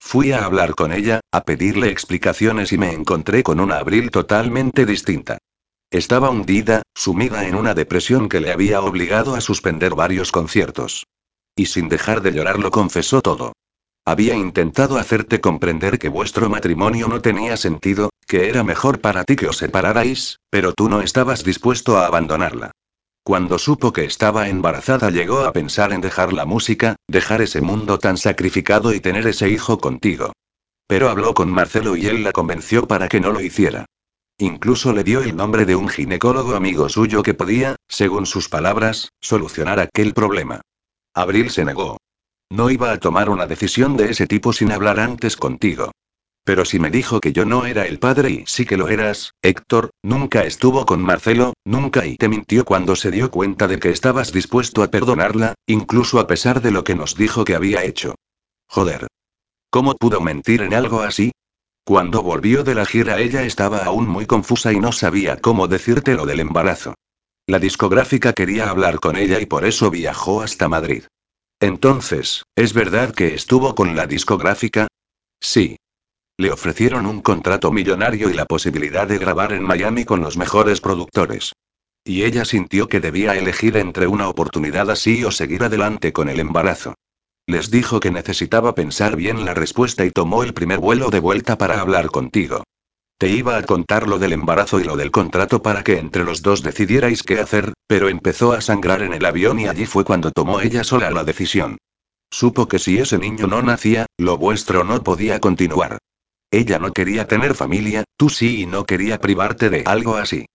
Fui 0.00 0.32
a 0.32 0.44
hablar 0.44 0.74
con 0.74 0.92
ella, 0.92 1.20
a 1.32 1.44
pedirle 1.44 1.90
explicaciones 1.90 2.72
y 2.72 2.78
me 2.78 2.92
encontré 2.92 3.42
con 3.42 3.60
una 3.60 3.78
Abril 3.78 4.10
totalmente 4.10 4.86
distinta. 4.86 5.38
Estaba 5.90 6.30
hundida, 6.30 6.82
sumida 6.94 7.46
en 7.46 7.54
una 7.54 7.74
depresión 7.74 8.28
que 8.28 8.40
le 8.40 8.52
había 8.52 8.80
obligado 8.80 9.34
a 9.34 9.40
suspender 9.40 9.94
varios 9.94 10.32
conciertos. 10.32 11.06
Y 11.56 11.66
sin 11.66 11.88
dejar 11.88 12.22
de 12.22 12.32
llorar 12.32 12.58
lo 12.58 12.70
confesó 12.70 13.20
todo. 13.22 13.52
Había 14.04 14.34
intentado 14.34 14.96
hacerte 14.96 15.40
comprender 15.40 15.98
que 15.98 16.08
vuestro 16.08 16.48
matrimonio 16.48 17.08
no 17.08 17.20
tenía 17.20 17.56
sentido, 17.56 18.10
que 18.26 18.48
era 18.48 18.62
mejor 18.62 19.00
para 19.00 19.24
ti 19.24 19.36
que 19.36 19.48
os 19.48 19.58
separarais, 19.58 20.38
pero 20.50 20.72
tú 20.72 20.88
no 20.88 21.02
estabas 21.02 21.44
dispuesto 21.44 21.98
a 21.98 22.06
abandonarla. 22.06 22.70
Cuando 23.28 23.58
supo 23.58 23.92
que 23.92 24.06
estaba 24.06 24.48
embarazada 24.48 25.10
llegó 25.10 25.40
a 25.40 25.52
pensar 25.52 25.92
en 25.92 26.00
dejar 26.00 26.32
la 26.32 26.46
música, 26.46 26.96
dejar 27.08 27.42
ese 27.42 27.60
mundo 27.60 27.98
tan 27.98 28.16
sacrificado 28.16 28.94
y 28.94 29.00
tener 29.00 29.26
ese 29.26 29.50
hijo 29.50 29.80
contigo. 29.80 30.32
Pero 30.86 31.10
habló 31.10 31.34
con 31.34 31.50
Marcelo 31.50 31.94
y 31.94 32.06
él 32.06 32.24
la 32.24 32.32
convenció 32.32 32.88
para 32.88 33.06
que 33.06 33.20
no 33.20 33.30
lo 33.30 33.42
hiciera. 33.42 33.84
Incluso 34.38 34.94
le 34.94 35.04
dio 35.04 35.20
el 35.20 35.36
nombre 35.36 35.66
de 35.66 35.76
un 35.76 35.90
ginecólogo 35.90 36.54
amigo 36.54 36.88
suyo 36.88 37.22
que 37.22 37.34
podía, 37.34 37.76
según 37.86 38.24
sus 38.24 38.48
palabras, 38.48 39.10
solucionar 39.20 39.78
aquel 39.78 40.14
problema. 40.14 40.62
Abril 41.12 41.50
se 41.50 41.66
negó. 41.66 41.98
No 42.48 42.70
iba 42.70 42.92
a 42.92 42.98
tomar 42.98 43.28
una 43.28 43.46
decisión 43.46 43.98
de 43.98 44.08
ese 44.08 44.26
tipo 44.26 44.54
sin 44.54 44.72
hablar 44.72 44.98
antes 45.00 45.36
contigo. 45.36 45.92
Pero 46.48 46.64
si 46.64 46.78
me 46.78 46.88
dijo 46.88 47.20
que 47.20 47.34
yo 47.34 47.44
no 47.44 47.66
era 47.66 47.84
el 47.84 47.98
padre 47.98 48.30
y 48.30 48.44
sí 48.46 48.64
que 48.64 48.78
lo 48.78 48.88
eras, 48.88 49.34
Héctor, 49.42 49.90
nunca 50.02 50.44
estuvo 50.44 50.86
con 50.86 51.02
Marcelo, 51.02 51.52
nunca 51.66 52.06
y 52.06 52.16
te 52.16 52.26
mintió 52.26 52.64
cuando 52.64 52.96
se 52.96 53.10
dio 53.10 53.30
cuenta 53.30 53.68
de 53.68 53.78
que 53.78 53.90
estabas 53.90 54.32
dispuesto 54.32 54.82
a 54.82 54.90
perdonarla, 54.90 55.56
incluso 55.66 56.18
a 56.18 56.26
pesar 56.26 56.62
de 56.62 56.70
lo 56.70 56.84
que 56.84 56.94
nos 56.94 57.16
dijo 57.16 57.44
que 57.44 57.54
había 57.54 57.84
hecho. 57.84 58.14
Joder. 58.66 59.08
¿Cómo 59.68 59.96
pudo 59.96 60.22
mentir 60.22 60.62
en 60.62 60.72
algo 60.72 61.02
así? 61.02 61.32
Cuando 61.84 62.22
volvió 62.22 62.64
de 62.64 62.74
la 62.74 62.86
gira 62.86 63.20
ella 63.20 63.42
estaba 63.42 63.80
aún 63.80 64.08
muy 64.08 64.24
confusa 64.24 64.72
y 64.72 64.80
no 64.80 64.92
sabía 64.92 65.36
cómo 65.36 65.68
decirte 65.68 66.14
lo 66.14 66.24
del 66.24 66.40
embarazo. 66.40 66.94
La 67.46 67.58
discográfica 67.58 68.32
quería 68.32 68.70
hablar 68.70 69.00
con 69.00 69.18
ella 69.18 69.38
y 69.38 69.44
por 69.44 69.66
eso 69.66 69.90
viajó 69.90 70.40
hasta 70.40 70.66
Madrid. 70.66 71.04
Entonces, 71.60 72.44
¿es 72.56 72.72
verdad 72.72 73.12
que 73.14 73.34
estuvo 73.34 73.74
con 73.74 73.94
la 73.94 74.06
discográfica? 74.06 74.88
Sí. 75.42 75.76
Le 76.40 76.52
ofrecieron 76.52 77.06
un 77.06 77.20
contrato 77.20 77.72
millonario 77.72 78.30
y 78.30 78.32
la 78.32 78.44
posibilidad 78.44 79.08
de 79.08 79.18
grabar 79.18 79.52
en 79.52 79.64
Miami 79.64 80.04
con 80.04 80.20
los 80.20 80.36
mejores 80.36 80.80
productores. 80.80 81.52
Y 82.04 82.22
ella 82.22 82.44
sintió 82.44 82.88
que 82.88 83.00
debía 83.00 83.34
elegir 83.34 83.76
entre 83.76 84.06
una 84.06 84.28
oportunidad 84.28 84.88
así 84.88 85.24
o 85.24 85.32
seguir 85.32 85.64
adelante 85.64 86.12
con 86.12 86.28
el 86.28 86.38
embarazo. 86.38 86.94
Les 87.48 87.72
dijo 87.72 87.98
que 87.98 88.12
necesitaba 88.12 88.76
pensar 88.76 89.16
bien 89.16 89.44
la 89.44 89.52
respuesta 89.52 90.04
y 90.04 90.12
tomó 90.12 90.44
el 90.44 90.54
primer 90.54 90.78
vuelo 90.78 91.10
de 91.10 91.18
vuelta 91.18 91.58
para 91.58 91.80
hablar 91.80 92.06
contigo. 92.06 92.62
Te 93.18 93.30
iba 93.30 93.56
a 93.56 93.64
contar 93.64 94.06
lo 94.06 94.20
del 94.20 94.32
embarazo 94.32 94.78
y 94.78 94.84
lo 94.84 94.96
del 94.96 95.10
contrato 95.10 95.60
para 95.60 95.82
que 95.82 95.98
entre 95.98 96.22
los 96.22 96.42
dos 96.42 96.62
decidierais 96.62 97.24
qué 97.24 97.40
hacer, 97.40 97.72
pero 97.88 98.08
empezó 98.08 98.52
a 98.52 98.60
sangrar 98.60 99.02
en 99.02 99.12
el 99.12 99.24
avión 99.24 99.58
y 99.58 99.66
allí 99.66 99.86
fue 99.86 100.04
cuando 100.04 100.30
tomó 100.30 100.60
ella 100.60 100.84
sola 100.84 101.10
la 101.10 101.24
decisión. 101.24 101.78
Supo 102.30 102.68
que 102.68 102.78
si 102.78 102.98
ese 102.98 103.18
niño 103.18 103.48
no 103.48 103.60
nacía, 103.60 104.06
lo 104.18 104.38
vuestro 104.38 104.84
no 104.84 105.02
podía 105.02 105.40
continuar. 105.40 105.98
Ella 106.50 106.78
no 106.78 106.92
quería 106.92 107.26
tener 107.26 107.54
familia, 107.54 108.04
tú 108.16 108.30
sí 108.30 108.62
y 108.62 108.66
no 108.66 108.84
quería 108.84 109.18
privarte 109.18 109.68
de 109.68 109.82
algo 109.84 110.16
así. 110.16 110.46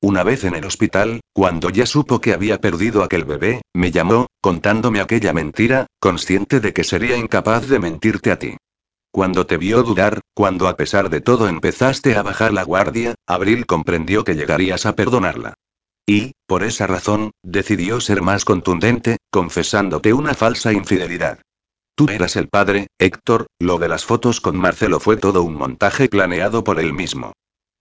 Una 0.00 0.22
vez 0.24 0.44
en 0.44 0.54
el 0.54 0.64
hospital, 0.64 1.20
cuando 1.32 1.70
ya 1.70 1.86
supo 1.86 2.20
que 2.20 2.32
había 2.32 2.60
perdido 2.60 3.02
aquel 3.02 3.24
bebé, 3.24 3.62
me 3.72 3.90
llamó, 3.90 4.26
contándome 4.40 5.00
aquella 5.00 5.32
mentira, 5.32 5.86
consciente 6.00 6.60
de 6.60 6.72
que 6.72 6.84
sería 6.84 7.16
incapaz 7.16 7.68
de 7.68 7.78
mentirte 7.78 8.30
a 8.32 8.38
ti. 8.38 8.56
Cuando 9.12 9.46
te 9.46 9.58
vio 9.58 9.82
dudar, 9.82 10.20
cuando 10.34 10.68
a 10.68 10.76
pesar 10.76 11.10
de 11.10 11.20
todo 11.20 11.48
empezaste 11.48 12.16
a 12.16 12.22
bajar 12.22 12.52
la 12.52 12.64
guardia, 12.64 13.14
Abril 13.26 13.66
comprendió 13.66 14.24
que 14.24 14.34
llegarías 14.34 14.86
a 14.86 14.96
perdonarla. 14.96 15.54
Y, 16.06 16.32
por 16.46 16.64
esa 16.64 16.86
razón, 16.86 17.30
decidió 17.42 18.00
ser 18.00 18.22
más 18.22 18.44
contundente, 18.44 19.18
confesándote 19.30 20.12
una 20.12 20.34
falsa 20.34 20.72
infidelidad. 20.72 21.40
Tú 21.94 22.08
eras 22.08 22.36
el 22.36 22.48
padre, 22.48 22.86
Héctor, 22.98 23.46
lo 23.58 23.78
de 23.78 23.88
las 23.88 24.04
fotos 24.04 24.40
con 24.40 24.56
Marcelo 24.56 24.98
fue 24.98 25.16
todo 25.16 25.42
un 25.42 25.54
montaje 25.54 26.08
planeado 26.08 26.64
por 26.64 26.80
él 26.80 26.92
mismo. 26.92 27.32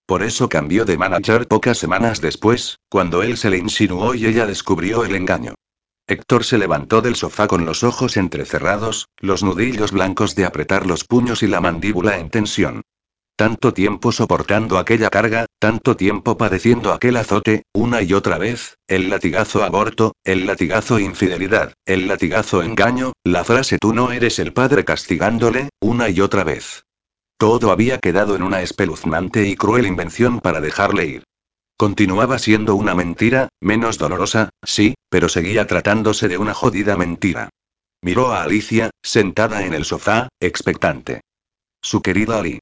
Por 0.06 0.24
eso 0.24 0.50
cambió 0.50 0.84
de 0.84 0.98
manager 0.98 1.48
pocas 1.48 1.78
semanas 1.78 2.20
después, 2.20 2.80
cuando 2.90 3.24
él 3.24 3.38
se 3.38 3.50
le 3.50 3.58
insinuó 3.58 4.14
y 4.14 4.26
ella 4.26 4.46
descubrió 4.46 5.06
el 5.06 5.16
engaño. 5.16 5.56
Héctor 6.08 6.44
se 6.44 6.58
levantó 6.58 7.02
del 7.02 7.16
sofá 7.16 7.48
con 7.48 7.66
los 7.66 7.84
ojos 7.84 8.18
entrecerrados, 8.18 9.08
los 9.18 9.44
nudillos 9.44 9.94
blancos 9.94 10.36
de 10.36 10.44
apretar 10.44 10.86
los 10.86 11.06
puños 11.06 11.42
y 11.44 11.48
la 11.48 11.62
mandíbula 11.62 12.18
en 12.18 12.30
tensión. 12.30 12.82
Tanto 13.36 13.74
tiempo 13.74 14.12
soportando 14.12 14.78
aquella 14.78 15.10
carga, 15.10 15.46
tanto 15.60 15.96
tiempo 15.96 16.38
padeciendo 16.38 16.94
aquel 16.94 17.18
azote, 17.18 17.64
una 17.74 18.02
y 18.02 18.14
otra 18.14 18.38
vez, 18.38 18.78
el 18.88 19.10
latigazo 19.10 19.64
aborto, 19.64 20.14
el 20.24 20.46
latigazo 20.46 21.00
infidelidad, 21.00 21.74
el 21.86 22.08
latigazo 22.08 22.62
engaño, 22.62 23.14
la 23.24 23.44
frase 23.44 23.80
tú 23.80 23.94
no 23.94 24.12
eres 24.12 24.38
el 24.40 24.54
padre 24.54 24.86
castigándole, 24.86 25.70
una 25.80 26.10
y 26.10 26.22
otra 26.22 26.44
vez. 26.44 26.84
Todo 27.38 27.72
había 27.72 27.98
quedado 27.98 28.36
en 28.36 28.44
una 28.44 28.62
espeluznante 28.62 29.48
y 29.48 29.56
cruel 29.56 29.88
invención 29.88 30.40
para 30.40 30.62
dejarle 30.62 31.08
ir. 31.08 31.24
Continuaba 31.78 32.38
siendo 32.38 32.76
una 32.76 32.94
mentira, 32.94 33.50
menos 33.60 33.98
dolorosa, 33.98 34.52
sí, 34.64 34.94
pero 35.10 35.28
seguía 35.28 35.66
tratándose 35.66 36.28
de 36.28 36.38
una 36.38 36.54
jodida 36.54 36.96
mentira. 36.96 37.50
Miró 38.04 38.32
a 38.32 38.44
Alicia, 38.44 38.92
sentada 39.02 39.66
en 39.66 39.74
el 39.74 39.86
sofá, 39.86 40.28
expectante. 40.40 41.22
Su 41.82 42.04
querida 42.04 42.38
Ali. 42.38 42.60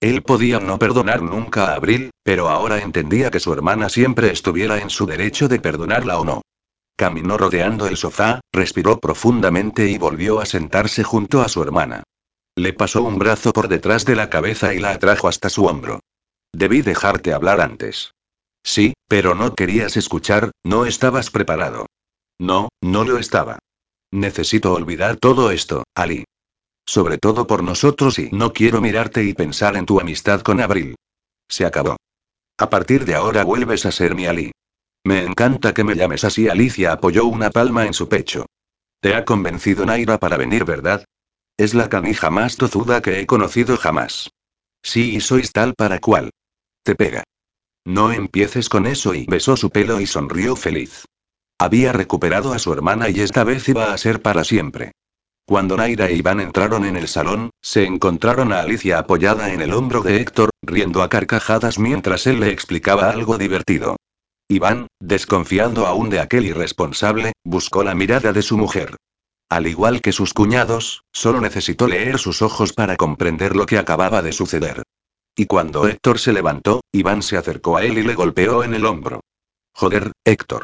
Él 0.00 0.22
podía 0.22 0.60
no 0.60 0.78
perdonar 0.78 1.22
nunca 1.22 1.66
a 1.66 1.74
Abril, 1.74 2.10
pero 2.22 2.48
ahora 2.48 2.78
entendía 2.80 3.30
que 3.30 3.40
su 3.40 3.52
hermana 3.52 3.90
siempre 3.90 4.30
estuviera 4.30 4.80
en 4.80 4.88
su 4.88 5.04
derecho 5.04 5.46
de 5.46 5.60
perdonarla 5.60 6.18
o 6.18 6.24
no. 6.24 6.42
Caminó 6.96 7.36
rodeando 7.36 7.86
el 7.86 7.96
sofá, 7.96 8.40
respiró 8.52 8.98
profundamente 8.98 9.88
y 9.88 9.98
volvió 9.98 10.40
a 10.40 10.46
sentarse 10.46 11.02
junto 11.02 11.42
a 11.42 11.48
su 11.48 11.62
hermana. 11.62 12.02
Le 12.56 12.72
pasó 12.72 13.02
un 13.02 13.18
brazo 13.18 13.52
por 13.52 13.68
detrás 13.68 14.04
de 14.04 14.16
la 14.16 14.30
cabeza 14.30 14.74
y 14.74 14.80
la 14.80 14.90
atrajo 14.90 15.28
hasta 15.28 15.48
su 15.48 15.66
hombro. 15.66 16.00
Debí 16.52 16.82
dejarte 16.82 17.32
hablar 17.32 17.60
antes. 17.60 18.12
Sí, 18.62 18.94
pero 19.08 19.34
no 19.34 19.54
querías 19.54 19.96
escuchar, 19.96 20.50
no 20.64 20.84
estabas 20.84 21.30
preparado. 21.30 21.86
No, 22.38 22.68
no 22.82 23.04
lo 23.04 23.18
estaba. 23.18 23.58
Necesito 24.12 24.72
olvidar 24.72 25.16
todo 25.16 25.50
esto, 25.50 25.84
Ali. 25.94 26.24
Sobre 26.90 27.18
todo 27.18 27.46
por 27.46 27.62
nosotros 27.62 28.18
y 28.18 28.30
no 28.32 28.52
quiero 28.52 28.80
mirarte 28.80 29.22
y 29.22 29.32
pensar 29.32 29.76
en 29.76 29.86
tu 29.86 30.00
amistad 30.00 30.40
con 30.40 30.60
Abril. 30.60 30.96
Se 31.48 31.64
acabó. 31.64 31.94
A 32.58 32.68
partir 32.68 33.04
de 33.04 33.14
ahora 33.14 33.44
vuelves 33.44 33.86
a 33.86 33.92
ser 33.92 34.16
mi 34.16 34.26
Ali. 34.26 34.50
Me 35.04 35.22
encanta 35.22 35.72
que 35.72 35.84
me 35.84 35.94
llames 35.94 36.24
así. 36.24 36.48
Alicia 36.48 36.90
apoyó 36.90 37.26
una 37.26 37.50
palma 37.50 37.86
en 37.86 37.94
su 37.94 38.08
pecho. 38.08 38.46
Te 39.00 39.14
ha 39.14 39.24
convencido 39.24 39.86
Naira 39.86 40.18
para 40.18 40.36
venir, 40.36 40.64
¿verdad? 40.64 41.04
Es 41.56 41.74
la 41.74 41.88
canija 41.88 42.28
más 42.28 42.56
tozuda 42.56 43.00
que 43.00 43.20
he 43.20 43.24
conocido 43.24 43.76
jamás. 43.76 44.30
Sí, 44.82 45.14
y 45.14 45.20
sois 45.20 45.52
tal 45.52 45.74
para 45.76 46.00
cual. 46.00 46.30
Te 46.82 46.96
pega. 46.96 47.22
No 47.84 48.10
empieces 48.10 48.68
con 48.68 48.88
eso 48.88 49.14
y 49.14 49.26
besó 49.26 49.56
su 49.56 49.70
pelo 49.70 50.00
y 50.00 50.08
sonrió 50.08 50.56
feliz. 50.56 51.04
Había 51.56 51.92
recuperado 51.92 52.52
a 52.52 52.58
su 52.58 52.72
hermana 52.72 53.10
y 53.10 53.20
esta 53.20 53.44
vez 53.44 53.68
iba 53.68 53.92
a 53.92 53.96
ser 53.96 54.20
para 54.22 54.42
siempre. 54.42 54.90
Cuando 55.50 55.76
Naira 55.76 56.08
e 56.08 56.14
Iván 56.14 56.38
entraron 56.38 56.84
en 56.84 56.96
el 56.96 57.08
salón, 57.08 57.50
se 57.60 57.84
encontraron 57.84 58.52
a 58.52 58.60
Alicia 58.60 59.00
apoyada 59.00 59.52
en 59.52 59.60
el 59.60 59.72
hombro 59.72 60.00
de 60.00 60.20
Héctor, 60.20 60.50
riendo 60.62 61.02
a 61.02 61.08
carcajadas 61.08 61.76
mientras 61.76 62.28
él 62.28 62.38
le 62.38 62.50
explicaba 62.50 63.10
algo 63.10 63.36
divertido. 63.36 63.96
Iván, 64.46 64.86
desconfiando 65.00 65.88
aún 65.88 66.08
de 66.08 66.20
aquel 66.20 66.46
irresponsable, 66.46 67.32
buscó 67.42 67.82
la 67.82 67.96
mirada 67.96 68.32
de 68.32 68.42
su 68.42 68.56
mujer. 68.56 68.94
Al 69.48 69.66
igual 69.66 70.00
que 70.00 70.12
sus 70.12 70.34
cuñados, 70.34 71.02
solo 71.12 71.40
necesitó 71.40 71.88
leer 71.88 72.20
sus 72.20 72.42
ojos 72.42 72.72
para 72.72 72.94
comprender 72.94 73.56
lo 73.56 73.66
que 73.66 73.78
acababa 73.78 74.22
de 74.22 74.30
suceder. 74.30 74.84
Y 75.34 75.46
cuando 75.46 75.88
Héctor 75.88 76.20
se 76.20 76.32
levantó, 76.32 76.82
Iván 76.92 77.24
se 77.24 77.36
acercó 77.36 77.76
a 77.76 77.82
él 77.82 77.98
y 77.98 78.04
le 78.04 78.14
golpeó 78.14 78.62
en 78.62 78.74
el 78.74 78.86
hombro. 78.86 79.18
Joder, 79.74 80.12
Héctor. 80.24 80.62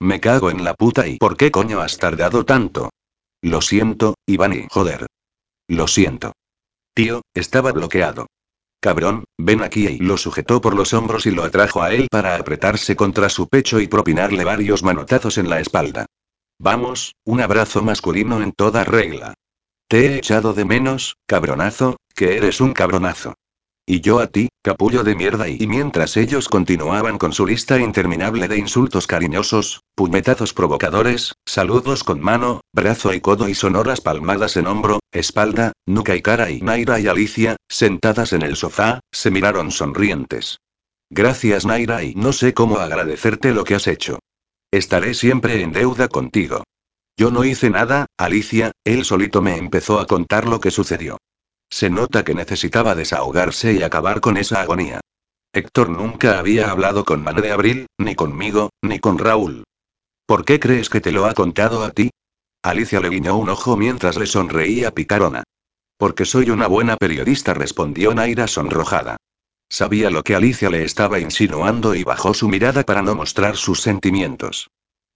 Me 0.00 0.18
cago 0.18 0.50
en 0.50 0.64
la 0.64 0.72
puta 0.72 1.06
y 1.06 1.18
¿por 1.18 1.36
qué 1.36 1.50
coño 1.50 1.82
has 1.82 1.98
tardado 1.98 2.46
tanto? 2.46 2.88
Lo 3.44 3.60
siento, 3.60 4.14
Iván 4.24 4.54
y 4.54 4.66
joder. 4.70 5.04
Lo 5.68 5.86
siento. 5.86 6.32
Tío, 6.94 7.20
estaba 7.34 7.72
bloqueado. 7.72 8.26
Cabrón, 8.80 9.24
ven 9.36 9.62
aquí 9.62 9.86
y 9.86 9.98
lo 9.98 10.16
sujetó 10.16 10.62
por 10.62 10.74
los 10.74 10.94
hombros 10.94 11.26
y 11.26 11.30
lo 11.30 11.42
atrajo 11.42 11.82
a 11.82 11.92
él 11.92 12.08
para 12.10 12.36
apretarse 12.36 12.96
contra 12.96 13.28
su 13.28 13.46
pecho 13.46 13.80
y 13.80 13.86
propinarle 13.86 14.44
varios 14.44 14.82
manotazos 14.82 15.36
en 15.36 15.50
la 15.50 15.60
espalda. 15.60 16.06
Vamos, 16.58 17.16
un 17.26 17.42
abrazo 17.42 17.82
masculino 17.82 18.40
en 18.40 18.52
toda 18.52 18.82
regla. 18.82 19.34
Te 19.88 20.06
he 20.06 20.16
echado 20.16 20.54
de 20.54 20.64
menos, 20.64 21.18
cabronazo, 21.26 21.98
que 22.14 22.38
eres 22.38 22.62
un 22.62 22.72
cabronazo. 22.72 23.34
Y 23.86 24.00
yo 24.00 24.20
a 24.20 24.28
ti, 24.28 24.48
capullo 24.62 25.04
de 25.04 25.14
mierda. 25.14 25.46
Y 25.46 25.66
mientras 25.66 26.16
ellos 26.16 26.48
continuaban 26.48 27.18
con 27.18 27.34
su 27.34 27.46
lista 27.46 27.78
interminable 27.78 28.48
de 28.48 28.56
insultos 28.56 29.06
cariñosos, 29.06 29.82
puñetazos 29.94 30.54
provocadores, 30.54 31.34
saludos 31.44 32.02
con 32.02 32.20
mano, 32.20 32.62
brazo 32.72 33.12
y 33.12 33.20
codo 33.20 33.46
y 33.46 33.54
sonoras 33.54 34.00
palmadas 34.00 34.56
en 34.56 34.68
hombro, 34.68 35.00
espalda, 35.12 35.72
nuca 35.84 36.16
y 36.16 36.22
cara 36.22 36.50
y 36.50 36.62
Naira 36.62 36.98
y 36.98 37.08
Alicia, 37.08 37.56
sentadas 37.68 38.32
en 38.32 38.40
el 38.40 38.56
sofá, 38.56 39.00
se 39.12 39.30
miraron 39.30 39.70
sonrientes. 39.70 40.60
Gracias 41.10 41.66
Naira 41.66 42.02
y 42.02 42.14
no 42.14 42.32
sé 42.32 42.54
cómo 42.54 42.78
agradecerte 42.78 43.52
lo 43.52 43.64
que 43.64 43.74
has 43.74 43.86
hecho. 43.86 44.18
Estaré 44.70 45.12
siempre 45.12 45.60
en 45.60 45.72
deuda 45.72 46.08
contigo. 46.08 46.64
Yo 47.18 47.30
no 47.30 47.44
hice 47.44 47.68
nada, 47.68 48.06
Alicia, 48.16 48.72
él 48.82 49.04
solito 49.04 49.42
me 49.42 49.58
empezó 49.58 50.00
a 50.00 50.06
contar 50.06 50.48
lo 50.48 50.58
que 50.58 50.70
sucedió. 50.70 51.18
Se 51.74 51.90
nota 51.90 52.22
que 52.22 52.36
necesitaba 52.36 52.94
desahogarse 52.94 53.72
y 53.72 53.82
acabar 53.82 54.20
con 54.20 54.36
esa 54.36 54.62
agonía. 54.62 55.00
Héctor 55.52 55.90
nunca 55.90 56.38
había 56.38 56.70
hablado 56.70 57.04
con 57.04 57.24
Mane 57.24 57.42
de 57.42 57.50
Abril, 57.50 57.86
ni 57.98 58.14
conmigo, 58.14 58.70
ni 58.80 59.00
con 59.00 59.18
Raúl. 59.18 59.64
¿Por 60.24 60.44
qué 60.44 60.60
crees 60.60 60.88
que 60.88 61.00
te 61.00 61.10
lo 61.10 61.26
ha 61.26 61.34
contado 61.34 61.82
a 61.82 61.90
ti? 61.90 62.10
Alicia 62.62 63.00
le 63.00 63.08
guiñó 63.08 63.36
un 63.36 63.48
ojo 63.48 63.76
mientras 63.76 64.16
le 64.16 64.26
sonreía 64.26 64.92
picarona. 64.92 65.42
Porque 65.98 66.24
soy 66.24 66.50
una 66.50 66.68
buena 66.68 66.96
periodista, 66.96 67.54
respondió 67.54 68.14
Naira 68.14 68.46
sonrojada. 68.46 69.16
Sabía 69.68 70.10
lo 70.10 70.22
que 70.22 70.36
Alicia 70.36 70.70
le 70.70 70.84
estaba 70.84 71.18
insinuando 71.18 71.96
y 71.96 72.04
bajó 72.04 72.34
su 72.34 72.48
mirada 72.48 72.84
para 72.84 73.02
no 73.02 73.16
mostrar 73.16 73.56
sus 73.56 73.80
sentimientos. 73.80 74.68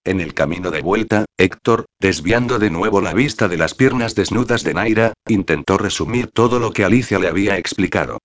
En 0.08 0.22
el 0.22 0.32
camino 0.32 0.70
de 0.70 0.80
vuelta, 0.80 1.26
Héctor, 1.36 1.84
desviando 2.00 2.58
de 2.58 2.70
nuevo 2.70 3.02
la 3.02 3.12
vista 3.12 3.46
de 3.46 3.58
las 3.58 3.74
piernas 3.74 4.14
desnudas 4.14 4.64
de 4.64 4.72
Naira, 4.72 5.12
intentó 5.26 5.76
resumir 5.76 6.28
todo 6.28 6.58
lo 6.58 6.72
que 6.72 6.82
Alicia 6.82 7.18
le 7.18 7.28
había 7.28 7.58
explicado. 7.58 8.16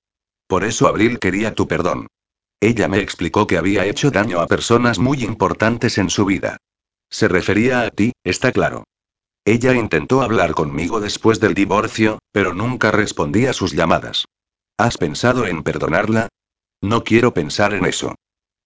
Por 0.47 0.63
eso 0.63 0.87
Abril 0.87 1.19
quería 1.19 1.53
tu 1.53 1.67
perdón. 1.67 2.07
Ella 2.61 2.87
me 2.87 2.99
explicó 2.99 3.47
que 3.47 3.57
había 3.57 3.85
hecho 3.85 4.11
daño 4.11 4.39
a 4.39 4.47
personas 4.47 4.97
muy 4.97 5.25
importantes 5.25 5.97
en 5.97 6.09
su 6.09 6.23
vida. 6.23 6.55
Se 7.09 7.27
refería 7.27 7.81
a 7.81 7.89
ti, 7.89 8.13
está 8.23 8.53
claro. 8.53 8.85
Ella 9.43 9.73
intentó 9.73 10.21
hablar 10.21 10.53
conmigo 10.53 11.01
después 11.01 11.41
del 11.41 11.53
divorcio, 11.53 12.19
pero 12.31 12.53
nunca 12.53 12.91
respondí 12.91 13.45
a 13.45 13.51
sus 13.51 13.73
llamadas. 13.73 14.23
¿Has 14.77 14.97
pensado 14.97 15.47
en 15.47 15.63
perdonarla? 15.63 16.29
No 16.81 17.03
quiero 17.03 17.33
pensar 17.33 17.73
en 17.73 17.85
eso. 17.85 18.15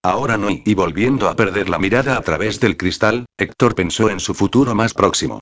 Ahora 0.02 0.38
no 0.38 0.48
y 0.50 0.74
volviendo 0.74 1.28
a 1.28 1.34
perder 1.34 1.68
la 1.68 1.78
mirada 1.78 2.16
a 2.16 2.22
través 2.22 2.60
del 2.60 2.76
cristal, 2.76 3.26
Héctor 3.36 3.74
pensó 3.74 4.10
en 4.10 4.20
su 4.20 4.34
futuro 4.34 4.74
más 4.74 4.94
próximo. 4.94 5.40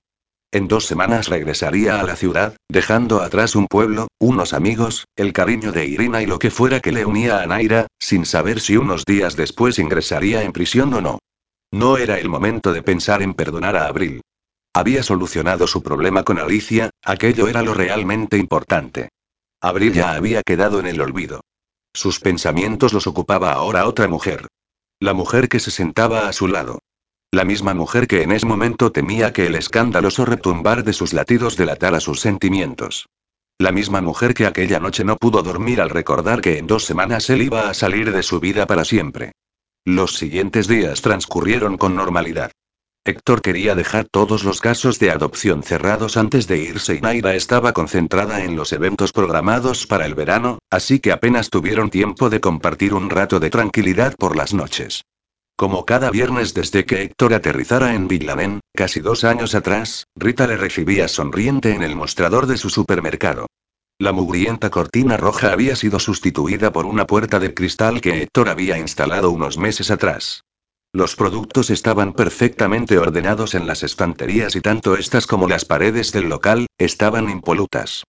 En 0.51 0.67
dos 0.67 0.85
semanas 0.85 1.27
regresaría 1.27 1.99
a 1.99 2.03
la 2.03 2.15
ciudad, 2.15 2.55
dejando 2.69 3.21
atrás 3.21 3.55
un 3.55 3.67
pueblo, 3.67 4.07
unos 4.17 4.53
amigos, 4.53 5.05
el 5.15 5.33
cariño 5.33 5.71
de 5.71 5.85
Irina 5.85 6.21
y 6.21 6.25
lo 6.25 6.39
que 6.39 6.51
fuera 6.51 6.79
que 6.79 6.91
le 6.91 7.05
unía 7.05 7.41
a 7.41 7.45
Naira, 7.45 7.87
sin 7.99 8.25
saber 8.25 8.61
si 8.61 8.77
unos 8.77 9.03
días 9.05 9.35
después 9.35 9.77
ingresaría 9.77 10.43
en 10.43 10.53
prisión 10.53 10.93
o 10.93 11.01
no. 11.01 11.19
No 11.71 11.97
era 11.97 12.17
el 12.17 12.29
momento 12.29 12.71
de 12.71 12.81
pensar 12.81 13.21
en 13.21 13.33
perdonar 13.33 13.75
a 13.75 13.87
Abril. 13.87 14.21
Había 14.73 15.03
solucionado 15.03 15.67
su 15.67 15.83
problema 15.83 16.23
con 16.23 16.39
Alicia, 16.39 16.91
aquello 17.03 17.47
era 17.47 17.61
lo 17.61 17.73
realmente 17.73 18.37
importante. 18.37 19.09
Abril 19.59 19.93
ya 19.93 20.13
había 20.13 20.43
quedado 20.43 20.79
en 20.79 20.87
el 20.87 21.01
olvido. 21.01 21.41
Sus 21.97 22.19
pensamientos 22.19 22.93
los 22.93 23.07
ocupaba 23.07 23.53
ahora 23.53 23.87
otra 23.87 24.07
mujer. 24.07 24.45
La 24.99 25.15
mujer 25.15 25.49
que 25.49 25.59
se 25.59 25.71
sentaba 25.71 26.27
a 26.27 26.31
su 26.31 26.47
lado. 26.47 26.77
La 27.31 27.43
misma 27.43 27.73
mujer 27.73 28.07
que 28.07 28.21
en 28.21 28.31
ese 28.31 28.45
momento 28.45 28.91
temía 28.91 29.33
que 29.33 29.47
el 29.47 29.55
escandaloso 29.55 30.23
retumbar 30.23 30.83
de 30.83 30.93
sus 30.93 31.13
latidos 31.13 31.57
delatara 31.57 31.99
sus 31.99 32.19
sentimientos. 32.19 33.07
La 33.57 33.71
misma 33.71 33.99
mujer 34.01 34.35
que 34.35 34.45
aquella 34.45 34.79
noche 34.79 35.03
no 35.03 35.17
pudo 35.17 35.41
dormir 35.41 35.81
al 35.81 35.89
recordar 35.89 36.39
que 36.39 36.59
en 36.59 36.67
dos 36.67 36.85
semanas 36.85 37.31
él 37.31 37.41
iba 37.41 37.67
a 37.67 37.73
salir 37.73 38.11
de 38.11 38.21
su 38.21 38.39
vida 38.39 38.67
para 38.67 38.85
siempre. 38.85 39.31
Los 39.83 40.17
siguientes 40.17 40.67
días 40.67 41.01
transcurrieron 41.01 41.77
con 41.77 41.95
normalidad. 41.95 42.51
Héctor 43.07 43.41
quería 43.41 43.73
dejar 43.73 44.05
todos 44.11 44.43
los 44.43 44.59
casos 44.59 44.99
de 44.99 45.11
adopción 45.11 45.63
cerrados 45.63 46.17
antes 46.17 46.45
de 46.45 46.57
irse 46.57 46.95
y 46.95 46.99
Naira 46.99 47.35
estaba 47.35 47.71
concentrada 47.71 48.43
en 48.43 48.57
los 48.57 48.73
eventos 48.73 49.13
programados 49.13 49.87
para 49.87 50.05
el 50.05 50.13
verano, 50.13 50.59
así 50.69 50.99
que 50.99 51.13
apenas 51.13 51.49
tuvieron 51.49 51.89
tiempo 51.89 52.29
de 52.29 52.41
compartir 52.41 52.93
un 52.93 53.09
rato 53.09 53.39
de 53.39 53.49
tranquilidad 53.49 54.13
por 54.17 54.35
las 54.35 54.53
noches. 54.53 55.05
Como 55.55 55.85
cada 55.85 56.11
viernes 56.11 56.53
desde 56.53 56.83
que 56.83 57.01
Héctor 57.03 57.33
aterrizara 57.33 57.95
en 57.95 58.09
Villamen, 58.09 58.59
casi 58.75 58.99
dos 58.99 59.23
años 59.23 59.55
atrás, 59.55 60.07
Rita 60.17 60.45
le 60.45 60.57
recibía 60.57 61.07
sonriente 61.07 61.73
en 61.73 61.83
el 61.83 61.95
mostrador 61.95 62.45
de 62.45 62.57
su 62.57 62.69
supermercado. 62.69 63.47
La 63.99 64.11
mugrienta 64.11 64.69
cortina 64.69 65.15
roja 65.15 65.53
había 65.53 65.77
sido 65.77 65.99
sustituida 65.99 66.73
por 66.73 66.85
una 66.85 67.07
puerta 67.07 67.39
de 67.39 67.53
cristal 67.53 68.01
que 68.01 68.23
Héctor 68.23 68.49
había 68.49 68.77
instalado 68.77 69.31
unos 69.31 69.57
meses 69.57 69.91
atrás. 69.91 70.43
Los 70.97 71.15
productos 71.15 71.69
estaban 71.69 72.11
perfectamente 72.11 72.97
ordenados 72.97 73.53
en 73.53 73.67
las 73.67 73.83
estanterías 73.83 74.55
y 74.55 74.61
tanto 74.61 74.97
estas 74.97 75.27
como 75.27 75.47
las 75.47 75.63
paredes 75.63 76.11
del 76.11 76.27
local, 76.27 76.65
estaban 76.79 77.29
impolutas. 77.29 78.03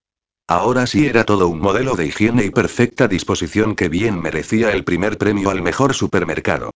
Ahora 0.49 0.87
sí 0.87 1.05
era 1.05 1.25
todo 1.25 1.49
un 1.49 1.61
modelo 1.61 1.97
de 1.97 2.07
higiene 2.07 2.47
y 2.47 2.51
perfecta 2.51 3.07
disposición 3.07 3.77
que 3.77 3.91
bien 3.91 4.19
merecía 4.23 4.73
el 4.73 4.85
primer 4.85 5.19
premio 5.19 5.51
al 5.51 5.61
mejor 5.61 5.93
supermercado. 5.93 6.71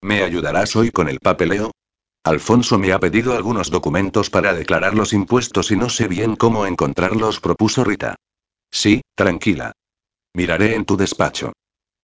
¿Me 0.00 0.22
ayudarás 0.22 0.76
hoy 0.76 0.92
con 0.92 1.08
el 1.08 1.18
papeleo? 1.18 1.72
Alfonso 2.22 2.78
me 2.78 2.92
ha 2.92 3.00
pedido 3.00 3.36
algunos 3.36 3.68
documentos 3.68 4.30
para 4.30 4.54
declarar 4.54 4.94
los 4.94 5.12
impuestos 5.12 5.72
y 5.72 5.76
no 5.76 5.88
sé 5.88 6.06
bien 6.06 6.36
cómo 6.36 6.66
encontrarlos, 6.66 7.40
propuso 7.40 7.82
Rita. 7.82 8.14
Sí, 8.70 9.00
tranquila. 9.16 9.72
Miraré 10.32 10.76
en 10.76 10.84
tu 10.84 10.96
despacho. 10.96 11.54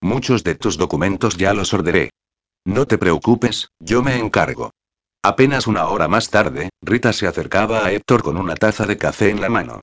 Muchos 0.00 0.42
de 0.42 0.56
tus 0.56 0.76
documentos 0.78 1.36
ya 1.36 1.54
los 1.54 1.72
ordené. 1.72 2.10
No 2.64 2.86
te 2.86 2.96
preocupes, 2.96 3.70
yo 3.80 4.02
me 4.02 4.16
encargo. 4.16 4.70
Apenas 5.24 5.66
una 5.66 5.86
hora 5.88 6.06
más 6.06 6.30
tarde, 6.30 6.70
Rita 6.80 7.12
se 7.12 7.26
acercaba 7.26 7.84
a 7.84 7.92
Héctor 7.92 8.22
con 8.22 8.36
una 8.36 8.54
taza 8.54 8.86
de 8.86 8.96
café 8.96 9.30
en 9.30 9.40
la 9.40 9.48
mano. 9.48 9.80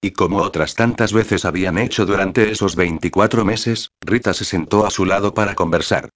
Y 0.00 0.12
como 0.12 0.38
otras 0.38 0.74
tantas 0.74 1.12
veces 1.12 1.44
habían 1.44 1.76
hecho 1.76 2.06
durante 2.06 2.50
esos 2.50 2.76
24 2.76 3.44
meses, 3.44 3.90
Rita 4.00 4.32
se 4.32 4.44
sentó 4.44 4.86
a 4.86 4.90
su 4.90 5.04
lado 5.04 5.34
para 5.34 5.54
conversar. 5.54 6.08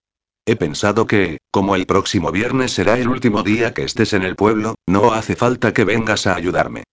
He 0.46 0.56
pensado 0.56 1.06
que, 1.06 1.38
como 1.50 1.74
el 1.74 1.86
próximo 1.86 2.30
viernes 2.30 2.72
será 2.72 2.98
el 2.98 3.08
último 3.08 3.42
día 3.42 3.74
que 3.74 3.82
estés 3.82 4.12
en 4.12 4.22
el 4.22 4.36
pueblo, 4.36 4.76
no 4.86 5.12
hace 5.12 5.36
falta 5.36 5.72
que 5.72 5.84
vengas 5.84 6.26
a 6.26 6.36
ayudarme. 6.36 6.84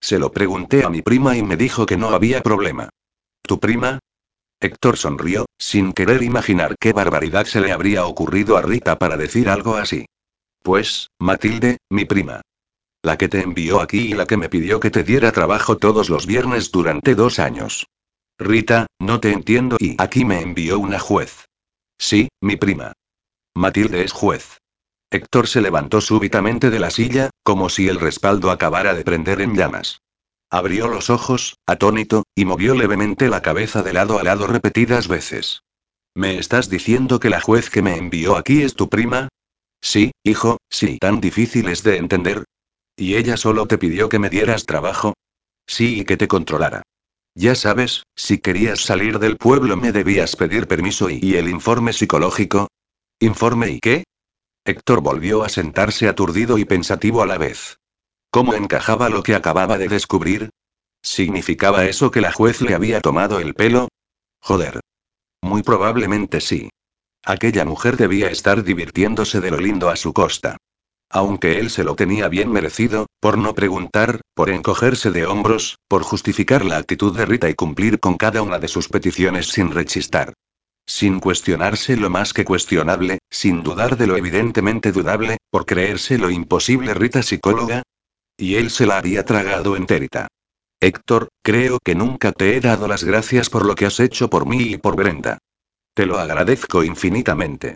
Se 0.00 0.18
lo 0.18 0.30
pregunté 0.30 0.84
a 0.84 0.90
mi 0.90 1.02
prima 1.02 1.36
y 1.36 1.42
me 1.42 1.56
dijo 1.56 1.84
que 1.84 1.96
no 1.96 2.10
había 2.10 2.42
problema. 2.42 2.90
¿Tu 3.42 3.58
prima? 3.58 3.98
Héctor 4.60 4.96
sonrió, 4.96 5.46
sin 5.56 5.92
querer 5.92 6.22
imaginar 6.22 6.76
qué 6.80 6.92
barbaridad 6.92 7.46
se 7.46 7.60
le 7.60 7.70
habría 7.70 8.06
ocurrido 8.06 8.56
a 8.56 8.62
Rita 8.62 8.98
para 8.98 9.16
decir 9.16 9.48
algo 9.48 9.76
así. 9.76 10.06
Pues, 10.62 11.10
Matilde, 11.20 11.78
mi 11.90 12.04
prima. 12.04 12.40
La 13.02 13.16
que 13.16 13.28
te 13.28 13.40
envió 13.40 13.80
aquí 13.80 13.98
y 13.98 14.14
la 14.14 14.26
que 14.26 14.36
me 14.36 14.48
pidió 14.48 14.80
que 14.80 14.90
te 14.90 15.04
diera 15.04 15.30
trabajo 15.30 15.78
todos 15.78 16.10
los 16.10 16.26
viernes 16.26 16.72
durante 16.72 17.14
dos 17.14 17.38
años. 17.38 17.86
Rita, 18.36 18.86
no 18.98 19.20
te 19.20 19.32
entiendo 19.32 19.76
y 19.78 19.94
aquí 19.98 20.24
me 20.24 20.40
envió 20.40 20.80
una 20.80 20.98
juez. 20.98 21.46
Sí, 21.96 22.28
mi 22.40 22.56
prima. 22.56 22.92
Matilde 23.54 24.02
es 24.02 24.12
juez. 24.12 24.58
Héctor 25.10 25.46
se 25.46 25.60
levantó 25.60 26.00
súbitamente 26.00 26.70
de 26.70 26.80
la 26.80 26.90
silla, 26.90 27.30
como 27.42 27.68
si 27.68 27.88
el 27.88 27.98
respaldo 27.98 28.50
acabara 28.50 28.94
de 28.94 29.04
prender 29.04 29.40
en 29.40 29.54
llamas. 29.54 30.00
Abrió 30.50 30.88
los 30.88 31.10
ojos, 31.10 31.56
atónito, 31.66 32.24
y 32.34 32.46
movió 32.46 32.74
levemente 32.74 33.28
la 33.28 33.42
cabeza 33.42 33.82
de 33.82 33.92
lado 33.92 34.18
a 34.18 34.22
lado 34.22 34.46
repetidas 34.46 35.06
veces. 35.06 35.62
¿Me 36.14 36.38
estás 36.38 36.70
diciendo 36.70 37.20
que 37.20 37.30
la 37.30 37.40
juez 37.40 37.68
que 37.68 37.82
me 37.82 37.96
envió 37.96 38.36
aquí 38.36 38.62
es 38.62 38.74
tu 38.74 38.88
prima? 38.88 39.28
Sí, 39.80 40.12
hijo, 40.24 40.58
sí. 40.70 40.98
¿Tan 40.98 41.20
difícil 41.20 41.68
es 41.68 41.82
de 41.82 41.98
entender? 41.98 42.44
¿Y 42.96 43.16
ella 43.16 43.36
solo 43.36 43.66
te 43.66 43.78
pidió 43.78 44.08
que 44.08 44.18
me 44.18 44.30
dieras 44.30 44.64
trabajo? 44.64 45.14
Sí, 45.66 46.00
y 46.00 46.04
que 46.04 46.16
te 46.16 46.28
controlara. 46.28 46.82
Ya 47.34 47.54
sabes, 47.54 48.02
si 48.16 48.38
querías 48.38 48.80
salir 48.80 49.18
del 49.18 49.36
pueblo 49.36 49.76
me 49.76 49.92
debías 49.92 50.34
pedir 50.34 50.66
permiso 50.66 51.08
y, 51.10 51.20
¿y 51.22 51.36
el 51.36 51.48
informe 51.48 51.92
psicológico. 51.92 52.68
¿Informe 53.20 53.70
y 53.70 53.80
qué? 53.80 54.04
Héctor 54.64 55.02
volvió 55.02 55.44
a 55.44 55.48
sentarse 55.48 56.08
aturdido 56.08 56.58
y 56.58 56.64
pensativo 56.64 57.22
a 57.22 57.26
la 57.26 57.38
vez. 57.38 57.78
¿Cómo 58.30 58.54
encajaba 58.54 59.08
lo 59.08 59.22
que 59.22 59.34
acababa 59.34 59.78
de 59.78 59.88
descubrir? 59.88 60.50
¿Significaba 61.02 61.86
eso 61.86 62.10
que 62.10 62.20
la 62.20 62.32
juez 62.32 62.60
le 62.60 62.74
había 62.74 63.00
tomado 63.00 63.40
el 63.40 63.54
pelo? 63.54 63.88
Joder. 64.40 64.80
Muy 65.42 65.62
probablemente 65.62 66.40
sí. 66.40 66.68
Aquella 67.24 67.64
mujer 67.64 67.96
debía 67.96 68.28
estar 68.30 68.62
divirtiéndose 68.62 69.40
de 69.40 69.50
lo 69.50 69.58
lindo 69.58 69.88
a 69.88 69.96
su 69.96 70.12
costa. 70.12 70.58
Aunque 71.10 71.58
él 71.58 71.70
se 71.70 71.84
lo 71.84 71.96
tenía 71.96 72.28
bien 72.28 72.52
merecido, 72.52 73.06
por 73.18 73.38
no 73.38 73.54
preguntar, 73.54 74.20
por 74.34 74.50
encogerse 74.50 75.10
de 75.10 75.24
hombros, 75.24 75.78
por 75.88 76.02
justificar 76.02 76.66
la 76.66 76.76
actitud 76.76 77.16
de 77.16 77.24
Rita 77.24 77.48
y 77.48 77.54
cumplir 77.54 77.98
con 77.98 78.18
cada 78.18 78.42
una 78.42 78.58
de 78.58 78.68
sus 78.68 78.88
peticiones 78.88 79.48
sin 79.48 79.70
rechistar. 79.70 80.34
Sin 80.86 81.20
cuestionarse 81.20 81.96
lo 81.96 82.10
más 82.10 82.34
que 82.34 82.44
cuestionable, 82.44 83.20
sin 83.30 83.62
dudar 83.62 83.96
de 83.96 84.06
lo 84.06 84.18
evidentemente 84.18 84.92
dudable, 84.92 85.38
por 85.50 85.64
creerse 85.64 86.18
lo 86.18 86.30
imposible 86.30 86.92
Rita 86.92 87.22
psicóloga, 87.22 87.82
y 88.38 88.54
él 88.54 88.70
se 88.70 88.86
la 88.86 88.96
había 88.96 89.24
tragado 89.24 89.76
entérita. 89.76 90.28
Héctor, 90.80 91.28
creo 91.42 91.80
que 91.84 91.96
nunca 91.96 92.30
te 92.32 92.56
he 92.56 92.60
dado 92.60 92.86
las 92.86 93.02
gracias 93.02 93.50
por 93.50 93.66
lo 93.66 93.74
que 93.74 93.84
has 93.84 93.98
hecho 93.98 94.30
por 94.30 94.46
mí 94.46 94.72
y 94.72 94.76
por 94.78 94.94
Brenda. 94.94 95.38
Te 95.92 96.06
lo 96.06 96.18
agradezco 96.18 96.84
infinitamente. 96.84 97.74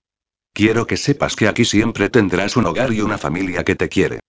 Quiero 0.55 0.87
que 0.87 0.97
sepas 0.97 1.35
que 1.35 1.49
aquí 1.49 1.65
siempre 1.65 2.09
tendrás 2.09 2.57
un 2.57 2.67
hogar 2.67 2.93
y 2.93 3.01
una 3.01 3.19
familia 3.19 3.65
que 3.65 3.75
te 3.75 3.89
quiere. 3.89 4.21